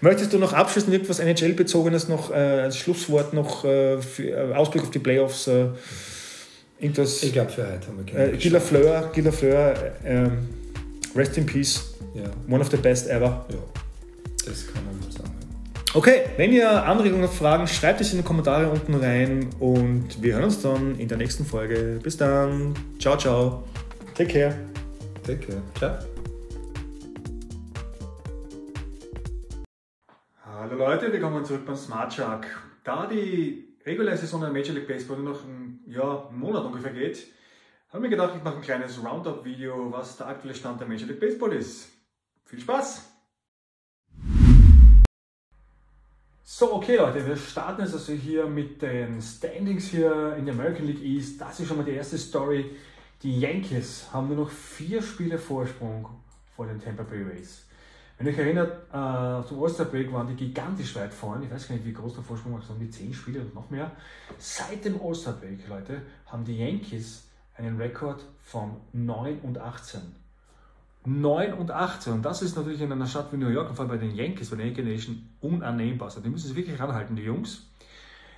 Möchtest 0.00 0.32
du 0.32 0.38
noch 0.38 0.52
abschließend 0.52 0.94
etwas 0.94 1.20
NHL-bezogenes 1.20 2.08
noch 2.08 2.30
äh, 2.30 2.34
als 2.34 2.76
Schlusswort 2.76 3.32
noch 3.32 3.64
äh, 3.64 4.00
für, 4.00 4.30
äh, 4.30 4.54
Ausblick 4.54 4.82
auf 4.82 4.90
die 4.90 4.98
Playoffs? 4.98 5.46
Äh, 5.46 5.68
irgendwas, 6.78 7.22
ich 7.22 7.32
glaube, 7.32 7.50
für 7.50 7.66
heute 7.66 7.86
haben 7.88 8.06
wir 8.06 8.34
äh, 8.34 8.36
Gila 8.36 8.60
Fleur, 8.60 9.10
Gila 9.12 9.32
Fleur, 9.32 9.74
ähm, 10.04 10.48
Rest 11.16 11.36
in 11.38 11.46
Peace. 11.46 11.94
Ja. 12.14 12.24
One 12.52 12.60
of 12.60 12.70
the 12.70 12.76
best 12.76 13.08
ever. 13.08 13.46
Ja, 13.50 13.58
das 14.44 14.66
kann 14.66 14.84
man 14.84 15.10
sagen. 15.10 15.38
Okay, 15.94 16.20
wenn 16.36 16.52
ihr 16.52 16.70
Anregungen 16.84 17.24
oder 17.24 17.32
Fragen, 17.32 17.66
schreibt 17.66 18.00
es 18.00 18.12
in 18.12 18.18
die 18.18 18.24
Kommentare 18.24 18.68
unten 18.68 18.94
rein 18.94 19.48
und 19.58 20.22
wir 20.22 20.34
hören 20.34 20.44
uns 20.44 20.60
dann 20.60 20.98
in 20.98 21.08
der 21.08 21.16
nächsten 21.16 21.46
Folge. 21.46 21.98
Bis 22.02 22.16
dann. 22.16 22.74
Ciao, 22.98 23.16
ciao. 23.16 23.64
Take 24.18 24.32
care. 24.32 24.52
Take 25.22 25.46
care. 25.46 25.62
Ciao. 25.78 25.96
Hallo 30.44 30.74
Leute, 30.74 31.12
willkommen 31.12 31.44
zurück 31.44 31.64
beim 31.64 31.76
Smart 31.76 32.12
Shark. 32.12 32.48
Da 32.82 33.06
die 33.06 33.76
reguläre 33.86 34.16
Saison 34.16 34.40
der 34.40 34.50
Major 34.50 34.74
League 34.74 34.88
Baseball 34.88 35.18
nur 35.18 35.34
noch 35.34 35.44
ein, 35.44 35.84
ja, 35.86 36.26
einen 36.26 36.40
Monat 36.40 36.64
ungefähr 36.64 36.92
geht, 36.92 37.28
habe 37.90 37.98
ich 37.98 38.00
mir 38.00 38.08
gedacht, 38.08 38.34
ich 38.36 38.42
mache 38.42 38.56
ein 38.56 38.62
kleines 38.62 39.00
Roundup-Video, 39.00 39.92
was 39.92 40.16
der 40.16 40.26
aktuelle 40.26 40.56
Stand 40.56 40.80
der 40.80 40.88
Major 40.88 41.06
League 41.06 41.20
Baseball 41.20 41.52
ist. 41.52 41.88
Viel 42.44 42.58
Spaß! 42.58 43.08
So, 46.42 46.72
okay 46.74 46.96
Leute, 46.96 47.24
wir 47.24 47.36
starten 47.36 47.82
jetzt 47.82 47.94
also 47.94 48.14
hier 48.14 48.46
mit 48.46 48.82
den 48.82 49.22
Standings 49.22 49.86
hier 49.90 50.34
in 50.36 50.44
der 50.44 50.54
American 50.54 50.86
League 50.86 51.04
East. 51.04 51.40
Das 51.40 51.60
ist 51.60 51.68
schon 51.68 51.76
mal 51.76 51.84
die 51.84 51.92
erste 51.92 52.18
Story. 52.18 52.74
Die 53.22 53.40
Yankees 53.40 54.06
haben 54.12 54.28
nur 54.28 54.36
noch 54.36 54.50
vier 54.50 55.02
Spiele 55.02 55.38
Vorsprung 55.38 56.08
vor 56.54 56.66
den 56.66 56.80
Tampa 56.80 57.02
Bay 57.02 57.22
Rays. 57.22 57.64
Wenn 58.16 58.28
ihr 58.28 58.32
euch 58.32 58.38
erinnert, 58.38 58.72
äh, 58.90 59.48
zum 59.48 59.62
All-Star 59.62 59.86
Break 59.86 60.12
waren 60.12 60.28
die 60.28 60.34
gigantisch 60.34 60.94
weit 60.94 61.12
vorne. 61.12 61.44
Ich 61.44 61.50
weiß 61.50 61.68
gar 61.68 61.74
nicht, 61.74 61.86
wie 61.86 61.92
groß 61.92 62.14
der 62.14 62.22
Vorsprung 62.22 62.54
war, 62.54 62.62
sondern 62.62 62.86
die 62.86 62.90
zehn 62.90 63.12
Spiele 63.12 63.40
und 63.40 63.54
noch 63.54 63.70
mehr. 63.70 63.90
Seit 64.38 64.84
dem 64.84 65.00
All-Star 65.00 65.34
Break, 65.34 65.68
Leute, 65.68 66.02
haben 66.26 66.44
die 66.44 66.58
Yankees 66.58 67.28
einen 67.56 67.76
Rekord 67.76 68.24
von 68.40 68.76
9 68.92 69.40
und 69.40 69.58
18. 69.58 70.00
9 71.04 71.52
und 71.54 71.70
18. 71.72 72.12
Und 72.12 72.24
das 72.24 72.42
ist 72.42 72.56
natürlich 72.56 72.80
in 72.80 72.92
einer 72.92 73.06
Stadt 73.06 73.32
wie 73.32 73.36
New 73.36 73.48
York, 73.48 73.74
vor 73.74 73.80
allem 73.80 73.88
bei 73.88 73.96
den 73.96 74.14
Yankees, 74.14 74.50
bei 74.50 74.56
der 74.56 74.66
Yankee 74.66 74.82
Nation, 74.82 75.28
unannehmbar. 75.40 76.06
Also 76.06 76.20
die 76.20 76.28
müssen 76.28 76.48
sich 76.48 76.56
wirklich 76.56 76.78
ranhalten, 76.78 77.16
die 77.16 77.22
Jungs. 77.22 77.66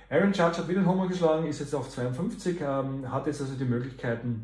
Aaron 0.09 0.33
Judge 0.33 0.57
hat 0.57 0.67
wieder 0.67 0.79
einen 0.79 0.87
Homer 0.87 1.07
geschlagen, 1.07 1.47
ist 1.47 1.59
jetzt 1.59 1.73
auf 1.73 1.89
52, 1.89 2.59
ähm, 2.61 3.11
hat 3.11 3.27
jetzt 3.27 3.41
also 3.41 3.53
die 3.53 3.65
Möglichkeiten, 3.65 4.43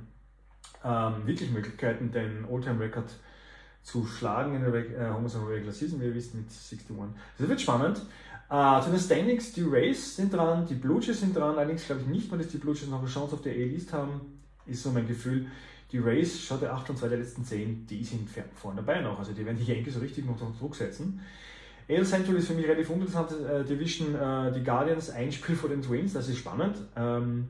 ähm, 0.84 1.25
wirklich 1.25 1.51
Möglichkeiten, 1.51 2.11
den 2.11 2.45
All-Time-Record 2.49 3.11
zu 3.84 4.05
schlagen 4.05 4.55
in 4.55 4.61
der 4.61 4.73
äh, 4.73 5.13
Homos 5.13 5.36
Regular 5.36 5.73
Season, 5.73 6.01
wie 6.01 6.05
ihr 6.05 6.15
wisst, 6.15 6.36
mit 6.36 6.45
61. 6.45 6.88
Das 7.38 7.47
wird 7.47 7.61
spannend. 7.61 8.01
Äh, 8.49 8.82
zu 8.82 8.89
den 8.89 8.99
Standings, 8.99 9.53
die 9.53 9.63
Rays 9.63 10.15
sind 10.15 10.34
dran, 10.34 10.65
die 10.65 10.75
Blue 10.75 11.01
Jays 11.01 11.19
sind 11.19 11.36
dran, 11.36 11.57
allerdings 11.57 11.86
glaube 11.86 12.01
ich 12.01 12.07
nicht 12.07 12.32
mal, 12.32 12.38
dass 12.38 12.47
die 12.47 12.57
Blue 12.57 12.73
Jays 12.73 12.88
noch 12.88 12.99
eine 12.99 13.09
Chance 13.09 13.36
auf 13.36 13.41
der 13.41 13.53
A-List 13.53 13.91
haben, 13.93 14.21
ist 14.65 14.84
so 14.84 14.91
mein 14.91 15.07
Gefühl. 15.07 15.47
Die 15.91 15.99
Rays, 15.99 16.41
schaut 16.41 16.61
der 16.61 16.73
8 16.73 16.89
und 16.89 16.97
2 16.97 17.07
der 17.07 17.17
letzten 17.19 17.45
10, 17.45 17.88
die 17.88 18.03
sind 18.03 18.30
vorne 18.55 18.82
dabei 18.82 19.01
noch. 19.01 19.19
Also 19.19 19.32
die 19.32 19.45
werden 19.45 19.57
die 19.57 19.71
Yankees 19.71 19.93
so 19.93 20.01
richtig 20.01 20.28
unter 20.28 20.51
Druck 20.59 20.75
setzen. 20.75 21.21
AL 21.89 22.05
Central 22.05 22.36
ist 22.36 22.47
für 22.47 22.53
mich 22.53 22.65
relativ 22.65 22.89
uninteressante 22.89 23.36
äh, 23.36 23.63
Division. 23.63 24.13
Äh, 24.15 24.51
die 24.51 24.63
Guardians, 24.63 25.09
ein 25.09 25.32
Spiel 25.32 25.55
vor 25.55 25.69
den 25.69 25.82
Twins, 25.82 26.13
das 26.13 26.28
ist 26.28 26.38
spannend. 26.38 26.75
Ähm, 26.97 27.47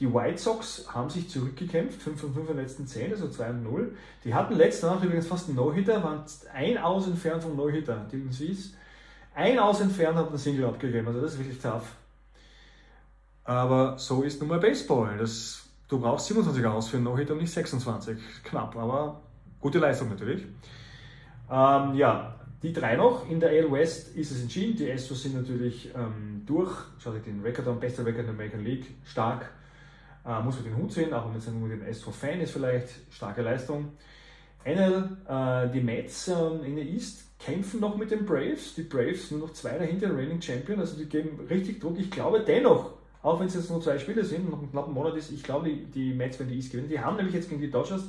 die 0.00 0.12
White 0.12 0.38
Sox 0.38 0.86
haben 0.92 1.10
sich 1.10 1.28
zurückgekämpft, 1.28 2.00
5 2.00 2.18
von 2.18 2.32
5 2.32 2.50
in 2.50 2.56
den 2.56 2.64
letzten 2.64 2.86
10, 2.86 3.12
also 3.12 3.28
2 3.28 3.50
und 3.50 3.62
0. 3.62 3.94
Die 4.24 4.34
hatten 4.34 4.54
letzte 4.54 4.86
Nacht 4.86 5.04
übrigens 5.04 5.26
fast 5.26 5.48
einen 5.48 5.56
No-Hitter, 5.56 6.02
waren 6.02 6.24
ein 6.54 6.78
Aus 6.78 7.06
entfernt 7.06 7.42
vom 7.42 7.54
No-Hitter. 7.54 8.06
Die 8.10 8.32
Seas, 8.32 8.72
ein 9.34 9.58
Aus 9.58 9.80
entfernt 9.82 10.16
hat 10.16 10.28
einen 10.28 10.38
Single 10.38 10.64
abgegeben, 10.64 11.06
also 11.06 11.20
das 11.20 11.34
ist 11.34 11.38
wirklich 11.38 11.60
tough. 11.60 11.94
Aber 13.44 13.98
so 13.98 14.22
ist 14.22 14.40
nun 14.40 14.48
mal 14.48 14.58
Baseball. 14.58 15.18
Das, 15.18 15.68
du 15.88 16.00
brauchst 16.00 16.28
27 16.28 16.64
Aus 16.64 16.88
für 16.88 16.96
einen 16.96 17.04
No-Hitter 17.04 17.34
und 17.34 17.40
nicht 17.40 17.52
26. 17.52 18.16
Knapp, 18.44 18.76
aber 18.76 19.20
gute 19.60 19.80
Leistung 19.80 20.08
natürlich. 20.08 20.44
Ähm, 21.50 21.94
ja, 21.94 22.36
die 22.62 22.72
drei 22.72 22.96
noch. 22.96 23.28
In 23.28 23.38
der 23.38 23.50
AL 23.50 23.70
West 23.70 24.16
ist 24.16 24.30
es 24.30 24.40
entschieden. 24.40 24.78
Die 24.78 24.90
Astros 24.90 25.24
sind 25.24 25.34
natürlich 25.34 25.90
ähm, 25.94 26.42
durch. 26.46 26.72
Schaut 26.98 27.16
euch 27.16 27.22
den 27.22 27.42
Rekord 27.42 27.68
an, 27.68 27.80
bester 27.80 28.06
Rekord 28.06 28.20
in 28.20 28.26
der 28.26 28.34
American 28.34 28.64
League, 28.64 28.86
stark. 29.04 29.50
Äh, 30.24 30.42
muss 30.42 30.56
man 30.56 30.64
den 30.64 30.76
Hut 30.76 30.92
sehen, 30.92 31.12
auch 31.12 31.24
wenn 31.24 31.32
man 31.32 31.40
jetzt 31.40 31.52
nur 31.52 31.68
den 31.68 31.82
Astro-Fan 31.82 32.40
ist, 32.40 32.52
vielleicht 32.52 32.88
starke 33.10 33.42
Leistung. 33.42 33.92
NL, 34.64 35.16
äh, 35.26 35.70
die 35.70 35.80
Mets 35.80 36.28
äh, 36.28 36.48
in 36.64 36.76
der 36.76 36.84
East 36.84 37.24
kämpfen 37.38 37.80
noch 37.80 37.96
mit 37.96 38.10
den 38.10 38.26
Braves. 38.26 38.74
Die 38.74 38.82
Braves 38.82 39.30
nur 39.30 39.40
noch 39.40 39.52
zwei 39.54 39.78
dahinter, 39.78 40.14
Reigning 40.14 40.42
Champion, 40.42 40.80
also 40.80 40.96
die 40.98 41.06
geben 41.06 41.40
richtig 41.48 41.80
Druck. 41.80 41.98
Ich 41.98 42.10
glaube 42.10 42.40
dennoch, 42.46 42.92
auch 43.22 43.40
wenn 43.40 43.46
es 43.46 43.54
jetzt 43.54 43.70
nur 43.70 43.80
zwei 43.80 43.98
Spiele 43.98 44.24
sind, 44.24 44.50
noch 44.50 44.58
einen 44.58 44.70
knappen 44.70 44.92
Monat 44.92 45.16
ist, 45.16 45.30
ich 45.30 45.42
glaube, 45.42 45.68
die, 45.68 45.84
die 45.86 46.12
Mets 46.12 46.38
werden 46.38 46.50
die 46.50 46.56
East 46.56 46.70
gewinnen. 46.70 46.88
Die 46.88 47.00
haben 47.00 47.16
nämlich 47.16 47.34
jetzt 47.34 47.48
gegen 47.48 47.60
die 47.60 47.70
Dodgers 47.70 48.04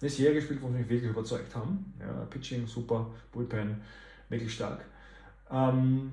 eine 0.00 0.10
Serie 0.10 0.34
gespielt, 0.34 0.60
wo 0.62 0.68
sie 0.68 0.74
mich 0.74 0.88
wirklich 0.88 1.10
überzeugt 1.10 1.54
haben. 1.54 1.94
Ja, 1.98 2.26
Pitching 2.28 2.66
super, 2.66 3.06
Bullpen 3.32 3.80
wirklich 4.28 4.52
stark. 4.52 4.84
Ähm, 5.50 6.12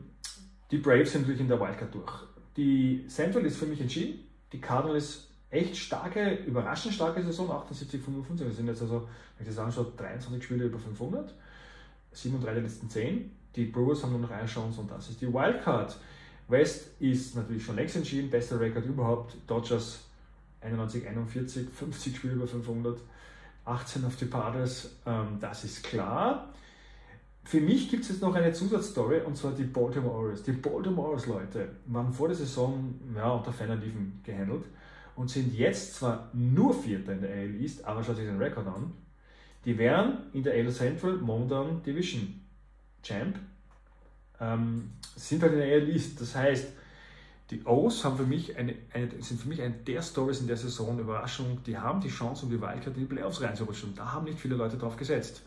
die 0.69 0.77
Braves 0.77 1.11
sind 1.11 1.21
natürlich 1.21 1.41
in 1.41 1.47
der 1.49 1.59
Wildcard 1.59 1.93
durch. 1.93 2.13
Die 2.55 3.05
Central 3.07 3.45
ist 3.45 3.57
für 3.57 3.65
mich 3.65 3.81
entschieden. 3.81 4.19
Die 4.53 4.61
Cardinals 4.61 5.30
echt 5.51 5.75
starke, 5.75 6.35
überraschend 6.45 6.93
starke 6.93 7.21
Saison, 7.21 7.51
78, 7.51 8.01
55. 8.01 8.47
Wir 8.47 8.53
sind 8.53 8.67
jetzt 8.67 8.81
also, 8.81 9.07
wenn 9.37 9.47
ich 9.47 9.53
das 9.53 9.63
anschaue, 9.63 9.91
23 9.97 10.43
Spiele 10.43 10.65
über 10.65 10.79
500, 10.79 11.33
7 12.13 12.35
und 12.35 12.43
3 12.43 12.53
der 12.53 12.63
letzten 12.63 12.89
10. 12.89 13.31
Die 13.55 13.65
Brewers 13.65 14.01
haben 14.01 14.11
nur 14.11 14.21
noch 14.21 14.31
eine 14.31 14.47
Chance 14.47 14.79
und 14.79 14.89
das 14.89 15.09
ist 15.09 15.21
die 15.21 15.31
Wildcard. 15.31 15.97
West 16.47 16.89
ist 16.99 17.35
natürlich 17.35 17.63
schon 17.63 17.75
längst 17.75 17.97
entschieden, 17.97 18.29
bester 18.29 18.59
Rekord 18.59 18.85
überhaupt. 18.85 19.35
Dodgers 19.45 20.05
91, 20.61 21.07
41, 21.07 21.69
50 21.69 22.15
Spiele 22.15 22.33
über 22.33 22.47
500, 22.47 22.99
18 23.65 24.05
auf 24.05 24.15
die 24.15 24.25
Padres, 24.25 24.95
ähm, 25.05 25.37
das 25.39 25.65
ist 25.65 25.83
klar. 25.83 26.53
Für 27.43 27.59
mich 27.59 27.89
gibt 27.89 28.03
es 28.03 28.09
jetzt 28.09 28.21
noch 28.21 28.35
eine 28.35 28.53
Zusatzstory 28.53 29.21
und 29.21 29.35
zwar 29.35 29.51
die 29.51 29.63
Baltimore 29.63 30.15
Orioles. 30.15 30.43
Die 30.43 30.51
Baltimore 30.51 31.09
Orioles, 31.09 31.25
Leute, 31.25 31.69
waren 31.87 32.13
vor 32.13 32.27
der 32.27 32.37
Saison 32.37 32.93
ja, 33.15 33.29
unter 33.31 33.51
ferner 33.51 33.77
gehandelt 34.23 34.65
und 35.21 35.29
sind 35.29 35.53
jetzt 35.53 35.93
zwar 35.93 36.31
nur 36.33 36.73
Vierter 36.73 37.13
in 37.13 37.21
der 37.21 37.29
AL 37.29 37.61
East, 37.61 37.85
aber 37.85 38.03
schaut 38.03 38.15
sich 38.15 38.25
den 38.25 38.41
Rekord 38.41 38.65
an. 38.65 38.91
Die 39.65 39.77
wären 39.77 40.17
in 40.33 40.41
der 40.41 40.55
AL 40.55 40.71
Central 40.71 41.13
momentan 41.17 41.83
Division 41.83 42.41
Champ, 43.03 43.37
ähm, 44.39 44.89
sind 45.15 45.43
halt 45.43 45.53
in 45.53 45.59
der 45.59 45.67
AL 45.75 45.89
East. 45.89 46.19
Das 46.19 46.35
heißt, 46.35 46.69
die 47.51 47.63
O's 47.65 48.03
haben 48.03 48.17
für 48.17 48.25
mich 48.25 48.57
eine, 48.57 48.73
eine, 48.91 49.09
sind 49.21 49.39
für 49.39 49.47
mich 49.47 49.61
eine 49.61 49.75
der 49.75 50.01
Stories 50.01 50.41
in 50.41 50.47
der 50.47 50.57
Saison, 50.57 50.97
Überraschung, 50.97 51.59
die 51.67 51.77
haben 51.77 52.01
die 52.01 52.09
Chance, 52.09 52.45
um 52.45 52.51
die 52.51 52.59
Wildcard 52.59 52.97
in 52.97 53.01
die 53.01 53.05
Playoffs 53.05 53.41
reinzurutschen. 53.41 53.93
Da 53.93 54.13
haben 54.13 54.25
nicht 54.25 54.39
viele 54.39 54.55
Leute 54.55 54.77
drauf 54.77 54.97
gesetzt. 54.97 55.43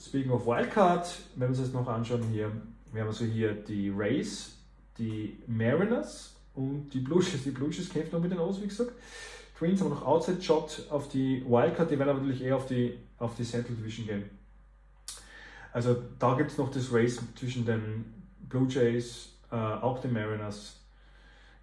Speaking 0.00 0.32
of 0.32 0.46
Wildcard, 0.46 1.08
wenn 1.36 1.42
wir 1.42 1.48
uns 1.50 1.60
das 1.60 1.72
noch 1.72 1.86
anschauen 1.86 2.24
hier, 2.32 2.50
wir 2.92 3.02
haben 3.02 3.08
also 3.08 3.24
hier 3.24 3.54
die 3.54 3.90
Rays, 3.90 4.56
die 4.98 5.38
Mariners, 5.46 6.37
und 6.58 6.90
die 6.90 6.98
Blues, 6.98 7.30
die 7.44 7.50
Blues 7.50 7.76
kämpfen 7.88 8.16
noch 8.16 8.20
mit 8.20 8.32
den 8.32 8.40
O's, 8.40 8.60
wie 8.60 8.66
gesagt. 8.66 8.92
Twins 9.56 9.80
haben 9.80 9.90
noch 9.90 10.04
Outside 10.04 10.42
Shot 10.42 10.86
auf 10.90 11.08
die 11.08 11.44
Wildcard, 11.46 11.90
die 11.90 11.98
werden 11.98 12.10
aber 12.10 12.20
natürlich 12.20 12.42
eher 12.42 12.56
auf 12.56 12.66
die, 12.66 12.98
auf 13.18 13.34
die 13.36 13.44
Central 13.44 13.76
Division 13.76 14.06
gehen. 14.06 14.30
Also 15.72 15.96
da 16.18 16.34
gibt 16.34 16.50
es 16.50 16.58
noch 16.58 16.70
das 16.70 16.92
Race 16.92 17.20
zwischen 17.36 17.64
den 17.64 18.04
Blue 18.48 18.66
Jays, 18.68 19.30
äh, 19.50 19.56
auch 19.56 20.00
den 20.00 20.12
Mariners, 20.12 20.80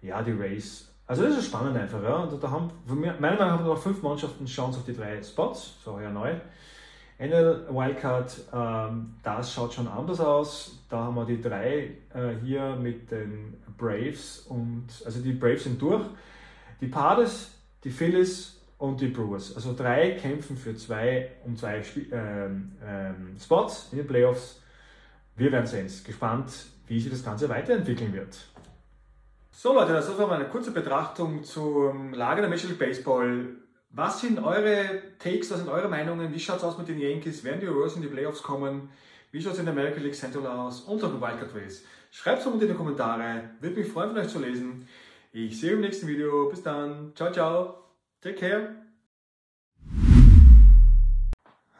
ja, 0.00 0.22
die 0.22 0.32
Race. 0.32 0.88
Also 1.06 1.22
das 1.22 1.38
ist 1.38 1.46
spannend 1.46 1.76
einfach. 1.76 2.02
Ja. 2.02 2.16
Und 2.16 2.42
da 2.42 2.50
haben, 2.50 2.70
meiner 2.86 3.20
Meinung 3.20 3.38
nach 3.38 3.50
haben 3.50 3.64
noch 3.64 3.78
fünf 3.78 4.02
Mannschaften 4.02 4.46
Chance 4.46 4.78
auf 4.78 4.84
die 4.84 4.94
drei 4.94 5.22
Spots, 5.22 5.74
so 5.84 6.00
ja 6.00 6.10
neu. 6.10 6.34
NL 7.18 7.66
Wildcard, 7.70 8.36
ähm, 8.52 9.14
das 9.22 9.52
schaut 9.52 9.72
schon 9.72 9.88
anders 9.88 10.20
aus. 10.20 10.84
Da 10.90 11.04
haben 11.04 11.14
wir 11.14 11.24
die 11.24 11.40
drei 11.40 11.96
äh, 12.12 12.34
hier 12.44 12.76
mit 12.76 13.10
den 13.10 13.54
Braves 13.78 14.40
und 14.40 14.86
also 15.04 15.20
die 15.20 15.32
Braves 15.32 15.64
sind 15.64 15.80
durch. 15.80 16.04
Die 16.80 16.88
Padres, 16.88 17.52
die 17.84 17.90
Phillies 17.90 18.60
und 18.78 19.00
die 19.00 19.08
Brewers. 19.08 19.54
Also 19.56 19.74
drei 19.74 20.10
kämpfen 20.12 20.56
für 20.56 20.74
zwei 20.76 21.30
um 21.44 21.56
zwei 21.56 21.78
Sp 21.80 22.04
ähm, 22.12 22.72
ähm, 22.84 23.36
Spots 23.40 23.88
in 23.92 23.98
den 23.98 24.06
Playoffs. 24.06 24.60
Wir 25.36 25.50
werden 25.52 25.66
sehen. 25.66 25.90
Gespannt, 26.04 26.52
wie 26.86 27.00
sich 27.00 27.10
das 27.10 27.24
Ganze 27.24 27.48
weiterentwickeln 27.48 28.12
wird. 28.12 28.36
So 29.50 29.72
Leute, 29.72 29.94
das 29.94 30.18
war 30.18 30.26
mal 30.26 30.34
eine 30.34 30.48
kurze 30.48 30.70
Betrachtung 30.70 31.42
zum 31.42 32.12
Lager 32.12 32.42
der 32.42 32.50
Major 32.50 32.68
League 32.68 32.78
Baseball 32.78 33.56
was 33.96 34.20
sind 34.20 34.38
eure 34.38 35.02
Takes, 35.18 35.50
was 35.50 35.58
sind 35.58 35.70
eure 35.70 35.88
Meinungen? 35.88 36.32
Wie 36.32 36.38
schaut 36.38 36.58
es 36.58 36.64
aus 36.64 36.76
mit 36.76 36.86
den 36.86 36.98
Yankees? 36.98 37.42
Werden 37.42 37.60
die 37.60 37.68
Orioles 37.68 37.96
in 37.96 38.02
die 38.02 38.08
Playoffs 38.08 38.42
kommen? 38.42 38.90
Wie 39.32 39.40
schaut 39.40 39.54
es 39.54 39.58
in 39.58 39.64
der 39.64 39.72
American 39.72 40.02
League 40.02 40.14
Central 40.14 40.46
aus? 40.46 40.82
Und 40.82 41.02
auch 41.02 41.14
im 41.14 41.20
Wildcard 41.20 41.54
Race? 41.54 41.82
Schreibt 42.10 42.40
es 42.40 42.46
unten 42.46 42.60
in 42.60 42.68
die 42.68 42.74
Kommentare. 42.74 43.50
Würde 43.60 43.80
mich 43.80 43.88
freuen, 43.90 44.10
von 44.10 44.18
euch 44.18 44.28
zu 44.28 44.38
lesen. 44.38 44.86
Ich 45.32 45.58
sehe 45.58 45.70
euch 45.70 45.76
im 45.76 45.80
nächsten 45.80 46.06
Video. 46.06 46.50
Bis 46.50 46.62
dann. 46.62 47.12
Ciao, 47.14 47.32
ciao. 47.32 47.84
Take 48.20 48.34
care. 48.34 48.76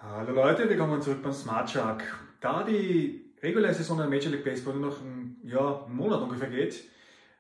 Hallo 0.00 0.32
Leute, 0.32 0.68
willkommen 0.70 1.02
zurück 1.02 1.22
beim 1.22 1.32
Smart 1.32 1.68
Shark. 1.68 2.02
Da 2.40 2.62
die 2.62 3.34
reguläre 3.42 3.74
Saison 3.74 3.98
der 3.98 4.08
Major 4.08 4.30
League 4.30 4.44
Baseball 4.44 4.74
nur 4.74 4.90
noch 4.90 5.00
ein, 5.02 5.36
ja, 5.44 5.84
einen 5.84 5.96
Monat 5.96 6.22
ungefähr 6.22 6.48
geht, 6.48 6.84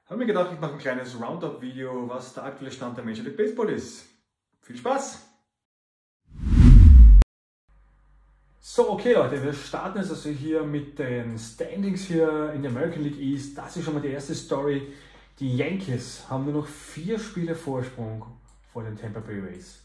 habe 0.04 0.16
ich 0.16 0.18
mir 0.18 0.26
gedacht, 0.26 0.50
ich 0.52 0.60
mache 0.60 0.72
ein 0.72 0.78
kleines 0.78 1.18
Roundup-Video, 1.18 2.08
was 2.08 2.34
der 2.34 2.44
aktuelle 2.44 2.70
Stand 2.70 2.98
der 2.98 3.04
Major 3.04 3.24
League 3.24 3.38
Baseball 3.38 3.70
ist. 3.70 4.15
Viel 4.66 4.78
Spaß! 4.78 5.24
So, 8.58 8.90
okay 8.90 9.12
Leute, 9.12 9.40
wir 9.40 9.52
starten 9.52 9.98
jetzt 9.98 10.10
also 10.10 10.28
hier 10.30 10.64
mit 10.64 10.98
den 10.98 11.38
Standings 11.38 12.06
hier 12.06 12.52
in 12.52 12.62
der 12.62 12.72
American 12.72 13.04
League 13.04 13.20
East. 13.20 13.56
Das 13.56 13.76
ist 13.76 13.84
schon 13.84 13.94
mal 13.94 14.00
die 14.00 14.08
erste 14.08 14.34
Story. 14.34 14.92
Die 15.38 15.56
Yankees 15.56 16.24
haben 16.28 16.46
nur 16.46 16.54
noch 16.54 16.66
vier 16.66 17.16
Spiele 17.16 17.54
Vorsprung 17.54 18.26
vor 18.72 18.82
den 18.82 18.96
Tampa 18.96 19.20
Bay 19.20 19.38
Rays. 19.38 19.84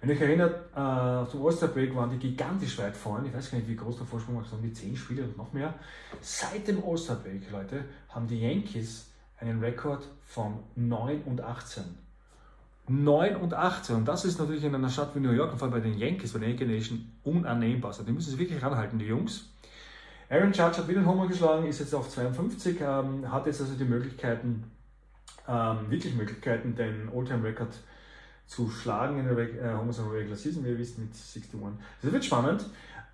Wenn 0.00 0.08
ihr 0.08 0.16
euch 0.16 0.22
erinnert, 0.22 0.64
äh, 0.70 1.30
zum 1.30 1.44
All-Star 1.44 1.68
Break 1.68 1.94
waren 1.94 2.08
die 2.08 2.16
gigantisch 2.16 2.78
weit 2.78 2.96
vorne. 2.96 3.28
Ich 3.28 3.34
weiß 3.34 3.50
gar 3.50 3.58
nicht, 3.58 3.68
wie 3.68 3.76
groß 3.76 3.98
der 3.98 4.06
Vorsprung 4.06 4.36
war, 4.36 4.44
sondern 4.44 4.70
die 4.70 4.72
zehn 4.72 4.96
Spiele 4.96 5.24
und 5.24 5.36
noch 5.36 5.52
mehr. 5.52 5.74
Seit 6.22 6.66
dem 6.68 6.82
All-Star 6.82 7.16
Break, 7.16 7.50
Leute, 7.50 7.84
haben 8.08 8.26
die 8.26 8.40
Yankees 8.40 9.10
einen 9.36 9.62
Rekord 9.62 10.08
von 10.22 10.60
9 10.74 11.20
und 11.24 11.42
18. 11.42 12.01
9 12.88 13.36
und 13.36 13.54
18. 13.54 13.96
Und 13.96 14.04
das 14.06 14.24
ist 14.24 14.38
natürlich 14.38 14.64
in 14.64 14.74
einer 14.74 14.88
Stadt 14.88 15.14
wie 15.14 15.20
New 15.20 15.30
York, 15.30 15.52
vor 15.52 15.62
allem 15.62 15.72
bei 15.72 15.80
den 15.80 15.98
Yankees, 15.98 16.32
bei 16.32 16.40
der 16.40 16.48
Yankee 16.48 16.66
Nation, 16.66 17.12
unannehmbar. 17.22 17.90
Also 17.90 18.02
die 18.02 18.12
müssen 18.12 18.30
sich 18.30 18.38
wirklich 18.38 18.62
ranhalten, 18.62 18.98
die 18.98 19.06
Jungs. 19.06 19.48
Aaron 20.28 20.52
Judge 20.52 20.78
hat 20.78 20.88
wieder 20.88 20.98
einen 20.98 21.08
Homer 21.08 21.28
geschlagen, 21.28 21.66
ist 21.66 21.80
jetzt 21.80 21.94
auf 21.94 22.08
52, 22.08 22.80
ähm, 22.80 23.30
hat 23.30 23.46
jetzt 23.46 23.60
also 23.60 23.74
die 23.74 23.84
Möglichkeiten, 23.84 24.64
ähm, 25.46 25.90
wirklich 25.90 26.14
Möglichkeiten, 26.14 26.74
den 26.74 27.10
All-Time-Record 27.14 27.74
zu 28.46 28.70
schlagen 28.70 29.18
in 29.18 29.26
der 29.26 29.38
äh, 29.38 29.76
Homers 29.76 29.98
in 29.98 30.08
Regular 30.08 30.36
Season, 30.36 30.64
wie 30.64 30.70
ihr 30.70 30.78
wisst, 30.78 30.98
mit 30.98 31.08
61. 31.08 31.50
Das 32.02 32.12
wird 32.12 32.24
spannend. 32.24 32.64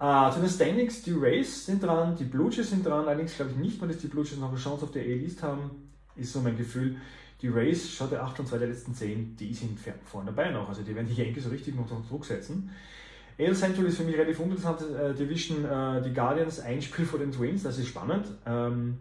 Äh, 0.00 0.30
zu 0.30 0.40
den 0.40 0.48
Standings, 0.48 1.02
die 1.02 1.12
Rays 1.12 1.66
sind 1.66 1.82
dran, 1.82 2.14
die 2.16 2.24
Blue 2.24 2.52
Jays 2.52 2.70
sind 2.70 2.86
dran, 2.86 3.08
allerdings 3.08 3.34
glaube 3.34 3.50
ich 3.50 3.56
nicht 3.56 3.80
mehr, 3.80 3.90
dass 3.90 3.98
die 3.98 4.06
Blue 4.06 4.24
Jays 4.24 4.38
noch 4.38 4.50
eine 4.50 4.58
Chance 4.58 4.84
auf 4.84 4.92
der 4.92 5.02
A-List 5.02 5.42
haben, 5.42 5.90
ist 6.14 6.32
so 6.32 6.40
mein 6.40 6.56
Gefühl. 6.56 6.96
Die 7.40 7.48
Rays, 7.48 7.90
schaut 7.90 8.10
der 8.10 8.24
8 8.24 8.40
und 8.40 8.48
2 8.48 8.58
der 8.58 8.68
letzten 8.68 8.94
10, 8.94 9.36
die 9.36 9.54
sind 9.54 9.78
vorne 10.04 10.32
dabei 10.32 10.50
noch. 10.50 10.68
Also 10.68 10.82
die 10.82 10.94
werden 10.94 11.06
die 11.08 11.14
Yankees 11.14 11.44
so 11.44 11.50
richtig 11.50 11.76
noch 11.76 11.90
unter 11.90 12.08
Druck 12.08 12.24
setzen. 12.24 12.70
AL 13.38 13.54
Central 13.54 13.86
ist 13.86 13.98
für 13.98 14.02
mich 14.02 14.16
relativ 14.16 14.40
uninteressante 14.40 14.84
äh, 14.86 15.14
Division. 15.14 15.64
Äh, 15.64 16.02
die 16.02 16.12
Guardians, 16.12 16.58
ein 16.58 16.82
Spiel 16.82 17.06
vor 17.06 17.20
den 17.20 17.30
Twins, 17.30 17.62
das 17.62 17.78
ist 17.78 17.86
spannend. 17.86 18.26
Ähm, 18.44 18.98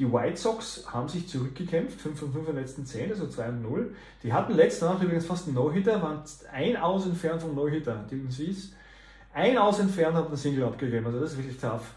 die 0.00 0.10
White 0.10 0.38
Sox 0.38 0.84
haben 0.90 1.08
sich 1.08 1.28
zurückgekämpft, 1.28 2.00
5 2.00 2.18
von 2.18 2.32
5 2.32 2.48
in 2.48 2.54
den 2.54 2.62
letzten 2.62 2.86
10, 2.86 3.10
also 3.10 3.28
2 3.28 3.48
und 3.50 3.62
0. 3.62 3.94
Die 4.24 4.32
hatten 4.32 4.54
letzte 4.54 4.86
Nacht 4.86 5.02
übrigens 5.02 5.26
fast 5.26 5.46
einen 5.46 5.54
No-Hitter, 5.54 6.02
waren 6.02 6.22
ein 6.52 6.76
Aus 6.76 7.06
entfernt 7.06 7.42
vom 7.42 7.54
No-Hitter. 7.54 8.06
Die 8.10 8.20
Seas, 8.30 8.72
ein 9.32 9.56
Aus 9.58 9.78
entfernt 9.78 10.16
hat 10.16 10.26
einen 10.26 10.36
Single 10.36 10.64
abgegeben, 10.64 11.06
also 11.06 11.20
das 11.20 11.32
ist 11.32 11.38
wirklich 11.38 11.58
tough. 11.58 11.94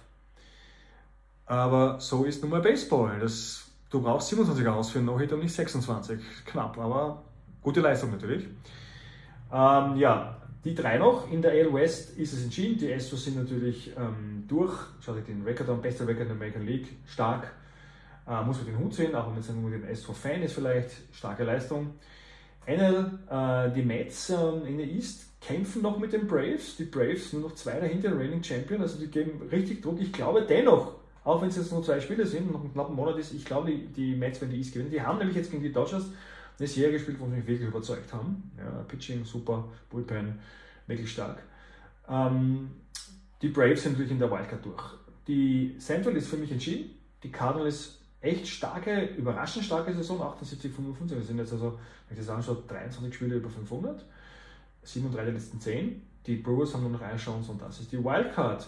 Aber 1.46 2.00
so 2.00 2.26
ist 2.26 2.42
nun 2.42 2.52
mal 2.52 2.62
Baseball. 2.62 3.20
Das 3.20 3.66
Du 3.94 4.02
brauchst 4.02 4.30
27 4.30 4.68
aus 4.68 4.90
für 4.90 5.02
No-Hit 5.02 5.34
und 5.34 5.42
nicht 5.42 5.54
26. 5.54 6.20
Knapp, 6.48 6.80
aber 6.80 7.22
gute 7.62 7.80
Leistung 7.80 8.10
natürlich. 8.10 8.46
Ähm, 9.54 9.98
ja, 9.98 10.42
die 10.66 10.74
drei 10.74 10.98
noch. 10.98 11.32
In 11.32 11.44
der 11.44 11.52
AL 11.52 11.72
West 11.76 12.18
ist 12.18 12.34
es 12.34 12.44
entschieden. 12.44 12.80
Die 12.80 12.92
Astros 12.92 13.26
sind 13.26 13.38
natürlich 13.38 13.92
ähm, 13.96 14.46
durch. 14.48 14.74
Schaut 15.00 15.18
euch 15.18 15.26
den 15.26 15.44
Rekord 15.44 15.70
an, 15.70 15.80
bester 15.80 16.08
Rekord 16.08 16.24
in 16.24 16.28
der 16.30 16.36
American 16.38 16.66
League, 16.66 16.88
stark. 17.06 17.54
Äh, 18.28 18.44
muss 18.44 18.58
man 18.58 18.66
den 18.66 18.80
Hut 18.80 18.96
sehen, 18.96 19.14
auch 19.14 19.28
wenn 19.28 19.46
man 19.46 19.62
nur 19.62 19.70
den 19.70 19.88
Astro-Fan 19.88 20.42
ist, 20.42 20.54
vielleicht 20.54 20.90
starke 21.12 21.44
Leistung. 21.44 21.92
NL, 22.66 23.20
äh, 23.30 23.72
die 23.76 23.84
Mets 23.84 24.32
äh, 24.32 24.68
in 24.68 24.80
der 24.80 24.88
East 24.88 25.40
kämpfen 25.40 25.84
noch 25.84 26.00
mit 26.00 26.14
den 26.14 26.26
Braves. 26.26 26.78
Die 26.78 26.86
Braves 26.86 27.32
nur 27.34 27.44
noch 27.44 27.54
zwei 27.54 27.80
dahinter, 27.80 28.18
Reigning 28.18 28.44
Champion, 28.44 28.82
also 28.82 28.98
die 28.98 29.12
geben 29.12 29.40
richtig 29.52 29.84
Druck. 29.84 30.02
Ich 30.02 30.12
glaube 30.12 30.42
dennoch, 30.42 31.03
auch 31.24 31.42
wenn 31.42 31.50
es 31.50 31.56
jetzt 31.56 31.72
nur 31.72 31.84
zwei 31.84 32.00
Spiele 32.00 32.26
sind, 32.26 32.52
noch 32.52 32.62
einen 32.62 32.74
knappen 32.74 32.96
Monat 32.96 33.18
ist, 33.18 33.34
ich 33.34 33.46
glaube, 33.46 33.72
die, 33.72 33.88
die 33.88 34.16
Mets 34.16 34.42
werden 34.42 34.52
die 34.52 34.58
East 34.58 34.74
gewinnen. 34.74 34.92
Die 34.92 35.02
haben 35.02 35.18
nämlich 35.18 35.38
jetzt 35.38 35.52
gegen 35.52 35.64
die 35.64 35.72
Dodgers 35.72 36.06
eine 36.60 36.68
Serie 36.68 36.94
gespielt, 36.94 37.18
wo 37.20 37.26
sie 37.26 37.38
mich 37.38 37.48
wirklich 37.48 37.68
überzeugt 37.68 38.14
haben. 38.14 38.52
Ja, 38.58 38.84
Pitching 38.88 39.24
super, 39.24 39.66
Bullpen 39.90 40.40
wirklich 40.88 41.12
stark. 41.12 41.42
Ähm, 42.10 42.72
die 43.42 43.50
Braves 43.50 43.84
sind 43.84 43.94
natürlich 43.94 44.12
in 44.12 44.20
der 44.20 44.30
Wildcard 44.30 44.66
durch. 44.66 44.84
Die 45.28 45.78
Central 45.78 46.16
ist 46.16 46.28
für 46.28 46.38
mich 46.38 46.52
entschieden. 46.52 46.92
Die 47.24 47.32
Cardinals 47.32 48.00
echt 48.20 48.48
starke, 48.48 49.06
überraschend 49.18 49.66
starke 49.66 49.94
Saison, 49.94 50.22
78, 50.22 50.72
55. 50.72 51.18
Wir 51.18 51.26
sind 51.26 51.38
jetzt 51.38 51.54
also, 51.54 51.80
wenn 52.08 52.18
ich 52.18 52.26
das 52.26 52.36
anschaue, 52.36 52.64
23 52.68 53.14
Spiele 53.14 53.36
über 53.36 53.50
500, 53.50 54.06
7 54.82 55.06
und 55.06 55.16
3 55.16 55.24
der 55.24 55.34
letzten 55.34 55.60
10. 55.60 56.02
Die 56.26 56.38
Brewers 56.38 56.74
haben 56.74 56.84
nur 56.84 56.92
noch 56.92 57.02
eine 57.02 57.18
Chance 57.18 57.52
und 57.52 57.62
das 57.62 57.80
ist 57.80 57.92
die 57.92 58.04
Wildcard. 58.04 58.68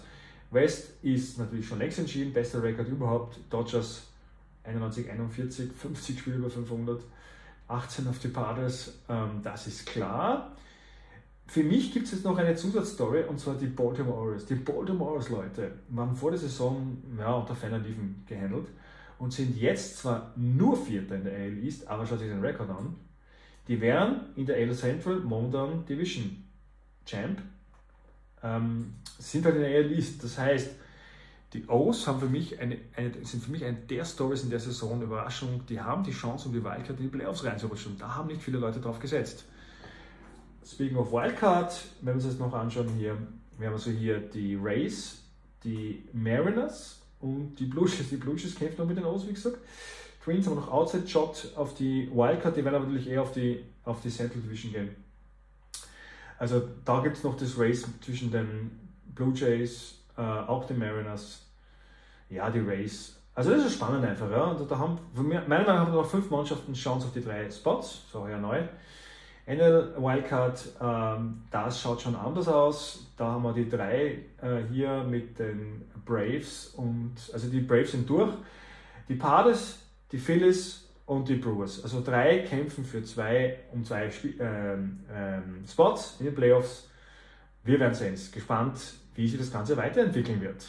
West 0.51 0.93
ist 1.01 1.37
natürlich 1.37 1.67
schon 1.67 1.79
längst 1.79 1.99
entschieden, 1.99 2.33
bester 2.33 2.61
Rekord 2.61 2.87
überhaupt. 2.87 3.39
Dodgers 3.49 4.03
91, 4.63 5.09
41, 5.09 5.71
50 5.71 6.19
Spiele 6.19 6.37
über 6.37 6.49
500, 6.49 7.01
18 7.67 8.07
auf 8.07 8.19
die 8.19 8.27
Padres, 8.27 8.99
ähm, 9.09 9.41
das 9.43 9.67
ist 9.67 9.85
klar. 9.85 10.51
Für 11.47 11.63
mich 11.63 11.93
gibt 11.93 12.05
es 12.05 12.13
jetzt 12.13 12.25
noch 12.25 12.37
eine 12.37 12.55
Zusatzstory 12.55 13.23
und 13.23 13.39
zwar 13.39 13.55
die 13.55 13.67
Baltimore 13.67 14.17
Orioles. 14.17 14.45
Die 14.45 14.55
Baltimore 14.55 15.11
Orioles, 15.11 15.29
Leute, 15.29 15.71
waren 15.89 16.15
vor 16.15 16.31
der 16.31 16.39
Saison 16.39 16.97
ja, 17.19 17.33
unter 17.33 17.55
ferner 17.55 17.81
gehandelt 18.27 18.67
und 19.19 19.31
sind 19.31 19.55
jetzt 19.55 19.97
zwar 19.97 20.33
nur 20.35 20.75
Vierter 20.75 21.15
in 21.15 21.23
der 21.23 21.33
AL 21.33 21.63
East, 21.63 21.87
aber 21.87 22.05
schaut 22.05 22.19
sich 22.19 22.29
den 22.29 22.43
Rekord 22.43 22.69
an. 22.69 22.95
Die 23.67 23.79
wären 23.79 24.21
in 24.35 24.45
der 24.45 24.57
AL 24.57 24.73
Central 24.73 25.19
momentan 25.19 25.85
Division 25.85 26.43
Champ, 27.05 27.41
ähm, 28.45 28.93
sind 29.17 29.45
halt 29.45 29.55
in 29.55 29.61
der 29.61 29.71
AL 29.71 29.91
East. 29.91 30.23
Das 30.23 30.37
heißt, 30.37 30.69
die 31.53 31.67
O's 31.67 32.05
haben 32.05 32.19
für 32.19 32.27
mich 32.27 32.59
eine, 32.59 32.77
eine, 32.95 33.11
sind 33.23 33.43
für 33.43 33.51
mich 33.51 33.63
eine 33.63 33.77
der 33.77 34.05
Stories 34.05 34.43
in 34.43 34.49
der 34.49 34.59
Saison, 34.59 35.01
Überraschung. 35.01 35.65
Die 35.67 35.79
haben 35.79 36.03
die 36.03 36.11
Chance, 36.11 36.47
um 36.47 36.53
die 36.53 36.63
Wildcard 36.63 36.99
in 36.99 37.09
die 37.09 37.17
Playoffs 37.17 37.43
reinzurutschen. 37.43 37.97
Da 37.97 38.15
haben 38.15 38.27
nicht 38.27 38.41
viele 38.41 38.57
Leute 38.57 38.79
drauf 38.79 38.99
gesetzt. 38.99 39.45
Speaking 40.65 40.97
of 40.97 41.11
Wildcard, 41.11 41.73
wenn 42.01 42.07
wir 42.07 42.15
uns 42.15 42.25
das 42.25 42.39
noch 42.39 42.53
anschauen 42.53 42.89
hier, 42.97 43.17
wir 43.57 43.67
haben 43.67 43.75
also 43.75 43.91
hier 43.91 44.19
die 44.19 44.55
Rays, 44.55 45.21
die 45.63 46.03
Mariners 46.11 47.01
und 47.21 47.55
die 47.55 47.65
Blue 47.65 47.87
Jays. 47.87 48.09
Die 48.09 48.17
Blue 48.17 48.35
Jays 48.35 48.55
kämpfen 48.55 48.81
noch 48.81 48.87
mit 48.87 48.97
den 48.97 49.05
O's, 49.05 49.27
wie 49.27 49.33
gesagt. 49.33 49.57
Twins 50.23 50.47
haben 50.47 50.55
noch 50.55 50.71
Outside 50.71 51.07
Shot 51.07 51.53
auf 51.55 51.75
die 51.75 52.09
Wildcard, 52.11 52.57
die 52.57 52.65
werden 52.65 52.75
aber 52.75 52.85
natürlich 52.85 53.07
eher 53.07 53.21
auf 53.21 53.31
die, 53.31 53.63
auf 53.83 54.01
die 54.01 54.09
Central 54.09 54.41
Division 54.41 54.73
gehen. 54.73 55.04
Also 56.37 56.61
da 56.83 57.01
gibt 57.01 57.17
es 57.17 57.23
noch 57.23 57.37
das 57.37 57.57
Race 57.57 57.87
zwischen 58.01 58.31
den 58.31 58.71
Blue 59.13 59.33
Jays, 59.33 60.03
äh, 60.17 60.21
auch 60.21 60.65
den 60.65 60.79
Mariners, 60.79 61.45
ja, 62.29 62.49
die 62.49 62.59
Rays. 62.59 63.17
Also 63.33 63.51
das 63.51 63.65
ist 63.65 63.73
spannend 63.73 64.05
einfach. 64.05 64.29
Ja. 64.31 64.45
Und 64.45 64.69
da 64.69 64.77
haben, 64.77 64.97
meiner 65.13 65.47
Meinung 65.47 65.65
nach 65.65 65.79
haben 65.79 65.93
noch 65.93 66.05
fünf 66.05 66.29
Mannschaften 66.29 66.73
Chance 66.73 67.07
auf 67.07 67.13
die 67.13 67.23
drei 67.23 67.49
Spots, 67.49 68.03
so 68.11 68.27
ja 68.27 68.37
neu. 68.37 68.63
NL 69.47 69.93
Wildcard, 69.97 70.65
ähm, 70.81 71.43
das 71.51 71.79
schaut 71.79 72.01
schon 72.01 72.15
anders 72.15 72.47
aus. 72.47 73.05
Da 73.15 73.33
haben 73.33 73.43
wir 73.43 73.53
die 73.53 73.69
drei 73.69 74.25
äh, 74.41 74.63
hier 74.71 75.03
mit 75.03 75.37
den 75.37 75.83
Braves 76.03 76.67
und 76.75 77.13
also 77.31 77.47
die 77.49 77.59
Braves 77.59 77.91
sind 77.91 78.09
durch. 78.09 78.33
Die 79.07 79.15
Padres, 79.15 79.79
die 80.11 80.17
Phillies 80.17 80.84
und 81.05 81.27
die 81.27 81.35
Brewers. 81.35 81.83
Also 81.83 82.01
drei 82.03 82.39
kämpfen 82.39 82.83
für 82.83 83.03
zwei 83.03 83.59
um 83.71 83.83
zwei 83.83 84.09
ähm, 84.39 84.99
ähm, 85.13 85.63
Spots 85.67 86.17
in 86.19 86.25
den 86.25 86.35
Playoffs. 86.35 86.89
Wir 87.63 87.79
werden 87.79 87.93
sehen. 87.93 88.17
Gespannt, 88.31 88.79
wie 89.15 89.27
sich 89.27 89.39
das 89.39 89.51
Ganze 89.51 89.77
weiterentwickeln 89.77 90.41
wird. 90.41 90.65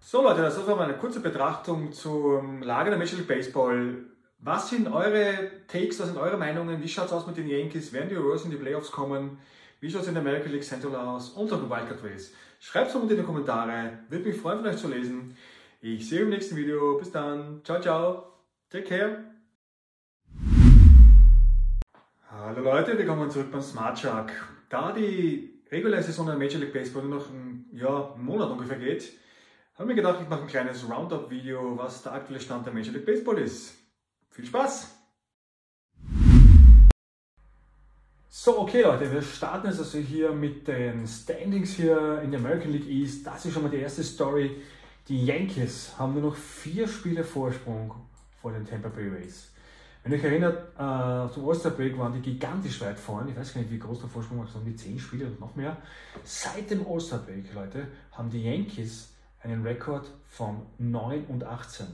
So 0.00 0.22
Leute, 0.22 0.42
das 0.42 0.64
war 0.66 0.76
mal 0.76 0.84
eine 0.84 0.98
kurze 0.98 1.20
Betrachtung 1.20 1.92
zum 1.92 2.62
Lager 2.62 2.90
der 2.90 2.98
Major 2.98 3.18
League 3.18 3.28
Baseball 3.28 3.96
was 4.38 4.70
sind 4.70 4.88
eure 4.88 5.50
Takes, 5.66 5.98
was 5.98 6.08
sind 6.08 6.18
eure 6.18 6.36
Meinungen? 6.36 6.82
Wie 6.82 6.88
schaut 6.88 7.06
es 7.06 7.12
aus 7.12 7.26
mit 7.26 7.36
den 7.36 7.48
Yankees? 7.48 7.92
Werden 7.92 8.08
die 8.08 8.16
Orioles 8.16 8.44
in 8.44 8.50
die 8.50 8.56
Playoffs 8.56 8.90
kommen? 8.90 9.38
Wie 9.80 9.90
schaut 9.90 10.02
es 10.02 10.08
in 10.08 10.14
der 10.14 10.22
American 10.22 10.52
League 10.52 10.64
Central 10.64 10.94
aus? 10.94 11.30
Und 11.30 11.52
auch 11.52 11.62
Wildcard 11.62 12.04
Race? 12.04 12.32
Schreibt 12.60 12.90
es 12.90 12.94
unten 12.94 13.10
in 13.10 13.16
die 13.16 13.22
Kommentare. 13.22 13.98
Würde 14.08 14.28
mich 14.28 14.36
freuen, 14.36 14.58
von 14.58 14.68
euch 14.68 14.76
zu 14.76 14.88
lesen. 14.88 15.36
Ich 15.80 16.08
sehe 16.08 16.20
euch 16.20 16.24
im 16.24 16.30
nächsten 16.30 16.56
Video. 16.56 16.98
Bis 16.98 17.10
dann. 17.10 17.60
Ciao, 17.64 17.80
ciao. 17.80 18.35
Take 18.68 18.88
care. 18.88 19.24
Hallo 22.28 22.62
Leute, 22.62 22.98
willkommen 22.98 23.30
zurück 23.30 23.52
beim 23.52 23.62
Smart 23.62 23.96
Shark. 23.96 24.32
Da 24.68 24.90
die 24.90 25.62
reguläre 25.70 26.02
Saison 26.02 26.26
der 26.26 26.36
Major 26.36 26.58
League 26.58 26.72
Baseball 26.72 27.04
noch 27.04 27.30
einen, 27.30 27.70
ja, 27.72 28.12
Monat 28.16 28.50
ungefähr 28.50 28.78
geht, 28.78 29.12
habe 29.74 29.84
ich 29.84 29.88
mir 29.90 29.94
gedacht, 29.94 30.18
ich 30.20 30.28
mache 30.28 30.42
ein 30.42 30.48
kleines 30.48 30.82
Roundup-Video, 30.90 31.78
was 31.78 32.02
der 32.02 32.14
aktuelle 32.14 32.40
Stand 32.40 32.66
der 32.66 32.74
Major 32.74 32.92
League 32.92 33.06
Baseball 33.06 33.38
ist. 33.38 33.76
Viel 34.30 34.46
Spaß! 34.46 34.96
So, 38.28 38.58
okay 38.58 38.82
Leute, 38.82 39.12
wir 39.12 39.22
starten 39.22 39.68
jetzt 39.68 39.78
also 39.78 39.98
hier 39.98 40.32
mit 40.32 40.66
den 40.66 41.06
Standings 41.06 41.74
hier 41.74 42.20
in 42.20 42.32
der 42.32 42.40
American 42.40 42.72
League 42.72 42.88
East. 42.88 43.24
Das 43.28 43.46
ist 43.46 43.54
schon 43.54 43.62
mal 43.62 43.68
die 43.68 43.76
erste 43.76 44.02
Story. 44.02 44.60
Die 45.06 45.24
Yankees 45.24 45.96
haben 45.96 46.14
nur 46.14 46.22
noch 46.22 46.36
vier 46.36 46.88
Spiele 46.88 47.22
Vorsprung 47.22 48.05
vor 48.46 48.52
den 48.52 48.64
Tampa 48.64 48.88
Bay 48.90 49.08
Rays. 49.08 49.50
Wenn 50.04 50.12
ihr 50.12 50.18
euch 50.18 50.24
erinnert, 50.24 50.68
äh, 50.74 51.34
zum 51.34 51.48
All-Star 51.48 51.72
Break 51.72 51.98
waren 51.98 52.12
die 52.12 52.20
gigantisch 52.20 52.80
weit 52.80 52.96
vorne. 52.96 53.32
Ich 53.32 53.36
weiß 53.36 53.54
gar 53.54 53.60
nicht, 53.60 53.72
wie 53.72 53.78
groß 53.80 53.98
der 53.98 54.08
Vorsprung 54.08 54.38
war, 54.38 54.46
sondern 54.46 54.70
die 54.70 54.76
zehn 54.76 54.96
Spiele 55.00 55.26
und 55.26 55.40
noch 55.40 55.56
mehr. 55.56 55.76
Seit 56.22 56.70
dem 56.70 56.86
All-Star 56.86 57.18
Break, 57.18 57.52
Leute, 57.52 57.88
haben 58.12 58.30
die 58.30 58.44
Yankees 58.44 59.12
einen 59.42 59.66
Rekord 59.66 60.08
von 60.28 60.62
9 60.78 61.24
und 61.24 61.42
18. 61.42 61.86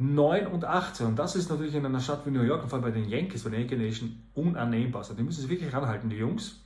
9 0.00 0.48
und 0.48 0.64
18. 0.64 1.06
Und 1.06 1.16
das 1.16 1.36
ist 1.36 1.48
natürlich 1.48 1.76
in 1.76 1.86
einer 1.86 2.00
Stadt 2.00 2.26
wie 2.26 2.32
New 2.32 2.42
York, 2.42 2.64
vor 2.64 2.72
allem 2.72 2.82
bei 2.82 2.90
den 2.90 3.08
Yankees, 3.08 3.44
bei 3.44 3.50
der 3.50 3.60
Yankee 3.60 3.76
Nation, 3.76 4.20
unannehmbar. 4.34 5.02
Also 5.02 5.14
die 5.14 5.22
müssen 5.22 5.42
sich 5.42 5.50
wirklich 5.50 5.72
ranhalten, 5.72 6.10
die 6.10 6.16
Jungs. 6.16 6.62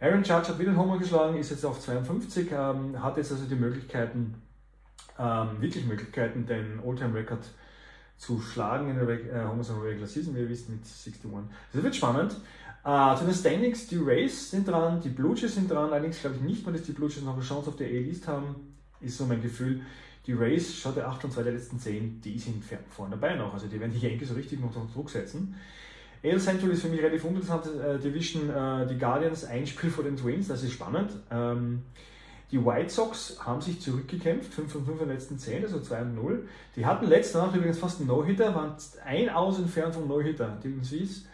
Aaron 0.00 0.22
Judge 0.22 0.50
hat 0.50 0.58
wieder 0.60 0.68
einen 0.68 0.78
Homer 0.78 0.98
geschlagen, 0.98 1.36
ist 1.36 1.50
jetzt 1.50 1.66
auf 1.66 1.80
52, 1.80 2.52
ähm, 2.52 3.02
hat 3.02 3.16
jetzt 3.16 3.32
also 3.32 3.44
die 3.46 3.56
Möglichkeiten, 3.56 4.40
ähm, 5.18 5.60
wirklich 5.60 5.84
Möglichkeiten, 5.84 6.46
den 6.46 6.78
All-Time-Record 6.86 7.44
zu 8.16 8.40
schlagen 8.40 8.88
in 8.90 8.96
der 8.96 9.08
Reg 9.08 9.26
äh, 9.26 9.44
Homers 9.44 9.70
Regular 9.70 10.06
Season, 10.06 10.34
wie 10.34 10.40
ihr 10.40 10.48
wisst, 10.48 10.68
mit 10.68 10.80
61. 10.80 11.14
Das 11.72 11.82
wird 11.82 11.96
spannend. 11.96 12.36
Äh, 12.84 13.16
zu 13.16 13.24
den 13.24 13.34
Standings, 13.34 13.86
die 13.86 13.96
Rays 13.96 14.50
sind 14.50 14.68
dran, 14.68 15.00
die 15.00 15.08
Blue 15.08 15.34
Jays 15.36 15.54
sind 15.54 15.70
dran, 15.70 15.90
allerdings 15.90 16.20
glaube 16.20 16.36
ich 16.36 16.42
nicht 16.42 16.66
mehr, 16.66 16.74
dass 16.74 16.84
die 16.84 16.92
Blue 16.92 17.08
Jays 17.08 17.22
noch 17.22 17.34
eine 17.34 17.42
Chance 17.42 17.68
auf 17.68 17.76
der 17.76 17.88
A-List 17.88 18.28
haben, 18.28 18.74
ist 19.00 19.16
so 19.16 19.24
mein 19.26 19.42
Gefühl. 19.42 19.80
Die 20.26 20.32
Rays, 20.32 20.74
schaut 20.74 20.96
der 20.96 21.08
8 21.08 21.24
und 21.24 21.32
2 21.32 21.42
der 21.42 21.52
letzten 21.52 21.78
10, 21.78 22.20
die 22.22 22.38
sind 22.38 22.64
vorne 22.88 23.16
dabei 23.16 23.36
noch. 23.36 23.52
Also 23.52 23.66
die 23.66 23.78
werden 23.78 23.92
die 23.92 24.06
Yankees 24.06 24.28
so 24.28 24.34
richtig 24.34 24.60
noch 24.60 24.74
unter 24.74 24.92
Druck 24.92 25.10
setzen. 25.10 25.54
AL 26.22 26.40
Central 26.40 26.70
ist 26.70 26.80
für 26.80 26.88
mich 26.88 27.02
relativ 27.02 27.24
uninteressant. 27.24 27.66
Äh, 27.66 27.98
Division, 27.98 28.48
äh, 28.48 28.86
die 28.86 28.96
Guardians, 28.96 29.44
ein 29.44 29.66
Spiel 29.66 29.90
vor 29.90 30.04
den 30.04 30.16
Twins, 30.16 30.48
das 30.48 30.62
ist 30.62 30.72
spannend. 30.72 31.10
Ähm, 31.30 31.82
die 32.54 32.64
White 32.64 32.88
Sox 32.88 33.36
haben 33.44 33.60
sich 33.60 33.80
zurückgekämpft, 33.80 34.54
5 34.54 34.72
von 34.72 34.84
5 34.86 35.00
in 35.02 35.08
den 35.08 35.16
letzten 35.16 35.38
10, 35.38 35.64
also 35.64 35.80
2 35.80 36.02
und 36.02 36.14
0. 36.14 36.48
Die 36.76 36.86
hatten 36.86 37.06
letzte 37.06 37.38
Nacht 37.38 37.56
übrigens 37.56 37.78
fast 37.78 37.98
einen 37.98 38.06
No-Hitter, 38.06 38.54
waren 38.54 38.76
ein 39.04 39.28
Aus 39.28 39.58
entfernt 39.58 39.94
vom 39.94 40.06
No-Hitter, 40.06 40.56
die 40.62 40.84
Swiss. 40.84 41.26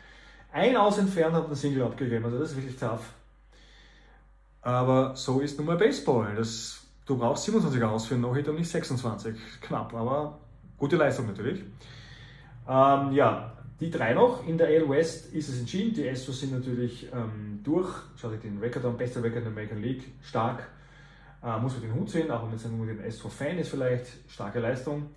Ein 0.51 0.79
Aus 0.79 0.97
entfernt 0.97 1.35
hat 1.35 1.45
einen 1.45 1.55
Single 1.55 1.83
abgegeben, 1.83 2.25
also 2.25 2.39
das 2.39 2.53
ist 2.53 2.57
wirklich 2.57 2.77
tough. 2.77 3.13
Aber 4.63 5.15
so 5.15 5.41
ist 5.41 5.59
nun 5.59 5.67
mal 5.67 5.77
Baseball. 5.77 6.35
Das 6.37 6.81
Du 7.11 7.19
brauchst 7.19 7.45
27 7.47 7.83
aus 7.83 8.07
für 8.07 8.15
einen 8.15 8.23
No-Hit 8.23 8.47
und 8.47 8.55
nicht 8.55 8.71
26. 8.71 9.35
Knapp, 9.63 9.93
aber 9.95 10.39
gute 10.79 10.95
Leistung 10.95 11.27
natürlich. 11.27 11.59
Ähm, 12.69 13.13
ja, 13.13 13.53
die 13.81 13.91
drei 13.91 14.15
noch. 14.15 14.47
In 14.47 14.57
der 14.57 14.69
AL 14.69 14.89
West 14.89 15.35
ist 15.35 15.49
es 15.49 15.59
entschieden. 15.59 15.93
Die 15.93 16.09
Astros 16.09 16.39
sind 16.39 16.53
natürlich 16.53 17.09
ähm, 17.13 17.61
durch. 17.65 17.91
Schaut 18.17 18.35
euch 18.35 18.41
den 18.41 18.59
Rekord 18.59 18.85
an, 18.85 18.97
bester 18.97 19.25
Rekord 19.25 19.39
in 19.39 19.43
der 19.43 19.53
American 19.53 19.83
League. 19.83 20.05
Stark. 20.23 20.69
Äh, 21.43 21.59
muss 21.59 21.73
man 21.73 21.83
den 21.83 21.95
Hut 21.95 22.11
sehen, 22.11 22.31
auch 22.31 22.43
wenn 22.43 22.51
man 22.51 22.77
nur 22.77 22.87
den 22.87 23.05
Astro-Fan 23.05 23.59
ist 23.59 23.71
vielleicht. 23.71 24.07
Starke 24.29 24.61
Leistung. 24.61 25.11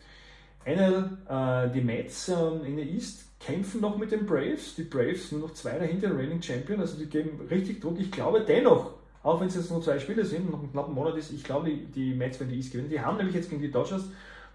NL, 0.65 1.17
äh, 1.28 1.69
die 1.71 1.82
Mets 1.82 2.30
äh, 2.30 2.34
in 2.65 2.78
der 2.78 2.86
East 2.86 3.39
kämpfen 3.39 3.82
noch 3.82 3.97
mit 3.97 4.11
den 4.11 4.26
Braves. 4.26 4.76
Die 4.76 4.84
Braves 4.84 5.30
sind 5.30 5.41
noch 5.41 5.53
zwei 5.53 5.78
dahinter, 5.78 6.15
Reigning 6.17 6.41
Champion. 6.41 6.80
Also 6.80 6.97
die 6.97 7.07
geben 7.07 7.45
richtig 7.49 7.82
Druck. 7.82 7.99
Ich 7.99 8.11
glaube 8.11 8.41
dennoch, 8.41 8.93
auch 9.21 9.39
wenn 9.41 9.47
es 9.47 9.55
jetzt 9.55 9.71
nur 9.71 9.82
zwei 9.82 9.99
Spiele 9.99 10.24
sind, 10.24 10.49
noch 10.49 10.59
einen 10.59 10.71
knappen 10.71 10.93
Monat 10.93 11.17
ist, 11.17 11.32
ich 11.32 11.43
glaube, 11.43 11.69
die, 11.69 11.86
die 11.86 12.13
Mets 12.13 12.39
werden 12.39 12.49
die 12.49 12.57
East 12.57 12.71
gewinnen. 12.71 12.89
Die 12.89 13.01
haben 13.01 13.17
nämlich 13.17 13.36
jetzt 13.36 13.49
gegen 13.49 13.61
die 13.61 13.71
Dodgers 13.71 14.03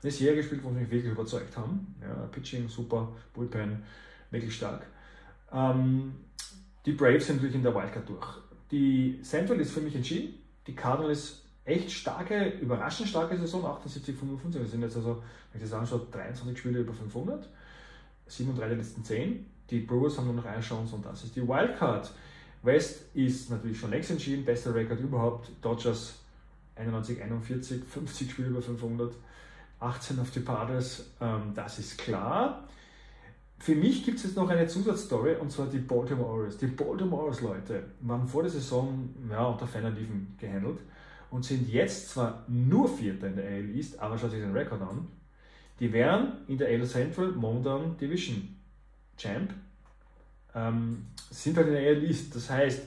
eine 0.02 0.12
Serie 0.12 0.36
gespielt, 0.36 0.62
wo 0.64 0.70
sie 0.70 0.76
mich 0.76 0.90
wirklich 0.90 1.12
überzeugt 1.12 1.56
haben. 1.56 1.94
Ja, 2.00 2.26
Pitching 2.32 2.68
super, 2.68 3.12
Bullpen 3.34 3.82
wirklich 4.30 4.54
stark. 4.54 4.86
Ähm, 5.52 6.14
die 6.86 6.92
Braves 6.92 7.26
sind 7.26 7.36
natürlich 7.36 7.56
in 7.56 7.62
der 7.62 7.74
Wildcard 7.74 8.08
durch. 8.08 8.26
Die 8.70 9.20
Central 9.22 9.60
ist 9.60 9.72
für 9.72 9.80
mich 9.80 9.94
entschieden. 9.94 10.34
Die 10.66 10.74
Cardinals 10.74 11.42
echt 11.68 11.90
starke, 11.90 12.48
überraschend 12.60 13.08
starke 13.08 13.36
Saison, 13.36 13.64
78, 13.64 14.16
55. 14.16 14.60
Wir 14.60 14.68
sind 14.68 14.82
jetzt 14.82 14.96
also, 14.96 15.22
wenn 15.52 15.62
ich 15.62 15.68
das 15.68 15.78
anschaue, 15.78 16.06
23 16.10 16.58
Spiele 16.58 16.80
über 16.80 16.92
500, 16.92 17.48
7 18.26 18.50
und 18.50 18.58
3 18.58 18.68
der 18.68 18.76
letzten 18.78 19.04
10. 19.04 19.46
Die 19.70 19.80
Brewers 19.80 20.16
haben 20.16 20.26
nur 20.26 20.34
noch 20.34 20.46
eine 20.46 20.62
Chance 20.62 20.94
und 20.96 21.04
das 21.04 21.24
ist 21.24 21.36
die 21.36 21.46
Wildcard. 21.46 22.10
West 22.62 23.14
ist 23.14 23.50
natürlich 23.50 23.78
schon 23.78 23.90
längst 23.90 24.10
entschieden, 24.10 24.44
bester 24.44 24.74
Rekord 24.74 25.00
überhaupt. 25.00 25.50
Dodgers 25.60 26.14
91, 26.76 27.22
41, 27.22 27.84
50 27.84 28.30
Spiele 28.30 28.48
über 28.48 28.62
500, 28.62 29.14
18 29.80 30.18
auf 30.18 30.30
die 30.30 30.40
Padres, 30.40 31.10
ähm, 31.20 31.52
das 31.54 31.78
ist 31.78 31.98
klar. 31.98 32.64
Für 33.58 33.74
mich 33.74 34.04
gibt 34.04 34.18
es 34.18 34.24
jetzt 34.24 34.36
noch 34.36 34.48
eine 34.48 34.66
Zusatzstory 34.66 35.36
und 35.36 35.50
zwar 35.50 35.66
die 35.66 35.78
Baltimore 35.78 36.28
Orioles. 36.28 36.56
Die 36.58 36.66
Baltimore 36.66 37.22
Orioles, 37.22 37.40
Leute, 37.40 37.84
waren 38.00 38.26
vor 38.26 38.42
der 38.42 38.52
Saison 38.52 39.10
ja, 39.28 39.44
unter 39.44 39.66
Liefen 39.90 40.36
gehandelt 40.38 40.78
und 41.30 41.44
sind 41.44 41.68
jetzt 41.68 42.10
zwar 42.10 42.44
nur 42.48 42.88
Vierter 42.88 43.26
in 43.26 43.36
der 43.36 43.46
AL 43.46 43.70
East, 43.74 43.98
aber 43.98 44.18
schaut 44.18 44.30
sich 44.30 44.40
den 44.40 44.52
Rekord 44.52 44.82
an. 44.82 45.06
Die 45.80 45.92
wären 45.92 46.38
in 46.48 46.58
der 46.58 46.68
AL 46.68 46.86
Central 46.86 47.28
momentan 47.32 47.96
Division 47.98 48.56
Champ, 49.16 49.52
ähm, 50.54 51.04
sind 51.30 51.56
halt 51.56 51.68
in 51.68 51.74
der 51.74 51.82
AL 51.82 52.04
East. 52.04 52.34
Das 52.34 52.50
heißt, 52.50 52.82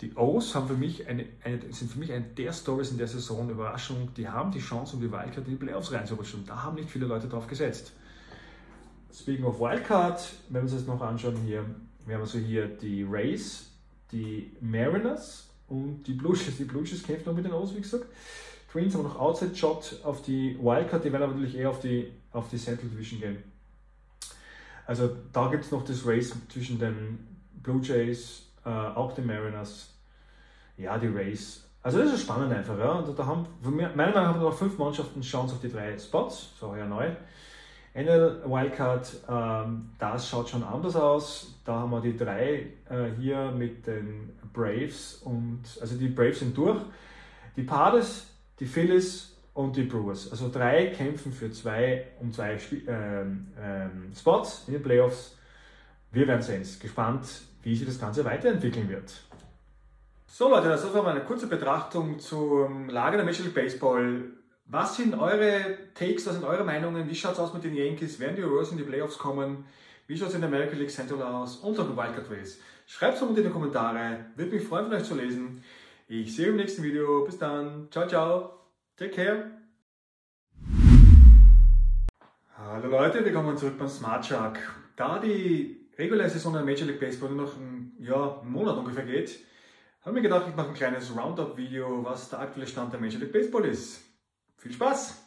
die 0.00 0.14
O's 0.16 0.54
haben 0.54 0.68
für 0.68 0.74
mich 0.74 1.06
eine, 1.08 1.24
eine, 1.42 1.72
sind 1.72 1.90
für 1.90 1.98
mich 1.98 2.12
eine 2.12 2.24
der 2.24 2.52
Stories 2.52 2.90
in 2.90 2.98
der 2.98 3.06
Saison, 3.06 3.48
Überraschung, 3.48 4.12
die 4.14 4.28
haben 4.28 4.50
die 4.50 4.60
Chance, 4.60 4.96
um 4.96 5.02
die 5.02 5.10
Wildcard 5.10 5.46
in 5.46 5.58
die 5.58 5.64
Playoffs 5.64 5.92
reinzurutschen. 5.92 6.44
Da 6.46 6.62
haben 6.62 6.76
nicht 6.76 6.90
viele 6.90 7.06
Leute 7.06 7.28
drauf 7.28 7.46
gesetzt. 7.46 7.92
Speaking 9.12 9.44
of 9.44 9.60
Wildcard, 9.60 10.20
wenn 10.48 10.56
wir 10.56 10.62
uns 10.62 10.72
das 10.72 10.86
noch 10.86 11.00
anschauen 11.00 11.36
hier, 11.46 11.64
wir 12.04 12.16
haben 12.16 12.22
also 12.22 12.38
hier 12.38 12.66
die 12.66 13.04
Rays, 13.04 13.70
die 14.10 14.52
Mariners 14.60 15.48
und 15.68 16.02
die 16.04 16.14
Blue 16.14 16.36
Jays. 16.36 16.56
Die 16.56 16.64
Blue 16.64 16.82
kämpfen 16.84 17.26
noch 17.26 17.34
mit 17.34 17.44
den 17.44 17.52
O's, 17.52 17.74
wie 17.74 17.80
gesagt. 17.80 18.06
Twins 18.70 18.94
haben 18.94 19.04
noch 19.04 19.18
Outside 19.18 19.54
Shot 19.54 20.00
auf 20.02 20.22
die 20.22 20.58
Wildcard, 20.60 21.04
die 21.04 21.12
werden 21.12 21.22
aber 21.22 21.34
natürlich 21.34 21.56
eher 21.56 21.70
auf 21.70 21.80
die, 21.80 22.10
auf 22.32 22.48
die 22.48 22.56
Central 22.56 22.88
Division 22.88 23.20
gehen. 23.20 23.36
Also 24.86 25.10
da 25.32 25.48
gibt 25.48 25.64
es 25.64 25.70
noch 25.70 25.84
das 25.84 26.04
Race 26.04 26.34
zwischen 26.48 26.78
den 26.78 27.18
Blue 27.62 27.80
Jays, 27.80 28.42
äh, 28.64 28.68
auch 28.68 29.14
den 29.14 29.26
Mariners, 29.26 29.94
ja, 30.76 30.98
die 30.98 31.06
Rays. 31.06 31.64
Also 31.82 31.98
das 31.98 32.14
ist 32.14 32.22
spannend 32.22 32.52
einfach. 32.52 32.78
Ja. 32.78 32.92
Und 32.92 33.18
da 33.18 33.24
haben, 33.24 33.46
meiner 33.62 33.94
Meinung 33.94 34.14
nach 34.14 34.34
haben 34.34 34.40
noch 34.40 34.56
fünf 34.56 34.76
Mannschaften 34.78 35.20
Chance 35.20 35.54
auf 35.54 35.60
die 35.60 35.70
drei 35.70 35.96
Spots, 35.98 36.48
so 36.58 36.74
ja 36.74 36.86
neu. 36.86 37.10
NL 37.94 38.42
Wildcard, 38.44 39.08
ähm, 39.28 39.90
das 39.98 40.28
schaut 40.28 40.48
schon 40.48 40.64
anders 40.64 40.96
aus. 40.96 41.54
Da 41.64 41.74
haben 41.74 41.90
wir 41.90 42.00
die 42.00 42.16
drei 42.16 42.66
äh, 42.90 43.10
hier 43.18 43.52
mit 43.52 43.86
den 43.86 44.36
Braves 44.52 45.22
und 45.24 45.62
also 45.80 45.96
die 45.96 46.08
Braves 46.08 46.40
sind 46.40 46.56
durch. 46.56 46.80
Die 47.56 47.62
Padres, 47.62 48.26
die 48.58 48.66
Phillies 48.66 49.36
und 49.54 49.76
die 49.76 49.84
Brewers. 49.84 50.28
Also 50.32 50.50
drei 50.50 50.86
kämpfen 50.86 51.32
für 51.32 51.52
zwei 51.52 52.08
um 52.20 52.32
zwei 52.32 52.58
ähm, 52.88 53.46
ähm, 53.60 54.12
Spots 54.14 54.64
in 54.66 54.74
den 54.74 54.82
Playoffs. 54.82 55.38
Wir 56.10 56.26
werden 56.26 56.42
sehen. 56.42 56.66
Gespannt, 56.80 57.26
wie 57.62 57.76
sich 57.76 57.86
das 57.86 58.00
Ganze 58.00 58.24
weiterentwickeln 58.24 58.88
wird. 58.88 59.12
So 60.26 60.48
Leute, 60.48 60.68
das 60.68 60.92
war 60.92 61.02
mal 61.04 61.12
eine 61.12 61.24
kurze 61.24 61.46
Betrachtung 61.46 62.18
zum 62.18 62.88
Lager 62.88 63.18
der 63.18 63.24
Major 63.24 63.44
League 63.44 63.54
Baseball. 63.54 64.32
Was 64.66 64.96
sind 64.96 65.14
eure 65.14 65.76
Takes, 65.92 66.26
was 66.26 66.34
sind 66.34 66.44
eure 66.44 66.64
Meinungen? 66.64 67.06
Wie 67.08 67.14
schaut 67.14 67.34
es 67.34 67.38
aus 67.38 67.52
mit 67.52 67.64
den 67.64 67.74
Yankees? 67.74 68.18
Werden 68.18 68.36
die 68.36 68.42
Royals 68.42 68.70
in 68.70 68.78
die 68.78 68.82
Playoffs 68.82 69.18
kommen? 69.18 69.66
Wie 70.06 70.16
schaut 70.16 70.28
es 70.28 70.34
in 70.34 70.40
der 70.40 70.48
American 70.48 70.78
League 70.78 70.90
Central 70.90 71.22
aus? 71.22 71.56
Und 71.56 71.78
auch 71.78 71.88
im 71.88 71.96
Wildcard 71.96 72.30
Race? 72.30 72.58
Schreibt 72.86 73.16
es 73.16 73.22
unten 73.22 73.36
in 73.36 73.44
die 73.44 73.50
Kommentare. 73.50 74.24
Würde 74.36 74.56
mich 74.56 74.66
freuen, 74.66 74.86
von 74.86 74.94
euch 74.94 75.04
zu 75.04 75.16
lesen. 75.16 75.62
Ich 76.08 76.34
sehe 76.34 76.46
euch 76.46 76.52
im 76.52 76.56
nächsten 76.56 76.82
Video. 76.82 77.24
Bis 77.26 77.36
dann. 77.36 77.88
Ciao, 77.90 78.08
ciao. 78.08 78.58
Take 78.96 79.10
care. 79.10 79.50
Hallo 82.56 82.88
Leute, 82.88 83.22
willkommen 83.22 83.58
zurück 83.58 83.78
beim 83.78 83.88
Smart 83.88 84.24
Shark. 84.24 84.58
Da 84.96 85.18
die 85.18 85.88
reguläre 85.98 86.30
Saison 86.30 86.54
der 86.54 86.62
Major 86.62 86.86
League 86.86 87.00
Baseball 87.00 87.30
nur 87.30 87.44
noch 87.44 87.56
einen, 87.56 87.94
ja, 88.00 88.40
einen 88.40 88.50
Monat 88.50 88.78
ungefähr 88.78 89.04
geht, 89.04 89.40
habe 90.00 90.16
ich 90.16 90.22
mir 90.22 90.22
gedacht, 90.22 90.46
ich 90.48 90.56
mache 90.56 90.68
ein 90.68 90.74
kleines 90.74 91.14
Roundup-Video, 91.14 92.02
was 92.02 92.30
der 92.30 92.40
aktuelle 92.40 92.66
Stand 92.66 92.94
der 92.94 93.00
Major 93.00 93.20
League 93.20 93.32
Baseball 93.32 93.66
ist. 93.66 94.03
Viel 94.64 94.72
Spaß! 94.72 95.22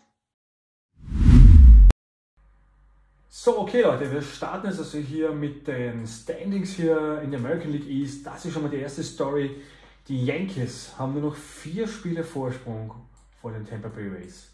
So, 3.30 3.60
okay 3.60 3.84
Leute, 3.84 4.12
wir 4.12 4.24
starten 4.24 4.66
jetzt 4.66 4.80
also 4.80 4.98
hier 4.98 5.32
mit 5.32 5.68
den 5.68 6.08
Standings 6.08 6.72
hier 6.72 7.22
in 7.22 7.30
der 7.30 7.40
American 7.40 7.72
League 7.72 7.88
East. 7.88 8.26
Das 8.26 8.44
ist 8.44 8.54
schon 8.54 8.64
mal 8.64 8.70
die 8.70 8.78
erste 8.78 9.04
Story. 9.04 9.62
Die 10.08 10.26
Yankees 10.26 10.98
haben 10.98 11.14
nur 11.14 11.22
noch 11.22 11.36
vier 11.36 11.88
Spiele 11.88 12.24
Vorsprung 12.24 12.96
vor 13.40 13.52
den 13.52 13.64
Tampa 13.64 13.90
Bay 13.90 14.08
Rays. 14.08 14.50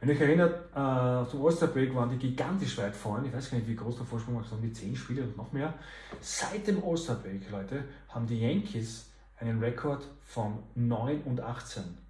Wenn 0.00 0.08
ihr 0.08 0.16
euch 0.16 0.20
erinnert, 0.22 0.64
äh, 0.72 1.30
zum 1.30 1.46
All-Star 1.46 1.68
Break 1.68 1.94
waren 1.94 2.10
die 2.10 2.18
gigantisch 2.18 2.76
weit 2.78 2.96
vorne. 2.96 3.28
Ich 3.28 3.32
weiß 3.32 3.52
gar 3.52 3.58
nicht, 3.58 3.68
wie 3.68 3.76
groß 3.76 3.98
der 3.98 4.06
Vorsprung 4.06 4.34
war, 4.34 4.42
so 4.42 4.56
um 4.56 4.62
die 4.62 4.72
10 4.72 4.96
Spiele 4.96 5.22
und 5.22 5.36
noch 5.36 5.52
mehr. 5.52 5.74
Seit 6.20 6.66
dem 6.66 6.82
All-Star 6.82 7.14
Break, 7.22 7.48
Leute, 7.52 7.84
haben 8.08 8.26
die 8.26 8.40
Yankees 8.40 9.12
einen 9.38 9.62
Rekord 9.62 10.04
von 10.24 10.58
9 10.74 11.22
und 11.22 11.40
18. 11.40 12.03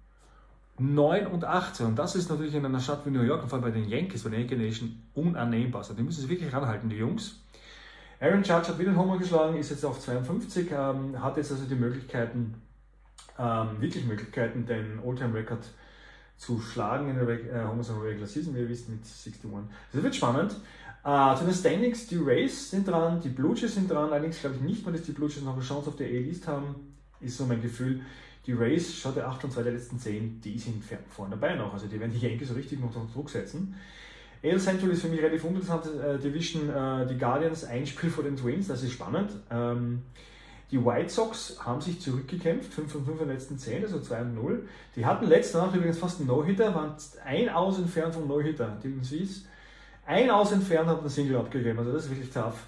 9 0.77 1.27
und 1.27 1.45
18. 1.45 1.85
Und 1.85 1.95
das 1.95 2.15
ist 2.15 2.29
natürlich 2.29 2.53
in 2.53 2.65
einer 2.65 2.79
Stadt 2.79 3.05
wie 3.05 3.09
New 3.11 3.21
York, 3.21 3.47
vor 3.47 3.53
allem 3.53 3.63
bei 3.63 3.71
den 3.71 3.87
Yankees, 3.87 4.23
bei 4.23 4.29
der 4.29 4.39
Yankee 4.39 4.57
Nation, 4.57 5.01
unannehmbar. 5.13 5.81
Also 5.81 5.93
die 5.93 6.03
müssen 6.03 6.21
sich 6.21 6.29
wirklich 6.29 6.53
ranhalten, 6.53 6.89
die 6.89 6.97
Jungs. 6.97 7.41
Aaron 8.19 8.43
Judge 8.43 8.69
hat 8.69 8.79
wieder 8.79 8.89
einen 8.89 8.97
Homer 8.97 9.17
geschlagen, 9.17 9.57
ist 9.57 9.71
jetzt 9.71 9.85
auf 9.85 9.99
52, 9.99 10.71
ähm, 10.71 11.21
hat 11.21 11.37
jetzt 11.37 11.51
also 11.51 11.65
die 11.65 11.75
Möglichkeiten, 11.75 12.55
ähm, 13.37 13.67
wirklich 13.79 14.05
Möglichkeiten, 14.05 14.65
den 14.65 14.99
All-Time-Record 15.05 15.65
zu 16.37 16.59
schlagen 16.59 17.09
in 17.09 17.15
der 17.15 17.27
äh, 17.29 17.67
Homers 17.67 17.89
Regular 17.91 18.27
Season, 18.27 18.55
wie 18.55 18.59
ihr 18.59 18.69
wisst, 18.69 18.89
mit 18.89 18.99
61. 18.99 19.35
Das 19.91 20.03
wird 20.03 20.15
spannend. 20.15 20.55
Äh, 21.03 21.35
zu 21.35 21.45
den 21.45 21.53
Standings, 21.53 22.07
die 22.07 22.17
Rays 22.17 22.71
sind 22.71 22.87
dran, 22.87 23.21
die 23.21 23.29
Blue 23.29 23.55
Jays 23.55 23.75
sind 23.75 23.91
dran, 23.91 24.11
allerdings 24.11 24.39
glaube 24.39 24.55
ich 24.55 24.61
nicht 24.61 24.85
mehr, 24.85 24.93
dass 24.93 25.03
die 25.03 25.11
Blue 25.11 25.29
Jays 25.29 25.43
noch 25.43 25.53
eine 25.53 25.61
Chance 25.61 25.89
auf 25.89 25.95
der 25.95 26.07
A-List 26.07 26.47
haben, 26.47 26.95
ist 27.19 27.37
so 27.37 27.45
mein 27.45 27.61
Gefühl. 27.61 28.01
Die 28.45 28.53
Rays, 28.53 28.95
schaut 28.95 29.15
der 29.15 29.27
8 29.27 29.45
und 29.45 29.51
2 29.53 29.63
der 29.63 29.73
letzten 29.73 29.99
10, 29.99 30.41
die 30.41 30.59
sind 30.59 30.83
vorne 31.09 31.31
dabei 31.31 31.55
noch. 31.55 31.73
Also 31.73 31.87
die 31.87 31.99
werden 31.99 32.11
die 32.11 32.19
Yankees 32.19 32.49
so 32.49 32.53
richtig 32.53 32.79
noch 32.79 32.95
unter 32.95 33.11
Druck 33.11 33.29
setzen. 33.29 33.75
AL 34.43 34.59
Central 34.59 34.91
ist 34.91 35.01
für 35.01 35.07
mich 35.07 35.21
relativ 35.21 35.43
uninteressant. 35.43 35.85
Äh, 35.87 36.19
Division, 36.19 36.69
äh, 36.69 37.07
die 37.07 37.17
Guardians, 37.17 37.63
ein 37.63 37.87
Spiel 37.87 38.09
vor 38.09 38.23
den 38.23 38.35
Twins, 38.35 38.67
das 38.67 38.83
ist 38.83 38.91
spannend. 38.91 39.31
Ähm, 39.49 40.03
die 40.71 40.83
White 40.83 41.09
Sox 41.09 41.57
haben 41.63 41.81
sich 41.81 42.01
zurückgekämpft, 42.01 42.73
5 42.73 42.91
von 42.91 43.05
5 43.05 43.21
in 43.21 43.27
den 43.27 43.35
letzten 43.35 43.57
10, 43.57 43.83
also 43.83 43.99
2 43.99 44.21
und 44.21 44.35
0. 44.35 44.67
Die 44.95 45.05
hatten 45.05 45.25
letzte 45.25 45.57
Nacht 45.57 45.75
übrigens 45.75 45.97
fast 45.97 46.19
einen 46.19 46.27
No-Hitter, 46.27 46.73
waren 46.75 46.95
ein 47.23 47.49
Aus 47.49 47.77
entfernt 47.77 48.13
vom 48.13 48.27
No-Hitter, 48.27 48.77
die 48.83 48.93
Seas. 49.03 49.45
Ein 50.05 50.29
Aus 50.29 50.51
entfernt 50.51 50.87
hat 50.87 50.99
einen 50.99 51.09
Single 51.09 51.37
abgegeben, 51.37 51.79
also 51.79 51.91
das 51.91 52.05
ist 52.05 52.11
wirklich 52.11 52.29
tough. 52.29 52.67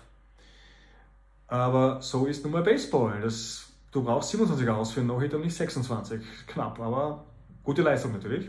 Aber 1.47 2.01
so 2.01 2.25
ist 2.25 2.43
nun 2.43 2.53
mal 2.53 2.63
Baseball. 2.63 3.21
Das 3.21 3.66
Du 3.91 4.03
brauchst 4.03 4.31
27 4.31 4.67
aus 4.69 4.91
für 4.91 4.99
einen 4.99 5.07
No-Hit 5.07 5.33
und 5.33 5.41
nicht 5.41 5.55
26. 5.55 6.21
Knapp, 6.47 6.79
aber 6.79 7.25
gute 7.63 7.81
Leistung 7.81 8.11
natürlich. 8.11 8.45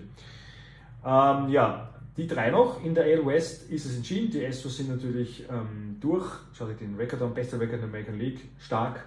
Ähm, 1.04 1.48
ja, 1.48 1.94
die 2.16 2.26
drei 2.26 2.50
noch. 2.50 2.84
In 2.84 2.94
der 2.94 3.04
AL 3.04 3.24
West 3.26 3.70
ist 3.70 3.86
es 3.86 3.96
entschieden. 3.96 4.30
Die 4.32 4.44
Astros 4.44 4.76
sind 4.76 4.90
natürlich 4.90 5.44
ähm, 5.48 5.96
durch. 6.00 6.26
Schau 6.52 6.66
dir 6.66 6.74
den 6.74 6.96
Rekord 6.96 7.22
an. 7.22 7.32
Bester 7.32 7.60
Rekord 7.60 7.74
in 7.74 7.80
der 7.80 7.88
American 7.88 8.18
League. 8.18 8.40
Stark. 8.58 9.04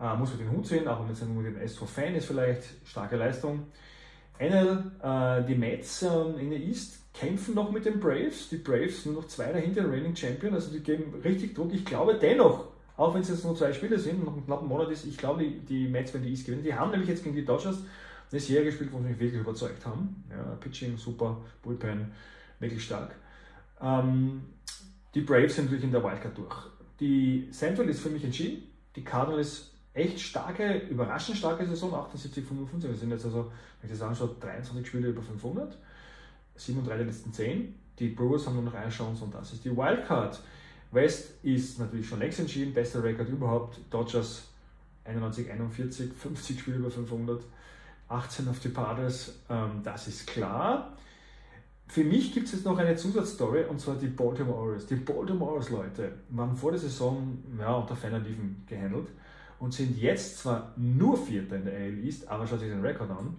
Äh, 0.00 0.16
muss 0.16 0.30
man 0.30 0.38
den 0.38 0.50
Hut 0.52 0.66
sehen, 0.66 0.86
auch 0.86 1.00
wenn 1.00 1.28
man 1.28 1.34
nur 1.34 1.42
den 1.42 1.60
Astro-Fan 1.60 2.14
ist 2.14 2.26
vielleicht. 2.26 2.62
Starke 2.84 3.16
Leistung. 3.16 3.66
NL, 4.38 4.92
äh, 5.02 5.44
die 5.44 5.56
Mets 5.56 6.02
äh, 6.02 6.06
in 6.38 6.50
der 6.50 6.60
East 6.60 7.12
kämpfen 7.12 7.54
noch 7.56 7.72
mit 7.72 7.84
den 7.84 7.98
Braves. 7.98 8.48
Die 8.50 8.58
Braves 8.58 9.02
sind 9.02 9.16
noch 9.16 9.26
zwei 9.26 9.52
dahinter, 9.52 9.90
Reigning 9.90 10.14
Champion. 10.14 10.54
Also 10.54 10.70
die 10.70 10.80
geben 10.80 11.12
richtig 11.24 11.56
Druck. 11.56 11.72
Ich 11.74 11.84
glaube 11.84 12.14
dennoch, 12.14 12.68
auch 12.98 13.14
wenn 13.14 13.22
es 13.22 13.28
jetzt 13.28 13.44
nur 13.44 13.56
zwei 13.56 13.72
Spiele 13.72 13.98
sind, 13.98 14.24
noch 14.24 14.32
einen 14.32 14.44
knappen 14.44 14.68
Monat 14.68 14.90
ist, 14.90 15.06
ich 15.06 15.16
glaube, 15.16 15.42
die, 15.42 15.60
die 15.60 15.88
Mets 15.88 16.12
werden 16.12 16.24
die 16.24 16.30
East 16.30 16.44
gewinnen. 16.44 16.64
Die 16.64 16.74
haben 16.74 16.90
nämlich 16.90 17.08
jetzt 17.08 17.22
gegen 17.22 17.36
die 17.36 17.44
Dodgers 17.44 17.78
eine 18.30 18.40
Serie 18.40 18.66
gespielt, 18.66 18.90
wo 18.92 18.98
sie 18.98 19.04
mich 19.04 19.20
wirklich 19.20 19.40
überzeugt 19.40 19.86
haben. 19.86 20.24
Ja, 20.28 20.42
Pitching 20.56 20.96
super, 20.96 21.40
Bullpen 21.62 22.10
wirklich 22.58 22.82
stark. 22.82 23.14
Ähm, 23.80 24.42
die 25.14 25.20
Braves 25.20 25.54
sind 25.54 25.66
natürlich 25.66 25.84
in 25.84 25.92
der 25.92 26.02
Wildcard 26.02 26.36
durch. 26.36 26.56
Die 26.98 27.48
Central 27.52 27.88
ist 27.88 28.00
für 28.00 28.10
mich 28.10 28.24
entschieden. 28.24 28.64
Die 28.96 29.04
Cardinals 29.04 29.70
echt 29.94 30.18
starke, 30.18 30.78
überraschend 30.90 31.38
starke 31.38 31.64
Saison, 31.66 31.94
78, 31.94 32.44
55. 32.44 32.90
Wir 32.90 32.96
sind 32.96 33.10
jetzt 33.12 33.24
also, 33.24 33.52
wenn 33.80 33.92
ich 33.92 33.96
das 33.96 34.06
anschaue, 34.06 34.34
23 34.40 34.84
Spiele 34.84 35.08
über 35.08 35.22
500, 35.22 35.78
7 36.56 36.80
und 36.80 36.88
3 36.88 36.96
der 36.96 37.06
letzten 37.06 37.32
10. 37.32 37.74
Die 38.00 38.08
Brewers 38.08 38.44
haben 38.46 38.54
nur 38.54 38.64
noch 38.64 38.74
eine 38.74 38.90
Chance 38.90 39.22
und 39.22 39.32
das 39.32 39.52
ist 39.52 39.64
die 39.64 39.76
Wildcard. 39.76 40.40
West 40.90 41.44
ist 41.44 41.78
natürlich 41.78 42.08
schon 42.08 42.18
längst 42.18 42.40
entschieden, 42.40 42.72
bester 42.72 43.02
Rekord 43.02 43.28
überhaupt. 43.28 43.80
Dodgers 43.90 44.48
91, 45.04 45.50
41, 45.50 46.12
50 46.12 46.60
Spiele 46.60 46.76
über 46.78 46.90
500, 46.90 47.42
18 48.08 48.48
auf 48.48 48.58
die 48.60 48.68
Padres, 48.68 49.40
ähm, 49.50 49.80
das 49.82 50.08
ist 50.08 50.26
klar. 50.26 50.96
Für 51.88 52.04
mich 52.04 52.34
gibt 52.34 52.46
es 52.46 52.52
jetzt 52.52 52.64
noch 52.66 52.76
eine 52.76 52.96
Zusatzstory 52.96 53.64
und 53.64 53.80
zwar 53.80 53.96
die 53.96 54.08
Baltimore 54.08 54.58
Orioles. 54.58 54.86
Die 54.86 54.96
Baltimore 54.96 55.52
Orioles, 55.52 55.70
Leute, 55.70 56.12
waren 56.28 56.54
vor 56.54 56.70
der 56.70 56.80
Saison 56.80 57.38
ja, 57.58 57.74
unter 57.74 57.94
Liefen 58.18 58.62
gehandelt 58.66 59.08
und 59.58 59.72
sind 59.72 59.96
jetzt 59.96 60.38
zwar 60.38 60.74
nur 60.76 61.16
Vierter 61.16 61.56
in 61.56 61.64
der 61.64 61.74
AL 61.74 62.04
East, 62.04 62.28
aber 62.28 62.46
schaut 62.46 62.60
sich 62.60 62.68
den 62.68 62.84
Rekord 62.84 63.10
an. 63.10 63.36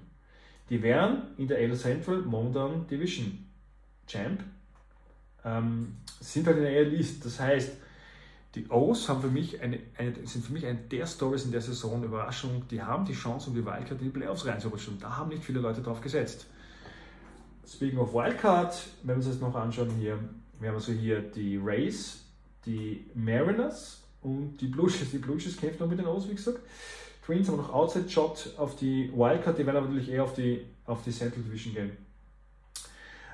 Die 0.70 0.82
wären 0.82 1.28
in 1.38 1.48
der 1.48 1.60
AL 1.60 1.76
Central 1.76 2.22
momentan 2.24 2.88
Division 2.88 3.46
Champ, 4.08 4.44
ähm, 5.46 5.94
sind 6.20 6.48
halt 6.48 6.58
in 6.58 6.64
der 6.64 6.80
AL 6.80 6.94
East. 6.94 7.26
Das 7.26 7.40
heißt, 7.40 7.72
die 8.56 8.68
O's 8.70 9.08
haben 9.08 9.22
für 9.22 9.30
mich 9.30 9.62
eine, 9.62 9.80
eine, 9.98 10.14
sind 10.26 10.46
für 10.46 10.54
mich 10.54 10.66
eine 10.66 10.80
der 10.80 11.06
Stories 11.06 11.46
in 11.46 11.52
der 11.52 11.62
Saison, 11.62 12.04
Überraschung, 12.04 12.68
die 12.70 12.82
haben 12.82 13.06
die 13.06 13.14
Chance, 13.14 13.50
um 13.50 13.56
die 13.56 13.64
Wildcard 13.64 14.02
in 14.02 14.06
die 14.06 14.10
Playoffs 14.10 14.46
reinzurutschen. 14.46 15.00
Da 15.00 15.18
haben 15.18 15.30
nicht 15.30 15.44
viele 15.44 15.60
Leute 15.60 15.82
drauf 15.82 16.02
gesetzt. 16.02 16.48
Speaking 17.68 18.00
of 18.00 18.14
Wildcard, 18.14 18.76
wenn 19.04 19.10
wir 19.10 19.16
uns 19.18 19.28
das 19.28 19.40
noch 19.40 19.56
anschauen 19.56 19.92
hier, 20.00 20.18
wir 20.60 20.70
haben 20.70 20.76
also 20.76 20.92
hier 20.92 21.22
die 21.22 21.58
Rays, 21.58 22.24
die 22.66 23.06
Mariners 23.14 24.02
und 24.22 24.58
die 24.58 24.68
Blue 24.68 24.90
Jays. 24.90 25.12
Die 25.12 25.20
Blue 25.20 25.38
Jays 25.38 25.56
kämpfen 25.56 25.84
noch 25.84 25.90
mit 25.90 26.00
den 26.00 26.08
O's, 26.08 26.28
wie 26.28 26.36
gesagt. 26.36 26.60
Twins 27.24 27.48
haben 27.48 27.58
noch 27.58 27.72
Outside 27.72 28.10
Shot 28.10 28.56
auf 28.58 28.76
die 28.76 29.12
Wildcard, 29.16 29.60
die 29.60 29.66
werden 29.66 29.78
aber 29.78 29.88
natürlich 29.88 30.10
eher 30.10 30.24
auf 30.24 30.34
die, 30.34 30.66
auf 30.86 31.04
die 31.04 31.12
Central 31.12 31.44
Division 31.44 31.76
gehen. 31.76 32.09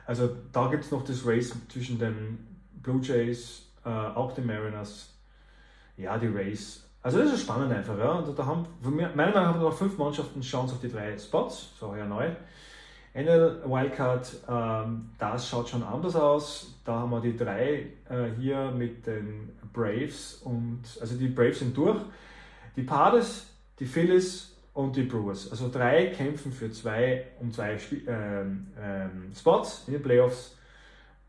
Also 0.06 0.30
da 0.52 0.68
gibt 0.68 0.84
es 0.84 0.92
noch 0.92 1.04
das 1.04 1.26
Race 1.26 1.54
zwischen 1.70 1.98
den 1.98 2.38
Blue 2.82 3.02
Jays, 3.02 3.64
äh, 3.84 3.90
auch 3.90 4.34
den 4.34 4.46
Mariners, 4.46 5.14
ja, 5.98 6.18
die 6.18 6.28
Rays. 6.28 6.84
Also 7.02 7.20
das 7.20 7.34
ist 7.34 7.42
spannend 7.42 7.72
einfach. 7.72 7.98
Ja. 7.98 8.14
Und 8.14 8.38
da 8.38 8.46
haben, 8.46 8.66
meiner 8.82 9.16
Meinung 9.16 9.34
nach 9.34 9.46
haben 9.46 9.60
noch 9.60 9.74
fünf 9.74 9.98
Mannschaften 9.98 10.42
Chance 10.42 10.74
auf 10.76 10.82
die 10.82 10.92
drei 10.92 11.18
Spots, 11.18 11.70
so 11.80 11.96
ja 11.96 12.06
neu. 12.06 12.30
NL 13.14 13.62
Wildcard, 13.66 14.36
ähm, 14.50 15.10
das 15.18 15.48
schaut 15.48 15.70
schon 15.70 15.84
anders 15.84 16.16
aus. 16.16 16.74
Da 16.84 16.94
haben 17.00 17.12
wir 17.12 17.22
die 17.22 17.38
drei 17.38 17.88
äh, 18.10 18.32
hier 18.38 18.72
mit 18.72 19.08
den 19.08 19.58
Braves 19.72 20.42
und 20.44 20.82
also 21.00 21.16
die 21.16 21.28
Braves 21.28 21.60
sind 21.60 21.78
durch. 21.78 22.02
Die 22.76 22.84
Padres, 22.84 23.48
die 23.80 23.86
Phillies 23.86 24.55
und 24.76 24.96
die 24.96 25.04
Brewers. 25.04 25.50
Also 25.50 25.70
drei 25.70 26.08
kämpfen 26.08 26.52
für 26.52 26.70
zwei 26.70 27.26
um 27.40 27.52
zwei 27.52 27.80
ähm, 28.08 28.68
ähm, 28.80 29.32
Spots 29.36 29.86
in 29.88 29.94
den 29.94 30.04
Playoffs. 30.04 30.58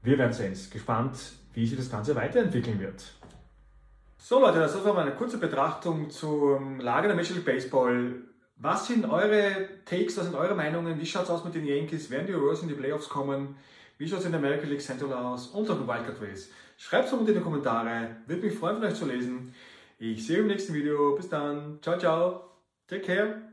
Wir 0.03 0.19
werden 0.19 0.33
sehen. 0.33 0.55
Gespannt, 0.71 1.17
wie 1.55 1.67
sich 1.67 1.79
das 1.79 1.91
Ganze 1.91 2.15
weiterentwickeln 2.15 2.79
wird. 2.79 3.05
So 4.19 4.41
Leute, 4.41 4.59
das 4.59 4.85
war 4.85 4.93
mal 4.93 5.03
eine 5.03 5.15
kurze 5.15 5.39
Betrachtung 5.39 6.11
zum 6.11 6.81
Lager 6.81 7.07
der 7.07 7.17
Major 7.17 7.37
League 7.37 7.45
Baseball. 7.45 8.17
Was 8.57 8.89
sind 8.89 9.09
eure 9.09 9.69
Takes, 9.85 10.17
was 10.17 10.25
sind 10.25 10.35
eure 10.35 10.55
Meinungen? 10.55 11.01
Wie 11.01 11.07
schaut 11.07 11.25
es 11.25 11.31
aus 11.31 11.45
mit 11.45 11.55
den 11.55 11.65
Yankees? 11.65 12.11
Werden 12.11 12.27
die 12.27 12.33
Royals 12.33 12.63
in 12.63 12.69
die 12.69 12.75
Playoffs 12.75 13.09
kommen? 13.09 13.55
Wie 13.97 14.09
schaut 14.09 14.21
es 14.21 14.25
in 14.27 14.33
der 14.33 14.41
American 14.41 14.71
League 14.71 14.83
Central 14.83 15.13
aus? 15.13 15.49
Und 15.49 15.71
auch 15.71 15.81
im 15.81 15.87
Wildcard 15.87 16.21
Race? 16.21 16.51
Schreibt 16.79 17.07
es 17.07 17.13
unten 17.13 17.29
in 17.29 17.35
die 17.35 17.41
Kommentare. 17.41 18.17
Würde 18.27 18.43
mich 18.43 18.59
freuen, 18.59 18.77
von 18.77 18.85
euch 18.85 18.95
zu 18.95 19.07
lesen. 19.07 19.55
Ich 19.99 20.27
sehe 20.27 20.39
euch 20.39 20.43
im 20.43 20.49
nächsten 20.49 20.75
Video. 20.75 21.15
Bis 21.15 21.29
dann. 21.29 21.79
Ciao, 21.81 21.97
ciao. 21.97 22.56
Take 22.89 23.05
care. 23.05 23.46